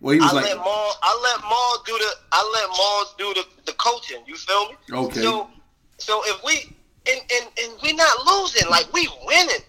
well, 0.00 0.14
he 0.14 0.20
was 0.20 0.32
I 0.32 0.36
like, 0.36 0.44
let 0.44 0.56
Maul. 0.58 0.92
I 1.02 1.20
let 1.22 1.42
Maul 1.42 1.82
do 1.86 1.92
the. 1.98 2.10
I 2.32 2.50
let 2.54 2.68
Maul 2.70 3.34
do 3.34 3.40
the, 3.40 3.46
the 3.66 3.72
coaching. 3.78 4.22
You 4.26 4.36
feel 4.36 4.68
me? 4.68 4.76
Okay. 4.92 5.20
So, 5.20 5.48
so 5.98 6.22
if 6.26 6.42
we 6.44 6.74
and 7.10 7.20
and 7.32 7.46
and 7.62 7.72
we 7.82 7.92
not 7.92 8.26
losing, 8.26 8.68
like 8.70 8.92
we 8.92 9.08
winning. 9.26 9.64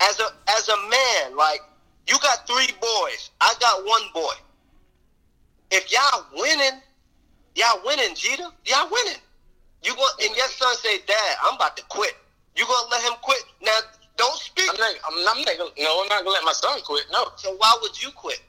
As 0.00 0.20
a 0.20 0.26
as 0.50 0.68
a 0.68 0.76
man, 0.88 1.36
like 1.36 1.60
you 2.08 2.18
got 2.18 2.46
three 2.46 2.68
boys, 2.80 3.30
I 3.40 3.54
got 3.60 3.84
one 3.86 4.02
boy. 4.12 4.34
If 5.70 5.90
y'all 5.90 6.26
winning, 6.34 6.80
y'all 7.54 7.80
winning, 7.84 8.14
Jeter. 8.14 8.48
Y'all 8.66 8.88
winning. 8.90 9.20
You 9.82 9.94
go 9.94 10.04
and 10.22 10.36
your 10.36 10.48
son 10.48 10.74
say, 10.76 10.98
Dad, 11.06 11.36
I'm 11.44 11.54
about 11.56 11.76
to 11.76 11.84
quit. 11.84 12.14
You 12.56 12.66
gonna 12.66 12.88
let 12.90 13.02
him 13.02 13.12
quit? 13.22 13.44
Now, 15.10 15.12
don't 15.12 15.20
speak. 15.24 15.24
I'm 15.24 15.24
not. 15.24 15.28
I'm, 15.28 15.38
I'm 15.38 15.44
not. 15.44 15.58
gonna- 15.58 15.70
No, 15.78 16.02
I'm 16.02 16.08
not 16.08 16.18
gonna 16.24 16.30
let 16.30 16.44
my 16.44 16.52
son 16.52 16.80
quit. 16.82 17.04
No, 17.12 17.30
So 17.36 17.54
why 17.56 17.76
would 17.82 18.02
you 18.02 18.10
quit? 18.10 18.40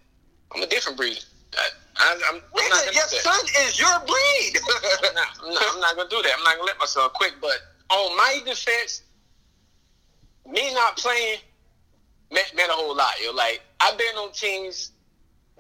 I'm 0.54 0.62
a 0.64 0.68
different 0.68 0.98
breed. 0.98 1.20
I, 1.58 1.70
I, 1.98 2.22
I'm, 2.30 2.36
I'm 2.36 2.70
not 2.70 2.84
Nigga, 2.84 2.96
your 2.96 3.08
son 3.08 3.46
is 3.68 3.80
your 3.80 4.00
breed. 4.00 4.60
I'm 5.04 5.16
not, 5.16 5.28
I'm, 5.74 5.80
not, 5.80 5.96
gonna 5.96 6.10
do 6.10 6.22
that. 6.22 6.32
I'm 6.38 6.44
not 6.44 6.56
gonna 6.56 6.66
let 6.68 6.80
my 6.80 6.86
son 6.86 7.10
quit. 7.14 7.34
But 7.42 7.58
on 7.90 8.18
my 8.18 8.40
defense, 8.46 9.04
me 10.50 10.74
not 10.74 10.98
playing 10.98 11.40
meant, 12.32 12.52
meant 12.56 12.70
a 12.70 12.74
whole 12.74 12.96
lot. 12.96 13.14
Yo, 13.24 13.32
like 13.34 13.62
I've 13.80 13.98
been 13.98 14.16
on 14.18 14.32
teams 14.32 14.92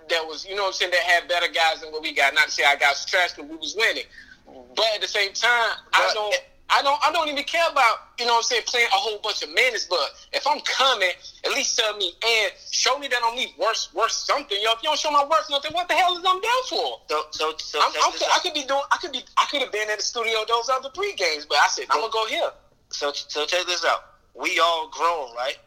that 0.09 0.25
was, 0.25 0.45
you 0.45 0.55
know 0.55 0.63
what 0.63 0.67
I'm 0.67 0.73
saying, 0.73 0.91
that 0.91 1.01
had 1.01 1.27
better 1.27 1.47
guys 1.51 1.81
than 1.81 1.91
what 1.91 2.01
we 2.01 2.13
got. 2.13 2.33
Not 2.33 2.45
to 2.45 2.51
say 2.51 2.63
I 2.65 2.75
got 2.75 2.95
trash 3.07 3.33
because 3.33 3.49
we 3.49 3.55
was 3.57 3.75
winning, 3.77 4.03
but 4.75 4.85
at 4.95 5.01
the 5.01 5.07
same 5.07 5.33
time, 5.33 5.71
I 5.93 6.11
don't. 6.13 6.35
I 6.70 6.82
don't. 6.82 6.99
I 7.05 7.11
don't 7.11 7.30
even 7.30 7.43
care 7.43 7.70
about 7.70 8.09
you 8.20 8.26
know 8.26 8.34
what 8.34 8.38
I'm 8.38 8.43
saying 8.43 8.63
playing 8.66 8.88
a 8.88 8.97
whole 8.97 9.20
bunch 9.20 9.43
of 9.43 9.49
minutes. 9.53 9.86
But 9.86 10.11
if 10.34 10.47
I'm 10.47 10.59
coming, 10.61 11.11
at 11.45 11.51
least 11.51 11.78
tell 11.78 11.95
me 11.97 12.13
and 12.26 12.51
show 12.72 12.97
me 12.97 13.07
that 13.07 13.20
I'm 13.24 13.36
need 13.36 13.53
worse, 13.57 13.93
worse 13.93 14.16
something. 14.16 14.57
Yo, 14.61 14.72
if 14.72 14.82
you 14.82 14.89
don't 14.89 14.99
show 14.99 15.11
my 15.11 15.24
worth 15.26 15.47
nothing, 15.49 15.74
what 15.74 15.88
the 15.88 15.93
hell 15.93 16.18
is 16.18 16.24
I'm 16.26 16.41
down 16.41 16.63
for? 16.70 17.01
so, 17.09 17.22
so, 17.32 17.53
so, 17.57 17.80
I'm, 17.82 17.91
I'm, 18.03 18.13
I 18.34 18.39
could 18.41 18.53
be 18.53 18.63
doing. 18.63 18.82
I 18.91 18.97
could 18.97 19.11
be. 19.11 19.24
I 19.38 19.45
could 19.51 19.61
have 19.61 19.72
been 19.72 19.89
in 19.89 19.97
the 19.97 20.03
studio 20.03 20.39
those 20.47 20.70
other 20.70 20.89
three 20.95 21.13
games, 21.13 21.45
but 21.45 21.57
I 21.59 21.68
said 21.68 21.86
I'm 21.91 21.99
gonna 22.01 22.11
go 22.11 22.26
here. 22.28 22.49
so, 22.89 23.11
so 23.13 23.45
check 23.45 23.66
this 23.68 23.86
out. 23.86 23.99
We 24.34 24.59
all 24.59 24.89
grown, 24.89 25.36
right? 25.36 25.57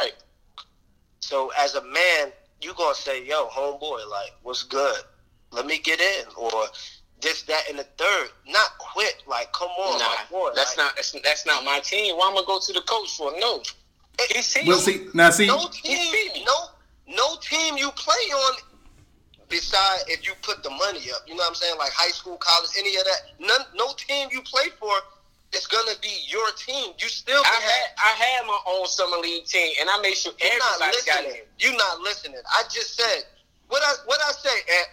Hey, 0.00 0.10
So 1.20 1.52
as 1.58 1.74
a 1.74 1.82
man, 1.84 2.32
you 2.62 2.72
gonna 2.74 2.94
say, 2.94 3.24
"Yo, 3.24 3.48
homeboy, 3.48 4.08
like, 4.10 4.32
what's 4.42 4.62
good? 4.62 5.02
Let 5.52 5.66
me 5.66 5.78
get 5.78 6.00
in," 6.00 6.24
or 6.36 6.50
this, 7.20 7.42
that, 7.42 7.64
and 7.68 7.78
the 7.78 7.84
third. 7.96 8.28
Not 8.48 8.76
quit. 8.78 9.22
Like, 9.26 9.52
come 9.52 9.68
on, 9.70 9.98
nah, 9.98 10.06
my 10.06 10.16
boy. 10.30 10.50
that's 10.54 10.76
like, 10.76 10.86
not. 10.86 10.96
That's, 10.96 11.12
that's 11.22 11.46
not 11.46 11.64
my 11.64 11.80
team. 11.80 12.16
Why 12.16 12.28
am 12.28 12.32
I 12.32 12.36
gonna 12.36 12.46
go 12.46 12.60
to 12.60 12.72
the 12.72 12.82
coach 12.82 13.16
for? 13.16 13.32
No, 13.38 13.62
he 14.30 14.42
see 14.42 14.66
well, 14.66 14.78
see, 14.78 15.06
now 15.14 15.30
see, 15.30 15.46
no 15.46 15.68
team. 15.72 15.96
see. 15.96 16.44
No, 16.44 16.54
no 17.08 17.36
team 17.40 17.76
you 17.76 17.90
play 17.92 18.14
on. 18.14 18.58
Beside, 19.50 20.08
if 20.08 20.26
you 20.26 20.32
put 20.40 20.62
the 20.62 20.70
money 20.70 21.12
up, 21.12 21.20
you 21.28 21.34
know 21.34 21.44
what 21.44 21.48
I'm 21.50 21.54
saying, 21.54 21.76
like 21.78 21.92
high 21.92 22.10
school, 22.10 22.38
college, 22.38 22.70
any 22.78 22.96
of 22.96 23.04
that. 23.04 23.20
None, 23.38 23.60
no 23.76 23.92
team 23.94 24.28
you 24.32 24.40
play 24.40 24.70
for 24.80 24.90
is 25.54 25.66
gonna 25.66 25.92
be 26.02 26.10
your 26.26 26.46
team. 26.56 26.92
You 26.98 27.08
still 27.08 27.42
I 27.44 27.60
had 27.60 27.86
I 27.98 28.10
had 28.24 28.46
my 28.46 28.58
own 28.66 28.86
summer 28.86 29.18
league 29.18 29.44
team, 29.44 29.72
and 29.80 29.88
I 29.88 30.00
made 30.00 30.14
sure 30.14 30.32
You're 30.40 30.58
not 30.58 30.80
everybody 30.80 30.96
got 31.06 31.24
listening. 31.24 31.42
in. 31.42 31.46
You're 31.58 31.78
not 31.78 32.00
listening. 32.00 32.40
I 32.50 32.62
just 32.72 32.96
said 32.96 33.24
what 33.68 33.82
I 33.82 33.94
what 34.06 34.18
I 34.26 34.32
say. 34.32 34.58
Ed. 34.68 34.86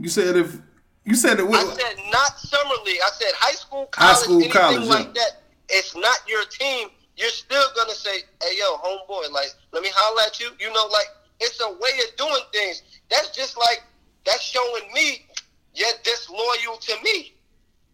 you 0.00 0.08
said 0.08 0.36
if 0.36 0.58
you 1.04 1.14
said 1.14 1.40
it. 1.40 1.46
I 1.46 1.64
said 1.64 1.96
not 2.10 2.38
summer 2.38 2.74
league. 2.84 3.00
I 3.04 3.10
said 3.10 3.32
high 3.34 3.54
school, 3.54 3.88
High 3.94 4.12
college, 4.12 4.24
school, 4.24 4.34
anything 4.36 4.52
college, 4.52 4.88
like 4.88 5.06
yeah. 5.06 5.12
that. 5.22 5.30
It's 5.68 5.96
not 5.96 6.18
your 6.28 6.44
team. 6.46 6.88
You're 7.16 7.30
still 7.30 7.64
gonna 7.76 7.94
say, 7.94 8.22
"Hey, 8.42 8.56
yo, 8.58 8.76
homeboy, 8.76 9.30
like, 9.30 9.52
let 9.72 9.82
me 9.82 9.90
holler 9.94 10.22
at 10.26 10.38
you." 10.40 10.50
You 10.58 10.72
know, 10.72 10.86
like 10.92 11.08
it's 11.40 11.60
a 11.60 11.70
way 11.70 11.94
of 12.08 12.16
doing 12.16 12.42
things. 12.52 12.82
That's 13.10 13.30
just 13.30 13.56
like 13.56 13.82
that's 14.24 14.42
showing 14.42 14.92
me 14.94 15.26
you're 15.74 15.88
disloyal 16.04 16.76
to 16.80 16.94
me. 17.02 17.34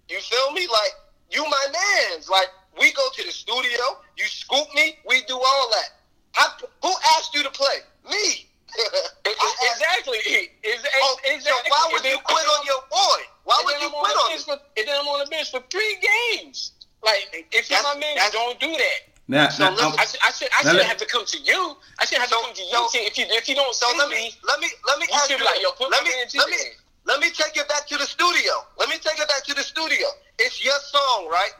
You 0.08 0.18
feel 0.20 0.52
me? 0.52 0.66
Like 0.66 0.92
you 1.30 1.44
my 1.44 1.66
man's. 1.72 2.28
Like 2.28 2.48
we 2.78 2.92
go 2.92 3.02
to 3.14 3.24
the 3.24 3.32
studio, 3.32 3.80
you 4.16 4.24
scoop 4.24 4.66
me, 4.74 4.96
we 5.06 5.22
do 5.22 5.34
all 5.34 5.70
that. 5.70 5.88
I, 6.36 6.48
who 6.82 6.92
asked 7.16 7.34
you 7.34 7.42
to 7.42 7.50
play? 7.50 7.78
Me. 8.10 8.47
I 8.76 9.32
asked- 9.42 9.80
Exactly. 9.80 10.18
Ex- 10.64 10.84
Oh, 11.02 11.16
exactly. 11.24 11.70
so 11.70 11.70
why 11.70 11.88
would 11.92 12.04
you 12.04 12.18
quit 12.24 12.46
on 12.46 12.66
your 12.66 12.82
boy? 12.90 13.20
Why 13.44 13.62
would 13.64 13.80
you 13.80 13.88
I'm 13.88 13.94
on 13.94 14.04
quit 14.04 14.14
the 14.14 14.20
on 14.20 14.28
bench 14.30 14.44
for, 14.44 14.56
and 14.76 14.84
then 14.88 14.96
I'm 15.00 15.08
on 15.08 15.18
the 15.24 15.30
bench 15.30 15.50
for 15.50 15.60
three 15.70 15.96
games. 16.00 16.72
Like, 17.04 17.46
if 17.52 17.70
you're 17.70 17.78
That's- 17.80 17.94
my 17.94 18.00
man, 18.00 18.16
that's- 18.16 18.32
don't 18.32 18.58
do 18.60 18.72
that. 18.72 18.98
now, 19.28 19.48
So 19.48 19.64
now, 19.64 19.70
listen, 19.70 19.86
I'm- 19.98 20.06
should, 20.08 20.20
I 20.22 20.30
should, 20.32 20.48
I 20.52 20.60
should 20.72 20.82
have 20.82 20.96
to 20.98 21.06
come 21.06 21.24
to 21.26 21.38
you. 21.38 21.76
I 21.98 22.04
should 22.04 22.18
have 22.18 22.28
So- 22.28 22.40
to 22.40 22.46
come 22.46 22.54
to 22.54 22.62
you 22.62 22.70
so- 22.92 23.00
If 23.00 23.16
you, 23.18 23.26
if 23.28 23.48
you 23.48 23.54
don't 23.54 23.74
So 23.74 23.86
let 23.96 24.08
me, 24.08 24.16
me 24.16 24.34
let 24.44 24.60
me 24.60 24.68
let 24.86 24.98
me 24.98 25.06
You 25.10 25.14
ask 25.16 25.30
you. 25.30 25.38
like, 25.38 25.60
yo, 25.62 25.72
put 25.72 25.90
let 25.90 26.02
me 26.04 26.10
let 26.34 26.48
me 26.50 26.56
let 27.04 27.20
me 27.20 27.30
take 27.30 27.56
it 27.56 27.68
back 27.68 27.86
to 27.88 27.96
the 27.96 28.06
studio. 28.06 28.66
Let 28.76 28.88
me 28.90 28.98
take 28.98 29.18
it 29.18 29.28
back 29.28 29.42
to 29.44 29.54
the 29.54 29.62
studio. 29.62 30.08
It's 30.38 30.62
your 30.62 30.78
song, 30.92 31.28
right? 31.30 31.52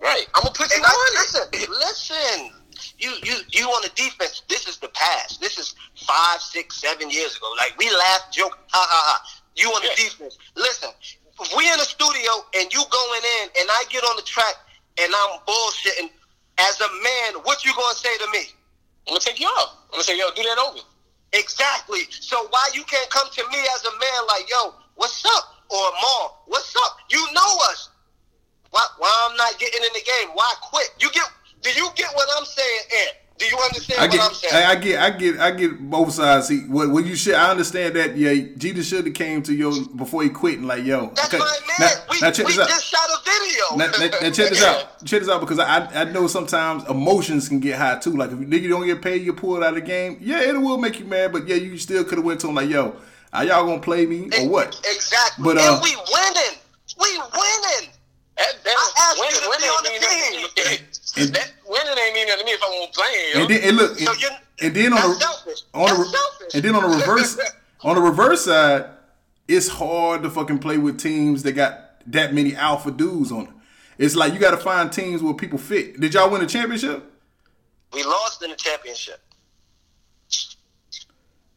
right? 0.00 0.26
I'm 0.34 0.42
gonna 0.42 0.54
put 0.54 0.74
you 0.74 0.82
I, 0.82 0.88
on 0.88 1.06
it. 1.12 1.18
listen, 1.20 1.70
listen. 1.70 2.52
You 2.98 3.12
you 3.22 3.36
you 3.50 3.66
on 3.68 3.82
the 3.82 3.90
defense. 3.94 4.42
This 4.48 4.66
is 4.68 4.78
the 4.78 4.88
past. 4.88 5.40
This 5.40 5.58
is 5.58 5.74
five, 5.94 6.40
six, 6.40 6.76
seven 6.76 7.10
years 7.10 7.36
ago. 7.36 7.52
Like 7.58 7.74
we 7.78 7.90
laugh, 7.90 8.30
joke, 8.32 8.58
ha 8.68 8.86
ha 8.88 9.00
ha. 9.08 9.22
You 9.56 9.68
on 9.70 9.82
the 9.82 9.88
Yeah. 9.88 9.94
defense. 10.08 10.38
Listen, 10.56 10.90
if 11.40 11.56
we 11.56 11.70
in 11.70 11.78
the 11.78 11.84
studio 11.84 12.44
and 12.54 12.72
you 12.72 12.82
going 12.90 13.22
in, 13.40 13.48
and 13.60 13.68
I 13.70 13.84
get 13.90 14.04
on 14.04 14.16
the 14.16 14.22
track 14.22 14.54
and 14.98 15.12
I'm 15.14 15.38
bullshitting. 15.46 16.10
As 16.58 16.80
a 16.80 16.88
man, 17.02 17.42
what 17.42 17.64
you 17.64 17.74
gonna 17.74 17.94
say 17.96 18.16
to 18.18 18.30
me? 18.30 18.46
I'm 19.08 19.14
gonna 19.14 19.20
take 19.20 19.40
you 19.40 19.48
off. 19.48 19.76
I'm 19.86 19.98
gonna 19.98 20.04
say, 20.04 20.16
yo, 20.16 20.30
do 20.36 20.42
that 20.44 20.58
over. 20.58 20.78
Exactly. 21.32 22.02
So 22.10 22.46
why 22.50 22.68
you 22.72 22.84
can't 22.84 23.10
come 23.10 23.28
to 23.28 23.42
me 23.50 23.58
as 23.74 23.84
a 23.84 23.90
man 23.90 24.26
like, 24.28 24.48
yo, 24.48 24.74
what's 24.94 25.24
up? 25.26 25.44
Or 25.68 25.90
mom, 26.00 26.30
what's 26.46 26.74
up? 26.76 26.96
You 27.10 27.26
know 27.32 27.58
us. 27.70 27.90
Why 28.70 28.86
why 28.98 29.28
I'm 29.28 29.36
not 29.36 29.58
getting 29.58 29.82
in 29.82 29.92
the 29.94 30.02
game? 30.06 30.28
Why 30.34 30.52
quit? 30.62 30.90
You 31.00 31.10
get 31.10 31.24
do 31.64 31.70
you 31.70 31.88
get 31.96 32.10
what 32.14 32.28
I'm 32.38 32.44
saying, 32.44 32.80
Ed? 32.92 33.08
Do 33.36 33.46
you 33.46 33.58
understand 33.58 34.00
I 34.00 34.06
what 34.06 34.28
I'm 34.28 34.34
saying? 34.34 34.54
I, 34.54 34.70
I 34.70 34.74
get, 34.76 35.00
I 35.00 35.10
get, 35.10 35.40
I 35.40 35.50
get 35.50 35.90
both 35.90 36.12
sides. 36.12 36.46
See, 36.46 36.60
what, 36.68 36.90
what 36.90 37.04
you 37.04 37.16
should, 37.16 37.34
I 37.34 37.50
understand 37.50 37.96
that. 37.96 38.16
Yeah, 38.16 38.32
Jeter 38.56 38.84
should 38.84 39.04
have 39.06 39.14
came 39.14 39.42
to 39.42 39.52
you 39.52 39.88
before 39.96 40.22
he 40.22 40.28
quit 40.28 40.58
and 40.58 40.68
like, 40.68 40.84
yo, 40.84 41.08
That's 41.16 41.34
okay, 41.34 41.38
my 41.38 41.58
man. 41.66 41.76
now- 41.80 42.04
we 42.10 42.20
now 42.20 42.30
check 42.30 42.46
we 42.46 42.52
this 42.52 42.60
out. 42.60 42.68
just 42.68 42.86
shot 42.86 43.08
a 43.10 43.18
video. 43.24 43.64
Now, 43.76 43.86
now- 43.98 44.18
now 44.22 44.30
check 44.30 44.50
this 44.50 44.62
out. 44.62 45.04
Check 45.04 45.20
this 45.20 45.28
out 45.28 45.40
because 45.40 45.58
I 45.58 45.84
I 46.02 46.04
know 46.04 46.28
sometimes 46.28 46.84
emotions 46.88 47.48
can 47.48 47.58
get 47.58 47.76
high 47.76 47.98
too. 47.98 48.16
Like 48.16 48.30
if 48.30 48.38
you 48.38 48.46
nigga 48.46 48.68
don't 48.68 48.86
get 48.86 49.02
paid, 49.02 49.22
you 49.22 49.32
pull 49.32 49.56
it 49.56 49.64
out 49.64 49.70
of 49.70 49.74
the 49.74 49.80
game. 49.80 50.16
Yeah, 50.20 50.40
it 50.42 50.56
will 50.56 50.78
make 50.78 51.00
you 51.00 51.06
mad, 51.06 51.32
but 51.32 51.48
yeah, 51.48 51.56
you 51.56 51.76
still 51.76 52.04
could 52.04 52.18
have 52.18 52.24
went 52.24 52.38
to 52.42 52.48
him 52.48 52.54
like, 52.54 52.68
yo, 52.70 52.94
are 53.32 53.44
y'all 53.44 53.66
gonna 53.66 53.80
play 53.80 54.06
me 54.06 54.30
or 54.38 54.48
what? 54.48 54.80
Exactly. 54.84 55.42
But, 55.44 55.58
uh, 55.58 55.72
and 55.74 55.82
we 55.82 55.96
winning. 55.96 56.58
We 57.00 57.18
winning. 57.18 57.90
That, 58.36 58.52
that, 58.64 58.74
I 58.76 59.10
asked 59.10 59.20
winning, 59.20 59.34
you 59.34 59.40
to 59.42 59.48
winning 59.48 59.62
be 59.62 59.68
on 59.68 59.82
the 59.84 59.90
ain't 59.90 60.02
mean 60.02 60.42
nothing 60.42 60.78
to. 60.78 61.20
And- 61.22 61.34
that 61.34 61.52
winning 61.68 61.98
ain't 61.98 62.14
mean 62.14 62.26
nothing 62.26 62.40
to 62.40 62.44
me 62.46 62.52
if 62.52 62.62
I 62.62 62.68
won't 62.68 62.92
play. 62.92 63.30
Yo. 63.34 63.40
And 63.40 63.50
then 63.50 63.60
and 63.68 63.76
look, 63.76 63.90
and, 64.00 64.20
you- 64.22 64.28
and 64.62 64.74
then 64.74 64.92
on 64.92 64.98
that's 64.98 65.18
the 65.18 65.20
selfish. 65.24 65.62
on 65.74 65.88
the 65.88 65.96
That's 65.96 66.10
selfish. 66.10 66.54
and 66.54 66.62
then 66.64 66.74
on 66.74 66.90
the 66.90 66.96
reverse 66.96 67.38
on 67.82 67.94
the 67.96 68.00
reverse 68.02 68.44
side, 68.46 68.86
it's 69.46 69.68
hard 69.68 70.22
to 70.24 70.30
fucking 70.30 70.58
play 70.58 70.78
with 70.78 70.98
teams 70.98 71.42
that 71.44 71.52
got 71.52 71.78
that 72.10 72.34
many 72.34 72.56
alpha 72.56 72.90
dudes 72.90 73.30
on 73.30 73.44
it. 73.44 73.50
It's 73.98 74.16
like 74.16 74.32
you 74.32 74.40
got 74.40 74.50
to 74.50 74.56
find 74.56 74.90
teams 74.92 75.22
where 75.22 75.34
people 75.34 75.58
fit. 75.58 76.00
Did 76.00 76.14
y'all 76.14 76.28
win 76.30 76.42
a 76.42 76.46
championship? 76.46 77.04
we 77.92 78.02
lost 78.02 78.42
in 78.42 78.50
the 78.50 78.56
championship. 78.56 79.20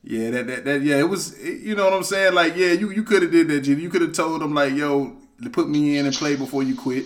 Yeah, 0.04 0.30
that, 0.32 0.48
that, 0.48 0.66
that 0.66 0.82
yeah, 0.84 0.98
it 1.00 1.10
was. 1.10 1.38
You 1.44 1.76
know 1.76 1.84
what 1.86 1.94
I'm 1.94 2.04
saying? 2.04 2.34
Like, 2.34 2.56
yeah, 2.56 2.72
you 2.74 2.92
you 2.92 3.04
could 3.04 3.24
have 3.24 3.32
did 3.32 3.48
that. 3.50 3.62
G. 3.62 3.74
You 3.74 3.90
could 3.90 4.02
have 4.02 4.14
told 4.14 4.42
them 4.42 4.54
like, 4.54 4.74
yo, 4.74 5.18
put 5.52 5.70
me 5.70 5.98
in 5.98 6.06
and 6.06 6.16
play 6.16 6.36
before 6.36 6.64
you 6.64 6.76
quit. 6.76 7.06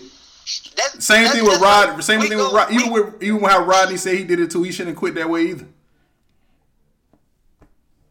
That's, 0.76 1.06
Same 1.06 1.24
that's 1.24 1.36
thing 1.36 1.44
with 1.46 1.62
Rod. 1.62 1.90
like- 1.90 2.02
Same 2.02 2.22
thing 2.22 2.38
go- 2.38 2.46
with 2.46 2.54
Rod. 2.54 2.70
we- 2.70 2.76
Even 2.78 2.92
with 2.92 3.24
even 3.24 3.44
how 3.44 3.64
Rodney 3.64 3.98
said 3.98 4.16
he 4.18 4.24
did 4.24 4.40
it 4.40 4.52
too. 4.52 4.64
He 4.64 4.72
shouldn't 4.72 4.98
quit 4.98 5.16
that 5.16 5.30
way 5.30 5.44
either. 5.48 5.68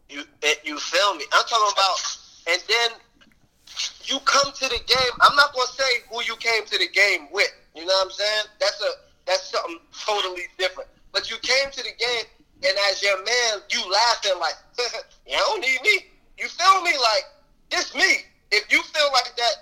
You 0.09 0.23
eh, 0.43 0.53
you 0.63 0.77
feel 0.79 1.15
me? 1.15 1.25
I'm 1.33 1.45
talking 1.45 1.73
about, 1.73 1.97
and 2.47 2.61
then 2.67 2.89
you 4.05 4.19
come 4.25 4.51
to 4.51 4.67
the 4.67 4.79
game. 4.85 5.13
I'm 5.21 5.35
not 5.35 5.53
gonna 5.53 5.67
say 5.67 6.03
who 6.11 6.21
you 6.23 6.35
came 6.37 6.65
to 6.65 6.77
the 6.77 6.87
game 6.89 7.27
with. 7.31 7.51
You 7.75 7.85
know 7.85 7.93
what 7.93 8.05
I'm 8.07 8.11
saying? 8.11 8.45
That's 8.59 8.81
a 8.81 8.91
that's 9.25 9.49
something 9.51 9.79
totally 10.05 10.43
different. 10.57 10.89
But 11.13 11.29
you 11.29 11.37
came 11.41 11.71
to 11.71 11.83
the 11.83 11.91
game, 11.97 12.25
and 12.63 12.77
as 12.89 13.01
your 13.01 13.17
man, 13.23 13.61
you 13.69 13.79
laughing 13.89 14.39
like, 14.39 14.55
"You 15.27 15.37
don't 15.37 15.61
need 15.61 15.79
me." 15.83 16.05
You 16.37 16.47
feel 16.47 16.81
me? 16.81 16.91
Like 16.91 17.23
this 17.69 17.93
me. 17.95 18.25
If 18.51 18.69
you 18.71 18.81
feel 18.83 19.09
like 19.13 19.33
that, 19.37 19.53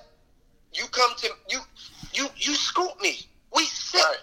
you 0.74 0.86
come 0.92 1.12
to 1.18 1.30
you 1.50 1.60
you 2.14 2.28
you 2.38 2.56
scoop 2.56 3.00
me. 3.02 3.20
We 3.56 3.64
sit, 3.66 4.02
Right. 4.02 4.18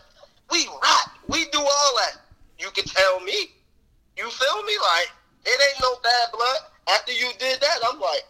we 0.51 0.67
rock, 0.67 1.11
we 1.29 1.45
do 1.47 1.59
all 1.61 1.93
that. 1.99 2.21
You 2.59 2.71
can 2.71 2.85
tell 2.85 3.21
me. 3.21 3.51
You 4.17 4.31
feel 4.31 4.63
me? 4.63 4.73
Like 4.81 5.11
it 5.45 5.61
ain't 5.61 5.83
no 5.83 5.97
bad 6.03 6.29
blood. 6.33 6.59
After 6.95 7.13
you 7.13 7.31
did 7.39 7.61
that, 7.61 7.79
I'm 7.91 8.01
like, 8.01 8.23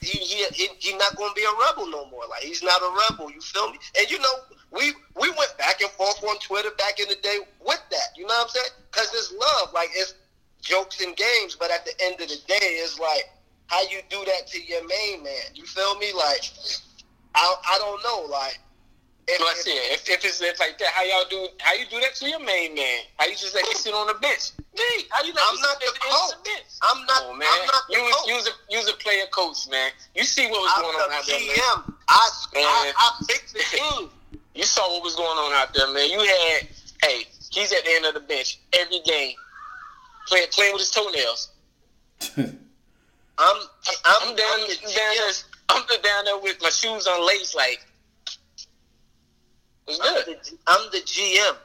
he 0.00 0.18
he 0.18 0.44
he, 0.54 0.68
he 0.78 0.96
not 0.96 1.16
gonna 1.16 1.34
be 1.34 1.42
a 1.44 1.68
rebel 1.68 1.86
no 1.90 2.06
more. 2.06 2.22
Like 2.30 2.42
he's 2.42 2.62
not 2.62 2.80
a 2.80 2.90
rebel. 3.10 3.30
You 3.30 3.40
feel 3.40 3.70
me? 3.70 3.78
And 3.98 4.10
you 4.10 4.18
know, 4.18 4.34
we 4.70 4.92
we 5.20 5.28
went 5.30 5.56
back 5.58 5.80
and 5.80 5.90
forth 5.92 6.22
on 6.24 6.38
Twitter 6.38 6.70
back 6.78 6.98
in 7.00 7.08
the 7.08 7.16
day 7.16 7.38
with 7.64 7.82
that. 7.90 8.16
You 8.16 8.26
know 8.26 8.34
what 8.34 8.44
I'm 8.44 8.48
saying? 8.50 8.70
Because 8.90 9.08
it's 9.14 9.32
love. 9.32 9.72
Like 9.74 9.90
it's 9.94 10.14
jokes 10.60 11.00
and 11.00 11.16
games, 11.16 11.56
but 11.58 11.70
at 11.70 11.84
the 11.84 11.92
end 12.02 12.20
of 12.20 12.28
the 12.28 12.38
day, 12.46 12.58
it's 12.82 12.98
like 12.98 13.28
how 13.66 13.82
you 13.82 14.00
do 14.10 14.22
that 14.26 14.46
to 14.48 14.62
your 14.62 14.86
main 14.86 15.22
man. 15.22 15.54
You 15.54 15.64
feel 15.66 15.98
me? 15.98 16.12
Like 16.12 16.42
I 17.34 17.54
I 17.68 17.78
don't 17.78 18.02
know. 18.02 18.26
Like 18.30 18.58
if, 19.28 19.38
So 19.38 19.44
I 19.46 19.50
if- 19.52 19.58
said, 19.58 19.80
if, 19.94 20.08
if 20.08 20.24
it's 20.24 20.40
if 20.42 20.58
like 20.60 20.78
that, 20.78 20.88
how 20.88 21.02
y'all 21.04 21.24
do? 21.30 21.46
How 21.60 21.74
you 21.74 21.86
do 21.90 22.00
that 22.00 22.14
to 22.16 22.28
your 22.28 22.40
main 22.40 22.74
man? 22.74 23.00
How 23.18 23.26
you 23.26 23.36
just 23.36 23.54
let 23.54 23.64
him 23.64 23.74
sit 23.74 23.94
on 23.94 24.06
the 24.08 24.14
bench? 24.14 24.50
Me? 24.76 24.82
How 25.10 25.22
you 25.22 25.32
let 25.32 25.44
I'm 25.46 25.60
not 25.60 25.80
sit 25.80 25.94
the 25.94 26.08
on 26.10 26.28
the 26.28 26.34
coach. 26.36 26.44
bench? 26.44 26.66
I'm 26.82 27.00
not. 27.06 27.22
Oh 27.26 27.34
man, 27.34 27.48
I'm 27.48 27.66
not 27.66 27.82
the 27.88 27.94
you 27.96 28.02
was 28.02 28.14
coach. 28.16 28.28
you 28.28 28.34
was 28.34 28.46
a 28.48 28.52
you 28.70 28.78
was 28.78 28.88
a 28.90 28.96
player 28.98 29.26
coach, 29.30 29.68
man. 29.70 29.90
You 30.14 30.24
see 30.24 30.46
what 30.50 30.60
was 30.60 30.72
I'm 30.76 30.82
going 30.82 30.96
on 30.96 31.12
out 31.12 31.24
there, 31.26 31.38
man. 31.38 31.56
GM. 31.56 31.94
I, 32.08 32.18
I, 32.18 32.84
Man. 32.84 32.94
I 32.98 33.24
picked 33.28 33.52
the 33.54 33.62
team. 33.70 34.10
You 34.54 34.64
saw 34.64 34.82
what 34.92 35.02
was 35.04 35.14
going 35.16 35.38
on 35.38 35.52
out 35.54 35.72
there, 35.72 35.90
man. 35.94 36.10
You 36.10 36.18
had, 36.20 36.68
hey, 37.02 37.24
he's 37.50 37.72
at 37.72 37.84
the 37.84 37.90
end 37.94 38.04
of 38.04 38.14
the 38.14 38.20
bench 38.20 38.58
every 38.74 39.00
game, 39.00 39.34
playing 40.28 40.48
playing 40.52 40.72
with 40.74 40.82
his 40.82 40.90
toenails. 40.90 41.50
I'm, 42.36 42.56
I'm, 43.38 43.56
I'm, 44.04 44.36
down, 44.36 44.60
I'm 44.60 44.66
down 44.66 45.14
there. 45.16 45.32
I'm 45.68 45.82
the- 45.88 45.98
down 46.02 46.24
there 46.24 46.38
with 46.38 46.60
my 46.62 46.70
shoes 46.70 47.06
on 47.06 47.20
unlaced, 47.20 47.54
like. 47.54 47.86
It's 49.88 49.98
I'm 50.00 50.14
the, 50.14 50.58
I'm 50.66 50.90
the 50.92 50.98
GM. 50.98 51.56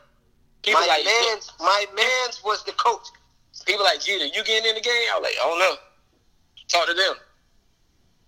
People 0.64 0.82
my 0.82 0.88
like 0.88 1.06
man's, 1.06 1.52
my 1.60 1.86
man's 1.96 2.44
was 2.44 2.64
the 2.64 2.72
coach. 2.74 3.08
people 3.66 3.84
like 3.86 4.02
Jeter. 4.02 4.26
You 4.26 4.44
getting 4.44 4.70
in 4.70 4.76
the 4.76 4.82
game? 4.82 4.94
I 5.14 5.20
was 5.20 5.24
like, 5.24 5.36
I 5.42 5.48
don't 5.48 5.60
know. 5.60 5.76
Talk 6.68 6.88
to 6.88 6.94
them. 6.94 7.16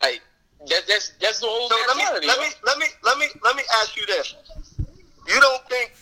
Like 0.02 0.22
that, 0.68 0.82
that's 0.88 1.14
that's 1.20 1.40
the 1.40 1.48
whole 1.48 1.68
So 1.68 1.76
let 1.88 1.98
me, 1.98 2.04
let 2.28 2.40
me, 2.40 2.48
let 2.64 2.78
me, 2.78 2.86
let 3.04 3.18
me, 3.18 3.26
let 3.44 3.56
me 3.56 3.64
ask 3.82 3.98
you 3.98 4.06
this: 4.06 4.36
You 5.28 5.40
don't 5.40 5.68
think, 5.68 5.94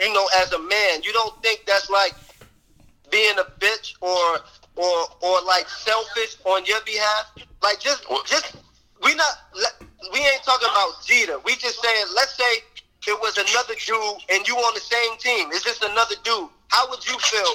you 0.00 0.12
know, 0.12 0.28
as 0.40 0.52
a 0.52 0.58
man, 0.58 1.02
you 1.02 1.12
don't 1.12 1.42
think 1.42 1.64
that's 1.66 1.90
like 1.90 2.14
being 3.10 3.36
a 3.38 3.44
bitch 3.58 3.94
or 4.00 4.40
or 4.76 5.06
or 5.22 5.42
like 5.42 5.68
selfish 5.68 6.36
on 6.44 6.64
your 6.66 6.80
behalf? 6.82 7.32
Like 7.62 7.80
just 7.80 8.04
just 8.26 8.56
we 9.04 9.14
not 9.14 9.34
we 10.12 10.18
ain't 10.20 10.42
talking 10.44 10.68
about 10.70 11.04
Jeter. 11.06 11.38
We 11.44 11.56
just 11.56 11.80
saying 11.82 12.06
let's 12.14 12.36
say 12.36 12.52
it 13.06 13.20
was 13.20 13.36
another 13.36 13.74
dude 13.84 14.22
and 14.32 14.48
you 14.48 14.56
on 14.56 14.74
the 14.74 14.80
same 14.80 15.18
team. 15.18 15.48
It's 15.52 15.64
just 15.64 15.82
another 15.84 16.14
dude. 16.24 16.48
How 16.68 16.88
would 16.90 17.06
you 17.06 17.18
feel? 17.18 17.52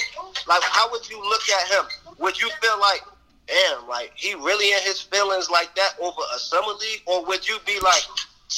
Like 0.48 0.62
how 0.64 0.90
would 0.92 1.10
you 1.10 1.20
look 1.22 1.42
at 1.50 1.68
him? 1.70 1.86
Would 2.20 2.40
you 2.40 2.50
feel 2.62 2.80
like, 2.80 3.02
damn, 3.48 3.88
like 3.88 4.12
he 4.16 4.36
really 4.36 4.72
in 4.72 4.80
his 4.84 5.02
feelings 5.02 5.50
like 5.50 5.74
that 5.76 5.94
over 6.00 6.22
a 6.36 6.40
summer 6.40 6.74
league, 6.80 7.02
or 7.08 7.26
would 7.26 7.48
you 7.48 7.58
be 7.66 7.80
like, 7.80 8.04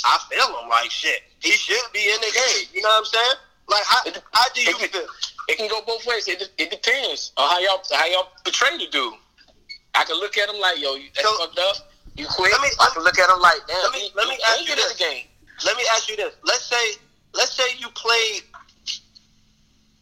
I 0.05 0.19
feel 0.29 0.47
him 0.47 0.69
like 0.69 0.91
shit. 0.91 1.21
He 1.39 1.51
should 1.51 1.81
be 1.93 1.99
in 2.11 2.19
the 2.19 2.31
game. 2.33 2.67
You 2.73 2.81
know 2.81 2.89
what 2.89 2.99
I'm 2.99 3.05
saying? 3.05 3.35
Like 3.69 3.83
how 3.85 4.01
It- 4.05 4.23
how 4.33 4.49
do 4.53 4.61
you 4.61 4.75
it- 4.79 4.91
feel? 4.91 5.07
It 5.47 5.57
can 5.57 5.67
go 5.69 5.81
both 5.81 6.05
ways. 6.05 6.27
It, 6.27 6.49
it 6.57 6.69
depends 6.69 7.31
on 7.37 7.49
how 7.49 7.59
y'all 7.59 7.81
how 7.93 8.05
y'all 8.05 8.27
portray 8.43 8.77
the 8.77 8.87
dude. 8.91 9.13
I 9.95 10.03
can 10.03 10.17
look 10.17 10.37
at 10.37 10.49
him 10.49 10.59
like, 10.59 10.79
yo, 10.79 10.97
that's 11.15 11.21
So- 11.27 11.37
fucked 11.37 11.57
up. 11.59 11.75
You 12.15 12.27
quit. 12.27 12.51
Let 12.51 12.61
me- 12.61 12.69
I 12.79 12.89
can 12.93 13.03
look 13.03 13.17
at 13.17 13.29
him 13.29 13.39
like, 13.39 13.59
damn. 13.67 13.81
let 13.83 13.91
me- 13.93 14.11
let 14.15 14.27
me 14.27 14.35
he 14.35 14.43
ask 14.43 14.67
you 14.67 14.75
this. 14.75 14.93
game. 14.93 15.27
Let 15.65 15.77
me 15.77 15.83
ask 15.93 16.09
you 16.09 16.15
this. 16.15 16.33
Let's 16.43 16.65
say 16.65 16.95
let's 17.33 17.53
say 17.53 17.63
you 17.77 17.87
played 17.91 18.43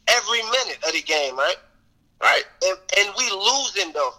every 0.07 0.41
minute 0.44 0.80
of 0.86 0.94
the 0.94 1.02
game, 1.02 1.38
right? 1.38 1.57
Right. 2.22 2.44
And, 2.65 2.77
and 2.98 3.10
we 3.18 3.30
losing 3.30 3.94
though. 3.94 4.14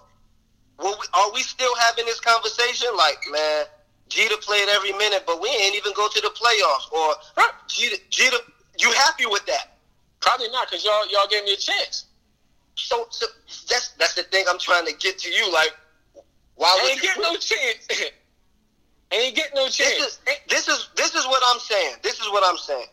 Will 0.78 0.96
we, 0.98 1.06
are 1.14 1.32
we 1.32 1.42
still 1.42 1.74
having 1.76 2.06
this 2.06 2.20
conversation? 2.20 2.88
Like, 2.96 3.18
man, 3.30 3.66
Jeter 4.08 4.36
played 4.40 4.68
every 4.68 4.92
minute, 4.92 5.24
but 5.26 5.40
we 5.40 5.48
ain't 5.48 5.74
even 5.76 5.92
go 5.94 6.08
to 6.08 6.20
the 6.20 6.28
playoffs. 6.30 6.90
Or 6.92 7.14
Right. 7.36 7.50
Jeter, 7.68 7.96
Jeter, 8.10 8.38
you 8.78 8.90
happy 8.92 9.26
with 9.26 9.44
that? 9.46 9.78
Probably 10.20 10.48
not, 10.50 10.70
cause 10.70 10.84
y'all 10.84 11.06
y'all 11.10 11.26
gave 11.28 11.44
me 11.44 11.52
a 11.54 11.56
chance. 11.56 12.04
So, 12.76 13.06
so 13.10 13.26
that's 13.68 13.88
that's 13.98 14.14
the 14.14 14.22
thing 14.24 14.44
I'm 14.48 14.58
trying 14.58 14.86
to 14.86 14.92
get 14.94 15.18
to 15.18 15.30
you. 15.30 15.52
Like, 15.52 15.74
why 16.60 16.78
would 16.82 16.90
ain't 16.90 17.02
you? 17.02 17.08
get 17.08 17.16
no 17.18 17.36
chance. 17.36 17.88
Ain't 19.12 19.34
get 19.34 19.50
no 19.56 19.64
this 19.64 19.76
chance. 19.76 19.98
is 19.98 20.20
this 20.48 20.68
is 20.68 20.90
this 20.94 21.14
is 21.16 21.26
what 21.26 21.42
I'm 21.46 21.58
saying. 21.58 21.96
This 22.02 22.20
is 22.20 22.28
what 22.30 22.44
I'm 22.46 22.56
saying. 22.58 22.86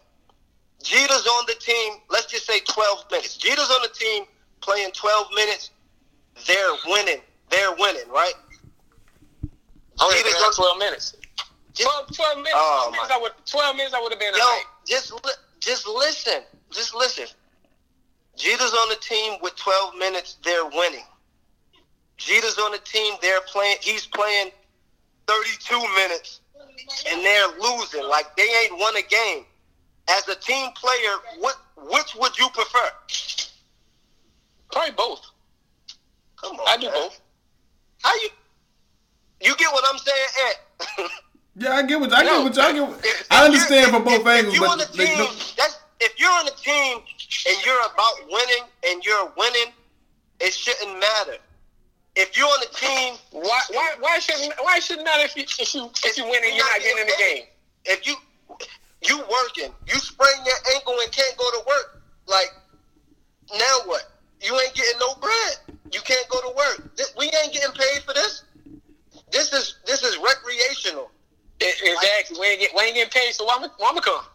Jeter's 0.82 1.28
on 1.28 1.46
the 1.48 1.54
team. 1.60 1.94
Let's 2.10 2.26
just 2.28 2.48
say 2.48 2.60
12 2.62 3.06
minutes. 3.12 3.38
Jeter's 3.38 3.70
on 3.70 3.82
the 3.84 3.90
team 3.94 4.24
playing 4.62 4.92
12 4.94 5.28
minutes. 5.36 5.70
They're 6.48 6.72
winning. 6.88 7.22
They're 7.50 7.76
winning, 7.76 8.10
right? 8.10 8.34
Only 10.00 10.16
Jeter's 10.18 10.42
on- 10.42 10.54
12 10.54 10.78
minutes. 10.80 11.16
12, 11.76 12.16
12 12.16 12.38
minutes. 12.38 12.54
Oh, 12.56 12.90
12 12.90 12.92
minutes, 12.94 13.12
I 13.12 13.18
would, 13.22 13.32
12 13.46 13.76
minutes 13.76 13.94
I 13.94 14.02
would 14.02 14.12
have 14.12 14.20
been 14.20 14.34
Yo, 14.36 14.60
just 14.88 15.14
li- 15.14 15.42
just 15.60 15.88
listen. 15.88 16.42
Just 16.72 16.96
listen. 16.96 17.28
Jeter's 18.36 18.74
on 18.74 18.90
the 18.90 18.96
team 18.96 19.38
with 19.42 19.56
12 19.56 19.96
minutes. 19.98 20.38
They're 20.44 20.66
winning. 20.66 21.06
Jeter's 22.18 22.58
on 22.58 22.72
the 22.72 22.80
team. 22.80 23.16
They're 23.22 23.42
playing. 23.42 23.78
He's 23.82 24.06
playing 24.08 24.52
32 25.28 25.80
minutes, 25.96 26.42
and 27.10 27.24
they're 27.24 27.48
losing. 27.60 28.04
Like 28.08 28.36
they 28.36 28.44
ain't 28.64 28.78
won 28.80 28.96
a 28.98 29.02
game. 29.04 29.46
As 30.10 30.28
a 30.28 30.36
team 30.36 30.70
player, 30.72 31.16
what 31.40 31.56
which 31.78 32.16
would 32.16 32.38
you 32.38 32.48
prefer? 32.50 32.90
Probably 34.72 34.92
both. 34.92 35.22
Come 36.42 36.56
on, 36.58 36.66
I 36.68 36.78
do 36.78 36.86
man. 36.88 36.94
both. 36.94 37.20
How 38.04 38.14
you? 38.16 38.30
You 39.42 39.56
get 39.58 39.72
what 39.72 39.84
I'm 39.92 39.98
saying, 40.00 40.28
Ed? 40.50 41.08
Yeah, 41.60 41.72
I 41.74 41.82
get 41.82 42.00
what 42.00 42.14
I 42.14 42.22
get 42.24 42.44
what 42.44 42.56
y'all 42.56 42.72
get. 42.72 42.88
What, 42.88 43.00
If- 43.04 43.28
I 43.32 43.44
understand 43.46 43.88
you're- 43.88 43.92
from 43.92 44.04
both 44.04 44.22
if, 44.22 44.28
angles, 44.28 44.54
if 44.54 44.60
you 44.62 44.68
on 44.68 44.78
but 44.78 44.90
a 44.90 44.92
team, 44.94 45.08
like, 45.08 45.18
no- 45.18 45.34
that's 45.58 45.80
if 46.00 46.20
you're 46.20 46.30
on 46.32 46.48
a 46.48 46.52
team 46.52 46.98
and 47.50 47.66
you're 47.66 47.82
about 47.82 48.14
winning 48.30 48.64
and 48.88 49.04
you're 49.04 49.34
winning, 49.36 49.74
it 50.40 50.54
shouldn't 50.54 51.00
matter. 51.00 51.38
If 52.20 52.36
you're 52.36 52.48
on 52.48 52.60
the 52.60 52.74
team, 52.76 53.14
Why? 53.32 53.62
Why? 53.70 53.96
Why 54.00 54.20
shouldn't? 54.20 54.54
Why 54.62 54.80
shouldn't 54.80 55.06
matter 55.06 55.24
if 55.24 55.36
you 55.38 55.44
if 55.44 55.74
you 55.74 55.90
if 56.04 56.18
you 56.18 56.26
win 56.26 56.42
and 56.44 56.56
you're 56.56 56.66
not 56.66 56.82
getting 56.82 57.02
in 57.02 57.08
the 57.08 57.18
game? 57.18 57.44
if 57.88 58.06
you 58.06 58.16
you 59.04 59.18
working, 59.20 59.74
you 59.88 59.96
sprain 59.96 60.36
your 60.46 60.76
ankle 60.76 60.96
and 61.02 61.12
can't 61.12 61.38
go 61.38 61.50
to 61.52 61.64
work, 61.68 62.02
like 62.28 62.52
now 63.58 63.78
what? 63.86 64.12
You 64.42 64.60
ain't 64.60 64.74
getting 64.76 65.00
no 65.00 65.16
bread. 65.16 65.78
You 65.92 66.02
can't 66.02 66.28
go 66.30 66.42
to 66.42 66.56
work. 66.56 66.96
This, 66.96 67.14
we 67.18 67.26
ain't 67.26 67.54
getting 67.54 67.72
paid 67.72 68.04
for 68.04 68.14
this. 68.14 68.44
This 69.32 69.54
is 69.54 69.78
this 69.86 70.04
is 70.04 70.18
recreational. 70.18 71.10
Exactly. 71.60 72.40
We 72.40 72.46
ain't 72.48 72.60
get 72.60 72.72
we 72.76 72.84
ain't 72.84 72.96
getting 72.96 73.12
paid, 73.12 73.34
so 73.34 73.46
why 73.46 73.56
am 73.56 73.70
why 73.78 73.90
am 73.90 73.98
come? 74.00 74.26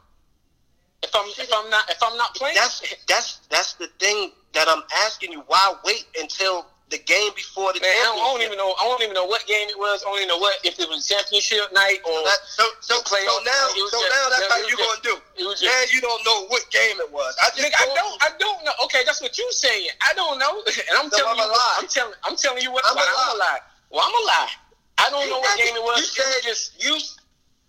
If 1.02 1.10
I'm 1.14 1.28
if 1.28 1.50
I'm 1.54 1.70
not 1.70 1.90
if 1.90 2.02
I'm 2.02 2.16
not 2.16 2.34
playing, 2.34 2.54
That's 2.54 2.94
that's 3.06 3.40
that's 3.50 3.74
the 3.74 3.88
thing 3.98 4.32
that 4.54 4.68
I'm 4.68 4.82
asking 5.04 5.32
you. 5.32 5.42
Why 5.46 5.74
wait 5.84 6.06
until 6.20 6.66
the 6.92 7.00
game 7.00 7.32
before 7.34 7.72
the 7.72 7.80
man, 7.80 7.88
I 7.88 8.20
don't, 8.20 8.44
even 8.44 8.60
know. 8.60 8.76
I 8.76 8.84
don't 8.84 9.00
even 9.00 9.16
know 9.16 9.24
what 9.24 9.40
game 9.48 9.66
it 9.72 9.78
was. 9.80 10.04
I 10.04 10.12
don't 10.12 10.20
even 10.20 10.28
know 10.28 10.36
what 10.36 10.60
if 10.62 10.76
it 10.78 10.84
was 10.88 11.08
championship 11.08 11.72
night 11.72 12.04
or. 12.04 12.20
That- 12.28 12.44
so 12.44 12.62
so, 12.84 13.00
so 13.00 13.16
now 13.42 13.64
so 13.72 13.88
just- 13.88 13.96
now 14.12 14.24
that's 14.28 14.46
how 14.52 14.60
you 14.60 14.76
just- 14.76 14.84
gonna 14.84 15.16
do. 15.40 15.46
was 15.48 15.58
now 15.64 15.82
you 15.88 16.00
don't 16.04 16.20
know 16.28 16.44
what 16.52 16.68
game 16.70 17.00
it 17.00 17.10
was. 17.10 17.32
I 17.42 17.48
just 17.56 17.64
Nigga, 17.64 17.80
I 17.80 17.86
don't. 17.96 17.96
you. 17.96 18.18
I 18.20 18.30
don't 18.38 18.60
know. 18.64 18.76
Okay, 18.84 19.02
that's 19.08 19.20
what 19.24 19.32
you 19.40 19.48
saying. 19.50 19.88
I 20.04 20.12
don't 20.14 20.38
know, 20.38 20.60
and 20.88 20.94
I'm 21.00 21.08
So 21.10 21.16
telling 21.24 21.40
I'm 21.40 21.48
you. 21.48 21.52
lie. 21.56 21.76
I'm 21.80 21.88
telling. 21.88 22.14
I'm 22.28 22.36
telling 22.36 22.62
you 22.62 22.70
what. 22.70 22.84
I'm 22.86 22.94
I'm, 22.96 23.02
a 23.02 23.38
lie. 23.40 23.60
Well, 23.90 24.04
I'm 24.04 24.12
a 24.14 24.24
lie. 24.28 24.52
I 24.98 25.10
don't 25.10 25.28
know 25.32 25.40
what 25.40 25.56
game 25.58 25.74
it 25.74 25.82
was. 25.82 25.98
You 25.98 26.04
It 26.04 26.12
said 26.12 26.44
was 26.44 26.44
just. 26.44 26.84
you 26.84 26.94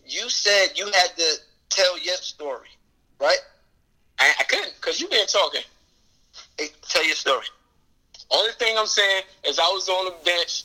you 0.06 0.30
said 0.30 0.76
you 0.76 0.86
had 0.91 1.16
to 1.16 1.28
tell 1.70 1.98
your 2.00 2.18
story, 2.18 2.68
right? 3.20 3.40
I, 4.20 4.34
I 4.40 4.44
couldn't 4.44 4.74
because 4.76 5.00
you 5.00 5.08
been 5.08 5.26
talking. 5.28 5.64
Hey, 6.58 6.70
tell 6.88 7.06
your 7.06 7.16
story. 7.16 7.45
Only 8.34 8.51
thing 8.53 8.76
I'm 8.77 8.88
saying 8.88 9.23
is 9.47 9.60
I 9.60 9.68
was 9.68 9.88
on 9.89 10.05
the 10.05 10.15
bench, 10.26 10.64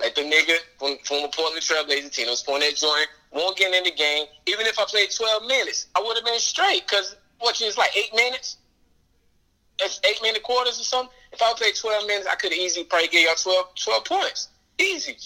like 0.00 0.14
the 0.14 0.22
nigga 0.22 0.58
from, 0.78 0.96
the 1.22 1.28
Portland 1.32 1.62
Trailblazer 1.62 2.12
team. 2.12 2.28
Was 2.28 2.42
pulling 2.42 2.60
that 2.60 2.76
joint, 2.76 3.08
won't 3.32 3.56
get 3.56 3.72
in 3.72 3.84
the 3.84 3.92
game. 3.92 4.26
Even 4.46 4.66
if 4.66 4.78
I 4.78 4.84
played 4.86 5.10
12 5.10 5.46
minutes, 5.46 5.86
I 5.94 6.02
would 6.02 6.16
have 6.16 6.24
been 6.24 6.38
straight 6.40 6.86
because 6.86 7.16
what 7.38 7.60
it's 7.60 7.78
like 7.78 7.96
eight 7.96 8.14
minutes. 8.14 8.58
It's 9.80 10.00
eight 10.08 10.20
minute 10.22 10.42
quarters 10.42 10.80
or 10.80 10.84
something. 10.84 11.14
If 11.32 11.42
I 11.42 11.52
played 11.54 11.76
12 11.76 12.06
minutes, 12.06 12.26
I 12.26 12.34
could 12.34 12.50
have 12.50 12.58
easily 12.58 12.84
probably 12.86 13.08
get 13.08 13.24
y'all 13.24 13.34
12, 13.34 13.74
12 13.74 14.04
points. 14.04 14.48
Easy. 14.80 15.16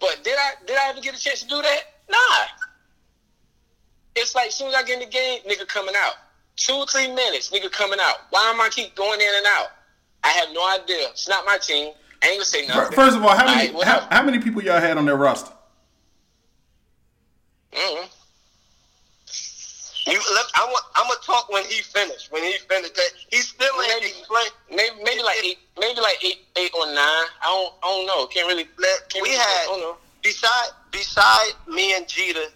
But 0.00 0.24
did 0.24 0.36
I 0.36 0.52
did 0.66 0.76
I 0.76 0.88
ever 0.88 1.00
get 1.00 1.14
a 1.14 1.20
chance 1.20 1.42
to 1.42 1.48
do 1.48 1.60
that? 1.62 1.80
Nah. 2.10 2.18
It's 4.16 4.34
like 4.34 4.48
as 4.48 4.54
soon 4.54 4.68
as 4.68 4.74
I 4.74 4.82
get 4.82 4.94
in 4.94 5.08
the 5.08 5.12
game, 5.12 5.40
nigga 5.48 5.68
coming 5.68 5.94
out. 5.96 6.14
Two 6.56 6.74
or 6.74 6.86
three 6.86 7.08
minutes, 7.08 7.50
nigga 7.50 7.70
coming 7.70 7.98
out. 8.00 8.16
Why 8.30 8.50
am 8.50 8.60
I 8.60 8.68
keep 8.70 8.94
going 8.96 9.20
in 9.20 9.34
and 9.36 9.46
out? 9.46 9.68
I 10.24 10.28
have 10.28 10.48
no 10.52 10.66
idea. 10.68 11.08
It's 11.10 11.28
not 11.28 11.44
my 11.46 11.58
team. 11.58 11.92
I 12.22 12.26
ain't 12.28 12.36
gonna 12.36 12.44
say 12.44 12.66
nothing. 12.66 12.94
First 12.94 13.16
of 13.16 13.22
all, 13.24 13.34
how 13.36 13.46
many 13.46 13.70
Alright, 13.72 13.86
how, 13.88 14.00
how 14.10 14.22
many 14.22 14.38
people 14.38 14.62
y'all 14.62 14.80
had 14.80 14.98
on 14.98 15.06
that 15.06 15.16
roster? 15.16 15.52
Mhm. 17.72 18.08
You 20.06 20.18
let, 20.34 20.46
I 20.54 20.64
want, 20.64 20.84
I'm 20.96 21.06
gonna 21.06 21.20
talk 21.24 21.48
when 21.52 21.64
he 21.64 21.82
finished. 21.82 22.32
When 22.32 22.42
he 22.42 22.54
finished, 22.68 22.94
that 22.96 23.10
he 23.30 23.38
still 23.38 23.68
ain't 23.82 24.02
Maybe- 24.02 24.06
explain. 24.18 24.46
Maybe 24.70 24.96
maybe 25.04 25.22
like 25.22 25.36
eight, 25.44 25.58
maybe 25.78 26.00
like 26.00 26.22
eight, 26.24 26.46
eight 26.56 26.72
or 26.74 26.86
nine. 26.86 26.96
I 26.96 27.26
don't, 27.44 27.74
I 27.82 27.86
don't 27.88 28.06
know. 28.06 28.26
Can't 28.26 28.48
really. 28.48 28.68
Let- 28.78 29.08
Can't 29.08 29.22
we 29.22 29.28
really, 29.30 29.38
had 29.40 29.68
I 29.70 29.76
know. 29.78 29.96
beside 30.22 30.70
beside 30.90 31.52
me 31.68 31.94
and 31.96 32.08
Jeter, 32.08 32.46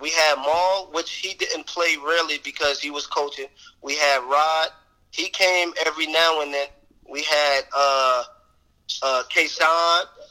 we 0.00 0.10
had 0.10 0.36
Maul, 0.38 0.88
which 0.92 1.10
he 1.12 1.34
didn't 1.34 1.66
play 1.66 1.96
really 1.96 2.38
because 2.44 2.80
he 2.80 2.90
was 2.90 3.06
coaching. 3.06 3.46
We 3.82 3.96
had 3.96 4.18
Rod. 4.24 4.68
He 5.12 5.28
came 5.30 5.72
every 5.86 6.06
now 6.06 6.42
and 6.42 6.52
then. 6.52 6.68
We 7.10 7.22
had 7.24 7.62
uh 7.76 8.22
uh. 9.02 9.22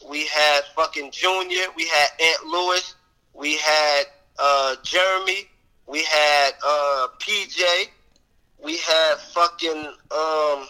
We 0.07 0.25
had 0.25 0.61
fucking 0.75 1.11
Junior. 1.11 1.65
We 1.75 1.87
had 1.87 2.07
Ant 2.21 2.45
Lewis. 2.45 2.95
We 3.33 3.57
had 3.57 4.03
uh 4.39 4.75
Jeremy. 4.83 5.49
We 5.87 6.03
had 6.03 6.51
uh 6.65 7.07
PJ. 7.19 7.87
We 8.63 8.77
had 8.77 9.15
fucking 9.33 9.93
um 10.11 10.67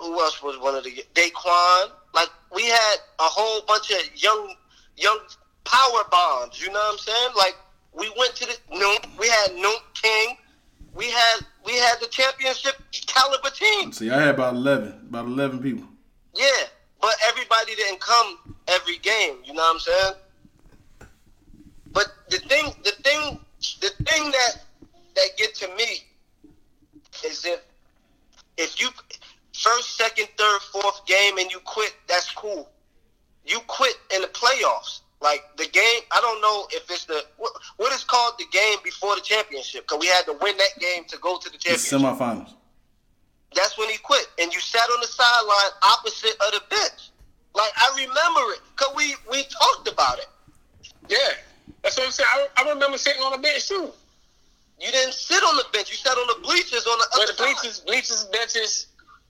who 0.00 0.20
else 0.20 0.42
was 0.42 0.58
one 0.58 0.74
of 0.74 0.82
the 0.82 1.04
Daquan? 1.14 1.92
Like 2.12 2.28
we 2.52 2.64
had 2.64 2.96
a 3.20 3.24
whole 3.24 3.62
bunch 3.66 3.90
of 3.92 4.00
young 4.20 4.54
young 4.96 5.20
power 5.64 6.02
bombs. 6.10 6.60
You 6.60 6.68
know 6.72 6.80
what 6.80 6.92
I'm 6.94 6.98
saying? 6.98 7.28
Like 7.36 7.56
we 7.92 8.12
went 8.18 8.34
to 8.36 8.46
the 8.46 8.56
Noon. 8.70 8.96
We 9.18 9.28
had 9.28 9.54
Noon 9.54 9.76
King. 9.94 10.36
We 10.94 11.10
had 11.10 11.40
we 11.64 11.78
had 11.78 12.00
the 12.00 12.08
championship 12.08 12.74
caliber 13.06 13.50
team. 13.50 13.92
See, 13.92 14.10
I 14.10 14.20
had 14.20 14.34
about 14.34 14.54
eleven, 14.54 15.06
about 15.08 15.26
eleven 15.26 15.60
people. 15.60 15.86
Yeah, 16.34 16.64
but 17.00 17.14
everybody 17.28 17.74
didn't 17.74 18.00
come 18.00 18.56
every 18.68 18.98
game. 18.98 19.36
You 19.44 19.54
know 19.54 19.62
what 19.62 19.74
I'm 19.74 19.80
saying? 19.80 20.14
But 21.92 22.06
the 22.30 22.38
thing, 22.38 22.74
the 22.84 22.92
thing, 23.02 23.38
the 23.80 23.90
thing 24.04 24.30
that 24.30 24.62
that 25.14 25.28
get 25.36 25.54
to 25.56 25.68
me 25.76 26.04
is 27.24 27.44
if 27.44 27.60
if 28.58 28.80
you 28.80 28.88
first, 29.52 29.96
second, 29.96 30.28
third, 30.36 30.60
fourth 30.72 31.06
game 31.06 31.38
and 31.38 31.50
you 31.50 31.58
quit, 31.60 31.94
that's 32.08 32.30
cool. 32.32 32.68
You 33.44 33.60
quit 33.66 33.96
in 34.14 34.22
the 34.22 34.28
playoffs. 34.28 35.00
Like 35.22 35.42
the 35.56 35.66
game, 35.66 36.00
I 36.10 36.20
don't 36.20 36.40
know 36.42 36.66
if 36.72 36.90
it's 36.90 37.04
the 37.04 37.24
what, 37.36 37.52
what 37.76 37.92
is 37.92 38.02
called 38.02 38.34
the 38.38 38.44
game 38.50 38.78
before 38.82 39.14
the 39.14 39.20
championship 39.22 39.84
because 39.86 40.00
we 40.00 40.08
had 40.08 40.24
to 40.26 40.32
win 40.42 40.56
that 40.56 40.74
game 40.80 41.04
to 41.08 41.18
go 41.18 41.38
to 41.38 41.44
the 41.48 41.52
The 41.52 41.58
championship. 41.78 42.00
semifinals. 42.00 42.54
That's 43.54 43.78
when 43.78 43.88
he 43.90 43.98
quit, 43.98 44.26
and 44.40 44.52
you 44.52 44.58
sat 44.60 44.82
on 44.90 45.00
the 45.00 45.06
sideline 45.06 45.72
opposite 45.82 46.32
of 46.46 46.52
the 46.52 46.62
bench. 46.70 47.10
Like 47.54 47.70
I 47.76 47.92
remember 47.94 48.52
it, 48.54 48.60
cause 48.76 48.88
we 48.96 49.14
we 49.30 49.44
talked 49.44 49.86
about 49.88 50.18
it. 50.18 50.26
Yeah, 51.08 51.18
that's 51.82 51.96
what 51.98 52.06
I'm 52.06 52.12
saying. 52.12 52.28
I, 52.32 52.48
I 52.64 52.68
remember 52.70 52.98
sitting 52.98 53.22
on 53.22 53.32
the 53.32 53.38
bench 53.38 53.68
too. 53.68 53.92
You 54.80 54.90
didn't 54.90 55.12
sit 55.14 55.42
on 55.44 55.56
the 55.56 55.64
bench; 55.72 55.90
you 55.90 55.96
sat 55.96 56.16
on 56.16 56.26
the 56.34 56.42
bleachers 56.42 56.86
on 56.86 56.98
the 56.98 57.06
But 57.12 57.22
other 57.22 57.32
the 57.32 57.42
bleachers, 57.44 57.80
bleachers, 57.80 58.24
benches. 58.32 58.86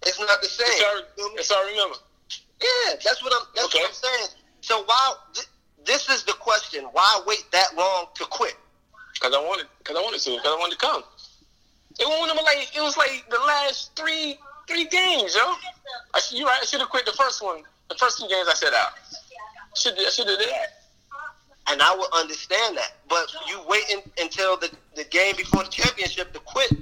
It's 0.07 0.19
not 0.19 0.41
the 0.41 0.49
same. 0.49 0.67
That's 0.69 0.83
all, 0.83 0.97
You 0.97 1.05
feel 1.17 1.29
me? 1.29 1.35
that's 1.37 1.51
all 1.51 1.59
I 1.59 1.71
remember. 1.71 1.97
Yeah, 2.63 2.95
that's 3.05 3.23
what 3.23 3.33
I'm. 3.35 3.47
That's 3.55 3.67
Okay. 3.67 3.81
what 3.81 3.89
I'm 3.89 3.95
saying. 3.95 4.29
So 4.63 4.85
why? 4.85 5.15
Th- 5.35 5.47
this 5.87 6.09
is 6.09 6.25
the 6.25 6.33
question: 6.35 6.85
Why 6.93 7.23
wait 7.27 7.45
that 7.53 7.77
long 7.77 8.07
to 8.15 8.25
quit? 8.25 8.57
Cause 9.21 9.35
I 9.37 9.41
wanted, 9.41 9.67
cause 9.85 9.97
I 9.97 10.01
wanted 10.01 10.19
to, 10.21 10.31
cause 10.31 10.47
I 10.47 10.59
wanted 10.59 10.73
to 10.73 10.79
come. 10.79 11.05
It 12.01 12.07
was 12.07 12.45
like 12.45 12.77
it 12.77 12.81
was 12.81 12.97
like 12.97 13.25
the 13.31 13.39
last 13.47 13.95
three 13.95 14.39
three 14.67 14.87
games, 14.87 15.37
yo. 15.37 15.43
I 16.15 16.21
you 16.31 16.47
right? 16.47 16.59
I 16.61 16.65
should 16.65 16.81
have 16.81 16.89
quit 16.89 17.07
the 17.07 17.13
first 17.13 17.43
one. 17.43 17.63
The 17.89 17.95
first 17.97 18.19
two 18.19 18.29
games 18.29 18.49
I 18.49 18.55
set 18.55 18.73
out. 18.73 18.93
Should 19.77 19.95
I 19.99 20.11
should 20.11 20.29
have 20.29 20.39
did 20.39 20.49
that. 20.49 20.83
And 21.69 21.81
I 21.81 21.95
would 21.95 22.09
understand 22.13 22.77
that, 22.77 22.95
but 23.09 23.33
you 23.49 23.63
waiting 23.69 24.03
until 24.19 24.57
the, 24.57 24.69
the 24.97 25.05
game 25.05 25.37
before 25.37 25.63
the 25.63 25.71
championship 25.71 26.33
to 26.33 26.41
quit. 26.41 26.73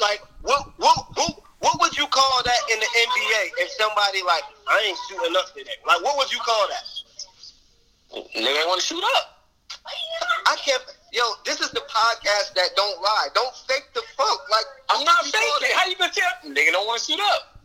Like 0.00 0.22
what 0.42 0.70
what 0.76 1.06
what 1.16 1.42
what 1.60 1.80
would 1.80 1.96
you 1.96 2.06
call 2.06 2.42
that 2.44 2.60
in 2.72 2.78
the 2.78 2.86
NBA 2.86 3.50
if 3.58 3.70
somebody 3.72 4.22
like 4.22 4.44
I 4.68 4.84
ain't 4.86 4.98
shooting 5.08 5.34
up 5.36 5.52
today? 5.54 5.74
Like 5.86 6.02
what 6.04 6.16
would 6.18 6.32
you 6.32 6.38
call 6.38 6.68
that? 6.68 6.84
Nigga 8.14 8.58
ain't 8.58 8.68
want 8.68 8.80
to 8.80 8.86
shoot 8.86 9.02
up. 9.16 9.44
I 10.46 10.56
can't. 10.56 10.82
Yo, 11.12 11.22
this 11.44 11.60
is 11.60 11.70
the 11.70 11.80
podcast 11.88 12.54
that 12.54 12.68
don't 12.76 13.00
lie. 13.02 13.28
Don't 13.34 13.54
fake 13.68 13.88
the 13.94 14.02
funk. 14.16 14.40
Like 14.50 14.64
I'm 14.90 15.04
not 15.04 15.16
what 15.22 15.26
you 15.26 15.32
call 15.32 15.60
faking. 15.60 15.76
How 15.76 15.86
you 15.86 15.96
gonna 15.96 16.12
tell? 16.12 16.50
Nigga 16.50 16.72
don't 16.72 16.86
want 16.86 17.00
to 17.00 17.12
shoot 17.12 17.20
up. 17.20 17.58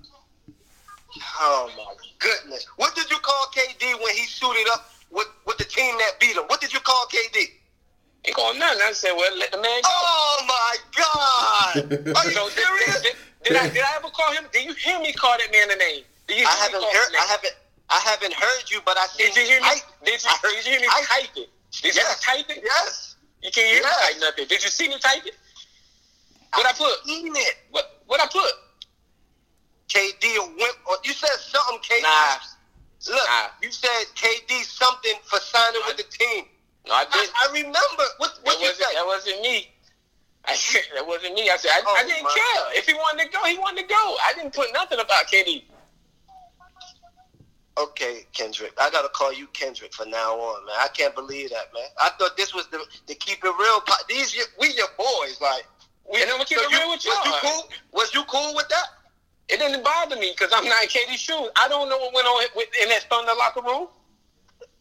Oh 1.40 1.70
my 1.78 1.94
goodness! 2.20 2.66
What 2.78 2.96
did 2.96 3.10
you 3.10 3.18
call 3.18 3.46
KD 3.56 4.02
when 4.04 4.16
he 4.16 4.26
suited 4.26 4.68
up 4.74 4.90
with 5.12 5.28
with 5.46 5.58
the 5.58 5.66
team 5.66 5.96
that 5.98 6.20
beat 6.20 6.36
him? 6.36 6.44
What 6.48 6.60
did 6.62 6.74
you 6.74 6.80
call 6.80 7.06
KD? 7.08 7.48
Ain't 8.26 8.36
going 8.36 8.58
nothing. 8.58 8.80
I 8.84 8.94
said, 8.94 9.12
well, 9.18 9.38
let 9.38 9.52
the 9.52 9.58
man 9.62 9.82
go. 9.82 9.90
Oh 9.92 10.46
my 10.48 10.76
God! 10.96 12.16
Are 12.18 12.26
you 12.26 12.32
So 12.32 12.48
serious? 12.50 13.02
did, 13.02 13.16
did, 13.44 13.54
did 13.54 13.58
I 13.58 13.70
did 13.70 13.84
I 13.84 13.96
ever 13.98 14.10
call 14.10 14.32
him? 14.32 14.46
Did 14.52 14.66
you 14.66 14.74
hear 14.74 15.00
me 15.00 15.12
call 15.14 15.36
that 15.38 15.52
man 15.52 15.72
a 15.72 15.76
name? 15.76 16.04
Did 16.28 16.38
you 16.40 16.44
hear 16.44 16.48
I 16.48 16.64
haven't 16.64 16.80
call 16.82 16.94
heard. 16.94 17.14
I 17.20 17.26
haven't. 17.30 17.54
I 17.94 18.00
haven't 18.10 18.34
heard 18.34 18.66
you, 18.72 18.82
but 18.86 18.98
I 18.98 19.06
seen 19.08 19.28
Did 19.28 19.38
you 19.38 19.46
hear 19.46 19.62
me? 19.62 19.68
type. 19.68 19.86
Did 20.04 20.24
you, 20.24 20.30
I 20.30 20.38
heard 20.42 20.56
did 20.58 20.66
you 20.66 20.72
hear 20.72 20.82
me 20.82 20.88
type. 20.88 21.06
type 21.06 21.30
it? 21.38 21.50
Did 21.82 21.96
you 21.96 22.02
Yes. 22.02 22.22
type 22.26 22.50
it? 22.50 22.62
Yes. 22.66 23.16
You 23.44 23.52
can't 23.52 23.68
hear 23.70 23.82
Yes. 23.86 23.98
me 24.00 24.14
type 24.14 24.22
nothing. 24.22 24.48
Did 24.48 24.64
you 24.64 24.70
see 24.72 24.88
me 24.90 24.98
type 24.98 25.26
it? 25.26 25.36
What 26.56 26.66
I 26.66 26.74
put? 26.74 27.06
Seen 27.06 27.36
it. 27.36 27.56
What 27.70 28.02
what 28.08 28.20
I 28.20 28.26
put? 28.28 28.52
KD 29.90 30.38
a 30.38 30.46
wimp. 30.58 30.78
Or 30.90 30.98
you 31.04 31.14
said 31.14 31.38
something, 31.38 31.80
KD. 31.86 32.02
Nah. 32.02 32.38
Look, 33.14 33.28
Nah. 33.30 33.48
you 33.62 33.72
said 33.72 34.06
KD 34.16 34.64
something 34.64 35.14
for 35.26 35.40
signing 35.40 35.82
with 35.86 35.98
the 35.98 36.04
team. 36.04 36.46
No, 36.88 36.94
I 36.96 37.02
I, 37.02 37.06
didn't. 37.06 37.32
I 37.42 37.46
remember. 37.54 38.06
What, 38.18 38.36
That 38.36 38.46
what 38.46 38.60
you 38.60 38.68
wasn't 38.68 38.94
that 38.94 39.06
wasn't 39.06 39.42
me. 39.42 39.70
I 40.46 40.56
said 40.56 40.82
that 40.96 41.06
wasn't 41.06 41.36
me. 41.36 41.50
I 41.50 41.58
said 41.58 41.72
I, 41.74 41.82
Oh, 41.86 41.96
I 41.98 42.04
didn't 42.04 42.24
my 42.24 42.34
care. 42.34 42.80
If 42.80 42.88
he 42.88 42.94
wanted 42.94 43.26
to 43.26 43.30
go, 43.30 43.44
he 43.46 43.58
wanted 43.60 43.82
to 43.84 43.88
go. 43.88 44.18
I 44.26 44.34
didn't 44.36 44.54
put 44.54 44.74
nothing 44.74 45.00
about 45.00 45.28
KD. 45.28 45.64
Okay, 47.78 48.28
Kendrick. 48.34 48.74
I 48.80 48.92
gotta 48.92 49.10
call 49.10 49.34
you 49.34 49.48
Kendrick 49.48 49.94
from 49.94 50.12
now 50.12 50.36
on, 50.36 50.66
man. 50.66 50.76
I 50.80 50.90
can't 50.90 51.16
believe 51.16 51.50
that, 51.50 51.74
man. 51.74 51.88
I 52.00 52.10
thought 52.20 52.38
this 52.38 52.54
was 52.54 52.68
the 52.68 52.86
the 53.08 53.16
keep 53.16 53.44
it 53.44 53.48
real. 53.60 53.82
Po- 53.82 54.04
These 54.08 54.36
your- 54.36 54.46
we 54.60 54.74
your 54.74 54.90
boys, 54.98 55.42
like 55.42 55.66
we, 56.06 56.22
And 56.22 56.30
I'm 56.30 56.38
gonna 56.38 56.46
keep 56.46 56.60
so 56.60 56.66
it 56.66 56.72
you, 56.72 56.78
real 56.78 56.90
with 56.90 57.04
was 57.04 57.26
you 57.26 57.34
cool? 57.42 57.70
Was 57.92 58.14
you 58.14 58.24
cool 58.26 58.54
with 58.54 58.70
that? 58.70 58.86
It 59.50 59.58
didn't 59.58 59.84
bother 59.84 60.16
me 60.18 60.34
because 60.38 60.54
I'm 60.54 60.66
not 60.66 60.84
in 60.84 60.90
KD's 60.90 61.20
shoes. 61.20 61.50
I 61.58 61.68
don't 61.68 61.90
know 61.90 61.98
what 61.98 62.14
went 62.14 62.28
on 62.28 62.46
with- 62.56 62.70
in 62.82 62.90
that 62.90 63.10
Thunder 63.10 63.34
locker 63.34 63.62
room. 63.62 63.88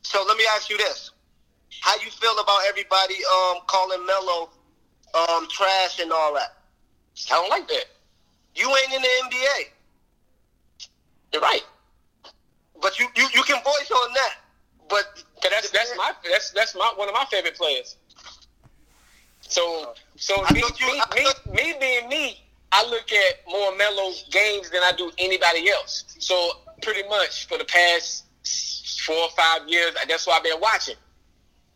So 0.03 0.23
let 0.25 0.37
me 0.37 0.45
ask 0.55 0.69
you 0.69 0.77
this: 0.77 1.13
How 1.81 1.95
you 1.97 2.11
feel 2.11 2.39
about 2.39 2.61
everybody 2.69 3.17
um 3.25 3.61
calling 3.69 4.05
Melo 4.05 4.51
um 5.15 5.49
trash 5.49 5.99
and 5.99 6.13
all 6.13 6.35
that? 6.35 6.57
I 7.31 7.35
don't 7.37 7.49
like 7.49 7.69
that. 7.69 7.85
You 8.55 8.69
ain't 8.69 8.93
in 8.93 9.01
the 9.01 9.09
NBA, 9.09 9.71
You're 11.33 11.43
right. 11.43 11.63
But 12.83 12.99
you 12.99 13.07
you, 13.17 13.29
you 13.35 13.43
can 13.45 13.63
voice 13.63 13.91
on 13.91 14.13
that. 14.15 14.35
But 14.89 15.23
that's 15.43 15.71
that's 15.71 15.93
my 15.97 16.13
that's 16.29 16.51
that's 16.51 16.75
my 16.75 16.93
one 16.97 17.09
of 17.09 17.15
my 17.15 17.25
favorite 17.31 17.57
players. 17.57 17.97
So 19.41 19.95
so 20.17 20.35
me, 20.53 20.63
you- 20.79 20.87
me, 20.87 21.01
me, 21.15 21.53
me 21.53 21.75
being 21.81 22.09
me, 22.09 22.41
I 22.73 22.85
look 22.87 23.11
at 23.13 23.35
more 23.49 23.75
Melo's 23.77 24.25
games 24.31 24.71
than 24.71 24.83
I 24.83 24.93
do 24.97 25.11
anybody 25.19 25.71
else. 25.71 26.05
So 26.19 26.35
pretty 26.83 27.09
much 27.09 27.47
for 27.49 27.59
the 27.59 27.65
past 27.65 28.25
four 29.07 29.17
or 29.17 29.31
five 29.31 29.69
years, 29.69 29.95
that's 30.09 30.27
what 30.27 30.37
I've 30.39 30.45
been 30.45 30.61
watching. 30.61 30.97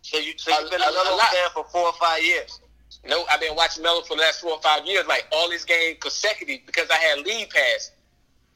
So 0.03 0.19
you 0.19 0.35
so 0.37 0.51
you've 0.59 0.71
been 0.71 0.81
A- 0.81 0.85
a 0.85 0.87
a- 0.87 0.91
a 0.91 1.05
Melo 1.05 1.17
lot. 1.17 1.29
fan 1.29 1.49
for 1.53 1.65
four 1.73 1.87
or 1.87 1.93
five 1.95 2.23
years. 2.23 2.61
No, 3.05 3.25
I've 3.31 3.41
been 3.41 3.55
watching 3.55 3.83
Melo 3.83 4.03
for 4.03 4.17
the 4.17 4.23
last 4.23 4.41
four 4.41 4.53
or 4.53 4.63
five 4.63 4.85
years, 4.87 5.07
like 5.07 5.27
all 5.33 5.51
his 5.51 5.65
games 5.65 5.99
consecutive 6.01 6.61
because 6.67 6.91
I 6.91 6.97
had 6.97 7.19
League 7.21 7.51
Pass. 7.51 7.91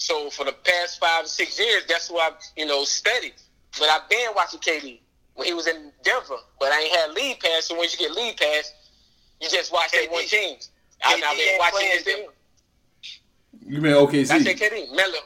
So 0.00 0.30
for 0.30 0.46
the 0.46 0.52
past 0.52 0.98
five 0.98 1.24
or 1.24 1.28
six 1.28 1.60
years, 1.60 1.84
that's 1.86 2.10
what 2.10 2.32
I, 2.32 2.36
you 2.56 2.64
know, 2.64 2.84
studied. 2.84 3.34
But 3.78 3.90
I've 3.90 4.08
been 4.08 4.30
watching 4.34 4.58
KD 4.58 4.98
when 5.34 5.46
he 5.46 5.52
was 5.52 5.66
in 5.66 5.92
Denver, 6.02 6.38
but 6.58 6.72
I 6.72 6.80
ain't 6.80 6.96
had 6.96 7.10
League 7.12 7.38
Pass. 7.38 7.66
So 7.66 7.76
once 7.76 7.92
you 7.92 8.08
get 8.08 8.16
League 8.16 8.38
Pass, 8.38 8.72
you 9.42 9.50
just 9.50 9.70
watch 9.70 9.92
that 9.92 10.10
one 10.10 10.24
team. 10.24 10.56
I've 11.04 11.20
been 11.20 11.58
watching 11.58 11.78
playing 11.78 11.92
his 11.92 12.04
team. 12.04 12.28
You 13.66 13.80
mean 13.82 13.92
OKC? 13.92 14.30
I 14.30 14.40
said 14.42 14.56
KD, 14.56 14.90
Melo. 14.96 15.18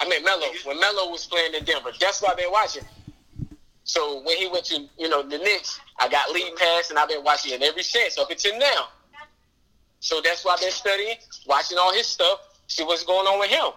I 0.00 0.08
mean 0.08 0.24
Melo. 0.24 0.46
When 0.64 0.80
Melo 0.80 1.08
was 1.08 1.24
playing 1.26 1.54
in 1.54 1.64
Denver, 1.64 1.92
that's 2.00 2.20
what 2.20 2.32
I've 2.32 2.38
been 2.38 2.50
watching. 2.50 2.82
So 3.84 4.20
when 4.24 4.36
he 4.36 4.48
went 4.48 4.64
to 4.64 4.84
you 4.98 5.08
know 5.08 5.22
the 5.22 5.38
Knicks, 5.38 5.78
I 6.00 6.08
got 6.08 6.28
League 6.32 6.56
Pass, 6.56 6.90
and 6.90 6.98
I've 6.98 7.08
been 7.08 7.22
watching 7.22 7.52
it 7.52 7.62
ever 7.62 7.82
since 7.84 8.18
up 8.18 8.32
until 8.32 8.58
now. 8.58 8.88
So 10.00 10.20
that's 10.20 10.44
why 10.44 10.54
I've 10.54 10.60
been 10.60 10.72
studying, 10.72 11.18
watching 11.46 11.78
all 11.78 11.94
his 11.94 12.08
stuff, 12.08 12.40
see 12.66 12.82
what's 12.82 13.04
going 13.04 13.28
on 13.28 13.38
with 13.38 13.50
him. 13.50 13.70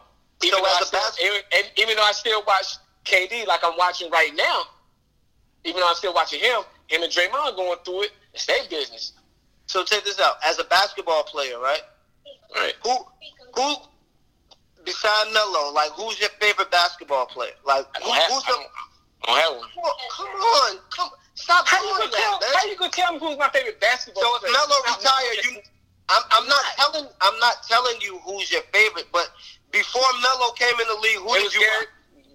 Even, 0.44 0.58
So 0.58 0.62
though, 0.64 0.68
as 0.68 0.94
I 0.94 1.00
a 1.00 1.12
still, 1.12 1.28
even, 1.28 1.72
even 1.78 1.96
though 1.96 2.04
I 2.04 2.12
still 2.12 2.44
watch 2.46 2.78
KD 3.06 3.48
like 3.48 3.62
I'm 3.64 3.78
watching 3.78 4.12
right 4.12 4.32
now, 4.36 4.64
even 5.64 5.82
though 5.82 5.88
I'm 5.88 5.96
still 5.96 6.14
watching 6.14 6.40
him, 6.40 6.62
him 6.88 7.04
and 7.04 7.12
Draymond 7.12 7.56
going 7.56 7.78
through 7.86 8.04
it, 8.04 8.12
it's 8.34 8.46
their 8.46 8.64
business. 8.70 9.14
So 9.68 9.84
check 9.84 10.04
this 10.04 10.20
out: 10.20 10.36
as 10.46 10.60
a 10.60 10.64
basketball 10.66 11.24
player, 11.24 11.60
right? 11.60 11.82
Right. 12.56 12.74
Who 12.84 12.98
who 13.56 13.76
beside 14.84 15.34
Melo, 15.34 15.72
like 15.74 15.92
who's 15.92 16.20
your 16.20 16.30
favorite 16.40 16.70
basketball 16.72 17.26
player? 17.26 17.54
Like 17.66 17.86
who, 18.04 18.12
have, 18.12 18.32
who's 18.32 18.44
I 18.46 18.50
don't, 18.50 18.68
I 19.28 19.42
don't. 19.42 19.62
Come 19.74 20.28
on, 20.28 20.78
come 20.92 21.10
on, 21.10 21.18
stop 21.34 21.68
How 21.68 21.82
you, 21.82 21.90
doing 21.90 22.00
gonna 22.00 22.12
that, 22.12 22.40
tell, 22.40 22.40
how 22.54 22.68
you 22.70 22.78
gonna 22.78 22.92
tell 22.92 23.14
me 23.14 23.20
who's 23.20 23.38
my 23.38 23.50
favorite 23.50 23.80
basketball 23.82 24.24
So 24.24 24.36
if 24.36 24.42
player? 24.42 24.54
Melo 24.54 24.76
It's 24.86 25.04
not 25.04 25.20
retired, 25.20 25.46
you, 25.46 25.62
I'm, 26.10 26.22
I'm 26.32 26.48
not 26.48 26.64
telling, 26.78 27.08
I'm 27.22 27.40
not 27.40 27.64
telling 27.68 28.00
you 28.02 28.20
who's 28.20 28.52
your 28.52 28.62
favorite, 28.72 29.08
but 29.12 29.30
before 29.72 30.04
Melo 30.22 30.52
came 30.54 30.80
in 30.80 30.88
the 30.88 31.00
league, 31.02 31.18
who 31.18 31.36
It 31.36 31.44
did 31.44 31.54
you? 31.54 31.60
Gary, 31.62 31.86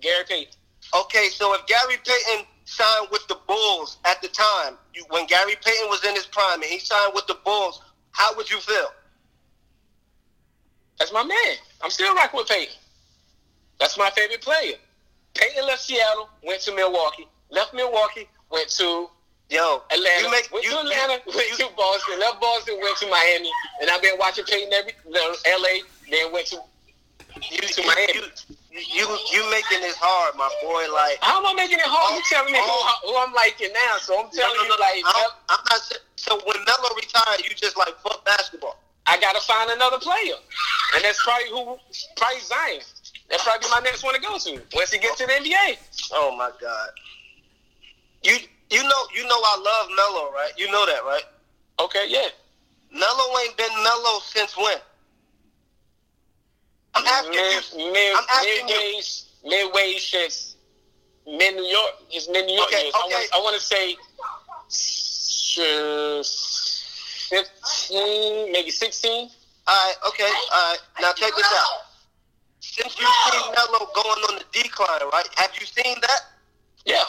Gary 0.01 0.25
Payton. 0.29 0.55
Okay, 0.95 1.29
so 1.29 1.55
if 1.55 1.67
Gary 1.67 1.97
Payton 2.05 2.47
signed 2.65 3.09
with 3.11 3.27
the 3.29 3.39
Bulls 3.47 3.99
at 4.05 4.21
the 4.23 4.29
time, 4.29 4.77
you, 4.95 5.05
when 5.11 5.27
Gary 5.27 5.55
Payton 5.63 5.89
was 5.89 6.05
in 6.05 6.15
his 6.15 6.27
prime 6.27 6.63
and 6.63 6.71
he 6.71 6.79
signed 6.79 7.13
with 7.15 7.27
the 7.27 7.39
Bulls, 7.45 7.81
how 8.13 8.35
would 8.37 8.51
you 8.51 8.59
feel? 8.61 8.89
That's 10.99 11.13
my 11.13 11.23
man. 11.23 11.57
I'm 11.83 11.91
still 11.91 12.15
rocking 12.15 12.39
with 12.39 12.49
Payton. 12.49 12.75
That's 13.79 13.97
my 13.97 14.11
favorite 14.11 14.43
player. 14.43 14.75
Payton 15.35 15.67
left 15.67 15.83
Seattle, 15.83 16.29
went 16.45 16.61
to 16.63 16.75
Milwaukee, 16.75 17.27
left 17.51 17.73
Milwaukee, 17.73 18.29
went 18.51 18.69
to 18.71 19.09
Yo, 19.51 19.83
Atlanta, 19.91 20.23
you 20.23 20.31
make 20.31 20.49
went 20.53 20.65
you, 20.65 20.71
to 20.71 20.79
Atlanta, 20.79 21.19
you, 21.27 21.33
went 21.35 21.51
to 21.59 21.69
Boston, 21.77 22.21
left 22.21 22.41
Boston, 22.41 22.79
went 22.81 22.97
to 22.99 23.11
Miami, 23.11 23.51
and 23.81 23.91
I've 23.91 24.01
been 24.01 24.15
watching 24.17 24.45
Payton 24.45 24.73
every 24.73 24.95
LA, 25.05 25.83
then 26.09 26.33
went 26.33 26.47
to 26.49 26.61
you, 27.49 27.61
to 27.63 27.83
you, 27.83 27.87
Miami. 27.87 28.29
you, 28.71 28.85
you, 28.93 29.07
you 29.33 29.41
making 29.51 29.81
this 29.81 29.97
hard, 29.97 30.37
my 30.37 30.49
boy. 30.63 30.85
Like, 30.93 31.19
How 31.21 31.41
am 31.41 31.47
I 31.47 31.55
making 31.55 31.79
it 31.79 31.89
hard? 31.89 32.17
You 32.17 32.23
oh, 32.23 32.31
telling 32.31 32.53
me 32.53 32.59
who, 32.59 32.69
oh. 32.69 33.01
who 33.07 33.13
I'm 33.17 33.33
liking 33.33 33.73
now, 33.73 33.97
so 34.01 34.19
I'm 34.19 34.31
telling 34.31 34.57
you 34.61 34.75
like 34.77 35.03
I'm, 35.07 35.33
I'm 35.49 35.63
not. 35.71 35.81
So 36.17 36.37
when 36.45 36.59
Melo 36.69 36.91
retired, 36.97 37.41
you 37.43 37.55
just 37.57 37.77
like 37.77 37.97
fuck 38.05 38.25
basketball. 38.25 38.77
I 39.07 39.19
gotta 39.19 39.41
find 39.41 39.71
another 39.71 39.99
player, 39.99 40.39
and 40.95 41.05
that's 41.05 41.23
probably 41.23 41.49
who, 41.51 41.79
probably 42.17 42.41
Zion. 42.45 42.85
That's 43.31 43.45
probably 43.45 43.71
my 43.71 43.81
next 43.81 44.03
one 44.03 44.15
to 44.15 44.21
go 44.21 44.39
to 44.39 44.63
once 44.75 44.93
he 44.93 44.99
gets 44.99 45.19
to 45.19 45.27
the 45.27 45.33
NBA. 45.33 45.79
Oh 46.13 46.37
my 46.37 46.51
god. 46.61 46.91
You 48.23 48.37
you 48.71 48.83
know 48.83 49.03
you 49.15 49.25
know 49.27 49.39
I 49.39 49.57
love 49.59 49.87
Melo, 49.97 50.33
right? 50.33 50.53
You 50.57 50.71
know 50.71 50.85
that, 50.87 51.05
right? 51.05 51.25
Okay, 51.81 52.07
yeah. 52.09 52.29
Melo 52.93 53.39
ain't 53.45 53.57
been 53.57 53.73
Melo 53.83 54.21
since 54.21 54.57
when? 54.57 54.79
I'm 56.95 57.07
asking 57.07 57.33
mid, 57.33 57.65
you. 57.77 57.93
mid, 57.93 58.17
I'm 58.17 58.25
asking 58.31 58.69
you. 58.69 58.75
midway, 58.75 59.03
midway 59.93 59.99
since 59.99 60.57
mid 61.27 61.55
New 61.57 61.65
York, 61.65 61.91
his 62.09 62.29
mid 62.31 62.47
New 62.47 62.55
York 62.55 62.69
Okay, 62.69 62.85
years. 62.85 62.95
I 62.95 63.05
okay. 63.07 63.15
want, 63.15 63.35
I 63.35 63.39
want 63.39 63.57
to 63.57 63.63
say 63.63 63.97
uh, 65.61 66.23
fifteen, 67.31 68.53
maybe 68.53 68.71
sixteen. 68.71 69.31
All 69.67 69.75
right, 69.87 69.95
okay, 70.09 70.25
all 70.25 70.71
right. 70.71 70.79
Now 71.01 71.13
check 71.13 71.33
this 71.37 71.47
out. 71.53 71.87
Since 72.61 72.99
you've 72.99 73.09
seen 73.33 73.53
Melo 73.55 73.87
going 73.95 74.21
on 74.31 74.35
the 74.39 74.45
decline, 74.53 75.01
right? 75.13 75.27
Have 75.37 75.51
you 75.59 75.67
seen 75.67 75.97
that? 76.03 76.21
Yeah, 76.85 77.05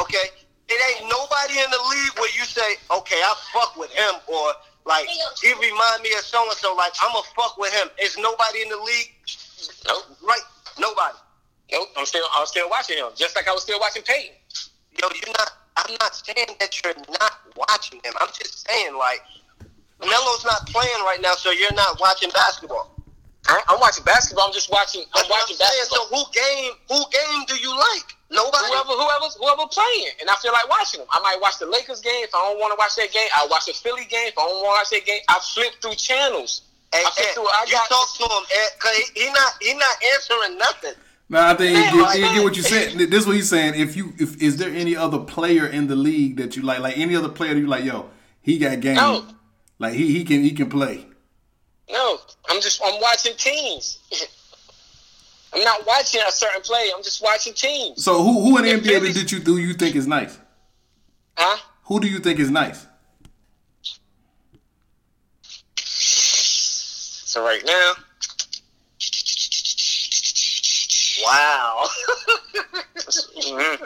Okay. 0.00 0.30
It 0.72 0.78
ain't 1.02 1.10
nobody 1.10 1.58
in 1.58 1.68
the 1.70 1.82
league 1.90 2.14
where 2.16 2.30
you 2.38 2.44
say, 2.44 2.76
okay, 2.94 3.16
I 3.16 3.34
fuck 3.52 3.76
with 3.76 3.90
him, 3.90 4.14
or 4.28 4.52
like 4.86 5.06
he 5.42 5.52
remind 5.54 6.02
me 6.02 6.12
of 6.14 6.20
so 6.24 6.42
and 6.42 6.56
so. 6.56 6.74
Like 6.74 6.92
I'ma 7.02 7.22
fuck 7.36 7.58
with 7.58 7.72
him. 7.72 7.88
Is 8.02 8.16
nobody 8.18 8.62
in 8.62 8.68
the 8.68 8.76
league? 8.78 9.12
nope, 9.86 10.04
Right? 10.22 10.40
Nobody. 10.78 11.16
nope. 11.72 11.88
I'm 11.96 12.06
still, 12.06 12.24
I'm 12.34 12.46
still 12.46 12.68
watching 12.70 12.96
him, 12.98 13.08
just 13.14 13.36
like 13.36 13.48
I 13.48 13.52
was 13.52 13.62
still 13.62 13.78
watching 13.80 14.02
Payton. 14.02 14.34
Yo, 15.00 15.08
you're 15.14 15.34
not. 15.36 15.52
I'm 15.76 15.94
not 16.00 16.14
saying 16.14 16.56
that 16.58 16.82
you're 16.82 16.94
not 17.20 17.32
watching 17.56 18.00
him. 18.04 18.12
I'm 18.20 18.28
just 18.28 18.66
saying 18.68 18.96
like 18.96 19.22
Melo's 20.00 20.44
not 20.44 20.66
playing 20.66 21.04
right 21.04 21.18
now, 21.22 21.34
so 21.34 21.50
you're 21.50 21.72
not 21.74 22.00
watching 22.00 22.30
basketball. 22.30 22.99
I- 23.48 23.62
I'm 23.68 23.80
watching 23.80 24.04
basketball. 24.04 24.46
I'm 24.46 24.52
just 24.52 24.70
watching. 24.70 25.02
I'm 25.14 25.22
That's 25.24 25.28
what 25.30 25.40
watching 25.40 25.56
I'm 25.60 25.66
saying. 25.70 25.86
So 25.88 25.96
basketball. 25.96 26.24
who 26.24 26.32
game? 26.32 26.72
Who 26.88 26.98
game 27.10 27.40
do 27.48 27.56
you 27.56 27.72
like? 27.72 28.06
Nobody. 28.30 28.66
Whoever, 28.70 28.94
whoever's, 28.94 29.34
whoever 29.40 29.66
playing, 29.66 30.14
and 30.20 30.30
I 30.30 30.36
feel 30.36 30.52
like 30.52 30.68
watching 30.70 31.00
them. 31.00 31.08
I 31.10 31.18
might 31.20 31.38
watch 31.40 31.58
the 31.58 31.66
Lakers 31.66 32.00
game 32.00 32.22
if 32.22 32.30
I 32.34 32.38
don't 32.46 32.60
want 32.60 32.70
to 32.70 32.78
watch 32.78 32.94
that 32.94 33.10
game. 33.10 33.26
I 33.34 33.46
watch 33.50 33.66
the 33.66 33.72
Philly 33.72 34.04
game 34.06 34.28
if 34.30 34.38
I 34.38 34.46
don't 34.46 34.62
want 34.62 34.78
to 34.78 34.80
watch 34.86 34.90
that 34.94 35.04
game. 35.06 35.22
I 35.28 35.40
flip 35.54 35.72
through 35.82 35.94
channels. 35.98 36.62
Hey, 36.94 37.02
I 37.04 37.10
flip 37.10 37.26
Ed, 37.26 37.34
through. 37.34 37.48
I 37.50 37.64
you 37.66 37.72
got 37.72 37.88
talk 37.88 38.06
to 38.18 38.22
him, 38.24 38.44
Ed, 38.54 38.54
eh, 38.54 38.68
cause 38.78 38.94
he, 38.94 39.20
he 39.24 39.26
not 39.32 39.50
he 39.60 39.74
not 39.74 39.96
answering 40.14 40.58
nothing. 40.58 40.94
No, 41.28 41.40
I 41.42 41.54
think 41.54 41.74
Man, 41.74 41.94
you, 41.94 42.02
like- 42.02 42.18
get, 42.18 42.28
you 42.28 42.34
get 42.38 42.44
what 42.44 42.56
you 42.56 42.62
said. 42.62 42.92
This 43.10 43.20
is 43.22 43.26
what 43.26 43.36
he's 43.36 43.48
saying. 43.50 43.74
If 43.74 43.96
you, 43.96 44.12
if 44.18 44.40
is 44.42 44.56
there 44.58 44.70
any 44.70 44.94
other 44.96 45.18
player 45.18 45.66
in 45.66 45.86
the 45.88 45.94
league 45.96 46.36
that 46.36 46.56
you 46.56 46.62
like, 46.62 46.80
like 46.80 46.98
any 46.98 47.14
other 47.16 47.28
player 47.28 47.54
that 47.54 47.60
you 47.60 47.66
like, 47.66 47.84
yo, 47.84 48.10
he 48.42 48.58
got 48.58 48.78
game. 48.80 48.94
No. 48.96 49.24
Like 49.80 49.94
he 49.94 50.12
he 50.12 50.24
can 50.24 50.42
he 50.44 50.52
can 50.52 50.68
play. 50.70 51.06
No, 51.92 52.18
I'm 52.48 52.60
just 52.60 52.80
I'm 52.84 53.00
watching 53.00 53.34
teams. 53.36 53.98
I'm 55.52 55.64
not 55.64 55.84
watching 55.86 56.20
a 56.26 56.30
certain 56.30 56.62
play. 56.62 56.90
I'm 56.94 57.02
just 57.02 57.22
watching 57.22 57.54
teams. 57.54 58.04
So 58.04 58.22
who 58.22 58.40
who 58.42 58.58
in 58.58 58.64
the 58.64 58.70
NBA 58.72 58.84
Philly- 59.00 59.12
did 59.12 59.32
you 59.32 59.40
do 59.40 59.58
you 59.58 59.74
think 59.74 59.96
is 59.96 60.06
nice? 60.06 60.38
Huh? 61.36 61.58
Who 61.84 62.00
do 62.00 62.06
you 62.08 62.18
think 62.20 62.38
is 62.38 62.50
nice? 62.50 62.86
So 65.76 67.44
right 67.44 67.62
now, 67.64 67.92
Wow. 71.24 71.84
mhm. 73.36 73.78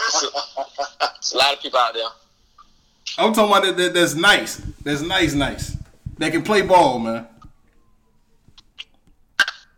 There's 0.00 1.32
a 1.32 1.36
lot 1.36 1.54
of 1.54 1.60
people 1.62 1.78
out 1.78 1.94
there. 1.94 2.04
I'm 3.20 3.34
talking 3.34 3.52
about 3.52 3.64
that, 3.64 3.76
that 3.76 3.94
that's 3.94 4.14
nice. 4.14 4.56
That's 4.82 5.02
nice, 5.02 5.34
nice. 5.34 5.76
That 6.18 6.32
can 6.32 6.42
play 6.42 6.62
ball, 6.62 6.98
man. 6.98 7.26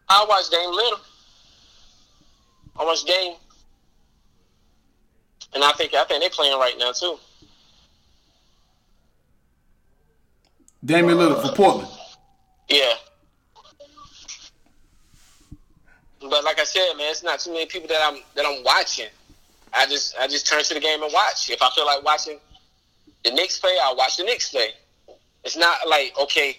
I 0.09 0.25
watch 0.29 0.49
Dame 0.51 0.71
Lillard. 0.71 1.01
I 2.79 2.85
watch 2.85 3.03
Dame, 3.05 3.35
and 5.55 5.65
I 5.65 5.73
think 5.73 5.93
I 5.95 6.05
think 6.05 6.21
they're 6.21 6.31
playing 6.31 6.59
right 6.59 6.75
now 6.79 6.93
too. 6.93 7.19
Damian 10.85 11.19
Lillard 11.19 11.43
for 11.43 11.55
Portland. 11.55 11.89
Yeah. 12.69 12.95
But 16.21 16.45
like 16.45 16.61
I 16.61 16.65
said, 16.65 16.95
man, 16.97 17.11
it's 17.11 17.23
not 17.25 17.41
too 17.41 17.53
many 17.53 17.67
people 17.67 17.89
that 17.89 18.01
I'm 18.05 18.21
that 18.37 18.47
I'm 18.47 18.63
watching. 18.63 19.09
I 19.73 19.87
just 19.87 20.17
I 20.19 20.29
just 20.29 20.47
turn 20.47 20.63
to 20.63 20.75
the 20.75 20.81
game 20.81 21.03
and 21.03 21.13
watch. 21.13 21.51
If 21.51 21.61
I 21.61 21.71
feel 21.71 21.87
like 21.87 22.05
watching 22.05 22.39
the 23.25 23.31
Knicks 23.31 23.59
play, 23.59 23.77
I'll 23.83 23.97
watch 23.97 24.17
the 24.17 24.25
Knicks 24.25 24.51
play. 24.51 24.71
It's 25.45 25.57
not 25.57 25.89
like 25.89 26.15
okay, 26.23 26.59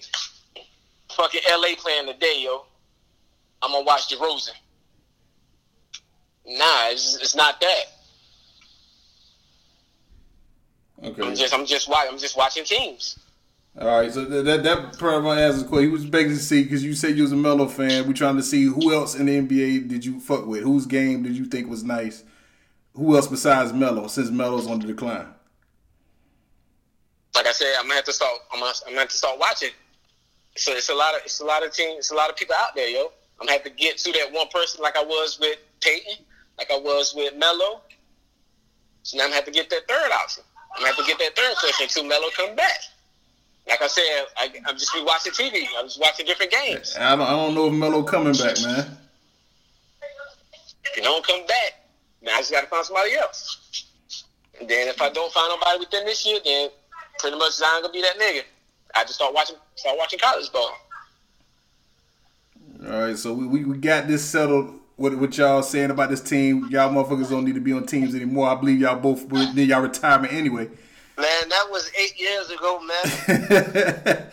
fucking 1.16 1.42
LA 1.50 1.76
playing 1.78 2.08
today, 2.08 2.42
yo. 2.44 2.66
I'm 3.62 3.72
gonna 3.72 3.86
watch 3.86 4.10
the 4.10 4.16
DeRozan. 4.18 4.50
Nah, 6.46 6.90
it's, 6.90 7.16
it's 7.22 7.36
not 7.36 7.62
that. 7.62 7.84
I'm 11.02 11.10
Okay. 11.12 11.34
just 11.36 11.54
I'm 11.54 11.66
just 11.66 11.90
watching 11.90 12.12
I'm 12.12 12.18
just 12.20 12.38
watching 12.38 12.64
teams. 12.64 13.20
All 13.80 13.88
right. 13.88 14.12
So 14.12 14.26
that 14.26 14.44
that, 14.44 14.64
that 14.64 15.00
part 15.00 15.16
of 15.16 15.24
my 15.24 15.42
answer 15.42 15.66
question. 15.66 15.88
He 15.90 15.92
was 15.92 16.06
begging 16.06 16.32
to 16.32 16.38
see 16.38 16.64
because 16.64 16.84
you 16.84 16.94
said 16.94 17.16
you 17.18 17.24
was 17.24 17.32
a 17.32 17.38
Melo 17.38 17.68
fan. 17.68 18.08
We 18.08 18.14
trying 18.14 18.36
to 18.38 18.44
see 18.44 18.66
who 18.66 18.94
else 18.94 19.16
in 19.16 19.26
the 19.26 19.40
NBA 19.42 19.88
did 19.88 20.06
you 20.06 20.20
fuck 20.20 20.46
with? 20.46 20.64
Whose 20.64 20.86
game 20.86 21.24
did 21.24 21.36
you 21.38 21.46
think 21.46 21.70
was 21.70 21.84
nice? 21.84 22.24
Who 22.94 23.16
else 23.16 23.28
besides 23.28 23.74
Melo? 23.74 24.08
Since 24.08 24.30
Melo's 24.30 24.68
on 24.68 24.80
the 24.80 24.88
decline. 24.88 25.33
Like 27.36 27.48
I 27.48 27.52
said, 27.52 27.76
I'm 27.78 27.84
gonna 27.84 27.96
have 27.96 28.06
to 28.06 28.14
start. 28.14 28.34
I'm 28.52 28.60
gonna, 28.60 28.74
I'm 28.86 28.92
gonna 28.92 29.02
have 29.02 29.10
to 29.10 29.18
start 29.18 29.40
watching. 29.40 29.72
So 30.56 30.72
it's 30.74 30.90
a 30.90 30.96
lot 30.96 31.16
of 31.16 31.22
it's 31.24 31.40
a 31.40 31.46
lot 31.46 31.66
of 31.66 31.74
teams. 31.74 31.98
It's 31.98 32.12
a 32.12 32.16
lot 32.16 32.30
of 32.30 32.36
people 32.36 32.56
out 32.58 32.76
there, 32.76 32.88
yo. 32.88 33.12
I'm 33.40 33.48
gonna 33.48 33.54
have 33.54 33.64
to 33.64 33.70
get 33.72 33.98
to 34.00 34.12
that 34.14 34.32
one 34.32 34.48
person 34.50 34.82
like 34.82 34.96
I 34.96 35.04
was 35.04 35.40
with 35.40 35.58
Payton, 35.82 36.24
like 36.58 36.70
I 36.72 36.78
was 36.78 37.14
with 37.16 37.36
Melo. 37.36 37.82
So 39.02 39.18
now 39.18 39.24
I'm 39.24 39.30
gonna 39.30 39.36
have 39.36 39.46
to 39.46 39.52
get 39.52 39.70
that 39.72 39.88
third 39.88 40.12
option. 40.12 40.44
I'm 40.76 40.82
gonna 40.82 40.96
have 40.96 41.06
to 41.06 41.10
get 41.10 41.20
that 41.20 41.36
third 41.36 41.58
question 41.58 41.86
until 41.86 42.04
Melo 42.06 42.30
come 42.36 42.56
back. 42.56 42.80
Like 43.68 43.82
I 43.82 43.88
said, 43.88 44.26
I, 44.38 44.50
I'm 44.66 44.78
just 44.78 44.94
be 44.94 45.04
watching 45.04 45.32
TV. 45.32 45.66
I'm 45.78 45.86
just 45.86 46.00
watching 46.00 46.26
different 46.26 46.52
games. 46.52 46.96
I 47.00 47.16
don't, 47.16 47.22
I 47.22 47.30
don't 47.32 47.56
know 47.56 47.68
if 47.68 47.74
Melo 47.74 48.04
coming 48.04 48.34
back, 48.34 48.62
man. 48.62 48.98
If 50.86 50.96
he 50.96 51.02
don't 51.02 51.26
come 51.26 51.46
back, 51.48 51.74
now 52.22 52.36
I 52.36 52.40
just 52.40 52.52
gotta 52.52 52.68
find 52.68 52.86
somebody 52.86 53.16
else. 53.16 53.86
And 54.60 54.70
then 54.70 54.88
if 54.88 55.02
I 55.02 55.10
don't 55.10 55.32
find 55.34 55.50
nobody 55.50 55.80
within 55.80 56.06
this 56.06 56.26
year, 56.26 56.40
then 56.44 56.70
pretty 57.24 57.38
much 57.38 57.54
Zion 57.54 57.82
gonna 57.82 57.94
be 57.94 58.02
that 58.02 58.20
nigga. 58.20 58.44
I 58.94 59.04
just 59.04 59.16
start 59.16 59.34
watching 59.34 59.56
start 59.76 59.98
watching 59.98 60.20
college 60.20 60.52
ball. 60.52 60.78
All 62.86 63.02
right. 63.02 63.18
So 63.18 63.34
we, 63.34 63.48
we, 63.48 63.64
we 63.64 63.78
got 63.78 64.08
this 64.08 64.24
settled. 64.24 64.80
What, 64.98 65.18
what 65.18 65.36
y'all 65.38 65.64
saying 65.64 65.90
about 65.90 66.10
this 66.10 66.22
team? 66.22 66.68
Y'all 66.70 66.94
motherfuckers 66.94 67.30
don't 67.30 67.46
need 67.46 67.56
to 67.56 67.62
be 67.62 67.74
on 67.74 67.86
teams 67.86 68.14
anymore. 68.14 68.50
I 68.50 68.56
believe 68.56 68.80
y'all 68.80 69.00
both 69.00 69.32
near 69.32 69.66
y'all 69.66 69.82
retirement 69.82 70.34
anyway. 70.34 70.66
Man, 71.18 71.50
that 71.50 71.68
was 71.72 71.90
eight 71.98 72.20
years 72.20 72.50
ago, 72.52 72.80
man. 72.80 72.96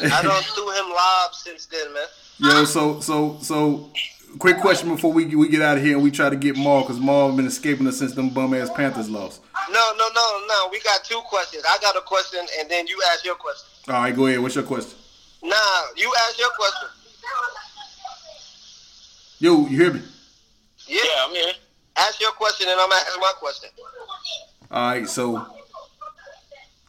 I 0.00 0.22
don't 0.22 0.44
threw 0.44 0.70
him 0.70 0.90
lobs 0.90 1.38
since 1.38 1.66
then, 1.66 1.92
man. 1.94 2.04
Yo, 2.38 2.64
so 2.64 3.00
so 3.00 3.38
so, 3.40 3.90
quick 4.38 4.58
question 4.58 4.88
before 4.88 5.12
we 5.12 5.24
we 5.34 5.48
get 5.48 5.62
out 5.62 5.76
of 5.78 5.82
here 5.82 5.94
and 5.94 6.02
we 6.02 6.10
try 6.10 6.28
to 6.28 6.36
get 6.36 6.56
Maul 6.56 6.82
because 6.82 7.00
Maul 7.00 7.28
has 7.28 7.36
been 7.36 7.46
escaping 7.46 7.86
us 7.86 7.98
since 7.98 8.12
them 8.12 8.30
bum 8.30 8.54
ass 8.54 8.70
Panthers 8.70 9.08
lost. 9.08 9.42
No, 9.70 9.92
no, 9.96 10.08
no, 10.14 10.44
no. 10.46 10.68
We 10.70 10.80
got 10.80 11.04
two 11.04 11.20
questions. 11.26 11.64
I 11.68 11.78
got 11.80 11.96
a 11.96 12.00
question, 12.00 12.40
and 12.58 12.70
then 12.70 12.86
you 12.86 13.00
ask 13.12 13.24
your 13.24 13.34
question. 13.34 13.68
All 13.88 13.94
right, 13.94 14.14
go 14.14 14.26
ahead. 14.26 14.40
What's 14.40 14.54
your 14.54 14.64
question? 14.64 14.98
Nah, 15.42 15.56
you 15.96 16.12
ask 16.26 16.38
your 16.38 16.50
question. 16.50 16.88
Yo, 19.40 19.66
you 19.68 19.78
hear 19.78 19.92
me? 19.92 20.02
Yeah. 20.86 21.00
Yeah, 21.04 21.24
I'm 21.24 21.30
here. 21.32 21.52
Ask 21.96 22.20
your 22.20 22.32
question, 22.32 22.68
and 22.68 22.80
I'm 22.80 22.90
asking 22.90 23.20
my 23.20 23.32
question. 23.38 23.70
All 24.70 24.90
right, 24.90 25.08
so 25.08 25.46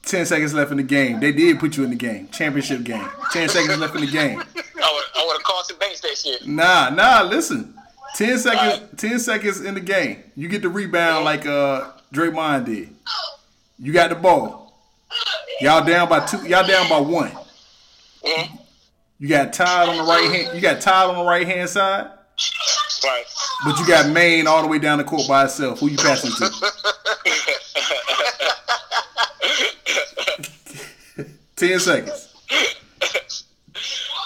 ten 0.09 0.25
seconds 0.25 0.53
left 0.53 0.71
in 0.71 0.77
the 0.77 0.83
game. 0.83 1.19
They 1.19 1.31
did 1.31 1.59
put 1.59 1.77
you 1.77 1.83
in 1.83 1.89
the 1.91 1.95
game, 1.95 2.27
championship 2.29 2.83
game. 2.83 3.07
Ten 3.31 3.47
seconds 3.49 3.77
left 3.79 3.95
in 3.95 4.01
the 4.01 4.11
game. 4.11 4.39
I 4.41 5.23
would 5.25 5.33
have 5.33 5.43
Carson 5.43 5.77
Banks 5.79 6.01
that 6.01 6.17
shit. 6.17 6.47
Nah, 6.47 6.89
nah. 6.89 7.23
Listen, 7.23 7.73
ten 8.15 8.37
seconds. 8.39 8.99
Ten 8.99 9.19
seconds 9.19 9.61
in 9.61 9.73
the 9.75 9.79
game. 9.81 10.23
You 10.35 10.47
get 10.47 10.61
the 10.61 10.69
rebound 10.69 11.25
like 11.25 11.45
uh 11.45 11.91
Draymond 12.13 12.65
did. 12.65 12.89
You 13.77 13.93
got 13.93 14.09
the 14.09 14.15
ball. 14.15 14.73
Y'all 15.61 15.83
down 15.85 16.09
by 16.09 16.25
two. 16.25 16.37
Y'all 16.47 16.65
down 16.67 16.89
by 16.89 16.99
one. 16.99 17.31
Mhm. 18.25 18.59
You 19.19 19.27
got 19.27 19.51
Todd 19.53 19.89
on 19.89 19.97
the 19.97 20.03
right 20.03 20.31
hand. 20.31 20.55
You 20.55 20.61
got 20.61 20.81
Todd 20.81 21.09
on 21.09 21.17
the 21.17 21.29
right 21.29 21.45
hand 21.45 21.69
side, 21.69 22.09
Right. 23.03 23.23
but 23.65 23.77
you 23.79 23.85
got 23.85 24.09
Maine 24.09 24.47
all 24.47 24.61
the 24.61 24.67
way 24.67 24.79
down 24.79 24.97
the 24.97 25.03
court 25.03 25.27
by 25.27 25.45
itself. 25.45 25.79
Who 25.79 25.87
you 25.89 25.97
passing 25.97 26.31
to? 26.31 26.49
Ten 31.59 31.77
seconds. 31.77 32.29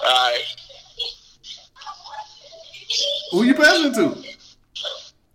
All 0.06 0.12
right. 0.12 0.44
Who 3.32 3.42
you 3.42 3.56
passing 3.56 3.92
to? 3.94 4.24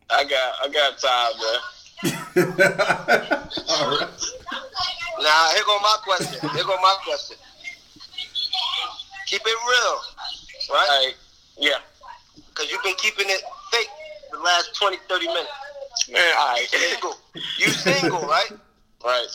I 0.09 0.23
got 0.23 0.55
I 0.63 0.69
got 0.69 0.99
time, 0.99 1.33
man. 1.43 2.53
all 3.69 3.99
right. 3.99 4.09
Now, 5.21 5.51
here 5.51 5.65
go 5.67 5.79
my 5.81 5.97
question. 6.05 6.51
Here 6.51 6.63
go 6.63 6.77
my 6.81 6.97
question. 7.05 7.37
Keep 9.27 9.41
it 9.41 9.47
real, 9.47 9.57
All 9.91 10.03
right? 10.71 10.89
right. 10.89 11.15
Yeah. 11.59 11.79
Because 12.37 12.71
you've 12.71 12.85
been 12.85 12.95
keeping 12.99 13.27
it 13.29 13.43
fake 13.73 13.89
the 14.31 14.39
last 14.39 14.77
20, 14.77 14.99
30 15.09 15.27
minutes. 15.27 15.49
Man, 16.13 16.23
all 16.39 16.55
right. 16.55 16.69
Single. 16.69 17.17
You 17.59 17.69
single, 17.71 18.21
right? 18.21 18.53
Right. 19.05 19.29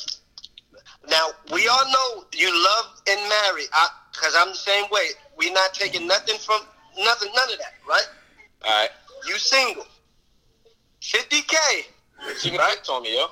Now, 1.09 1.27
we 1.51 1.67
all 1.67 1.85
know 1.91 2.23
you 2.33 2.49
love 2.51 3.01
and 3.09 3.19
marry. 3.29 3.63
Because 4.11 4.35
I'm 4.37 4.49
the 4.49 4.55
same 4.55 4.85
way. 4.91 5.09
we 5.37 5.51
not 5.51 5.73
taking 5.73 6.07
nothing 6.07 6.37
from, 6.37 6.61
nothing, 6.99 7.29
none 7.35 7.51
of 7.51 7.57
that, 7.59 7.73
right? 7.89 8.07
All 8.65 8.71
right. 8.81 8.89
You 9.27 9.37
single. 9.37 9.85
50K. 11.01 11.55
You 12.43 12.51
Right. 12.51 12.59
right. 12.59 12.89
on 12.89 13.03
me, 13.03 13.15
yo. 13.17 13.27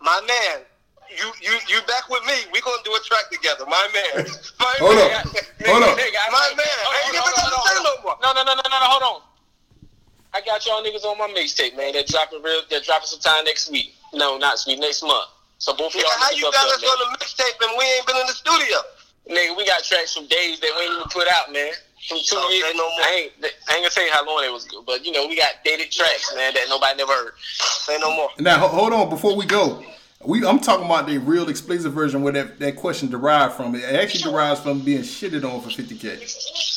My 0.00 0.20
man, 0.26 0.62
you 1.10 1.32
you 1.40 1.58
you 1.68 1.80
back 1.86 2.08
with 2.08 2.24
me. 2.24 2.34
we 2.52 2.60
going 2.60 2.78
to 2.78 2.84
do 2.84 2.94
a 2.94 3.00
track 3.00 3.30
together. 3.30 3.64
My 3.66 3.88
man. 3.92 4.26
My 4.60 4.74
Hold 4.78 4.96
man. 4.96 5.12
up. 5.12 5.26
Hold 5.66 5.82
up. 5.82 5.96
My 6.30 6.54
man. 6.54 6.66
I 6.86 7.02
ain't 7.06 7.14
even 7.14 7.20
gonna 7.20 7.62
say 7.66 7.82
no 7.82 8.02
more. 8.02 8.16
No, 8.22 8.32
no, 8.32 8.42
no, 8.44 8.54
no, 8.54 8.62
no, 8.64 8.78
no. 8.78 8.86
Hold 8.86 9.02
on. 9.02 9.22
I 10.34 10.40
got 10.40 10.64
y'all 10.64 10.82
niggas 10.82 11.04
on 11.04 11.18
my 11.18 11.28
mixtape, 11.28 11.76
man. 11.76 11.92
They're 11.92 12.04
dropping 12.04 12.42
real. 12.42 12.62
They're 12.70 12.80
dropping 12.80 13.06
sometime 13.06 13.44
next 13.44 13.70
week. 13.70 13.94
No, 14.14 14.38
not 14.38 14.52
next 14.52 14.66
week. 14.66 14.78
Next 14.80 15.02
month. 15.02 15.28
So 15.62 15.72
both 15.78 15.94
of 15.94 16.00
y'all 16.00 16.10
Nigga, 16.10 16.18
how 16.18 16.26
niggas 16.26 16.38
you 16.42 16.46
up 16.48 16.54
got 16.54 16.66
there, 16.66 16.74
us 16.74 16.82
on 16.82 16.98
the 16.98 17.18
mixtape 17.22 17.58
and 17.62 17.78
we 17.78 17.84
ain't 17.84 18.06
been 18.06 18.16
in 18.16 18.26
the 18.26 18.32
studio? 18.34 18.78
Nigga, 19.30 19.56
we 19.56 19.64
got 19.64 19.84
tracks 19.84 20.12
from 20.12 20.26
days 20.26 20.58
that 20.58 20.74
we 20.76 20.82
ain't 20.82 20.94
even 20.98 21.08
put 21.08 21.28
out, 21.28 21.52
man. 21.52 21.70
From 22.08 22.18
two 22.18 22.34
Don't 22.34 22.50
years. 22.52 22.66
say 22.66 22.72
no 22.74 22.82
more. 22.82 23.06
I 23.06 23.30
ain't. 23.30 23.32
I 23.70 23.74
ain't 23.78 23.82
gonna 23.86 23.90
tell 23.90 24.04
you 24.04 24.10
how 24.10 24.26
long 24.26 24.42
it 24.42 24.50
was 24.52 24.66
but 24.84 25.06
you 25.06 25.12
know 25.12 25.28
we 25.28 25.36
got 25.36 25.62
dated 25.64 25.92
tracks, 25.92 26.34
man, 26.34 26.52
that 26.54 26.66
nobody 26.68 26.98
never 26.98 27.12
heard. 27.12 27.32
Say 27.38 27.96
no 28.00 28.10
more. 28.10 28.28
Now 28.40 28.58
hold 28.66 28.92
on 28.92 29.08
before 29.08 29.36
we 29.36 29.46
go. 29.46 29.84
We 30.24 30.46
I'm 30.46 30.60
talking 30.60 30.86
about 30.86 31.06
the 31.08 31.18
real 31.18 31.48
explicit 31.48 31.90
version 31.92 32.22
where 32.22 32.32
that, 32.32 32.58
that 32.60 32.76
question 32.76 33.10
derived 33.10 33.54
from. 33.54 33.74
It 33.74 33.82
actually 33.84 34.22
derives 34.30 34.60
from 34.60 34.80
being 34.80 35.02
shitted 35.02 35.42
on 35.42 35.60
for 35.60 35.68
50k. 35.68 36.22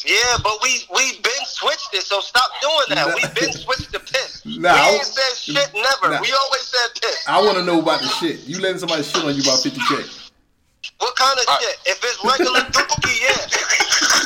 Yeah, 0.06 0.38
but 0.44 0.58
we 0.64 0.82
we've 0.96 1.22
been 1.22 1.46
switched 1.46 1.94
it, 1.94 2.02
so 2.04 2.20
stop 2.22 2.50
doing 2.62 2.98
that. 2.98 3.14
We've 3.14 3.36
been 3.36 3.54
switched 3.54 3.94
to 3.94 4.00
piss. 4.00 4.42
Nah, 4.46 4.74
we 4.74 4.80
I- 4.80 4.90
ain't 4.98 5.04
said 5.06 5.38
shit 5.38 5.74
never. 5.74 6.14
Nah. 6.16 6.22
We 6.22 6.32
always 6.34 6.62
said 6.62 6.90
piss. 7.02 7.26
I 7.28 7.40
want 7.42 7.58
to 7.58 7.64
know 7.64 7.82
about 7.82 8.02
the 8.02 8.08
shit. 8.08 8.42
You 8.48 8.60
letting 8.62 8.80
somebody 8.80 9.04
shit 9.04 9.24
on 9.24 9.36
you 9.36 9.42
about 9.42 9.60
50k? 9.62 10.32
What 11.00 11.16
kind 11.16 11.38
of 11.40 11.46
Uh, 11.48 11.60
shit? 11.60 11.78
If 11.86 12.00
it's 12.04 12.24
regular 12.26 12.62
dookie, 12.74 13.18
yeah. 13.22 13.46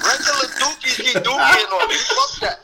Regular 0.07 0.47
dookie, 0.63 0.95
she 0.95 1.11
dookieing 1.19 1.71
on 1.75 1.87
me. 1.89 1.95
Fuck 1.95 2.39
that. 2.39 2.59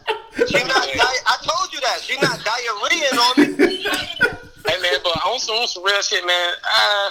She 0.47 0.63
not 0.63 0.83
di- 0.87 1.23
I 1.27 1.35
told 1.43 1.73
you 1.73 1.79
that. 1.81 1.99
She 2.01 2.15
not 2.19 2.39
diarrheaing 2.39 3.17
on 3.19 3.33
me. 3.43 3.87
Hey 4.67 4.81
man, 4.81 4.99
but 5.03 5.13
on 5.25 5.39
some, 5.39 5.55
on 5.55 5.67
some 5.67 5.83
real 5.83 6.01
shit, 6.01 6.25
man. 6.25 6.53
Uh, 6.63 7.09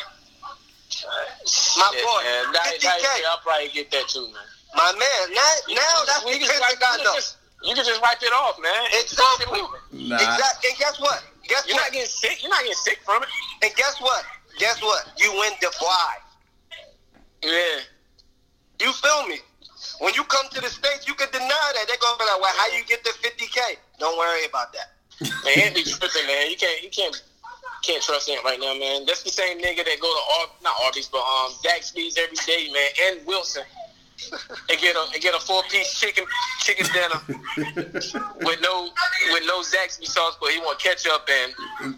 My 1.79 1.91
shit, 1.93 2.03
boy, 2.03 2.21
man. 2.25 2.53
That, 2.53 2.75
50K. 2.79 2.83
that, 2.83 3.21
I'll 3.31 3.39
probably 3.43 3.69
get 3.71 3.91
that 3.91 4.09
too, 4.09 4.27
man. 4.33 4.47
My 4.75 4.91
man, 4.93 5.35
now, 5.35 5.53
now 5.71 6.03
that's 6.07 6.25
We 6.25 6.35
the 6.35 6.39
can 6.47 6.49
just 6.51 6.53
piss 6.53 6.61
wipe, 6.61 6.71
that 6.75 6.81
got 6.81 6.99
you, 6.99 7.05
can 7.07 7.15
just, 7.15 7.37
you 7.63 7.75
can 7.75 7.85
just 7.85 8.03
wipe 8.03 8.23
it 8.23 8.33
off, 8.35 8.59
man. 8.59 8.83
Exactly. 8.99 9.63
Nah. 10.11 10.17
Exactly. 10.19 10.71
And 10.71 10.79
guess 10.79 10.99
what? 10.99 11.23
Guess 11.47 11.67
You're 11.69 11.77
what? 11.77 11.87
not 11.87 11.93
getting 11.93 12.11
sick. 12.11 12.43
You're 12.43 12.51
not 12.51 12.63
getting 12.67 12.83
sick 12.83 12.99
from 13.07 13.23
it. 13.23 13.29
And 13.63 13.71
guess 13.77 14.01
what? 14.01 14.25
Guess 14.59 14.83
what? 14.83 15.13
You 15.19 15.31
win 15.39 15.53
the 15.61 15.71
fly. 15.79 16.15
Yeah. 17.43 17.87
You 18.81 18.93
feel 18.93 19.27
me? 19.29 19.39
When 20.01 20.15
you 20.15 20.25
come 20.25 20.49
to 20.51 20.61
the 20.61 20.69
States, 20.69 21.07
you 21.07 21.15
can 21.15 21.29
deny 21.31 21.47
that. 21.47 21.85
They're 21.87 22.01
going 22.01 22.15
to 22.15 22.19
be 22.19 22.25
like, 22.25 22.41
well, 22.41 22.55
how 22.57 22.67
you 22.75 22.83
get 22.85 23.05
the 23.05 23.11
50K? 23.23 23.77
Don't 24.01 24.19
worry 24.19 24.45
about 24.47 24.73
that. 24.73 24.91
Man, 25.45 25.73
be 25.75 25.85
tripping, 25.85 26.27
man. 26.27 26.51
You 26.51 26.57
can't, 26.57 26.83
you 26.83 26.91
can't, 26.91 27.15
can't 27.85 28.03
trust 28.03 28.31
Ant 28.31 28.43
right 28.45 28.59
now, 28.59 28.75
man. 28.75 29.05
That's 29.05 29.23
the 29.23 29.31
same 29.31 29.61
nigga 29.61 29.85
that 29.85 30.01
go 30.01 30.09
to 30.09 30.23
Ar- 30.41 30.57
not 30.63 30.75
Arby's, 30.85 31.09
but 31.09 31.19
um, 31.19 31.53
Zaxby's 31.63 32.17
every 32.17 32.37
day, 32.47 32.71
man, 32.73 32.89
and 33.07 33.27
Wilson, 33.27 33.65
and 34.71 34.81
get 34.81 34.97
a 34.97 35.05
and 35.13 35.21
get 35.23 35.35
a 35.35 35.41
four 35.41 35.63
piece 35.71 35.99
chicken 35.99 36.25
chicken 36.61 36.87
dinner 36.93 37.21
with 38.47 38.61
no 38.63 38.89
with 39.33 39.45
no 39.47 39.61
Zaxby 39.61 40.07
sauce, 40.07 40.37
but 40.41 40.51
he 40.51 40.59
want 40.61 40.79
ketchup 40.79 41.27
and 41.29 41.53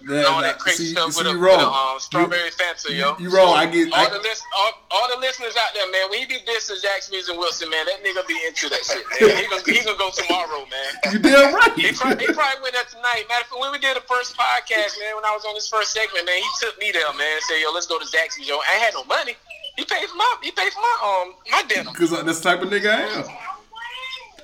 That- 0.08 0.26
all 0.26 0.40
that- 0.40 0.58
crazy 0.58 0.86
see- 0.86 0.92
stuff 0.92 1.12
see, 1.12 1.18
with, 1.22 1.26
a, 1.28 1.36
you 1.36 1.40
with 1.40 1.60
a 1.60 1.68
um, 1.68 2.00
strawberry 2.00 2.50
Fanta, 2.50 2.90
yo. 2.96 3.16
you 3.18 3.30
wrong. 3.30 3.54
I 3.56 3.66
get- 3.66 3.92
all 3.92 4.06
I- 4.06 4.10
the 4.10 4.18
list, 4.20 4.42
all, 4.56 4.72
all 4.90 5.08
the 5.14 5.20
listeners 5.20 5.54
out 5.56 5.70
there, 5.74 5.86
man. 5.92 6.08
When 6.10 6.18
he 6.20 6.26
be 6.26 6.40
dissing 6.48 6.80
Zaxby's 6.82 7.28
and 7.28 7.38
Wilson, 7.38 7.70
man, 7.70 7.84
that 7.86 8.02
nigga 8.02 8.26
be 8.26 8.38
into 8.46 8.68
that 8.70 8.82
shit, 8.84 9.04
man. 9.20 9.36
He 9.36 9.46
gonna 9.48 9.62
he 9.66 9.84
gonna 9.84 9.98
go 9.98 10.10
tomorrow, 10.10 10.64
man. 10.66 10.90
You 11.12 11.18
damn 11.20 11.50
He 11.50 11.54
right. 11.54 11.96
probably, 11.96 12.26
he 12.26 12.32
probably 12.32 12.60
went 12.62 12.74
there 12.74 12.88
tonight. 12.90 13.24
Matter 13.28 13.44
of 13.44 13.48
fact, 13.52 13.60
when 13.60 13.72
we 13.72 13.78
did 13.78 13.96
the 13.96 14.04
first 14.08 14.36
podcast, 14.36 14.98
man, 14.98 15.14
when 15.16 15.24
I 15.24 15.32
was 15.36 15.44
on 15.44 15.54
this 15.54 15.68
first 15.68 15.92
segment, 15.92 16.26
man, 16.26 16.36
he 16.40 16.48
took 16.60 16.78
me 16.78 16.90
there, 16.92 17.06
man, 17.14 17.28
and 17.38 17.42
said, 17.44 17.60
yo, 17.62 17.70
let's 17.72 17.86
go 17.86 17.98
to 17.98 18.04
Zaxby's, 18.04 18.48
yo. 18.48 18.58
I 18.58 18.74
ain't 18.74 18.82
had 18.82 18.94
no 18.94 19.04
money. 19.04 19.36
He 19.76 19.84
paid 19.84 20.08
for 20.08 20.16
my 20.16 20.36
he 20.42 20.50
paid 20.50 20.72
for 20.72 20.80
my 20.80 21.24
um 21.26 21.34
my 21.50 21.62
dinner. 21.68 21.90
Because 21.92 22.10
that's 22.10 22.40
the 22.40 22.50
type 22.50 22.62
of 22.62 22.68
nigga 22.70 22.88
I 22.90 23.00
am. 23.20 23.24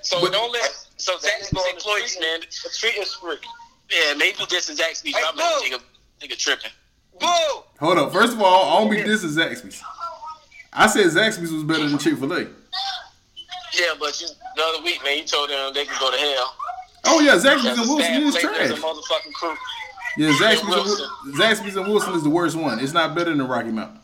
So 0.03 0.21
But- 0.21 0.33
don't 0.33 0.53
let 0.53 0.71
so 0.97 1.17
Zaxby's 1.17 1.67
employees, 1.75 2.17
man. 2.21 2.41
The 2.41 2.71
treat 2.79 2.97
is 2.97 3.15
free. 3.15 3.37
Yeah, 3.91 4.15
maybe 4.15 4.39
this 4.49 4.69
is 4.71 4.79
Zaxby's. 4.79 5.17
Hey, 5.17 5.23
I'm 5.27 5.35
boo. 5.35 5.43
like, 5.43 5.73
nigga, 5.73 5.81
nigga 6.23 6.39
tripping. 6.39 6.71
Boo! 7.21 7.27
Hold 7.81 7.99
up. 7.99 8.13
First 8.13 8.35
of 8.35 8.43
all, 8.43 8.77
I 8.77 8.81
don't 8.81 8.91
be 8.91 9.03
this 9.03 9.23
is 9.25 9.37
Zaxby's. 9.37 9.83
I 10.73 10.87
said 10.87 11.07
Zaxby's 11.07 11.53
was 11.53 11.65
better 11.65 11.87
than 11.89 11.99
Chick 11.99 12.17
Fil 12.19 12.33
A. 12.33 12.41
Yeah, 12.41 13.93
but 13.99 14.21
you, 14.21 14.29
the 14.57 14.63
other 14.63 14.83
week, 14.83 15.03
man, 15.05 15.19
you 15.19 15.25
told 15.25 15.51
them 15.51 15.73
they 15.75 15.85
can 15.85 15.95
go 15.99 16.11
to 16.11 16.17
hell. 16.17 16.55
Oh 17.05 17.21
yeah, 17.21 17.33
Zaxby's 17.37 17.79
and 17.79 17.89
Wilson 17.89 18.15
is 18.23 18.37
place. 18.37 18.43
There's 18.45 18.69
trash. 18.69 18.79
a 18.79 18.83
motherfucking 18.83 19.33
crew. 19.35 19.57
Yeah, 20.19 20.29
Zaxby's 20.33 20.61
and, 20.63 20.69
Wil- 20.69 21.09
Zaxby's 21.35 21.77
and 21.77 21.87
Wilson 21.89 22.15
is 22.15 22.23
the 22.23 22.31
worst 22.31 22.55
one. 22.57 22.79
It's 22.81 22.93
not 22.93 23.15
better 23.15 23.35
than 23.35 23.47
Rocky 23.47 23.71
Mountain. 23.71 23.99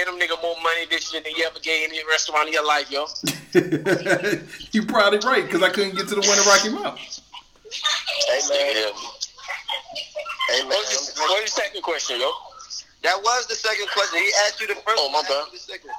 Nigga, 0.00 0.12
you 0.12 0.18
them 0.18 0.28
nigga 0.28 0.42
more 0.42 0.56
money 0.62 0.86
this 0.88 1.12
year 1.12 1.22
than 1.22 1.32
you 1.36 1.44
ever 1.44 1.58
gave 1.60 1.88
any 1.88 2.00
restaurant 2.08 2.48
in 2.48 2.54
your 2.54 2.66
life, 2.66 2.90
yo. 2.90 3.06
you 4.72 4.86
probably 4.86 5.18
right 5.18 5.44
because 5.44 5.62
I 5.62 5.70
couldn't 5.70 5.96
get 5.96 6.08
to 6.08 6.14
the 6.14 6.20
one 6.20 6.38
in 6.38 6.44
Rocky 6.46 6.68
Mountain. 6.70 7.04
Hey 8.26 8.40
man. 8.48 8.76
Yeah. 8.76 8.90
Hey 10.48 10.60
man. 10.62 10.68
What's 10.68 11.16
your, 11.16 11.24
what's 11.28 11.40
your 11.40 11.46
second 11.46 11.82
question, 11.82 12.20
yo? 12.20 12.30
That 13.02 13.16
was 13.22 13.46
the 13.46 13.54
second 13.54 13.88
question. 13.88 14.18
He 14.20 14.30
asked 14.46 14.60
you 14.60 14.66
the 14.66 14.74
first. 14.74 14.96
Oh, 14.98 15.10
my 15.10 15.18
I 15.18 15.20
asked 15.20 15.28
bad. 15.28 15.46
the 15.52 15.58
second. 15.58 15.90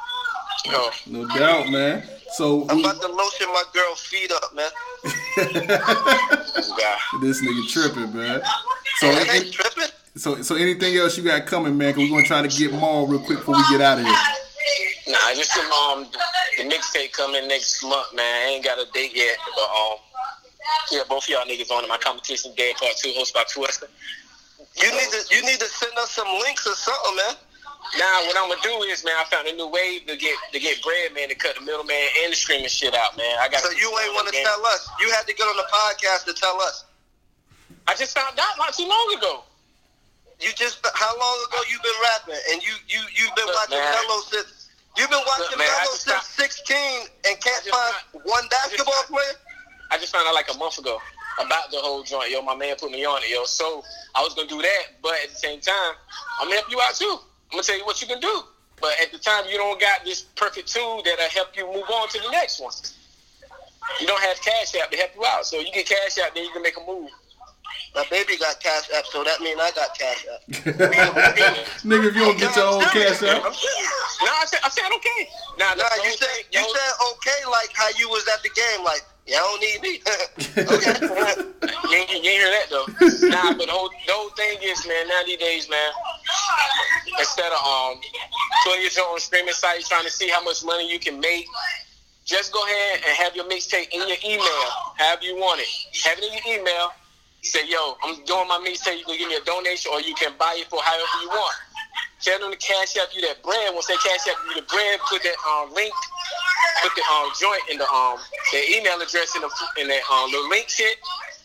No. 0.67 0.91
No 1.07 1.27
doubt, 1.35 1.69
man. 1.69 2.03
So 2.33 2.67
I'm 2.69 2.79
about 2.79 3.01
to 3.01 3.07
lotion 3.07 3.47
my 3.47 3.63
girl 3.73 3.95
feet 3.95 4.31
up, 4.31 4.53
man. 4.55 4.69
God. 6.77 6.99
this 7.21 7.41
nigga 7.41 7.67
tripping, 7.69 8.15
man. 8.15 8.41
So, 8.97 9.07
I 9.07 9.21
any- 9.21 9.45
ain't 9.45 9.53
tripping. 9.53 9.89
So, 10.15 10.41
so 10.41 10.55
anything 10.55 10.95
else 10.97 11.17
you 11.17 11.23
got 11.23 11.45
coming, 11.45 11.77
man? 11.77 11.93
Cause 11.93 12.03
we're 12.03 12.09
gonna 12.09 12.23
try 12.23 12.41
to 12.41 12.47
get 12.47 12.73
Maul 12.73 13.07
real 13.07 13.19
quick 13.19 13.39
before 13.39 13.55
we 13.55 13.63
get 13.69 13.81
out 13.81 13.99
of 13.99 14.05
here. 14.05 14.15
Nah, 15.07 15.33
just 15.33 15.53
the 15.53 15.61
um 15.61 16.07
the 16.57 16.63
mixtape 16.63 17.13
coming 17.13 17.47
next 17.47 17.83
month, 17.83 18.13
man. 18.13 18.25
I 18.25 18.49
ain't 18.51 18.63
got 18.63 18.77
a 18.77 18.85
date 18.91 19.15
yet, 19.15 19.37
but 19.55 19.63
um 19.63 19.97
yeah, 20.91 21.01
both 21.07 21.23
of 21.23 21.29
y'all 21.29 21.45
niggas 21.45 21.71
on 21.71 21.83
it. 21.83 21.87
My 21.87 21.97
competition 21.97 22.53
day 22.55 22.73
part 22.77 22.95
two, 22.97 23.09
hosted 23.09 23.33
by 23.33 23.43
Twister. 23.51 23.87
You 24.75 24.91
need 24.91 25.09
to 25.11 25.35
you 25.35 25.41
need 25.43 25.59
to 25.59 25.67
send 25.67 25.97
us 25.97 26.11
some 26.11 26.27
links 26.27 26.67
or 26.67 26.75
something, 26.75 27.15
man. 27.15 27.35
Now 27.97 28.23
what 28.27 28.37
I'm 28.37 28.47
gonna 28.49 28.61
do 28.63 28.83
is, 28.87 29.03
man, 29.03 29.15
I 29.17 29.25
found 29.25 29.47
a 29.47 29.55
new 29.55 29.67
way 29.67 29.99
to 30.07 30.15
get 30.15 30.35
to 30.53 30.59
get 30.59 30.81
bread, 30.83 31.13
man, 31.13 31.29
to 31.29 31.35
cut 31.35 31.55
the 31.55 31.61
middleman 31.61 32.07
and 32.23 32.31
the 32.31 32.35
streaming 32.35 32.69
shit 32.69 32.93
out, 32.93 33.17
man. 33.17 33.37
I 33.39 33.49
got. 33.49 33.61
So 33.61 33.71
you 33.71 33.87
ain't 34.03 34.13
want 34.13 34.27
to 34.27 34.35
tell 34.43 34.65
us. 34.67 34.89
You 34.99 35.09
had 35.11 35.27
to 35.27 35.33
get 35.33 35.43
on 35.43 35.57
the 35.57 35.67
podcast 35.71 36.25
to 36.25 36.33
tell 36.33 36.61
us. 36.61 36.85
I 37.87 37.95
just 37.95 38.15
found 38.15 38.39
out 38.39 38.57
not 38.57 38.73
too 38.73 38.87
long 38.87 39.15
ago. 39.17 39.43
You 40.41 40.49
just 40.57 40.81
how 40.95 41.13
long 41.19 41.37
ago 41.47 41.61
you 41.69 41.77
been 41.85 41.99
rapping 42.01 42.41
and 42.51 42.61
you 42.65 42.73
you 42.89 42.99
you've 43.13 43.35
been 43.35 43.45
Look, 43.45 43.55
watching 43.55 43.77
man. 43.77 43.93
Melo 43.93 44.21
since 44.25 44.69
you've 44.97 45.09
been 45.09 45.21
watching 45.27 45.53
Look, 45.53 45.59
man, 45.59 45.69
I 45.69 45.85
Melo 45.85 45.95
since 45.95 46.25
16 46.33 46.75
and 47.29 47.39
can't 47.39 47.63
find 47.69 48.25
one 48.25 48.45
basketball 48.49 48.93
I 48.93 49.05
player. 49.05 49.35
I 49.91 49.97
just 49.97 50.11
found 50.11 50.27
out 50.27 50.33
like 50.33 50.49
a 50.53 50.57
month 50.57 50.79
ago 50.79 50.97
about 51.39 51.69
the 51.69 51.77
whole 51.77 52.01
joint, 52.03 52.31
yo. 52.31 52.41
My 52.41 52.55
man 52.55 52.75
put 52.75 52.91
me 52.91 53.05
on 53.05 53.21
it, 53.23 53.29
yo. 53.29 53.45
So 53.45 53.83
I 54.15 54.23
was 54.23 54.33
gonna 54.33 54.47
do 54.47 54.61
that, 54.61 54.83
but 55.01 55.13
at 55.23 55.29
the 55.29 55.35
same 55.35 55.61
time, 55.61 55.93
I'm 56.39 56.47
gonna 56.47 56.55
help 56.59 56.71
you 56.71 56.81
out 56.81 56.95
too. 56.95 57.19
I'm 57.51 57.61
gonna 57.61 57.63
tell 57.63 57.77
you 57.77 57.85
what 57.85 58.01
you 58.01 58.07
can 58.07 58.19
do. 58.19 58.43
But 58.81 58.93
at 59.01 59.11
the 59.11 59.19
time, 59.19 59.45
you 59.47 59.57
don't 59.57 59.79
got 59.79 60.03
this 60.03 60.23
perfect 60.35 60.73
tool 60.73 61.03
that'll 61.05 61.29
help 61.29 61.55
you 61.55 61.67
move 61.67 61.85
on 61.93 62.09
to 62.09 62.19
the 62.19 62.31
next 62.31 62.59
one. 62.59 62.73
You 63.99 64.07
don't 64.07 64.21
have 64.21 64.41
Cash 64.41 64.73
App 64.81 64.89
to 64.89 64.97
help 64.97 65.11
you 65.15 65.25
out, 65.25 65.45
so 65.45 65.59
you 65.59 65.71
get 65.71 65.85
Cash 65.85 66.17
App, 66.17 66.33
then 66.33 66.43
you 66.43 66.51
can 66.51 66.63
make 66.63 66.77
a 66.77 66.85
move. 66.85 67.09
My 67.93 68.05
baby 68.09 68.37
got 68.37 68.59
cash 68.61 68.89
app, 68.95 69.05
so 69.05 69.23
that 69.23 69.41
means 69.41 69.59
I 69.59 69.71
got 69.71 69.97
cash 69.97 70.25
app. 70.31 70.47
Nigga, 71.83 72.07
if 72.07 72.15
you 72.15 72.23
don't 72.23 72.39
get 72.39 72.55
your 72.55 72.67
own 72.67 72.81
cash 72.95 73.21
out, 73.23 73.43
I'm 73.43 73.51
saying, 73.51 73.87
no, 74.23 74.31
I 74.31 74.45
said, 74.47 74.59
I 74.63 74.69
said 74.69 74.87
okay. 74.95 75.27
Now, 75.59 75.73
Nah, 75.75 76.03
you 76.03 76.11
said 76.15 76.29
you 76.51 76.63
said 76.63 76.91
okay, 77.11 77.39
like 77.51 77.69
how 77.73 77.89
you 77.97 78.07
was 78.07 78.25
at 78.31 78.41
the 78.43 78.49
game, 78.55 78.85
like 78.85 79.03
y'all 79.27 79.39
don't 79.43 79.59
need 79.59 79.81
me. 79.81 79.99
okay. 80.57 80.95
You 81.91 81.97
ain't, 81.97 82.09
you 82.11 82.17
ain't 82.17 82.23
hear 82.23 82.47
that 82.47 82.67
though. 82.69 82.87
nah, 83.27 83.53
but 83.57 83.67
the 83.67 83.73
whole, 83.73 83.89
the 84.07 84.13
whole 84.13 84.29
thing 84.39 84.57
is, 84.63 84.87
man, 84.87 85.07
90 85.09 85.37
days, 85.37 85.69
man. 85.69 85.91
Instead 87.19 87.51
of 87.51 87.59
um, 87.59 87.99
putting 88.63 88.87
your 88.87 89.05
own 89.09 89.19
streaming 89.19 89.53
site, 89.53 89.83
trying 89.85 90.05
to 90.05 90.11
see 90.11 90.29
how 90.29 90.41
much 90.43 90.63
money 90.63 90.89
you 90.89 90.99
can 90.99 91.19
make, 91.19 91.45
just 92.23 92.53
go 92.53 92.63
ahead 92.63 93.01
and 93.05 93.17
have 93.17 93.35
your 93.35 93.45
mixtape 93.45 93.89
in 93.91 94.07
your 94.07 94.17
email, 94.23 94.63
however 94.95 95.23
you 95.23 95.35
want 95.35 95.59
it. 95.59 95.67
Have 96.05 96.17
it 96.19 96.23
in 96.23 96.31
your 96.31 96.59
email. 96.61 96.91
Say, 97.43 97.67
yo, 97.67 97.97
I'm 98.03 98.23
doing 98.25 98.47
my 98.47 98.61
mixtape. 98.61 98.99
You 98.99 99.05
can 99.05 99.17
give 99.17 99.29
me 99.29 99.35
a 99.35 99.43
donation, 99.43 99.91
or 99.91 99.99
you 100.01 100.13
can 100.13 100.33
buy 100.37 100.55
it 100.61 100.67
for 100.69 100.81
however 100.81 101.17
you 101.23 101.29
want. 101.29 101.55
Tell 102.21 102.37
them 102.37 102.51
to 102.51 102.57
cash 102.57 102.97
up 103.01 103.09
you 103.15 103.21
that 103.25 103.41
bread. 103.41 103.73
Once 103.73 103.87
they 103.87 103.97
cash 103.97 104.29
up 104.29 104.37
you 104.45 104.61
the 104.61 104.67
bread, 104.69 104.99
put 105.09 105.23
that 105.23 105.33
um, 105.49 105.73
link, 105.73 105.91
put 106.83 106.93
the 106.93 107.01
um, 107.09 107.33
joint 107.41 107.61
in 107.71 107.79
the 107.81 107.89
um, 107.89 108.19
their 108.53 108.61
email 108.77 109.01
address 109.01 109.35
in 109.35 109.41
the 109.41 109.49
in 109.81 109.87
that 109.89 110.05
um, 110.13 110.29
little 110.29 110.47
link 110.49 110.69
shit, 110.69 111.01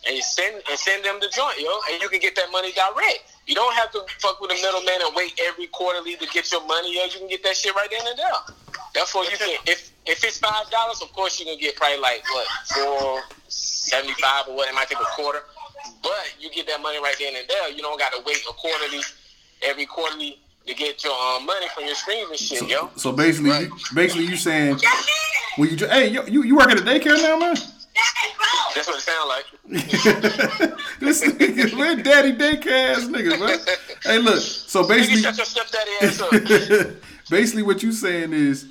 and 0.07 0.15
you 0.15 0.21
send 0.21 0.61
and 0.69 0.79
send 0.79 1.03
them 1.03 1.17
the 1.21 1.33
joint, 1.33 1.57
yo, 1.59 1.73
and 1.91 2.03
you 2.03 2.11
can 2.11 2.21
get 2.21 2.37
that 2.37 2.53
money 2.53 2.73
direct. 2.77 3.33
You 3.47 3.55
don't 3.55 3.73
have 3.73 3.91
to 3.93 4.05
fuck 4.21 4.39
with 4.41 4.51
a 4.51 4.59
middleman 4.61 5.01
and 5.01 5.17
wait 5.17 5.33
every 5.49 5.69
quarterly 5.69 6.17
to 6.17 6.27
get 6.29 6.53
your 6.53 6.61
money, 6.67 6.93
yo. 6.95 7.05
You 7.05 7.25
can 7.25 7.29
get 7.29 7.43
that 7.45 7.57
shit 7.57 7.75
right 7.75 7.89
then 7.89 8.05
and 8.07 8.19
there. 8.19 8.37
Therefore, 8.93 9.25
you 9.25 9.39
can 9.39 9.57
if 9.65 9.93
if 10.05 10.23
it's 10.25 10.37
five 10.39 10.69
dollars, 10.69 11.01
of 11.01 11.11
course 11.13 11.41
you 11.41 11.47
can 11.47 11.59
get 11.59 11.77
probably 11.77 12.01
like 12.01 12.23
what 12.29 12.47
four 12.77 13.23
seventy 13.49 14.13
five 14.21 14.45
or 14.49 14.57
what. 14.57 14.69
It 14.69 14.75
might 14.75 14.89
take 14.89 15.01
a 15.01 15.09
quarter, 15.17 15.41
but 16.03 16.35
you 16.41 16.51
get 16.51 16.67
that 16.67 16.81
money 16.83 16.99
right 16.99 17.17
then 17.19 17.35
and 17.37 17.49
there. 17.49 17.71
You 17.71 17.83
don't 17.83 17.99
got 17.99 18.13
to 18.13 18.23
wait 18.27 18.39
a 18.49 18.53
quarterly 18.53 19.01
every 19.63 19.87
quarterly 19.87 20.39
to 20.67 20.75
get 20.75 21.03
your 21.05 21.13
um, 21.13 21.47
money 21.47 21.67
from 21.75 21.85
your 21.85 21.95
streams 21.95 22.31
and 22.31 22.39
shit, 22.39 22.69
yo. 22.69 22.91
so 22.97 23.13
basically, 23.13 23.51
you, 23.51 23.77
basically 23.95 24.27
you 24.27 24.37
saying, 24.37 24.79
when 25.57 25.71
you, 25.71 25.87
hey, 25.87 26.09
yo, 26.09 26.25
you 26.27 26.43
you 26.43 26.57
work 26.57 26.69
at 26.71 26.79
a 26.79 26.83
daycare 26.83 27.21
now, 27.23 27.39
man? 27.39 27.57
That's 28.75 28.89
what 28.89 28.99
it 28.99 29.01
sound 29.01 29.29
like. 29.29 29.45
this 31.01 31.25
nigga, 31.25 31.79
we're 31.79 32.03
daddy 32.03 32.33
daycare 32.33 32.95
ass 32.95 33.05
niggas, 33.05 33.41
man. 33.41 33.59
Hey, 34.03 34.19
look, 34.19 34.41
so 34.41 34.83
Nigga, 34.83 34.89
basically, 34.89 35.23
shut 35.23 35.37
your 35.37 35.47
stepdaddy 35.47 35.91
ass 36.03 36.21
up. 36.21 36.97
basically 37.31 37.63
what 37.63 37.83
you 37.83 37.93
saying 37.93 38.33
is, 38.33 38.67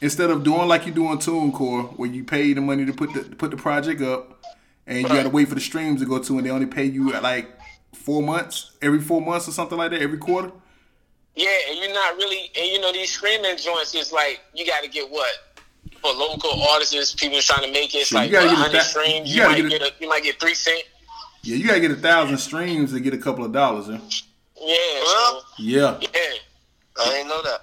instead 0.00 0.30
of 0.30 0.42
doing 0.42 0.66
like 0.66 0.86
you 0.86 0.92
do 0.92 1.06
on 1.06 1.18
TuneCore, 1.18 1.96
where 1.96 2.10
you 2.10 2.24
pay 2.24 2.52
the 2.52 2.60
money 2.60 2.84
to 2.86 2.92
put 2.92 3.14
the 3.14 3.22
put 3.36 3.50
the 3.52 3.56
project 3.56 4.02
up, 4.02 4.39
and 4.86 4.98
you 5.02 5.08
got 5.08 5.22
to 5.24 5.30
wait 5.30 5.48
for 5.48 5.54
the 5.54 5.60
streams 5.60 6.00
to 6.00 6.06
go 6.06 6.18
to, 6.18 6.36
and 6.38 6.46
they 6.46 6.50
only 6.50 6.66
pay 6.66 6.84
you 6.84 7.12
at 7.14 7.22
like 7.22 7.48
four 7.94 8.22
months, 8.22 8.72
every 8.82 9.00
four 9.00 9.20
months 9.20 9.48
or 9.48 9.52
something 9.52 9.78
like 9.78 9.90
that, 9.92 10.00
every 10.02 10.18
quarter. 10.18 10.50
Yeah, 11.36 11.48
and 11.70 11.78
you're 11.78 11.94
not 11.94 12.16
really, 12.16 12.50
and 12.58 12.66
you 12.68 12.80
know 12.80 12.92
these 12.92 13.14
streaming 13.14 13.56
joints 13.56 13.94
is 13.94 14.12
like 14.12 14.40
you 14.54 14.66
got 14.66 14.82
to 14.82 14.88
get 14.90 15.08
what 15.10 15.28
for 16.02 16.12
local 16.12 16.62
artists, 16.62 17.14
people 17.14 17.38
trying 17.40 17.62
to 17.66 17.72
make 17.72 17.94
it. 17.94 17.98
It's 17.98 18.08
Shit, 18.08 18.30
you 18.30 18.38
like 18.38 18.46
gotta 18.46 18.46
get 18.48 18.56
a 18.58 18.60
100 18.62 18.82
streams. 18.82 19.34
you 19.34 19.42
You, 19.42 19.48
might 19.48 19.56
get 19.62 19.70
get, 19.70 19.82
a- 19.82 19.86
a, 19.86 19.90
you 20.00 20.08
might 20.08 20.22
get 20.22 20.40
three 20.40 20.54
cent. 20.54 20.82
Yeah, 21.42 21.56
you 21.56 21.66
gotta 21.66 21.80
get 21.80 21.90
a 21.90 21.94
thousand 21.96 22.38
streams 22.38 22.92
to 22.92 23.00
get 23.00 23.14
a 23.14 23.18
couple 23.18 23.44
of 23.44 23.52
dollars. 23.52 23.86
Huh? 23.86 23.98
Yeah, 24.60 24.76
Well, 25.02 25.44
Yeah. 25.58 25.98
yeah, 26.00 26.08
I 27.00 27.04
didn't 27.10 27.28
know 27.28 27.42
that. 27.42 27.62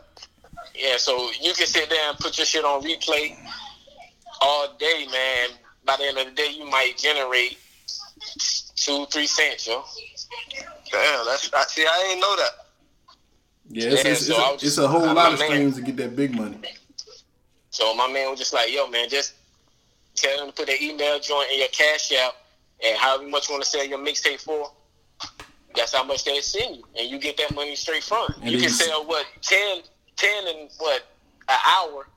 yeah. 0.76 0.98
So 0.98 1.30
you 1.41 1.53
can 1.53 1.68
sit 1.68 1.89
there 1.89 2.10
and 2.10 2.18
put 2.18 2.38
your 2.38 2.45
shit 2.45 2.64
on 2.65 2.81
replay 2.84 3.35
all 4.41 4.76
day, 4.80 5.07
man. 5.11 5.49
By 5.88 5.95
the 5.95 6.03
end 6.03 6.18
of 6.18 6.26
the 6.26 6.31
day, 6.34 6.51
you 6.51 6.69
might 6.69 6.97
generate 6.97 7.57
two, 8.76 9.05
three 9.05 9.26
cents, 9.26 9.65
yo. 9.68 9.84
Damn, 10.91 11.26
that's 11.26 11.49
I, 11.53 11.64
see, 11.64 11.85
I 11.85 12.09
ain't 12.11 12.19
know 12.22 12.35
that. 12.35 12.51
Yeah, 13.69 13.89
it's, 13.91 14.03
Yeah, 14.03 14.11
it's, 14.11 14.27
so 14.27 14.34
it's, 14.34 14.39
I 14.43 14.49
a, 14.49 14.53
was 14.53 14.64
it's 14.64 14.77
a 14.77 14.88
whole 14.88 15.14
lot 15.14 15.31
a 15.31 15.34
of 15.34 15.39
man. 15.39 15.49
streams 15.49 15.76
to 15.77 15.81
get 15.81 15.95
that 15.97 16.15
big 16.15 16.35
money. 16.35 16.57
So 17.69 17.95
my 17.95 18.11
man 18.11 18.30
was 18.30 18.39
just 18.39 18.53
like, 18.53 18.72
yo, 18.73 18.88
man, 18.89 19.07
just 19.07 19.34
tell 20.15 20.38
them 20.38 20.47
to 20.47 20.53
put 20.53 20.68
their 20.68 20.81
email 20.81 21.19
joint 21.19 21.49
in 21.53 21.59
your 21.59 21.68
cash 21.69 22.11
app, 22.11 22.34
and 22.85 22.97
however 22.97 23.27
much 23.27 23.47
you 23.47 23.53
want 23.55 23.64
to 23.64 23.69
sell 23.69 23.85
your 23.85 23.99
mixtape 23.99 24.41
for, 24.41 24.69
that's 25.73 25.93
how 25.93 26.03
much 26.03 26.26
they 26.26 26.41
send 26.41 26.77
you. 26.77 26.84
And 26.99 27.09
you 27.09 27.18
get 27.18 27.38
that 27.38 27.55
money 27.55 27.76
straight 27.77 28.03
from. 28.03 28.27
And 28.41 28.51
you 28.51 28.57
can 28.57 28.64
you- 28.64 28.69
sell 28.69 29.05
what, 29.05 29.26
10, 29.41 29.81
10 30.18 30.47
and 30.47 30.69
what, 30.80 31.03
an 31.47 31.57
hour 31.65 32.07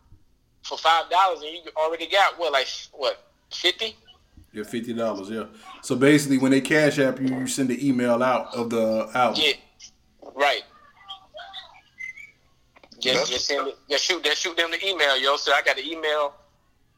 for 0.65 0.77
five 0.77 1.09
dollars 1.09 1.41
and 1.43 1.53
you 1.53 1.61
already 1.77 2.07
got 2.09 2.39
what, 2.39 2.53
like 2.53 2.67
what, 2.93 3.30
fifty? 3.53 3.97
Yeah, 4.53 4.65
fifty 4.65 4.93
dollars. 4.93 5.31
Yeah. 5.31 5.45
So 5.83 5.97
basically, 5.97 6.39
when 6.39 6.51
they 6.51 6.61
cash 6.61 6.99
app 6.99 7.21
you, 7.21 7.29
you 7.29 7.47
send 7.47 7.69
the 7.71 7.87
email 7.89 8.23
out 8.23 8.55
of 8.55 8.71
the 8.71 9.09
album. 9.15 9.43
Yeah. 9.45 9.53
Right. 10.35 10.63
Just, 12.99 13.15
That's- 13.15 13.29
just 13.31 13.47
send 13.47 13.69
it, 13.69 13.79
just 13.89 14.05
shoot, 14.05 14.23
just 14.23 14.43
shoot 14.43 14.57
them 14.57 14.71
the 14.71 14.87
email, 14.87 15.17
yo. 15.19 15.37
So 15.37 15.53
I 15.53 15.63
got 15.63 15.77
the 15.77 15.87
email. 15.87 16.35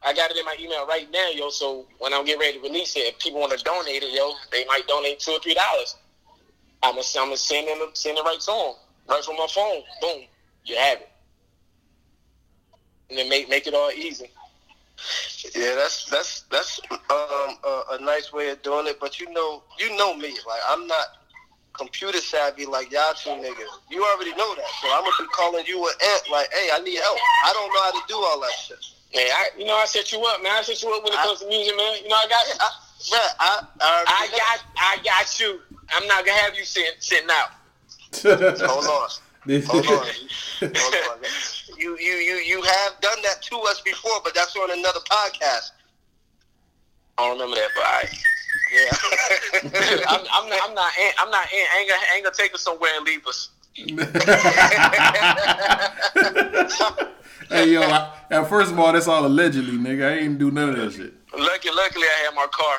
I 0.05 0.13
got 0.13 0.33
it 0.33 0.37
in 0.37 0.45
my 0.45 0.57
email 0.59 0.85
right 0.87 1.09
now, 1.13 1.31
yo. 1.33 1.49
So 1.51 1.87
when 1.99 2.13
I'm 2.13 2.25
getting 2.25 2.41
ready 2.41 2.59
to 2.59 2.63
release 2.63 2.97
it, 2.97 3.01
if 3.01 3.19
people 3.21 3.39
want 3.41 3.57
to 3.57 3.63
donate 3.65 4.03
it, 4.03 4.13
yo, 4.13 4.33
they 4.51 4.65
might 4.65 4.87
donate 4.89 5.21
two 5.21 5.31
or 5.33 5.39
three 5.39 5.55
dollars. 5.55 5.97
I'm 6.83 6.95
gonna, 6.95 7.05
I'm 7.21 7.27
gonna 7.27 7.37
send 7.37 7.69
them, 7.69 7.91
send 7.95 8.19
it 8.19 8.23
right 8.23 8.41
to 8.41 8.47
them, 8.47 8.73
right 9.09 9.25
from 9.25 9.37
my 9.37 9.47
phone. 9.49 9.83
Boom, 10.01 10.23
you 10.65 10.75
have 10.77 10.99
it, 10.99 11.09
and 13.11 13.19
then 13.19 13.29
make 13.29 13.49
make 13.49 13.69
it 13.69 13.75
all 13.75 13.93
easy. 13.93 14.29
Yeah, 15.55 15.75
that's 15.75 16.05
that's 16.07 16.43
that's 16.51 16.81
um, 16.91 17.59
a, 17.65 17.83
a 17.93 17.99
nice 18.01 18.33
way 18.33 18.51
of 18.51 18.63
doing 18.63 18.87
it. 18.87 18.99
But 19.01 19.21
you 19.21 19.33
know, 19.33 19.63
you 19.79 19.97
know 19.97 20.15
me. 20.17 20.31
Like 20.47 20.61
I'm 20.69 20.87
not, 20.87 21.07
computer 21.73 22.19
savvy 22.19 22.67
like 22.67 22.93
y'all 22.93 23.15
two 23.15 23.31
niggas. 23.31 23.73
You 23.91 24.05
already 24.05 24.31
know 24.37 24.55
that. 24.55 24.65
So 24.81 24.89
I'm 24.93 25.03
gonna 25.03 25.13
be 25.19 25.27
calling 25.33 25.65
you 25.67 25.85
an 25.87 25.93
ant 26.13 26.23
like, 26.31 26.49
hey, 26.53 26.71
I 26.73 26.81
need 26.81 26.99
help. 26.99 27.19
I 27.45 27.53
don't 27.53 27.73
know 27.73 27.83
how 27.83 27.91
to 27.93 28.03
do 28.09 28.17
all 28.17 28.41
that 28.41 28.53
shit. 28.53 28.79
Man, 29.15 29.27
I, 29.27 29.49
you 29.59 29.67
know, 29.67 29.77
I 29.77 29.85
set 29.87 30.11
you 30.13 30.23
up, 30.25 30.43
man. 30.43 30.53
I 30.53 30.63
set 30.63 30.83
you 30.83 30.95
up 30.95 31.05
when 31.05 31.13
it 31.13 31.19
I- 31.19 31.25
comes 31.25 31.41
to 31.41 31.49
music, 31.49 31.77
man. 31.77 31.97
You 32.03 32.09
know, 32.09 32.17
I 32.17 32.29
got, 32.29 32.47
I, 32.61 32.71
bruh, 33.11 33.35
I, 33.41 33.67
I, 33.81 34.05
I 34.07 34.29
got, 34.31 34.65
I 34.79 35.03
got 35.05 35.41
you. 35.41 35.61
I'm 35.95 36.07
not 36.07 36.25
gonna 36.25 36.39
have 36.39 36.57
you 36.57 36.65
sitting, 36.65 36.93
sitting 36.99 37.29
out. 37.31 37.51
Hold 38.23 38.87
on. 38.87 39.09
Hold 39.67 39.87
on. 39.87 40.07
Hold 40.61 40.95
on. 41.11 41.19
You, 41.79 41.99
you, 41.99 42.15
you, 42.15 42.35
you 42.37 42.63
have 42.63 43.01
done 43.01 43.19
that 43.23 43.43
to 43.43 43.57
us 43.61 43.81
before, 43.81 44.21
but 44.25 44.35
that's 44.35 44.57
on 44.57 44.71
another 44.71 45.01
podcast. 45.01 45.73
I 47.19 47.29
don't 47.29 47.39
remember 47.39 47.57
that, 47.57 47.71
but 47.75 47.85
I, 47.85 48.09
Yeah. 48.73 48.91
I'm, 50.09 50.21
I'm 50.33 50.49
not, 50.49 50.61
I'm 50.63 50.75
not, 50.75 50.93
I'm 51.19 51.31
not, 51.31 51.47
I 51.53 51.79
ain't 51.81 51.89
gonna, 51.89 52.03
ain't 52.15 52.25
gonna 52.25 52.35
take 52.37 52.55
us 52.55 52.63
somewhere 52.63 52.91
and 52.97 53.05
leave 53.05 53.27
us. 53.27 53.51
hey 57.49 57.73
yo, 57.73 57.83
I, 57.83 58.13
and 58.31 58.47
first 58.47 58.71
of 58.71 58.79
all, 58.79 58.93
that's 58.93 59.09
all 59.09 59.25
allegedly, 59.25 59.79
nigga. 59.79 60.11
I 60.11 60.19
ain't 60.19 60.39
do 60.39 60.51
none 60.51 60.69
of 60.71 60.77
that 60.77 60.93
shit. 60.93 61.15
Lucky, 61.39 61.71
luckily, 61.71 62.07
I 62.07 62.25
had 62.25 62.35
my 62.35 62.47
car. 62.51 62.79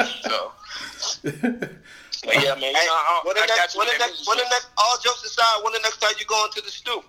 So, 0.22 0.52
but 2.24 2.34
yeah, 2.36 2.54
man. 2.54 2.72
You 2.72 2.76
Hey, 2.76 2.86
know, 2.86 2.92
I, 2.92 3.20
when 3.24 3.36
the 3.36 3.42
I 3.42 3.46
next, 3.46 3.76
when 3.76 3.86
the 3.86 3.98
next, 3.98 4.28
when 4.28 4.38
the 4.38 4.44
next, 4.44 4.68
all 4.76 4.96
jokes 5.02 5.24
aside, 5.24 5.62
when 5.64 5.72
the 5.72 5.80
next 5.82 5.98
time 6.00 6.12
you 6.18 6.26
going 6.26 6.50
to 6.52 6.60
the 6.60 6.70
stoop? 6.70 7.04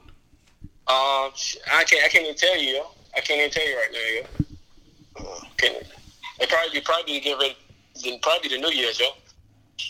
Um, 0.87 1.31
I 1.71 1.83
can't, 1.87 2.03
I 2.05 2.09
can't 2.09 2.25
even 2.25 2.35
tell 2.35 2.57
you, 2.57 2.75
yo. 2.75 2.87
I 3.15 3.21
can't 3.21 3.39
even 3.39 3.51
tell 3.51 3.67
you 3.67 3.75
right 3.77 3.91
now, 3.91 4.07
yo. 4.15 5.35
Can't. 5.57 5.83
It 6.39 6.49
probably, 6.49 6.71
be 6.73 6.81
probably 6.81 7.19
get 7.19 7.37
ready. 7.37 7.57
Then 8.03 8.19
probably 8.21 8.49
the 8.49 8.57
New 8.57 8.71
Year's, 8.71 8.99
yo. 8.99 9.07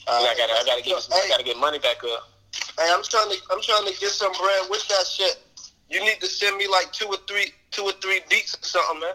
I 0.07 0.33
gotta, 0.37 0.53
I 0.53 0.63
gotta 0.65 0.81
get, 0.81 1.07
I 1.11 1.27
gotta 1.27 1.43
get 1.43 1.57
money 1.57 1.79
back 1.79 2.03
up. 2.03 2.29
Hey, 2.77 2.89
I'm 2.91 3.03
trying 3.03 3.29
to, 3.29 3.37
I'm 3.51 3.61
trying 3.61 3.85
to 3.85 3.99
get 3.99 4.09
some 4.11 4.31
bread 4.33 4.69
with 4.69 4.87
that 4.89 5.05
shit. 5.07 5.39
You 5.89 5.99
need 6.03 6.19
to 6.21 6.27
send 6.27 6.57
me 6.57 6.67
like 6.67 6.91
two 6.91 7.07
or 7.07 7.17
three, 7.27 7.53
two 7.71 7.83
or 7.83 7.91
three 8.01 8.21
beats 8.29 8.55
or 8.55 8.63
something, 8.63 9.01
man. 9.01 9.13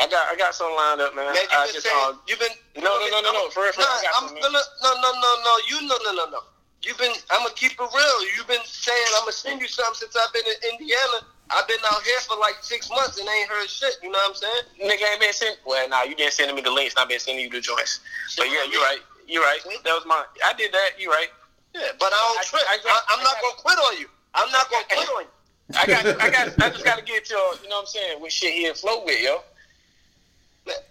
I 0.00 0.08
got, 0.08 0.24
I 0.32 0.36
got 0.36 0.54
something 0.56 0.72
lined 0.76 1.00
up, 1.04 1.12
man. 1.12 1.26
Man, 1.28 1.36
you've 1.36 1.52
I 1.52 1.66
been 1.68 1.74
just, 1.76 1.84
saying, 1.84 2.00
uh, 2.00 2.16
you've 2.24 2.40
been. 2.40 2.54
No, 2.80 2.96
no, 2.96 3.06
no, 3.12 3.20
no, 3.20 3.30
no. 3.32 3.42
For 3.52 3.60
real, 3.66 3.72
for 3.76 3.84
Nah, 3.84 3.92
I 3.92 4.00
got 4.00 4.12
I'm 4.16 4.28
some, 4.32 4.40
man. 4.40 4.48
gonna, 4.48 4.64
no, 4.80 4.90
no, 5.04 5.10
no, 5.20 5.30
no. 5.44 5.52
You 5.68 5.76
no, 5.84 5.96
no, 6.00 6.12
no, 6.16 6.24
no. 6.32 6.40
You've 6.80 6.96
been. 6.98 7.12
I'm 7.30 7.44
gonna 7.44 7.54
keep 7.54 7.76
it 7.76 7.90
real. 7.92 8.18
You've 8.34 8.48
been 8.48 8.64
saying 8.64 9.06
I'm 9.20 9.28
gonna 9.28 9.36
send 9.36 9.60
you 9.60 9.68
something 9.68 9.94
since 10.00 10.16
I've 10.16 10.32
been 10.32 10.48
in 10.48 10.58
Indiana. 10.74 11.28
I've 11.52 11.68
been 11.68 11.78
out 11.84 12.00
here 12.02 12.18
for 12.24 12.36
like 12.40 12.56
six 12.64 12.88
months 12.88 13.20
and 13.20 13.28
ain't 13.28 13.48
heard 13.52 13.68
shit. 13.68 14.00
You 14.02 14.10
know 14.10 14.18
what 14.24 14.32
I'm 14.32 14.38
saying? 14.40 14.64
nigga 14.80 15.04
ain't 15.12 15.20
been 15.20 15.32
sending. 15.36 15.60
Well, 15.68 15.86
nah, 15.88 16.02
you 16.08 16.16
been 16.16 16.32
sending 16.32 16.56
me 16.56 16.62
the 16.62 16.72
links. 16.72 16.94
I've 16.96 17.08
been 17.08 17.20
sending 17.20 17.44
you 17.44 17.50
the 17.52 17.60
joints. 17.60 18.00
But 18.36 18.48
yeah, 18.48 18.64
you're 18.66 18.80
right. 18.82 18.98
You're 19.28 19.42
right. 19.44 19.60
That 19.84 19.92
was 19.92 20.06
my. 20.08 20.24
I 20.44 20.54
did 20.54 20.72
that. 20.72 20.96
You're 20.98 21.12
right. 21.12 21.28
Yeah, 21.76 21.92
but 22.00 22.10
I 22.10 22.18
don't 22.18 22.40
I- 22.40 22.48
trip. 22.48 22.62
I 22.66 22.76
I, 22.80 23.00
I'm 23.14 23.22
not 23.22 23.36
gonna 23.44 23.60
quit 23.60 23.78
on 23.78 24.00
you. 24.00 24.08
I'm 24.34 24.50
not 24.50 24.70
gonna 24.70 24.84
quit 24.88 25.08
on 25.12 25.22
you. 25.22 25.30
I 25.78 25.86
got. 25.86 26.02
I 26.20 26.30
got. 26.30 26.46
I 26.64 26.70
just 26.70 26.84
got 26.84 26.98
to 26.98 27.04
get 27.04 27.28
your. 27.30 27.38
You 27.62 27.68
know 27.68 27.76
what 27.76 27.80
I'm 27.82 27.86
saying? 27.86 28.20
With 28.22 28.32
shit 28.32 28.54
here 28.54 28.74
flow 28.74 29.04
with 29.04 29.20
yo. 29.22 29.42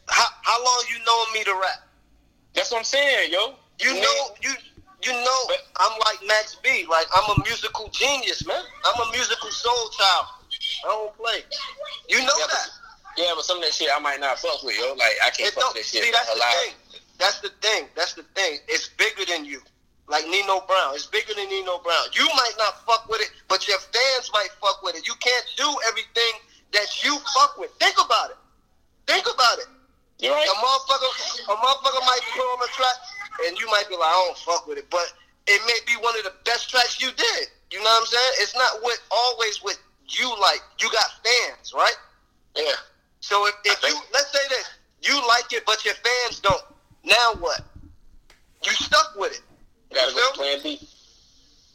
How, 0.07 0.27
how 0.43 0.64
long 0.64 0.84
you 0.89 0.98
knowing 1.06 1.34
me 1.34 1.43
to 1.45 1.53
rap? 1.53 1.88
That's 2.53 2.72
what 2.72 2.80
I'm 2.80 2.84
saying, 2.84 3.31
yo. 3.31 3.56
You 3.80 3.93
Man, 3.93 4.02
know, 4.03 4.35
you 4.41 4.52
you 5.03 5.11
know, 5.14 5.39
But- 5.48 5.65
I'm 5.77 5.98
like 5.99 6.19
Max 6.27 6.56
B. 6.61 6.85
Like 6.89 7.07
I'm 7.15 7.38
a 7.38 7.43
musical 7.43 7.88
genius, 7.89 8.45
man. 8.45 8.61
I'm 8.85 9.07
a 9.07 9.11
musical 9.11 9.49
soul 9.49 9.89
child. 9.98 10.26
I 10.85 10.88
don't 10.89 11.18
play. 11.18 11.41
You 12.10 12.19
know 12.19 12.26
Yeah, 12.38 12.45
but- 12.45 12.52
that. 12.52 12.69
Yeah, 13.18 13.31
but 13.35 13.43
some 13.43 13.57
of 13.57 13.64
that 13.64 13.73
shit 13.73 13.89
I 13.93 13.99
might 13.99 14.19
not 14.22 14.39
fuck 14.39 14.64
with, 14.64 14.77
yo. 14.77 14.93
Like 14.93 15.15
I 15.23 15.30
can't 15.31 15.49
It 15.49 15.53
fuck 15.56 15.73
with 15.73 15.84
that 15.84 15.85
shit. 15.89 16.03
see, 16.03 16.11
that's 16.11 16.31
the 16.31 16.39
lot. 16.39 16.53
thing. 16.64 16.73
That's 17.18 17.39
the 17.39 17.49
thing. 17.61 17.88
That's 17.95 18.14
the 18.14 18.23
thing. 18.35 18.60
It's 18.68 18.89
bigger 18.89 19.26
than 19.26 19.43
you. 19.45 19.61
Like 20.07 20.27
Nino 20.27 20.61
Brown. 20.68 20.93
It's 20.95 21.06
bigger 21.07 21.34
than 21.34 21.48
Nino 21.49 21.80
Brown. 21.80 22.06
You 22.14 22.26
might 22.35 22.53
not 22.57 22.85
fuck 22.85 23.07
with 23.10 23.22
it, 23.22 23.31
but 23.48 23.68
your 23.68 23.80
fans 23.80 24.30
might 24.34 24.49
fuck 24.61 24.81
with 24.84 24.95
it. 24.95 25.07
You 25.07 25.14
can't 25.19 25.45
do 25.57 25.68
everything 25.88 26.34
that 26.73 27.03
you 27.03 27.18
fuck 27.39 27.57
with. 27.57 27.72
Think 27.80 27.95
about 28.03 28.31
it. 28.31 28.38
Think 29.07 29.26
about 29.27 29.57
it. 29.60 29.65
You 30.19 30.31
right? 30.31 30.48
A 30.48 30.53
motherfucker, 30.53 31.11
a 31.49 31.56
motherfucker 31.57 32.06
might 32.06 32.22
put 32.31 32.41
on 32.43 32.64
a 32.64 32.68
track, 32.72 32.95
and 33.48 33.57
you 33.60 33.65
might 33.68 33.85
be 33.85 33.89
like, 34.02 34.10
I 34.10 34.26
don't 34.26 34.38
fuck 34.38 34.68
with 34.68 34.78
it, 34.78 34.90
but 34.90 35.14
it 35.48 35.61
may 35.65 35.80
be 35.86 36.02
one 36.02 36.18
of 36.18 36.23
the 36.23 36.34
best 36.45 36.69
tracks 36.69 37.02
you 37.02 37.10
did. 37.15 37.48
You 37.72 37.80
know 37.80 37.86
what 37.86 38.02
I'm 38.02 38.06
saying? 38.07 38.34
It's 38.40 38.56
not 38.56 38.82
what 38.82 38.99
always 39.10 39.64
what 39.64 39.80
you 40.10 40.30
like. 40.41 40.61
You 40.80 40.90
got 40.91 41.07
fans, 41.23 41.73
right? 41.73 41.95
Yeah. 42.56 42.76
So 43.22 43.48
if, 43.48 43.56
if 43.64 43.82
you 43.84 43.95
let's 44.14 44.32
say 44.32 44.45
this, 44.49 44.69
you 45.02 45.15
like 45.28 45.53
it, 45.53 45.64
but 45.65 45.84
your 45.86 45.94
fans 45.95 46.40
don't. 46.40 46.61
Now 47.03 47.34
what? 47.40 47.61
You 48.64 48.72
stuck 48.72 49.14
with 49.18 49.34
it. 49.34 49.41
Gotta 49.94 50.11
You 50.11 50.15
go 50.18 50.22
feel 50.22 50.44
plan 50.44 50.60
B. 50.64 50.88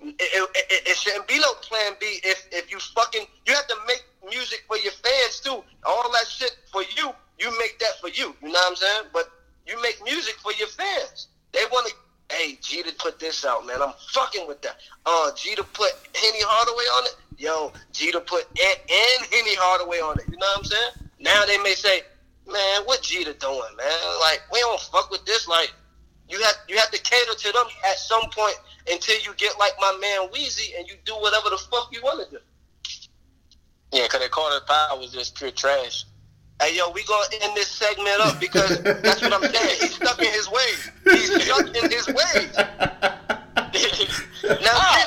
It, 0.02 0.14
it, 0.20 0.50
it, 0.54 0.88
it 0.88 0.96
shouldn't 0.96 1.26
be 1.26 1.38
no 1.38 1.52
plan 1.54 1.94
B 1.98 2.20
if 2.22 2.46
if 2.52 2.70
you 2.70 2.78
fucking 2.78 3.24
you 3.46 3.54
have 3.54 3.66
to 3.68 3.76
make 3.86 4.04
music 4.28 4.64
for 4.68 4.76
your 4.76 4.92
fans 4.92 5.40
too. 5.40 5.62
All 5.86 6.12
that 6.12 6.26
shit 6.28 6.56
for 6.70 6.82
you, 6.82 7.10
you 7.38 7.58
make 7.58 7.78
that 7.78 7.98
for 8.00 8.08
you. 8.08 8.34
You 8.42 8.48
know 8.48 8.52
what 8.52 8.70
I'm 8.70 8.76
saying? 8.76 9.04
But 9.12 9.30
you 9.66 9.80
make 9.82 10.02
music 10.04 10.34
for 10.42 10.52
your 10.52 10.68
fans. 10.68 11.28
They 11.52 11.64
want 11.72 11.88
to. 11.88 11.94
Hey, 12.30 12.58
Jeter 12.60 12.90
put 12.98 13.20
this 13.20 13.44
out, 13.44 13.66
man. 13.66 13.80
I'm 13.80 13.92
fucking 14.12 14.48
with 14.48 14.60
that. 14.62 14.78
Uh, 15.04 15.30
Jeter 15.36 15.62
put 15.62 15.92
Henny 16.14 16.42
Hardaway 16.42 16.84
on 16.84 17.04
it. 17.06 17.16
Yo, 17.38 17.72
Jeter 17.92 18.20
put 18.20 18.46
Ant 18.58 18.78
and 18.90 19.26
Henny 19.30 19.54
Hardaway 19.54 19.98
on 19.98 20.18
it. 20.18 20.24
You 20.28 20.36
know 20.36 20.46
what 20.46 20.58
I'm 20.58 20.64
saying? 20.64 20.90
Now 21.20 21.44
they 21.44 21.58
may 21.58 21.74
say, 21.74 22.00
man, 22.50 22.82
what 22.84 23.02
Jeter 23.02 23.32
doing, 23.34 23.76
man? 23.76 24.18
Like 24.20 24.42
we 24.52 24.58
don't 24.60 24.80
fuck 24.80 25.10
with 25.10 25.24
this. 25.24 25.46
Like 25.46 25.72
you 26.28 26.40
have 26.42 26.54
you 26.68 26.76
have 26.78 26.90
to 26.90 27.00
cater 27.00 27.34
to 27.34 27.52
them 27.52 27.66
at 27.88 27.98
some 27.98 28.22
point 28.30 28.56
until 28.90 29.20
you 29.20 29.32
get 29.36 29.58
like 29.58 29.72
my 29.78 29.96
man 30.00 30.28
Weezy 30.32 30.76
and 30.78 30.88
you 30.88 30.94
do 31.04 31.14
whatever 31.14 31.50
the 31.50 31.58
fuck 31.58 31.88
you 31.92 32.00
want 32.02 32.24
to 32.24 32.36
do. 32.36 32.42
Yeah, 33.92 34.08
cause 34.08 34.20
that 34.20 34.30
Carter 34.30 34.64
Power 34.66 34.98
was 34.98 35.12
just 35.12 35.36
pure 35.36 35.52
trash. 35.52 36.04
Hey 36.62 36.76
yo, 36.76 36.90
we 36.90 37.04
gonna 37.04 37.26
end 37.42 37.54
this 37.54 37.68
segment 37.68 38.18
up 38.20 38.40
because 38.40 38.82
that's 38.82 39.20
what 39.20 39.32
I'm 39.32 39.42
saying. 39.52 39.76
He's 39.80 39.94
stuck 39.96 40.18
in 40.18 40.32
his 40.32 40.48
ways. 40.50 40.90
He's 41.04 41.44
stuck 41.44 41.66
in 41.68 41.90
his 41.90 42.06
ways. 42.08 42.56
Now, 44.46 44.70
Ah, 44.72 45.04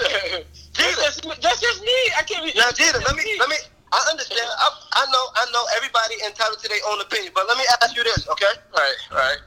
Jeter, 0.74 1.02
that's, 1.02 1.22
just, 1.22 1.42
that's 1.42 1.62
just 1.62 1.82
me. 1.82 1.98
I 2.18 2.24
can't. 2.24 2.44
be- 2.46 2.60
now 2.60 2.70
Jeter, 2.72 3.00
let 3.00 3.16
me 3.16 3.24
let 3.40 3.50
me. 3.50 3.56
I 3.92 4.06
understand. 4.12 4.42
I, 4.42 4.70
I 4.94 5.06
know. 5.12 5.26
I 5.36 5.46
know. 5.54 5.64
Everybody 5.78 6.16
entitled 6.26 6.60
to 6.60 6.68
their 6.68 6.80
own 6.92 7.00
opinion, 7.02 7.32
but 7.34 7.48
let 7.48 7.58
me 7.58 7.64
ask 7.82 7.96
you 7.96 8.04
this, 8.04 8.28
okay? 8.30 8.46
Right, 8.76 8.96
right. 9.12 9.38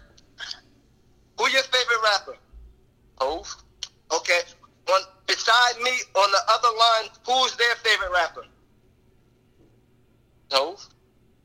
Who 1.38 1.48
your 1.50 1.62
favorite 1.64 2.00
rapper? 2.02 2.36
Hov. 3.18 3.54
Okay. 4.12 4.40
On 4.92 5.00
beside 5.26 5.76
me 5.82 5.90
on 6.16 6.30
the 6.32 6.40
other 6.48 6.68
line, 6.78 7.10
who's 7.26 7.54
their 7.56 7.74
favorite 7.76 8.10
rapper? 8.12 8.44
Hov. 10.52 10.88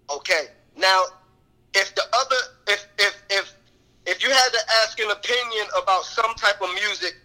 Okay. 0.10 0.48
Now, 0.76 1.04
if 1.74 1.94
the 1.96 2.04
other, 2.14 2.36
if 2.68 2.88
if 3.00 3.24
if 3.30 3.54
if 4.06 4.24
you 4.24 4.30
had 4.30 4.50
to 4.50 4.60
ask 4.84 5.00
an 5.00 5.12
opinion 5.12 5.68
about 5.82 6.04
some 6.04 6.34
type 6.36 6.62
of 6.62 6.74
music, 6.74 7.16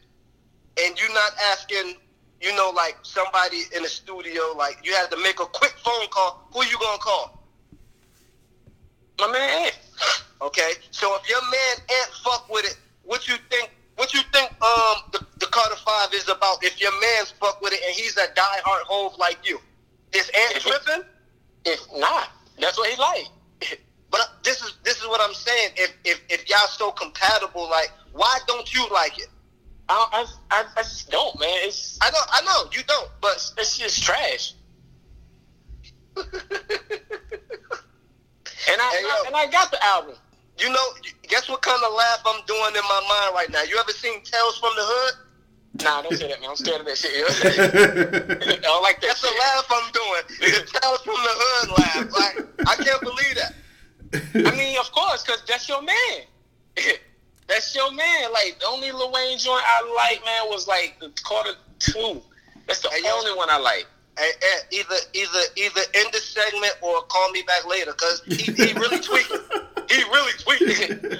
and 0.82 0.98
you're 0.98 1.14
not 1.14 1.32
asking, 1.52 1.96
you 2.40 2.54
know, 2.56 2.70
like 2.74 2.96
somebody 3.02 3.62
in 3.74 3.82
the 3.82 3.88
studio, 3.88 4.42
like 4.56 4.78
you 4.82 4.94
had 4.94 5.10
to 5.10 5.16
make 5.18 5.40
a 5.40 5.46
quick 5.46 5.74
phone 5.84 6.08
call, 6.08 6.48
who 6.52 6.64
you 6.64 6.78
gonna 6.78 6.98
call? 6.98 7.46
My 9.20 9.30
man 9.30 9.66
Ant. 9.66 9.78
Okay. 10.40 10.72
So 10.90 11.16
if 11.16 11.28
your 11.28 11.42
man 11.42 11.76
Ant 11.78 12.10
fuck 12.24 12.50
with 12.50 12.64
it, 12.64 12.76
what 13.04 13.28
you 13.28 13.36
think? 13.50 13.70
What 13.96 14.12
you 14.14 14.20
think? 14.32 14.50
Um, 14.62 14.96
the, 15.12 15.24
the 15.38 15.46
Carter 15.46 15.76
Five 15.76 16.12
is 16.14 16.28
about. 16.28 16.64
If 16.64 16.80
your 16.80 16.92
man's 17.00 17.30
fuck 17.30 17.60
with 17.60 17.72
it 17.72 17.80
and 17.86 17.94
he's 17.94 18.16
a 18.16 18.26
diehard 18.28 18.82
Hov 18.88 19.16
like 19.18 19.38
you, 19.44 19.60
is 20.12 20.30
Ant 20.30 20.62
tripping? 20.62 21.04
If 21.64 21.80
not, 21.96 22.30
that's 22.58 22.78
what 22.78 22.88
he 22.90 22.96
like. 22.96 23.28
But 24.10 24.28
this 24.44 24.60
is 24.62 24.74
this 24.84 24.98
is 25.00 25.06
what 25.08 25.22
I'm 25.22 25.32
saying. 25.32 25.70
If 25.74 25.94
if 26.04 26.20
if 26.28 26.46
y'all 26.50 26.68
so 26.68 26.90
compatible, 26.92 27.66
like 27.70 27.90
why 28.12 28.38
don't 28.46 28.70
you 28.74 28.86
like 28.92 29.18
it? 29.18 29.28
I, 29.88 29.94
don't- 29.94 30.14
I, 30.50 30.58
I, 30.60 30.64
I 30.76 30.82
just 30.82 31.10
don't, 31.10 31.40
man. 31.40 31.48
It's 31.62 31.98
I 32.02 32.10
know 32.10 32.18
I 32.30 32.42
know 32.42 32.70
you 32.72 32.82
don't, 32.86 33.08
but 33.22 33.36
it's 33.56 33.78
just 33.78 34.02
trash. 34.02 34.52
And 38.70 38.80
I, 38.80 38.90
Hey, 38.94 39.02
yo. 39.02 39.26
and 39.26 39.36
I 39.36 39.46
got 39.50 39.70
the 39.70 39.84
album. 39.84 40.14
you 40.58 40.68
know, 40.70 40.86
guess 41.28 41.48
what 41.48 41.62
kind 41.62 41.82
of 41.84 41.92
laugh 41.94 42.22
I'm 42.26 42.44
doing 42.46 42.76
in 42.76 42.82
my 42.82 43.00
mind 43.08 43.34
right 43.34 43.50
now? 43.50 43.62
You 43.62 43.76
ever 43.78 43.92
seen 43.92 44.22
Tales 44.22 44.58
from 44.58 44.72
the 44.76 44.82
Hood? 44.84 45.14
Nah, 45.80 46.02
don't 46.02 46.14
say 46.16 46.28
that, 46.28 46.40
man. 46.40 46.50
I'm 46.50 46.56
scared 46.56 46.80
of 46.80 46.86
that 46.86 46.98
shit. 46.98 47.12
yo. 47.16 47.24
I 48.52 48.56
don't 48.60 48.82
like 48.82 49.00
that 49.00 49.06
That's 49.08 49.22
the 49.22 49.28
shit. 49.28 49.38
laugh 49.40 49.66
I'm 49.70 49.92
doing. 49.92 50.22
It's 50.42 50.72
the 50.72 50.78
Tales 50.80 51.00
from 51.00 51.14
the 51.14 51.34
Hood 51.34 51.70
laugh. 51.70 52.12
Like 52.12 52.68
I 52.68 52.82
can't 52.82 53.00
believe 53.00 53.34
that. 53.36 53.54
I 54.52 54.54
mean, 54.56 54.78
of 54.78 54.90
course, 54.92 55.22
because 55.24 55.42
that's 55.48 55.68
your 55.68 55.80
man. 55.82 56.20
that's 57.48 57.74
your 57.74 57.90
man. 57.92 58.32
Like, 58.32 58.58
the 58.60 58.66
only 58.66 58.92
Lil 58.92 59.10
Wayne 59.12 59.38
joint 59.38 59.62
I 59.66 59.80
like, 59.96 60.22
man, 60.24 60.42
was 60.50 60.68
like 60.68 60.96
the 61.00 61.10
Carter 61.24 61.54
2. 61.78 62.20
That's 62.66 62.80
the 62.80 62.90
Hey, 62.90 63.00
yo. 63.04 63.10
only 63.16 63.34
one 63.34 63.48
I 63.50 63.56
like. 63.58 63.86
Hey, 64.18 64.30
Ed, 64.42 64.64
either 64.70 64.94
either 65.14 65.38
either 65.56 65.80
end 65.94 66.08
the 66.12 66.18
segment 66.18 66.74
or 66.82 67.00
call 67.08 67.30
me 67.30 67.42
back 67.46 67.66
later, 67.66 67.94
cause 67.94 68.20
he, 68.26 68.34
he 68.52 68.72
really 68.74 69.00
tweaking. 69.00 69.38
He 69.88 70.02
really 70.04 70.32
tweaking. 70.38 71.18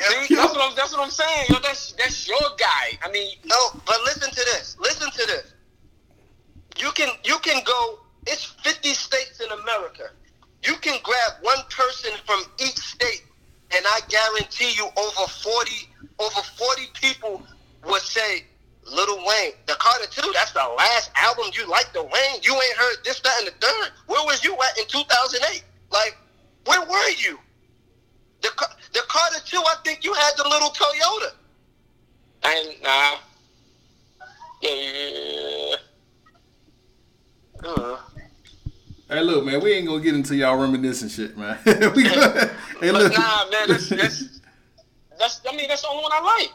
See, 0.00 0.34
that's 0.34 0.54
what 0.54 0.70
I'm. 0.70 0.76
That's 0.76 0.92
what 0.92 1.02
I'm 1.04 1.10
saying. 1.10 1.46
Yo, 1.50 1.56
that's 1.62 1.92
that's 1.92 2.26
your 2.28 2.40
guy. 2.58 2.98
I 3.04 3.10
mean, 3.10 3.36
No, 3.44 3.56
but 3.86 3.96
listen 4.04 4.30
to 4.30 4.36
this. 4.52 4.76
Listen 4.80 5.10
to 5.10 5.26
this. 5.26 5.54
You 6.78 6.90
can 6.92 7.10
you 7.24 7.38
can 7.40 7.62
go. 7.64 8.00
It's 8.26 8.44
50 8.44 8.94
states 8.94 9.40
in 9.40 9.50
America. 9.50 10.10
You 10.64 10.76
can 10.76 10.98
grab 11.02 11.32
one 11.42 11.58
person 11.70 12.12
from 12.26 12.44
each 12.58 12.76
state, 12.78 13.24
and 13.74 13.84
I 13.86 14.00
guarantee 14.08 14.72
you, 14.76 14.88
over 14.96 15.26
40 15.26 15.88
over 16.18 16.40
40 16.42 16.88
people 16.94 17.42
would 17.84 18.02
say, 18.02 18.44
"Little 18.84 19.18
Wayne, 19.26 19.52
the 19.66 19.74
Carter 19.74 20.06
Two. 20.10 20.30
That's 20.34 20.52
the 20.52 20.66
last 20.78 21.10
album 21.16 21.46
you 21.54 21.66
liked, 21.66 21.94
the 21.94 22.02
Wayne. 22.02 22.42
You 22.42 22.54
ain't 22.54 22.76
heard 22.76 22.96
this, 23.04 23.20
that, 23.20 23.34
and 23.38 23.48
the 23.48 23.52
third. 23.66 23.90
Where 24.06 24.24
was 24.26 24.44
you 24.44 24.54
at 24.54 24.78
in 24.78 24.86
2008? 24.86 25.64
Like, 25.90 26.16
where 26.66 26.82
were 26.84 27.10
you? 27.18 27.38
The 29.50 29.56
Car- 29.56 29.64
the 29.64 29.70
Carter 29.70 29.80
Two. 29.80 29.80
I 29.80 29.82
think 29.84 30.04
you 30.04 30.12
had 30.14 30.32
the 30.36 30.48
little 30.48 30.70
Toyota. 30.70 31.32
and 32.44 32.82
nah. 32.82 33.16
Yeah. 34.62 35.76
Uh, 37.64 37.96
Hey, 39.08 39.22
look, 39.22 39.44
man, 39.44 39.60
we 39.60 39.72
ain't 39.72 39.88
gonna 39.88 40.00
get 40.00 40.14
into 40.14 40.36
y'all 40.36 40.56
reminiscing 40.56 41.08
shit, 41.08 41.36
man. 41.36 41.58
we 41.96 42.04
gonna, 42.04 42.48
hey, 42.80 42.92
look. 42.92 43.12
nah, 43.12 43.50
man, 43.50 43.66
that's 43.66 43.88
that's 43.88 44.40
that's. 45.18 45.40
I 45.50 45.56
mean, 45.56 45.66
that's 45.66 45.82
the 45.82 45.88
only 45.88 46.04
one 46.04 46.12
I 46.12 46.20
like. 46.20 46.52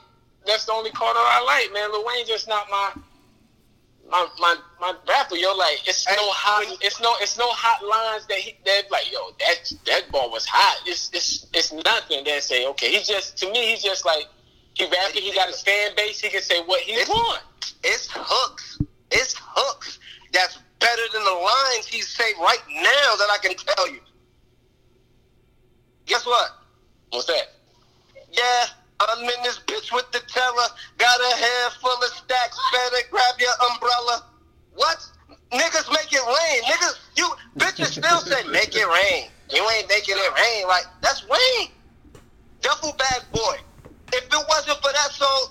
That's 0.47 0.63
the 0.65 0.71
only 0.71 0.89
Carter 0.91 1.19
I 1.19 1.43
like, 1.45 1.73
man. 1.73 1.91
Lil 1.91 2.05
Wayne 2.05 2.25
just 2.25 2.47
not 2.47 2.67
my 2.71 2.93
my 4.09 4.27
my 4.39 4.55
my 4.79 4.93
rapper. 5.07 5.35
Yo, 5.35 5.55
like 5.55 5.87
it's 5.87 6.05
no 6.07 6.13
hot. 6.17 6.77
It's 6.81 7.01
no 7.01 7.13
it's 7.21 7.37
no 7.37 7.47
hot 7.49 7.83
lines 7.85 8.27
that 8.27 8.37
he 8.37 8.57
that 8.65 8.83
like 8.91 9.11
yo 9.11 9.31
that 9.39 9.71
that 9.85 10.11
ball 10.11 10.31
was 10.31 10.45
hot. 10.45 10.81
It's 10.85 11.09
it's 11.13 11.47
it's 11.53 11.71
nothing 11.73 12.23
that 12.25 12.43
say 12.43 12.67
okay. 12.67 12.91
He 12.91 13.03
just 13.03 13.37
to 13.39 13.51
me 13.51 13.71
he's 13.71 13.83
just 13.83 14.05
like 14.05 14.27
he 14.73 14.85
rapping. 14.85 15.21
He 15.23 15.33
got 15.33 15.47
his 15.47 15.61
fan 15.61 15.91
base. 15.95 16.19
He 16.19 16.29
can 16.29 16.41
say 16.41 16.61
what 16.63 16.81
he 16.81 16.93
It's- 16.93 17.09
want. 17.09 17.41
It's 17.83 18.07
hooks. 18.11 18.79
It's 19.11 19.35
hooks. 19.37 19.99
That's 20.33 20.57
better 20.79 21.03
than 21.13 21.23
the 21.23 21.31
lines 21.31 21.85
he 21.87 22.01
say 22.01 22.23
right 22.39 22.59
now 22.69 23.15
that 23.15 23.27
I 23.31 23.37
can 23.41 23.55
tell 23.55 23.89
you. 23.89 23.99
Guess 26.05 26.25
what? 26.25 26.49
What's 27.11 27.25
that? 27.27 27.53
Yeah, 28.31 28.65
I'm 28.99 29.19
in 29.23 29.43
this 29.43 29.59
bitch 29.59 29.91
with 29.93 30.09
the 30.11 30.19
terror. 30.27 30.67
Got 30.97 31.19
a 31.19 31.35
hair 31.35 31.69
full 31.81 31.97
of 31.97 32.09
stacks. 32.09 32.59
Better 32.71 33.07
grab 33.11 33.35
your 33.39 33.51
umbrella. 33.71 34.23
What? 34.73 34.97
Niggas 35.51 35.89
make 35.91 36.11
it 36.11 36.25
rain. 36.25 36.63
Niggas, 36.63 36.97
you 37.15 37.29
bitches 37.57 37.91
still 37.97 38.19
say 38.21 38.47
make 38.49 38.75
it 38.75 38.85
rain. 38.87 39.29
You 39.51 39.67
ain't 39.77 39.87
making 39.89 40.15
it 40.17 40.33
rain. 40.35 40.67
Like 40.67 40.85
that's 41.01 41.23
Wayne. 41.27 41.69
Duffel 42.61 42.93
bag 42.97 43.21
boy. 43.31 43.57
If 44.13 44.23
it 44.25 44.45
wasn't 44.49 44.77
for 44.77 44.91
that 44.91 45.11
song, 45.11 45.47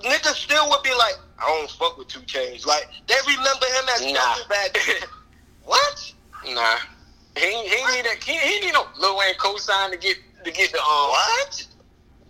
niggas 0.00 0.34
still 0.34 0.68
would 0.70 0.82
be 0.82 0.90
like, 0.94 1.14
I 1.38 1.46
don't 1.48 1.70
fuck 1.70 1.98
with 1.98 2.08
2 2.08 2.20
Chainz. 2.20 2.66
Like 2.66 2.88
they 3.06 3.14
remember 3.26 3.66
him 3.66 3.84
as 3.94 4.02
Nah. 4.06 4.12
duffel 4.12 4.48
bag. 4.48 4.78
what? 5.64 6.12
Nah. 6.48 6.76
He 7.36 7.46
he 7.46 7.84
need 7.92 8.06
a 8.06 8.14
he, 8.24 8.36
he 8.38 8.60
need 8.60 8.72
no 8.74 8.86
Lil 9.00 9.16
Wayne 9.18 9.34
cosign 9.34 9.90
to 9.90 9.96
get 9.96 10.16
to 10.44 10.50
get 10.52 10.70
the 10.70 10.78
um. 10.78 11.10
What? 11.10 11.66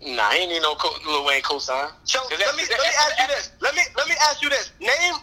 Nah, 0.05 0.29
he 0.31 0.41
ain't 0.43 0.51
need 0.51 0.61
no 0.61 0.75
co- 0.75 0.95
Lil 1.09 1.25
Wayne 1.25 1.41
cosign. 1.41 1.89
So 2.03 2.19
'Cause 2.21 2.39
let 2.39 2.55
me 2.55 2.63
let 2.69 2.79
me 2.79 2.87
ask 3.01 3.19
you 3.19 3.27
this. 3.27 3.51
Let 3.59 3.75
me 3.75 3.81
let 3.97 4.07
me 4.07 4.15
ask 4.29 4.41
you 4.41 4.49
this. 4.49 4.71
Name 4.79 5.15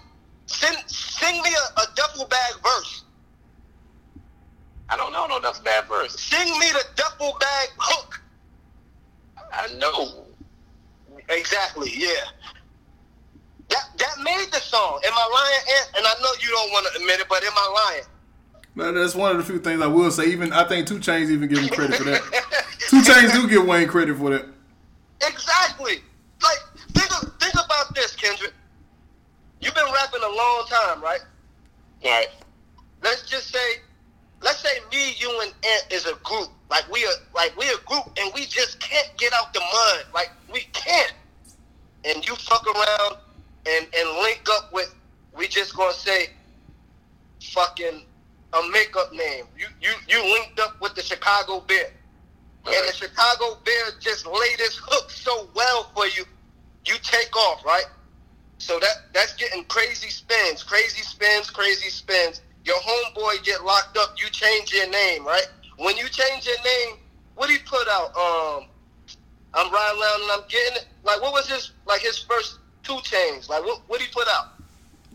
sing 0.46 0.74
sing 0.86 1.40
me 1.42 1.50
a, 1.50 1.80
a 1.80 1.84
duffel 1.94 2.26
bag 2.26 2.54
verse. 2.62 3.04
I 4.88 4.96
don't 4.96 5.12
know 5.12 5.26
no 5.26 5.40
that's 5.40 5.60
bad 5.60 5.86
verse. 5.86 6.18
Sing 6.18 6.48
me 6.58 6.66
the 6.72 6.84
duffel 6.96 7.36
bag 7.38 7.68
hook. 7.78 8.20
I 9.52 9.72
know. 9.74 10.24
Exactly. 11.28 11.92
Yeah. 11.96 12.08
That 13.68 13.84
that 13.98 14.16
made 14.22 14.48
the 14.50 14.58
song. 14.60 15.00
Am 15.06 15.12
I 15.14 15.30
lying? 15.32 15.78
Ant? 15.78 15.96
And 15.98 16.06
I 16.06 16.14
know 16.22 16.30
you 16.42 16.48
don't 16.48 16.70
want 16.72 16.86
to 16.92 17.00
admit 17.00 17.20
it, 17.20 17.26
but 17.28 17.44
am 17.44 17.52
I 17.54 17.90
lying? 17.92 18.04
Man, 18.74 18.94
that's 18.94 19.14
one 19.14 19.30
of 19.30 19.36
the 19.36 19.44
few 19.44 19.60
things 19.60 19.80
I 19.80 19.86
will 19.86 20.10
say. 20.10 20.24
Even 20.26 20.52
I 20.52 20.66
think 20.66 20.88
2 20.88 20.98
Chainz 20.98 21.28
even 21.30 21.48
give 21.48 21.58
him 21.58 21.68
credit 21.68 21.96
for 21.96 22.04
that. 22.04 22.22
2 22.88 23.02
Chainz 23.02 23.32
do 23.32 23.46
give 23.48 23.64
Wayne 23.66 23.86
credit 23.86 24.16
for 24.16 24.30
that. 24.30 24.46
Exactly. 25.26 25.98
Like 26.42 26.58
think 26.92 27.22
of, 27.22 27.32
think 27.40 27.54
about 27.54 27.94
this, 27.94 28.16
Kendrick. 28.16 28.52
You've 29.60 29.74
been 29.74 29.92
rapping 29.92 30.22
a 30.22 30.28
long 30.36 30.66
time, 30.68 31.02
right? 31.02 31.20
All 32.04 32.10
right. 32.10 32.28
let's 33.02 33.28
just 33.28 33.50
say, 33.50 33.76
let's 34.42 34.60
say 34.60 34.70
me, 34.92 35.14
you, 35.18 35.30
and 35.42 35.52
Ant 35.64 35.92
is 35.92 36.06
a 36.06 36.14
group. 36.24 36.48
Like 36.70 36.90
we 36.92 37.04
are, 37.04 37.12
like 37.34 37.56
we 37.58 37.66
a 37.68 37.78
group, 37.86 38.04
and 38.18 38.32
we 38.34 38.46
just 38.46 38.80
can't 38.80 39.10
get 39.18 39.32
out 39.34 39.54
the 39.54 39.60
mud. 39.60 40.06
Like 40.14 40.30
we 40.52 40.62
can't. 40.72 41.14
And 42.04 42.26
you 42.26 42.34
fuck 42.36 42.66
around 42.66 43.16
and 43.66 43.86
and 43.96 44.10
link 44.22 44.42
up 44.52 44.72
with. 44.72 44.94
We 45.36 45.48
just 45.48 45.76
gonna 45.76 45.92
say, 45.94 46.30
fucking 47.42 48.02
a 48.54 48.62
makeup 48.72 49.12
name. 49.12 49.46
You 49.58 49.66
you 49.80 49.90
you 50.08 50.22
linked 50.22 50.60
up 50.60 50.80
with 50.80 50.94
the 50.94 51.02
Chicago 51.02 51.60
Bear, 51.60 51.90
and 52.66 52.88
the 52.88 52.92
Chicago 52.92 53.58
Bear 53.64 53.84
just 54.00 54.26
laid 54.26 54.58
his 54.58 54.76
hook 54.76 55.10
so 55.10 55.48
well 55.54 55.90
for 55.94 56.06
you. 56.06 56.24
You 56.84 56.94
take 57.02 57.34
off, 57.36 57.64
right? 57.64 57.84
So 58.58 58.78
that 58.78 59.12
that's 59.12 59.34
getting 59.34 59.64
crazy 59.64 60.08
spins, 60.08 60.62
crazy 60.62 61.02
spins, 61.02 61.50
crazy 61.50 61.90
spins. 61.90 62.42
Your 62.64 62.76
homeboy 62.76 63.42
get 63.44 63.64
locked 63.64 63.96
up. 63.96 64.14
You 64.16 64.28
change 64.30 64.72
your 64.72 64.88
name, 64.88 65.26
right? 65.26 65.46
When 65.78 65.96
you 65.96 66.08
change 66.08 66.46
your 66.46 66.56
name, 66.64 66.98
what 67.34 67.50
he 67.50 67.58
put 67.58 67.88
out? 67.88 68.14
Um, 68.16 68.68
I'm 69.54 69.72
riding 69.72 70.00
around 70.00 70.22
and 70.22 70.30
I'm 70.32 70.48
getting 70.48 70.76
it. 70.76 70.86
Like, 71.02 71.20
what 71.20 71.32
was 71.32 71.48
his 71.48 71.72
like 71.86 72.02
his 72.02 72.18
first 72.18 72.58
two 72.84 73.00
chains? 73.02 73.48
Like, 73.48 73.64
what 73.64 73.80
what 73.88 74.00
he 74.00 74.06
put 74.12 74.28
out? 74.28 74.54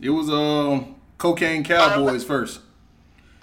It 0.01 0.09
was 0.09 0.29
um 0.29 0.95
Cocaine 1.17 1.63
Cowboys 1.63 2.23
first. 2.23 2.59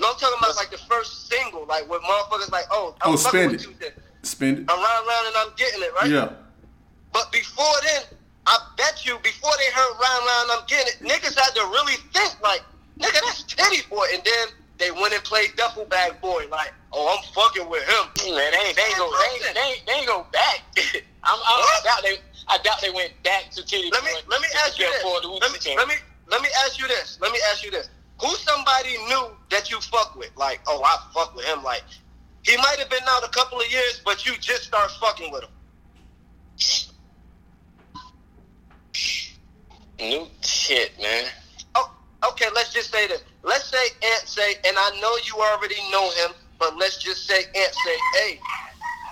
No, 0.01 0.11
I'm 0.11 0.17
talking 0.19 0.39
about 0.39 0.57
like 0.57 0.71
the 0.71 0.79
first 0.79 1.29
single, 1.29 1.67
like 1.67 1.89
with 1.89 2.03
motherfuckers 2.03 2.51
like, 2.51 2.67
oh, 2.71 2.97
I'm 3.03 3.15
Oh, 3.15 3.17
fucking 3.17 3.39
Spend 3.41 3.53
with 3.53 3.61
It. 3.63 3.67
you. 3.69 3.75
then. 3.81 3.91
Spend 4.23 4.59
it. 4.61 4.65
I'm 4.69 4.79
riding 4.79 5.09
around 5.09 5.27
and 5.29 5.37
I'm 5.37 5.53
getting 5.57 5.83
it, 5.83 5.93
right? 5.95 6.11
Yeah. 6.11 6.33
But 7.13 7.31
before 7.31 7.75
then, 7.83 8.03
I 8.47 8.59
bet 8.77 9.07
you 9.07 9.19
before 9.23 9.53
they 9.59 9.71
heard 9.73 9.95
round 9.95 10.23
round 10.27 10.51
I'm 10.53 10.67
getting 10.67 10.93
it, 10.93 10.99
niggas 11.07 11.39
had 11.39 11.55
to 11.55 11.63
really 11.71 11.97
think 12.13 12.35
like, 12.43 12.63
nigga, 12.99 13.21
that's 13.23 13.45
Tity 13.45 13.89
Boi. 13.89 14.05
And 14.13 14.23
then 14.25 14.49
they 14.79 14.91
went 14.91 15.15
and 15.15 15.23
played 15.23 15.55
Duffel 15.57 15.85
Bag 15.87 16.21
Boy, 16.21 16.47
like, 16.51 16.75
oh, 16.93 17.15
I'm 17.17 17.23
fucking 17.33 17.69
with 17.71 17.85
him. 17.87 18.35
Man, 18.35 18.51
they 18.51 18.59
ain't, 18.67 18.77
they 18.77 18.83
ain't 18.83 18.99
go 18.99 19.09
they 19.15 19.47
ain't, 19.47 19.55
they 19.55 19.61
ain't, 19.61 19.83
they 19.87 19.93
ain't 20.03 20.07
go 20.09 20.27
back. 20.33 20.61
I'm, 21.25 21.39
I'm, 21.39 21.61
I 21.65 21.81
doubt 21.85 22.03
they 22.03 22.17
I 22.49 22.59
doubt 22.59 22.81
they 22.83 22.91
went 22.91 23.13
back 23.23 23.51
to 23.53 23.63
Tity 23.63 23.91
Let 23.93 24.05
me 24.05 24.11
let 24.29 24.41
me 24.43 24.49
ask 24.67 24.79
you 24.79 24.87
this. 24.87 25.05
Let 25.05 25.53
me, 25.53 25.77
let 25.77 25.89
me 25.89 25.95
let 26.31 26.43
me 26.43 26.49
ask 26.65 26.79
you 26.79 26.89
this. 26.89 27.19
Let 27.21 27.33
me 27.33 27.39
ask 27.51 27.65
you 27.65 27.71
this. 27.71 27.89
Who's 28.25 28.41
somebody 28.41 28.97
new 29.09 29.37
that 29.51 29.71
you 29.71 29.79
fuck 29.81 30.17
with? 30.17 30.31
Like, 30.35 30.63
oh, 30.67 30.83
I 30.83 30.97
fuck 31.13 31.37
with 31.37 31.45
him. 31.45 31.63
Like, 31.63 31.83
he 32.43 32.57
might 32.57 32.77
have 32.79 32.89
been 32.89 33.03
out 33.07 33.23
a 33.23 33.29
couple 33.29 33.61
of 33.61 33.71
years, 33.71 34.01
but 34.03 34.25
you 34.25 34.33
just 34.41 34.65
start 34.65 34.91
fucking 34.93 35.31
with 35.31 35.43
him. 35.43 35.51
New 40.01 40.27
shit, 40.41 40.93
man. 41.03 41.25
Oh, 41.75 41.93
okay, 42.31 42.47
let's 42.55 42.73
just 42.73 42.91
say 42.91 43.07
this. 43.09 43.23
Let's 43.43 43.65
say 43.71 43.85
Ant 44.03 44.27
say, 44.27 44.55
and 44.67 44.75
I 44.79 44.99
know 45.03 45.15
you 45.27 45.43
already 45.43 45.77
know 45.93 46.11
him, 46.13 46.31
but 46.59 46.79
let's 46.79 47.03
just 47.03 47.27
say 47.27 47.37
Ant 47.37 47.75
say, 47.75 47.97
hey, 48.15 48.41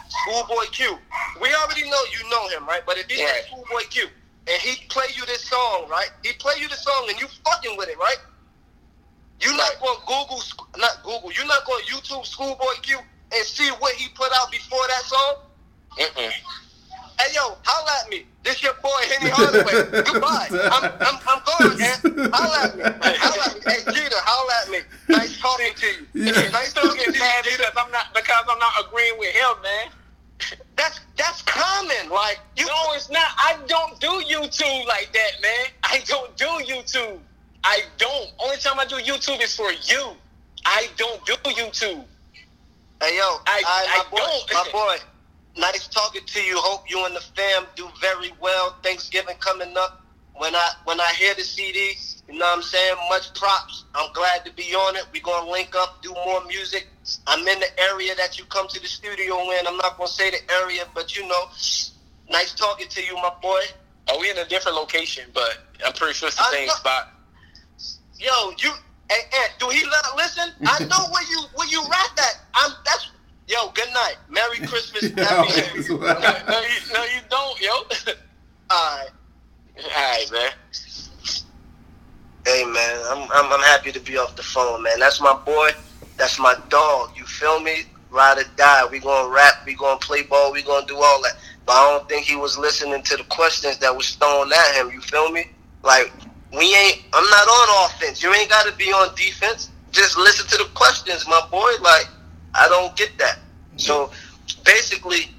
Schoolboy 0.09 0.65
Q. 0.73 0.97
We 1.39 1.53
already 1.55 1.83
know 1.91 2.03
you 2.13 2.31
know 2.31 2.49
him, 2.49 2.67
right? 2.67 2.83
But 2.87 2.97
if 2.97 3.11
he 3.11 3.23
Right. 3.23 3.43
Schoolboy 3.47 3.83
Q, 3.91 4.09
and 4.49 4.63
he 4.63 4.87
play 4.89 5.07
you 5.15 5.27
this 5.27 5.45
song, 5.45 5.87
right? 5.91 6.09
He 6.25 6.33
play 6.33 6.55
you 6.59 6.69
the 6.69 6.77
song, 6.77 7.07
and 7.11 7.21
you 7.21 7.27
fucking 7.45 7.77
with 7.77 7.91
it, 7.91 7.99
right? 7.99 8.17
You're 9.43 9.57
not 9.57 9.69
Right. 9.71 9.81
going 9.81 9.99
to 9.99 10.07
Google, 10.07 10.41
Sc- 10.41 10.77
not 10.79 11.03
Google. 11.03 11.33
You're 11.33 11.47
not 11.47 11.65
going 11.67 11.85
to 11.85 11.93
YouTube 11.93 12.25
Schoolboy 12.27 12.75
Q 12.83 12.99
and 13.35 13.47
see 13.47 13.69
what 13.81 13.95
he 13.95 14.09
put 14.11 14.31
out 14.35 14.51
before 14.51 14.87
that 14.89 15.03
song. 15.05 15.35
Mm-mm. 15.99 16.33
Hey 17.21 17.35
yo, 17.35 17.57
holla 17.65 18.01
at 18.03 18.09
me. 18.09 18.27
This 18.43 18.63
your 18.63 18.73
boy 18.75 18.89
Henny 19.09 19.31
Hardaway. 19.31 20.03
Goodbye. 20.03 20.49
I'm 20.51 20.91
I'm 21.01 21.19
I'm 21.29 21.43
going, 21.47 21.79
man. 21.79 22.31
Holla 22.33 22.65
at 22.65 22.77
me. 22.77 22.83
Holla 22.83 23.45
at 23.47 23.55
me. 23.55 23.63
Hey 23.73 23.93
Jeter, 23.93 24.17
holla 24.19 24.53
at 24.65 24.71
me. 24.71 24.79
Nice 25.09 25.39
talking 25.39 25.73
to 25.75 25.87
you. 25.87 26.07
Yeah. 26.15 26.49
Nice 26.51 26.71
Still 26.71 26.85
talking 26.85 27.05
get 27.05 27.15
to 27.15 27.21
mad 27.21 27.45
you. 27.47 27.53
because 27.59 27.73
I'm 27.77 27.91
not 27.93 28.13
because 28.15 28.45
I'm 28.49 28.59
not 28.59 28.73
agreeing 28.87 29.19
with 29.19 29.35
him, 29.35 29.55
man. 29.63 29.89
That's 30.77 31.01
that's 31.17 31.43
common. 31.43 32.11
Like 32.11 32.41
you 32.57 32.67
No, 32.67 32.75
it's 32.95 33.11
not. 33.11 33.29
I 33.37 33.57
don't 33.69 34.01
do 34.01 34.09
YouTube 34.09 34.87
like 34.87 35.13
that, 35.13 35.33
man. 35.43 35.67
I 35.85 36.01
don't 36.07 36.35
do 36.37 36.47
YouTube. 36.67 37.21
I 37.65 37.83
don't. 37.99 38.31
Only 38.41 38.57
time 38.57 38.79
I 38.79 38.85
do 38.87 38.97
YouTube 38.97 39.41
is 39.43 39.55
for 39.55 39.71
you. 39.73 40.13
I 40.65 40.89
don't 40.97 41.25
do 41.27 41.35
YouTube. 41.35 42.05
Hey 43.01 43.17
yo, 43.17 43.23
I- 43.47 43.63
I, 43.67 43.87
my 43.87 44.05
I 44.07 44.11
boy, 44.11 44.17
don't. 44.19 44.53
my 44.55 44.73
boy. 44.73 44.97
Nice 45.57 45.89
talking 45.89 46.23
to 46.25 46.41
you. 46.41 46.57
Hope 46.59 46.89
you 46.91 47.05
and 47.05 47.15
the 47.15 47.21
fam 47.21 47.67
do 47.77 47.89
very 48.01 48.33
well. 48.41 48.77
Thanksgiving 48.83 49.37
coming 49.39 49.77
up. 49.77 49.99
When 50.37 50.55
I 50.55 50.71
when 50.85 51.01
I 51.01 51.13
hear 51.15 51.35
the 51.35 51.43
CD, 51.43 51.93
you 52.29 52.39
know 52.39 52.47
what 52.47 52.57
I'm 52.57 52.63
saying? 52.63 52.95
Much 53.11 53.35
props. 53.35 53.85
I'm 53.95 54.13
glad 54.13 54.45
to 54.47 54.53
be 54.55 54.75
on 54.75 54.97
it. 54.97 55.05
We're 55.13 55.21
gonna 55.23 55.51
link 55.51 55.75
up, 55.77 56.01
do 56.03 56.13
more 56.25 56.43
music. 56.47 56.89
I'm 57.27 57.47
in 57.47 57.61
the 57.61 57.81
area 57.81 58.15
that 58.15 58.39
you 58.39 58.45
come 58.47 58.67
to 58.69 58.81
the 58.81 58.87
studio 58.89 59.41
in. 59.53 59.67
I'm 59.67 59.77
not 59.77 59.99
gonna 59.99 60.09
say 60.09 60.31
the 60.31 60.39
area, 60.53 60.85
but 60.95 61.17
you 61.17 61.27
know, 61.29 61.45
Nice 62.31 62.55
talking 62.55 62.89
to 62.89 63.03
you, 63.05 63.15
my 63.17 63.33
boy. 63.43 63.61
Are 64.09 64.19
we 64.19 64.31
in 64.31 64.39
a 64.39 64.45
different 64.47 64.77
location, 64.79 65.25
but 65.35 65.59
I'm 65.85 65.93
pretty 65.93 66.15
sure 66.15 66.29
it's 66.29 66.37
the 66.39 66.45
I 66.45 66.51
same 66.51 66.67
know- 66.67 66.75
spot. 66.75 67.12
Yo, 68.23 68.51
you 68.59 68.71
hey, 69.11 69.17
Ant, 69.43 69.53
do 69.59 69.69
he 69.69 69.83
not 69.85 70.17
listen? 70.17 70.53
I 70.65 70.85
know 70.91 71.13
where 71.13 71.25
you 71.29 71.43
where 71.55 71.69
you 71.69 71.83
rap 71.91 72.11
at. 72.19 72.41
I'm 72.55 72.73
that's 72.85 73.11
yo, 73.49 73.71
good 73.73 73.93
night. 73.93 74.17
Merry 74.31 74.59
Christmas. 74.67 75.11
Yeah, 75.17 75.25
Happy 75.25 75.53
I 75.53 75.73
was- 75.77 75.89
no, 75.89 76.61
you, 76.61 76.95
no, 76.95 77.05
you 77.05 77.21
don't, 77.29 77.61
yo. 77.61 77.73
Alright. 78.73 79.09
All 79.77 79.91
right, 79.97 80.27
man. 80.33 80.51
Hey 82.47 82.65
man, 82.65 83.01
I'm, 83.11 83.23
I'm 83.33 83.53
I'm 83.53 83.61
happy 83.61 83.93
to 83.93 84.01
be 84.01 84.17
off 84.19 84.37
the 84.37 84.43
phone, 84.43 84.83
man. 84.83 84.99
That's 85.01 85.21
my 85.21 85.35
boy. 85.45 85.71
That's 86.17 86.39
my 86.39 86.55
dog. 86.69 87.11
You 87.17 87.25
feel 87.25 87.61
me? 87.61 87.85
Ride 88.11 88.39
or 88.39 88.45
die. 88.57 88.87
We 88.91 88.99
gonna 89.01 89.29
rap. 89.33 89.65
We 89.67 89.75
gonna 89.75 89.99
play 89.99 90.23
ball. 90.23 90.53
We 90.53 90.63
gonna 90.63 90.87
do 90.87 90.97
all 90.97 91.23
that. 91.23 91.35
But 91.67 91.73
I 91.73 91.91
don't 91.91 92.09
think 92.09 92.27
he 92.27 92.37
was 92.37 92.59
listening 92.59 93.03
to 93.03 93.17
the 93.17 93.25
questions 93.25 93.79
that 93.79 93.97
was 93.97 94.11
thrown 94.17 94.53
at 94.53 94.75
him. 94.77 94.91
You 94.91 95.01
feel 95.01 95.31
me? 95.33 95.47
Like 95.83 96.13
we 96.57 96.75
ain't. 96.75 97.03
I'm 97.13 97.29
not 97.31 97.49
on 97.49 97.87
offense. 97.87 98.23
You 98.23 98.33
ain't 98.35 98.51
got 98.51 98.67
to 98.67 98.77
be 98.77 98.93
on 98.93 99.15
defense. 99.15 99.71
Just 99.91 100.17
listen 100.17 100.47
to 100.49 100.65
the 100.65 100.71
questions, 100.75 101.27
my 101.27 101.41
boy. 101.51 101.73
Like 101.81 102.09
I 102.55 102.69
don't 102.69 102.95
get 102.97 103.17
that. 103.19 103.39
So 103.77 104.11
basically, 104.65 105.31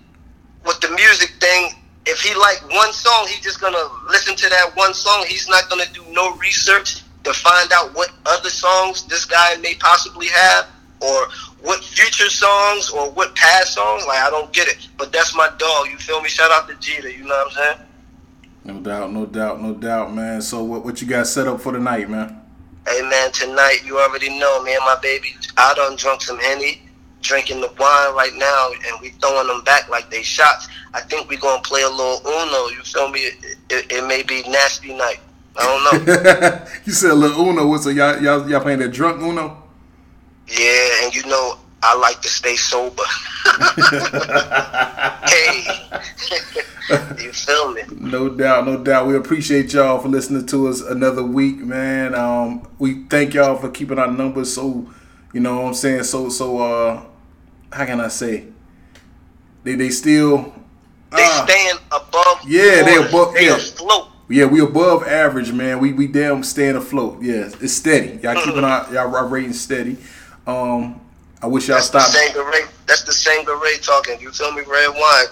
with 0.66 0.80
the 0.82 0.90
music 0.90 1.32
thing, 1.40 1.72
if 2.06 2.20
he 2.22 2.34
like 2.36 2.62
one 2.72 2.92
song, 2.92 3.28
he's 3.28 3.42
just 3.42 3.62
gonna 3.62 3.88
listen 4.10 4.36
to 4.36 4.50
that 4.50 4.76
one 4.76 4.94
song. 4.94 5.26
He's 5.28 5.48
not 5.48 5.70
gonna 5.70 5.86
do 5.94 6.04
no 6.10 6.36
research 6.38 7.02
to 7.24 7.34
find 7.34 7.72
out 7.72 7.96
what 7.96 8.12
other 8.26 8.50
songs 8.50 9.06
this 9.08 9.26
guy 9.26 9.56
may 9.58 9.76
possibly 9.76 10.28
have, 10.28 10.68
or 11.00 11.28
what 11.62 11.84
future 11.84 12.30
songs, 12.30 12.90
or 12.90 13.10
what 13.12 13.36
past 13.36 13.76
songs. 13.76 14.06
Like 14.08 14.20
I 14.20 14.30
don't 14.30 14.52
get 14.52 14.68
it. 14.68 14.88
But 14.98 15.12
that's 15.12 15.36
my 15.36 15.50
dog. 15.58 15.88
You 15.90 15.98
feel 15.98 16.22
me? 16.22 16.30
Shout 16.30 16.52
out 16.52 16.68
to 16.70 16.76
Jeter. 16.76 17.10
You 17.10 17.24
know 17.24 17.36
what 17.36 17.48
I'm 17.48 17.54
saying? 17.54 17.88
No 18.66 18.80
doubt, 18.80 19.12
no 19.12 19.26
doubt, 19.26 19.62
no 19.62 19.74
doubt, 19.74 20.14
man. 20.14 20.42
So 20.42 20.64
what 20.64 20.86
what 20.86 21.02
you 21.02 21.08
got 21.08 21.28
set 21.28 21.48
up 21.48 21.60
for 21.60 21.74
the 21.74 21.80
night, 21.80 22.10
man? 22.10 22.42
Hey 22.88 23.02
man, 23.02 23.32
tonight 23.32 23.82
you 23.86 24.00
already 24.00 24.38
know, 24.40 24.64
me 24.64 24.74
and 24.74 24.86
my 24.86 24.98
baby 25.02 25.36
I 25.58 25.74
done 25.74 25.96
drunk 25.98 26.22
some 26.22 26.40
henny, 26.40 26.82
drinking 27.22 27.60
the 27.60 27.68
wine 27.68 28.16
right 28.16 28.34
now, 28.36 28.70
and 28.88 29.02
we 29.02 29.10
throwing 29.20 29.48
them 29.48 29.64
back 29.64 29.90
like 29.90 30.10
they 30.10 30.24
shots. 30.24 30.68
I 30.94 31.02
think 31.02 31.30
we 31.30 31.38
gonna 31.38 31.62
play 31.62 31.82
a 31.82 31.90
little 31.90 32.22
Uno. 32.26 32.68
You 32.70 32.82
feel 32.84 33.10
me? 33.10 33.20
It, 33.22 33.58
it, 33.70 33.92
it 33.92 34.08
may 34.08 34.24
be 34.24 34.44
nasty 34.50 34.94
night. 34.94 35.20
I 35.58 35.64
don't 35.64 36.06
know. 36.06 36.66
you 36.86 36.94
said 36.94 37.12
a 37.12 37.16
little 37.16 37.50
Uno. 37.50 37.68
What's 37.68 37.84
so 37.84 37.90
y'all 37.90 38.22
y'all 38.22 38.50
y'all 38.50 38.62
playing 38.62 38.80
that 38.80 38.94
drunk 38.94 39.22
Uno? 39.22 39.62
yeah, 40.48 41.04
and 41.04 41.16
you 41.16 41.26
know 41.26 41.58
I 41.86 41.96
like 41.98 42.22
to 42.22 42.30
stay 42.30 42.56
sober. 42.56 43.04
hey, 45.28 45.66
you 47.22 47.32
feel 47.34 47.72
me? 47.74 47.82
No 48.00 48.30
doubt, 48.30 48.66
no 48.66 48.82
doubt. 48.84 49.08
We 49.08 49.16
appreciate 49.18 49.74
y'all 49.74 50.00
for 50.00 50.08
listening 50.08 50.46
to 50.48 50.68
us 50.68 50.82
another 50.82 51.24
week, 51.24 51.58
man. 51.58 52.16
Um, 52.16 52.68
we 52.80 53.04
thank 53.06 53.34
y'all 53.34 53.58
for 53.58 53.70
keeping 53.70 54.00
our 54.00 54.08
numbers 54.12 54.54
so, 54.54 54.88
you 55.34 55.40
know 55.42 55.62
what 55.62 55.68
I'm 55.68 55.74
saying, 55.74 56.04
so 56.04 56.30
so 56.30 56.60
uh 56.60 57.04
how 57.72 57.86
can 57.86 58.00
I 58.00 58.08
say? 58.08 58.46
They 59.64 59.76
they 59.76 59.90
still 59.90 60.54
They 61.12 61.24
ah, 61.24 61.46
staying 61.46 61.76
above. 61.92 62.40
Yeah, 62.48 62.84
they 62.84 62.96
above- 63.08 63.34
They 63.34 63.46
yeah. 63.48 63.56
afloat. 63.56 64.08
yeah, 64.30 64.46
we 64.46 64.62
above 64.62 65.04
average, 65.08 65.52
man. 65.52 65.80
We 65.80 65.92
we 65.94 66.08
damn 66.08 66.44
staying 66.44 66.76
afloat. 66.76 67.22
Yeah, 67.22 67.50
it's 67.60 67.74
steady. 67.74 68.20
Y'all 68.24 68.36
Mm-hmm. 68.36 68.50
keeping 68.50 68.64
our 68.64 68.94
y'all 68.94 69.28
rating 69.28 69.54
steady. 69.54 69.98
Um 70.48 71.00
I 71.44 71.48
wish 71.48 71.68
y'all 71.68 71.76
That's 71.76 71.90
the 71.90 72.00
stopped. 72.00 72.36
Sangaray. 72.36 72.68
That's 72.88 73.04
the 73.04 73.12
Sangaray 73.12 73.86
talking. 73.86 74.20
You 74.22 74.32
feel 74.32 74.54
me? 74.54 74.62
Red 74.66 74.90
wine. 74.96 75.26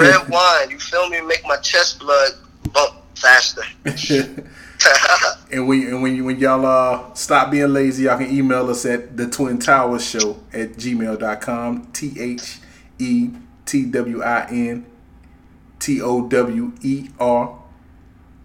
Red 0.00 0.28
wine. 0.28 0.70
You 0.70 0.78
feel 0.78 1.08
me? 1.08 1.20
Make 1.20 1.44
my 1.44 1.56
chest 1.56 1.98
blood 1.98 2.30
bump 2.72 2.94
faster. 3.16 3.62
And 5.50 5.68
when 5.68 5.86
and 5.86 6.02
when 6.02 6.16
you, 6.16 6.24
when 6.24 6.38
y'all 6.38 6.66
uh 6.66 7.14
stop 7.14 7.50
being 7.50 7.72
lazy, 7.72 8.04
y'all 8.04 8.18
can 8.18 8.30
email 8.30 8.68
us 8.70 8.84
at 8.84 9.16
the 9.16 9.28
Twin 9.28 9.58
Towers 9.58 10.04
Show 10.04 10.36
at 10.52 10.72
gmail.com. 10.72 11.92
T 11.92 12.20
H 12.20 12.58
E 12.98 13.30
T 13.64 13.84
W 13.86 14.22
I 14.22 14.46
N 14.50 14.86
T 15.78 16.02
O 16.02 16.26
W 16.28 16.72
E 16.82 17.08
R 17.20 17.58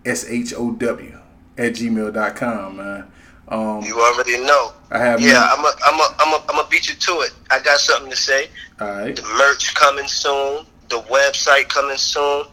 S 0.06 0.26
H 0.30 0.53
O 0.53 0.72
W 0.72 1.20
at 1.57 1.74
gmail.com, 1.74 2.78
man. 2.78 3.11
Um 3.50 3.84
you 3.84 4.00
already 4.00 4.38
know. 4.44 4.74
I 4.92 5.00
have 5.00 5.22
Yeah, 5.22 5.48
I'm 5.52 5.64
a, 5.64 5.72
I'm 5.86 6.00
a, 6.00 6.16
I'm 6.20 6.34
a, 6.34 6.46
I'm 6.50 6.66
a 6.66 6.70
beat 6.70 6.90
you 6.90 6.96
to 6.96 7.12
it. 7.22 7.32
I 7.52 7.60
got 7.60 7.80
something 7.80 8.10
to 8.10 8.18
say. 8.18 8.50
Alright. 8.82 9.16
The 9.16 9.24
merch 9.38 9.74
coming 9.76 10.08
soon. 10.08 10.66
The 10.90 11.02
website 11.02 11.70
coming 11.70 11.98
soon. 11.98 12.46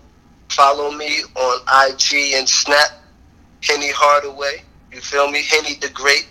Follow 0.51 0.91
me 0.91 1.23
on 1.35 1.91
IG 1.91 2.35
and 2.35 2.49
Snap. 2.49 2.91
Henny 3.63 3.91
Hardaway. 3.91 4.63
You 4.93 5.01
feel 5.01 5.31
me? 5.31 5.43
Henny 5.43 5.75
the 5.75 5.89
Great. 5.91 6.27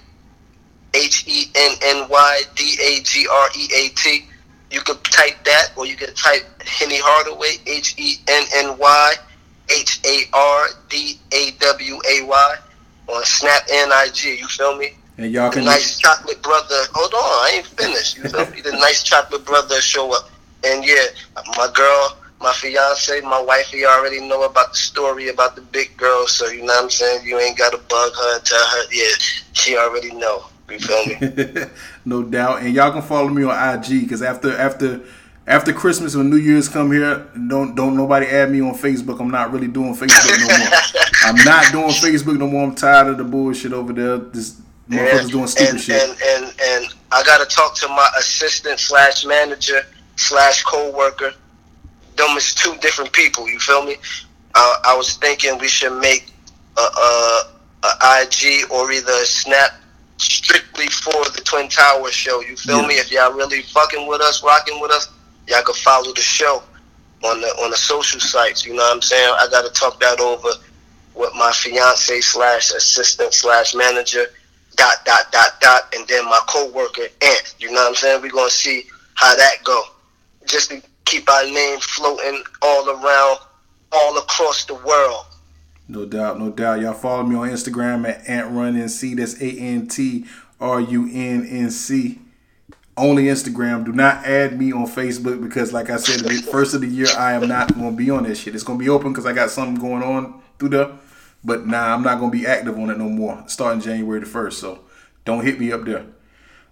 H 0.93 1.25
E 1.27 1.51
N 1.55 1.71
N 1.81 2.07
Y 2.09 2.41
D 2.55 2.77
A 2.81 3.03
G 3.03 3.27
R 3.27 3.49
E 3.57 3.67
A 3.75 3.89
T. 3.89 4.25
You 4.71 4.81
could 4.81 5.03
type 5.03 5.43
that, 5.43 5.71
or 5.75 5.85
you 5.85 5.95
could 5.95 6.15
type 6.15 6.43
Henny 6.63 6.97
Hardaway. 6.99 7.57
H 7.67 7.95
E 7.97 8.15
N 8.27 8.45
N 8.55 8.77
Y 8.77 9.13
H 9.69 9.99
A 10.05 10.23
R 10.33 10.67
D 10.89 11.19
A 11.33 11.51
W 11.59 11.99
A 12.09 12.25
Y 12.25 12.55
on 13.07 13.23
Snap 13.23 13.63
and 13.71 13.91
IG. 14.05 14.39
You 14.39 14.47
feel 14.47 14.77
me? 14.77 14.93
And 15.17 15.31
y'all 15.31 15.49
The 15.49 15.57
can 15.57 15.65
nice 15.65 15.97
chocolate 15.97 16.41
brother. 16.41 16.81
Hold 16.93 17.13
on, 17.13 17.19
I 17.19 17.51
ain't 17.55 17.65
finished. 17.65 18.17
You 18.17 18.23
feel 18.29 18.49
me? 18.51 18.61
The 18.61 18.73
nice 18.73 19.03
chocolate 19.03 19.45
brother 19.45 19.79
show 19.81 20.13
up, 20.13 20.29
and 20.63 20.83
yeah, 20.83 21.05
my 21.57 21.69
girl, 21.73 22.17
my 22.41 22.51
fiance, 22.53 23.21
my 23.21 23.41
wifey 23.41 23.85
already 23.85 24.27
know 24.27 24.43
about 24.43 24.71
the 24.71 24.77
story 24.77 25.29
about 25.29 25.55
the 25.55 25.61
big 25.61 25.95
girl. 25.95 26.27
So 26.27 26.47
you 26.47 26.61
know 26.61 26.73
what 26.73 26.83
I'm 26.83 26.89
saying. 26.89 27.25
You 27.25 27.39
ain't 27.39 27.57
gotta 27.57 27.77
bug 27.77 28.11
her 28.13 28.35
and 28.35 28.45
tell 28.45 28.65
her. 28.65 28.83
Yeah, 28.91 29.11
she 29.53 29.77
already 29.77 30.13
know. 30.13 30.45
You 30.69 30.79
feel 30.79 31.05
me? 31.05 31.65
no 32.05 32.23
doubt. 32.23 32.63
And 32.63 32.73
y'all 32.73 32.91
can 32.91 33.03
follow 33.03 33.29
me 33.29 33.43
on 33.43 33.79
IG 33.79 34.01
because 34.01 34.21
after 34.21 34.57
after 34.57 35.01
after 35.47 35.71
Christmas 35.73 36.15
when 36.15 36.29
New 36.29 36.37
Year's 36.37 36.67
come 36.67 36.91
here, 36.91 37.27
don't 37.47 37.75
don't 37.75 37.95
nobody 37.95 38.25
add 38.27 38.51
me 38.51 38.61
on 38.61 38.73
Facebook. 38.73 39.19
I'm 39.19 39.29
not 39.29 39.51
really 39.51 39.67
doing 39.67 39.95
Facebook 39.95 40.39
no 40.47 40.57
more. 40.57 40.67
I'm 41.23 41.35
not 41.45 41.71
doing 41.71 41.89
Facebook 41.89 42.37
no 42.37 42.47
more. 42.47 42.63
I'm 42.63 42.75
tired 42.75 43.07
of 43.07 43.17
the 43.17 43.23
bullshit 43.23 43.73
over 43.73 43.93
there. 43.93 44.17
This 44.17 44.59
motherfuckers 44.89 45.31
doing 45.31 45.47
stupid 45.47 45.69
and, 45.71 45.81
shit. 45.81 46.01
And, 46.01 46.17
and 46.21 46.53
and 46.61 46.85
I 47.11 47.23
gotta 47.23 47.45
talk 47.45 47.75
to 47.77 47.87
my 47.89 48.09
assistant 48.17 48.79
slash 48.79 49.25
manager 49.25 49.81
slash 50.15 50.63
co-worker. 50.63 51.33
Them 52.15 52.37
is 52.37 52.53
two 52.55 52.75
different 52.77 53.11
people. 53.11 53.47
You 53.49 53.59
feel 53.59 53.83
me? 53.85 53.97
Uh, 54.55 54.75
I 54.85 54.95
was 54.95 55.17
thinking 55.17 55.57
we 55.59 55.67
should 55.67 55.99
make 55.99 56.31
a, 56.77 56.81
a, 56.81 57.51
a 57.83 58.21
IG 58.21 58.71
or 58.71 58.89
either 58.91 59.11
a 59.11 59.25
Snap 59.25 59.71
strictly 60.17 60.87
for 60.87 61.11
the 61.35 61.41
Twin 61.43 61.67
Towers 61.67 62.13
show. 62.13 62.39
You 62.41 62.55
feel 62.55 62.81
Yeah. 62.81 62.87
me? 62.87 62.93
If 62.95 63.11
y'all 63.11 63.33
really 63.33 63.63
fucking 63.63 64.07
with 64.07 64.21
us, 64.21 64.41
rocking 64.43 64.79
with 64.79 64.91
us, 64.91 65.09
y'all 65.47 65.63
can 65.63 65.75
follow 65.75 66.13
the 66.13 66.21
show 66.21 66.63
on 67.23 67.41
the 67.41 67.47
on 67.63 67.71
the 67.71 67.77
social 67.77 68.19
sites. 68.19 68.65
You 68.65 68.73
know 68.73 68.83
what 68.83 68.95
I'm 68.95 69.01
saying? 69.01 69.35
I 69.39 69.47
gotta 69.49 69.69
talk 69.69 69.99
that 70.01 70.19
over 70.19 70.49
with 71.15 71.33
my 71.35 71.51
fiance 71.51 72.21
slash 72.21 72.71
assistant 72.71 73.33
slash 73.33 73.73
manager 73.73 74.25
dot 74.75 74.97
dot 75.05 75.31
dot 75.31 75.59
dot 75.61 75.93
and 75.95 76.07
then 76.07 76.25
my 76.25 76.39
coworker 76.47 77.07
Ant. 77.21 77.55
You 77.59 77.69
know 77.71 77.81
what 77.81 77.89
I'm 77.89 77.95
saying? 77.95 78.21
We're 78.21 78.31
gonna 78.31 78.49
see 78.49 78.83
how 79.15 79.35
that 79.35 79.63
go. 79.63 79.83
Just 80.45 80.69
to 80.69 80.81
keep 81.05 81.29
our 81.29 81.45
name 81.45 81.79
floating 81.79 82.43
all 82.61 82.89
around, 82.89 83.39
all 83.91 84.17
across 84.17 84.65
the 84.65 84.75
world. 84.75 85.25
No 85.87 86.05
doubt, 86.05 86.39
no 86.39 86.49
doubt. 86.49 86.81
Y'all 86.81 86.93
follow 86.93 87.23
me 87.23 87.35
on 87.35 87.49
Instagram 87.49 88.07
at 88.07 88.25
AntRunNC. 88.25 89.15
That's 89.17 89.41
A 89.41 89.45
N 89.59 89.87
T 89.87 90.25
R 90.59 90.81
U 90.81 91.09
N 91.11 91.45
N 91.45 91.69
C. 91.69 92.19
Only 92.97 93.25
Instagram. 93.25 93.83
Do 93.83 93.91
not 93.91 94.25
add 94.25 94.57
me 94.57 94.71
on 94.71 94.85
Facebook 94.85 95.43
because, 95.43 95.73
like 95.73 95.89
I 95.89 95.97
said, 95.97 96.21
the 96.21 96.41
first 96.49 96.73
of 96.73 96.81
the 96.81 96.87
year, 96.87 97.07
I 97.17 97.33
am 97.33 97.47
not 97.47 97.73
going 97.75 97.91
to 97.91 97.95
be 97.97 98.09
on 98.09 98.23
that 98.23 98.35
shit. 98.35 98.55
It's 98.55 98.63
going 98.63 98.79
to 98.79 98.83
be 98.83 98.89
open 98.89 99.11
because 99.11 99.25
I 99.25 99.33
got 99.33 99.49
something 99.51 99.75
going 99.75 100.01
on 100.01 100.41
through 100.59 100.69
there. 100.69 100.91
But 101.43 101.67
nah, 101.67 101.93
I'm 101.93 102.03
not 102.03 102.19
going 102.19 102.31
to 102.31 102.37
be 102.37 102.47
active 102.47 102.79
on 102.79 102.89
it 102.89 102.97
no 102.97 103.09
more 103.09 103.43
starting 103.47 103.81
January 103.81 104.21
the 104.21 104.25
1st. 104.25 104.53
So 104.53 104.79
don't 105.25 105.43
hit 105.43 105.59
me 105.59 105.71
up 105.73 105.83
there. 105.83 106.05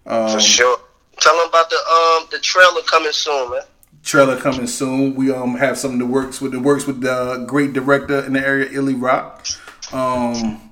Um, 0.06 0.30
For 0.30 0.40
sure. 0.40 0.78
Tell 1.20 1.36
them 1.36 1.48
about 1.48 1.70
the 1.70 1.76
um 1.76 2.28
the 2.32 2.38
trailer 2.40 2.82
coming 2.82 3.12
soon, 3.12 3.50
man. 3.52 3.62
trailer 4.02 4.36
coming 4.40 4.66
soon. 4.66 5.14
We 5.14 5.30
um 5.30 5.54
have 5.56 5.78
something 5.78 6.00
that 6.00 6.06
works 6.06 6.40
with 6.40 6.52
the 6.52 6.58
works 6.60 6.86
with 6.86 7.00
the 7.02 7.44
great 7.46 7.72
director 7.72 8.24
in 8.24 8.32
the 8.32 8.40
area, 8.44 8.68
Illy 8.72 8.94
Rock. 8.94 9.46
Um, 9.92 10.63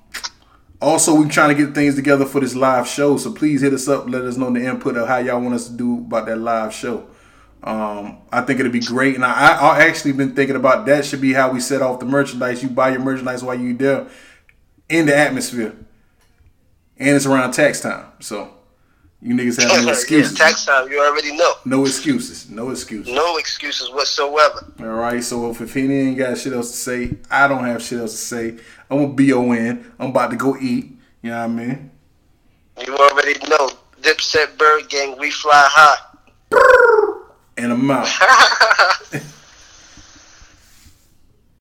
also, 0.83 1.15
we're 1.15 1.29
trying 1.29 1.57
to 1.57 1.65
get 1.65 1.75
things 1.75 1.95
together 1.95 2.27
for 2.27 2.41
this 2.41 2.55
live 2.55 2.87
show. 2.89 3.17
So 3.17 3.33
please 3.33 3.61
hit 3.63 3.73
us 3.73 3.89
up. 3.89 4.09
Let 4.09 4.23
us 4.23 4.37
know 4.37 4.51
the 4.53 4.65
input 4.65 4.97
of 4.97 5.09
how 5.09 5.19
y'all 5.19 5.41
want 5.41 5.55
us 5.55 5.69
to 5.69 5.73
do 5.75 5.99
about 5.99 6.27
that 6.27 6.37
live 6.37 6.75
show. 6.75 7.07
Um, 7.63 8.19
I 8.33 8.41
think 8.43 8.59
it'll 8.59 8.73
be 8.73 8.81
great, 8.81 9.15
and 9.15 9.25
I, 9.25 9.57
I 9.57 9.85
actually 9.87 10.13
been 10.13 10.35
thinking 10.35 10.57
about 10.57 10.85
that. 10.87 11.05
Should 11.05 11.21
be 11.21 11.33
how 11.33 11.53
we 11.53 11.61
set 11.61 11.81
off 11.81 12.01
the 12.01 12.07
merchandise. 12.07 12.61
You 12.63 12.69
buy 12.69 12.91
your 12.91 13.01
merchandise 13.01 13.45
while 13.45 13.55
you 13.55 13.73
there 13.77 14.09
in 14.89 15.07
the 15.07 15.17
atmosphere, 15.17 15.73
and 16.99 17.09
it's 17.17 17.25
around 17.25 17.53
tax 17.53 17.81
time. 17.81 18.07
So 18.19 18.53
You 19.21 19.37
niggas 19.37 19.63
have 19.63 19.85
no 19.85 19.93
excuses. 19.93 20.37
tax 20.37 20.65
time. 20.65 20.91
You 20.91 21.01
already 21.01 21.37
know. 21.37 21.53
no 21.65 21.83
excuses. 21.83 22.51
No 22.51 22.71
excuses. 22.71 23.15
No 23.15 23.37
excuses 23.37 23.89
whatsoever. 23.91 24.67
All 24.81 24.87
right. 24.87 25.23
So 25.23 25.49
if, 25.53 25.61
if 25.61 25.73
he 25.75 25.83
ain't 25.93 26.19
got 26.19 26.37
shit 26.39 26.53
else 26.53 26.73
to 26.73 26.77
say, 26.77 27.15
I 27.31 27.47
don't 27.47 27.65
have 27.65 27.81
shit 27.81 28.01
else 28.01 28.11
to 28.13 28.19
say. 28.19 28.57
I'm 28.93 28.99
gonna 28.99 29.15
be 29.15 29.33
on. 29.33 29.91
I'm 29.99 30.11
about 30.11 30.33
to 30.33 30.37
go 30.37 30.55
eat. 30.59 30.95
You 31.23 31.31
know 31.31 31.39
what 31.39 31.45
I 31.45 31.49
mean? 31.49 31.91
You 32.87 32.95
already 32.95 33.39
know. 33.49 33.71
Dipset 34.03 34.59
Bird 34.59 34.91
Gang, 34.91 35.17
we 35.19 35.31
fly 35.31 35.67
high. 35.71 35.97
And 37.57 37.73
I'm 37.73 37.91
out. 37.91 38.07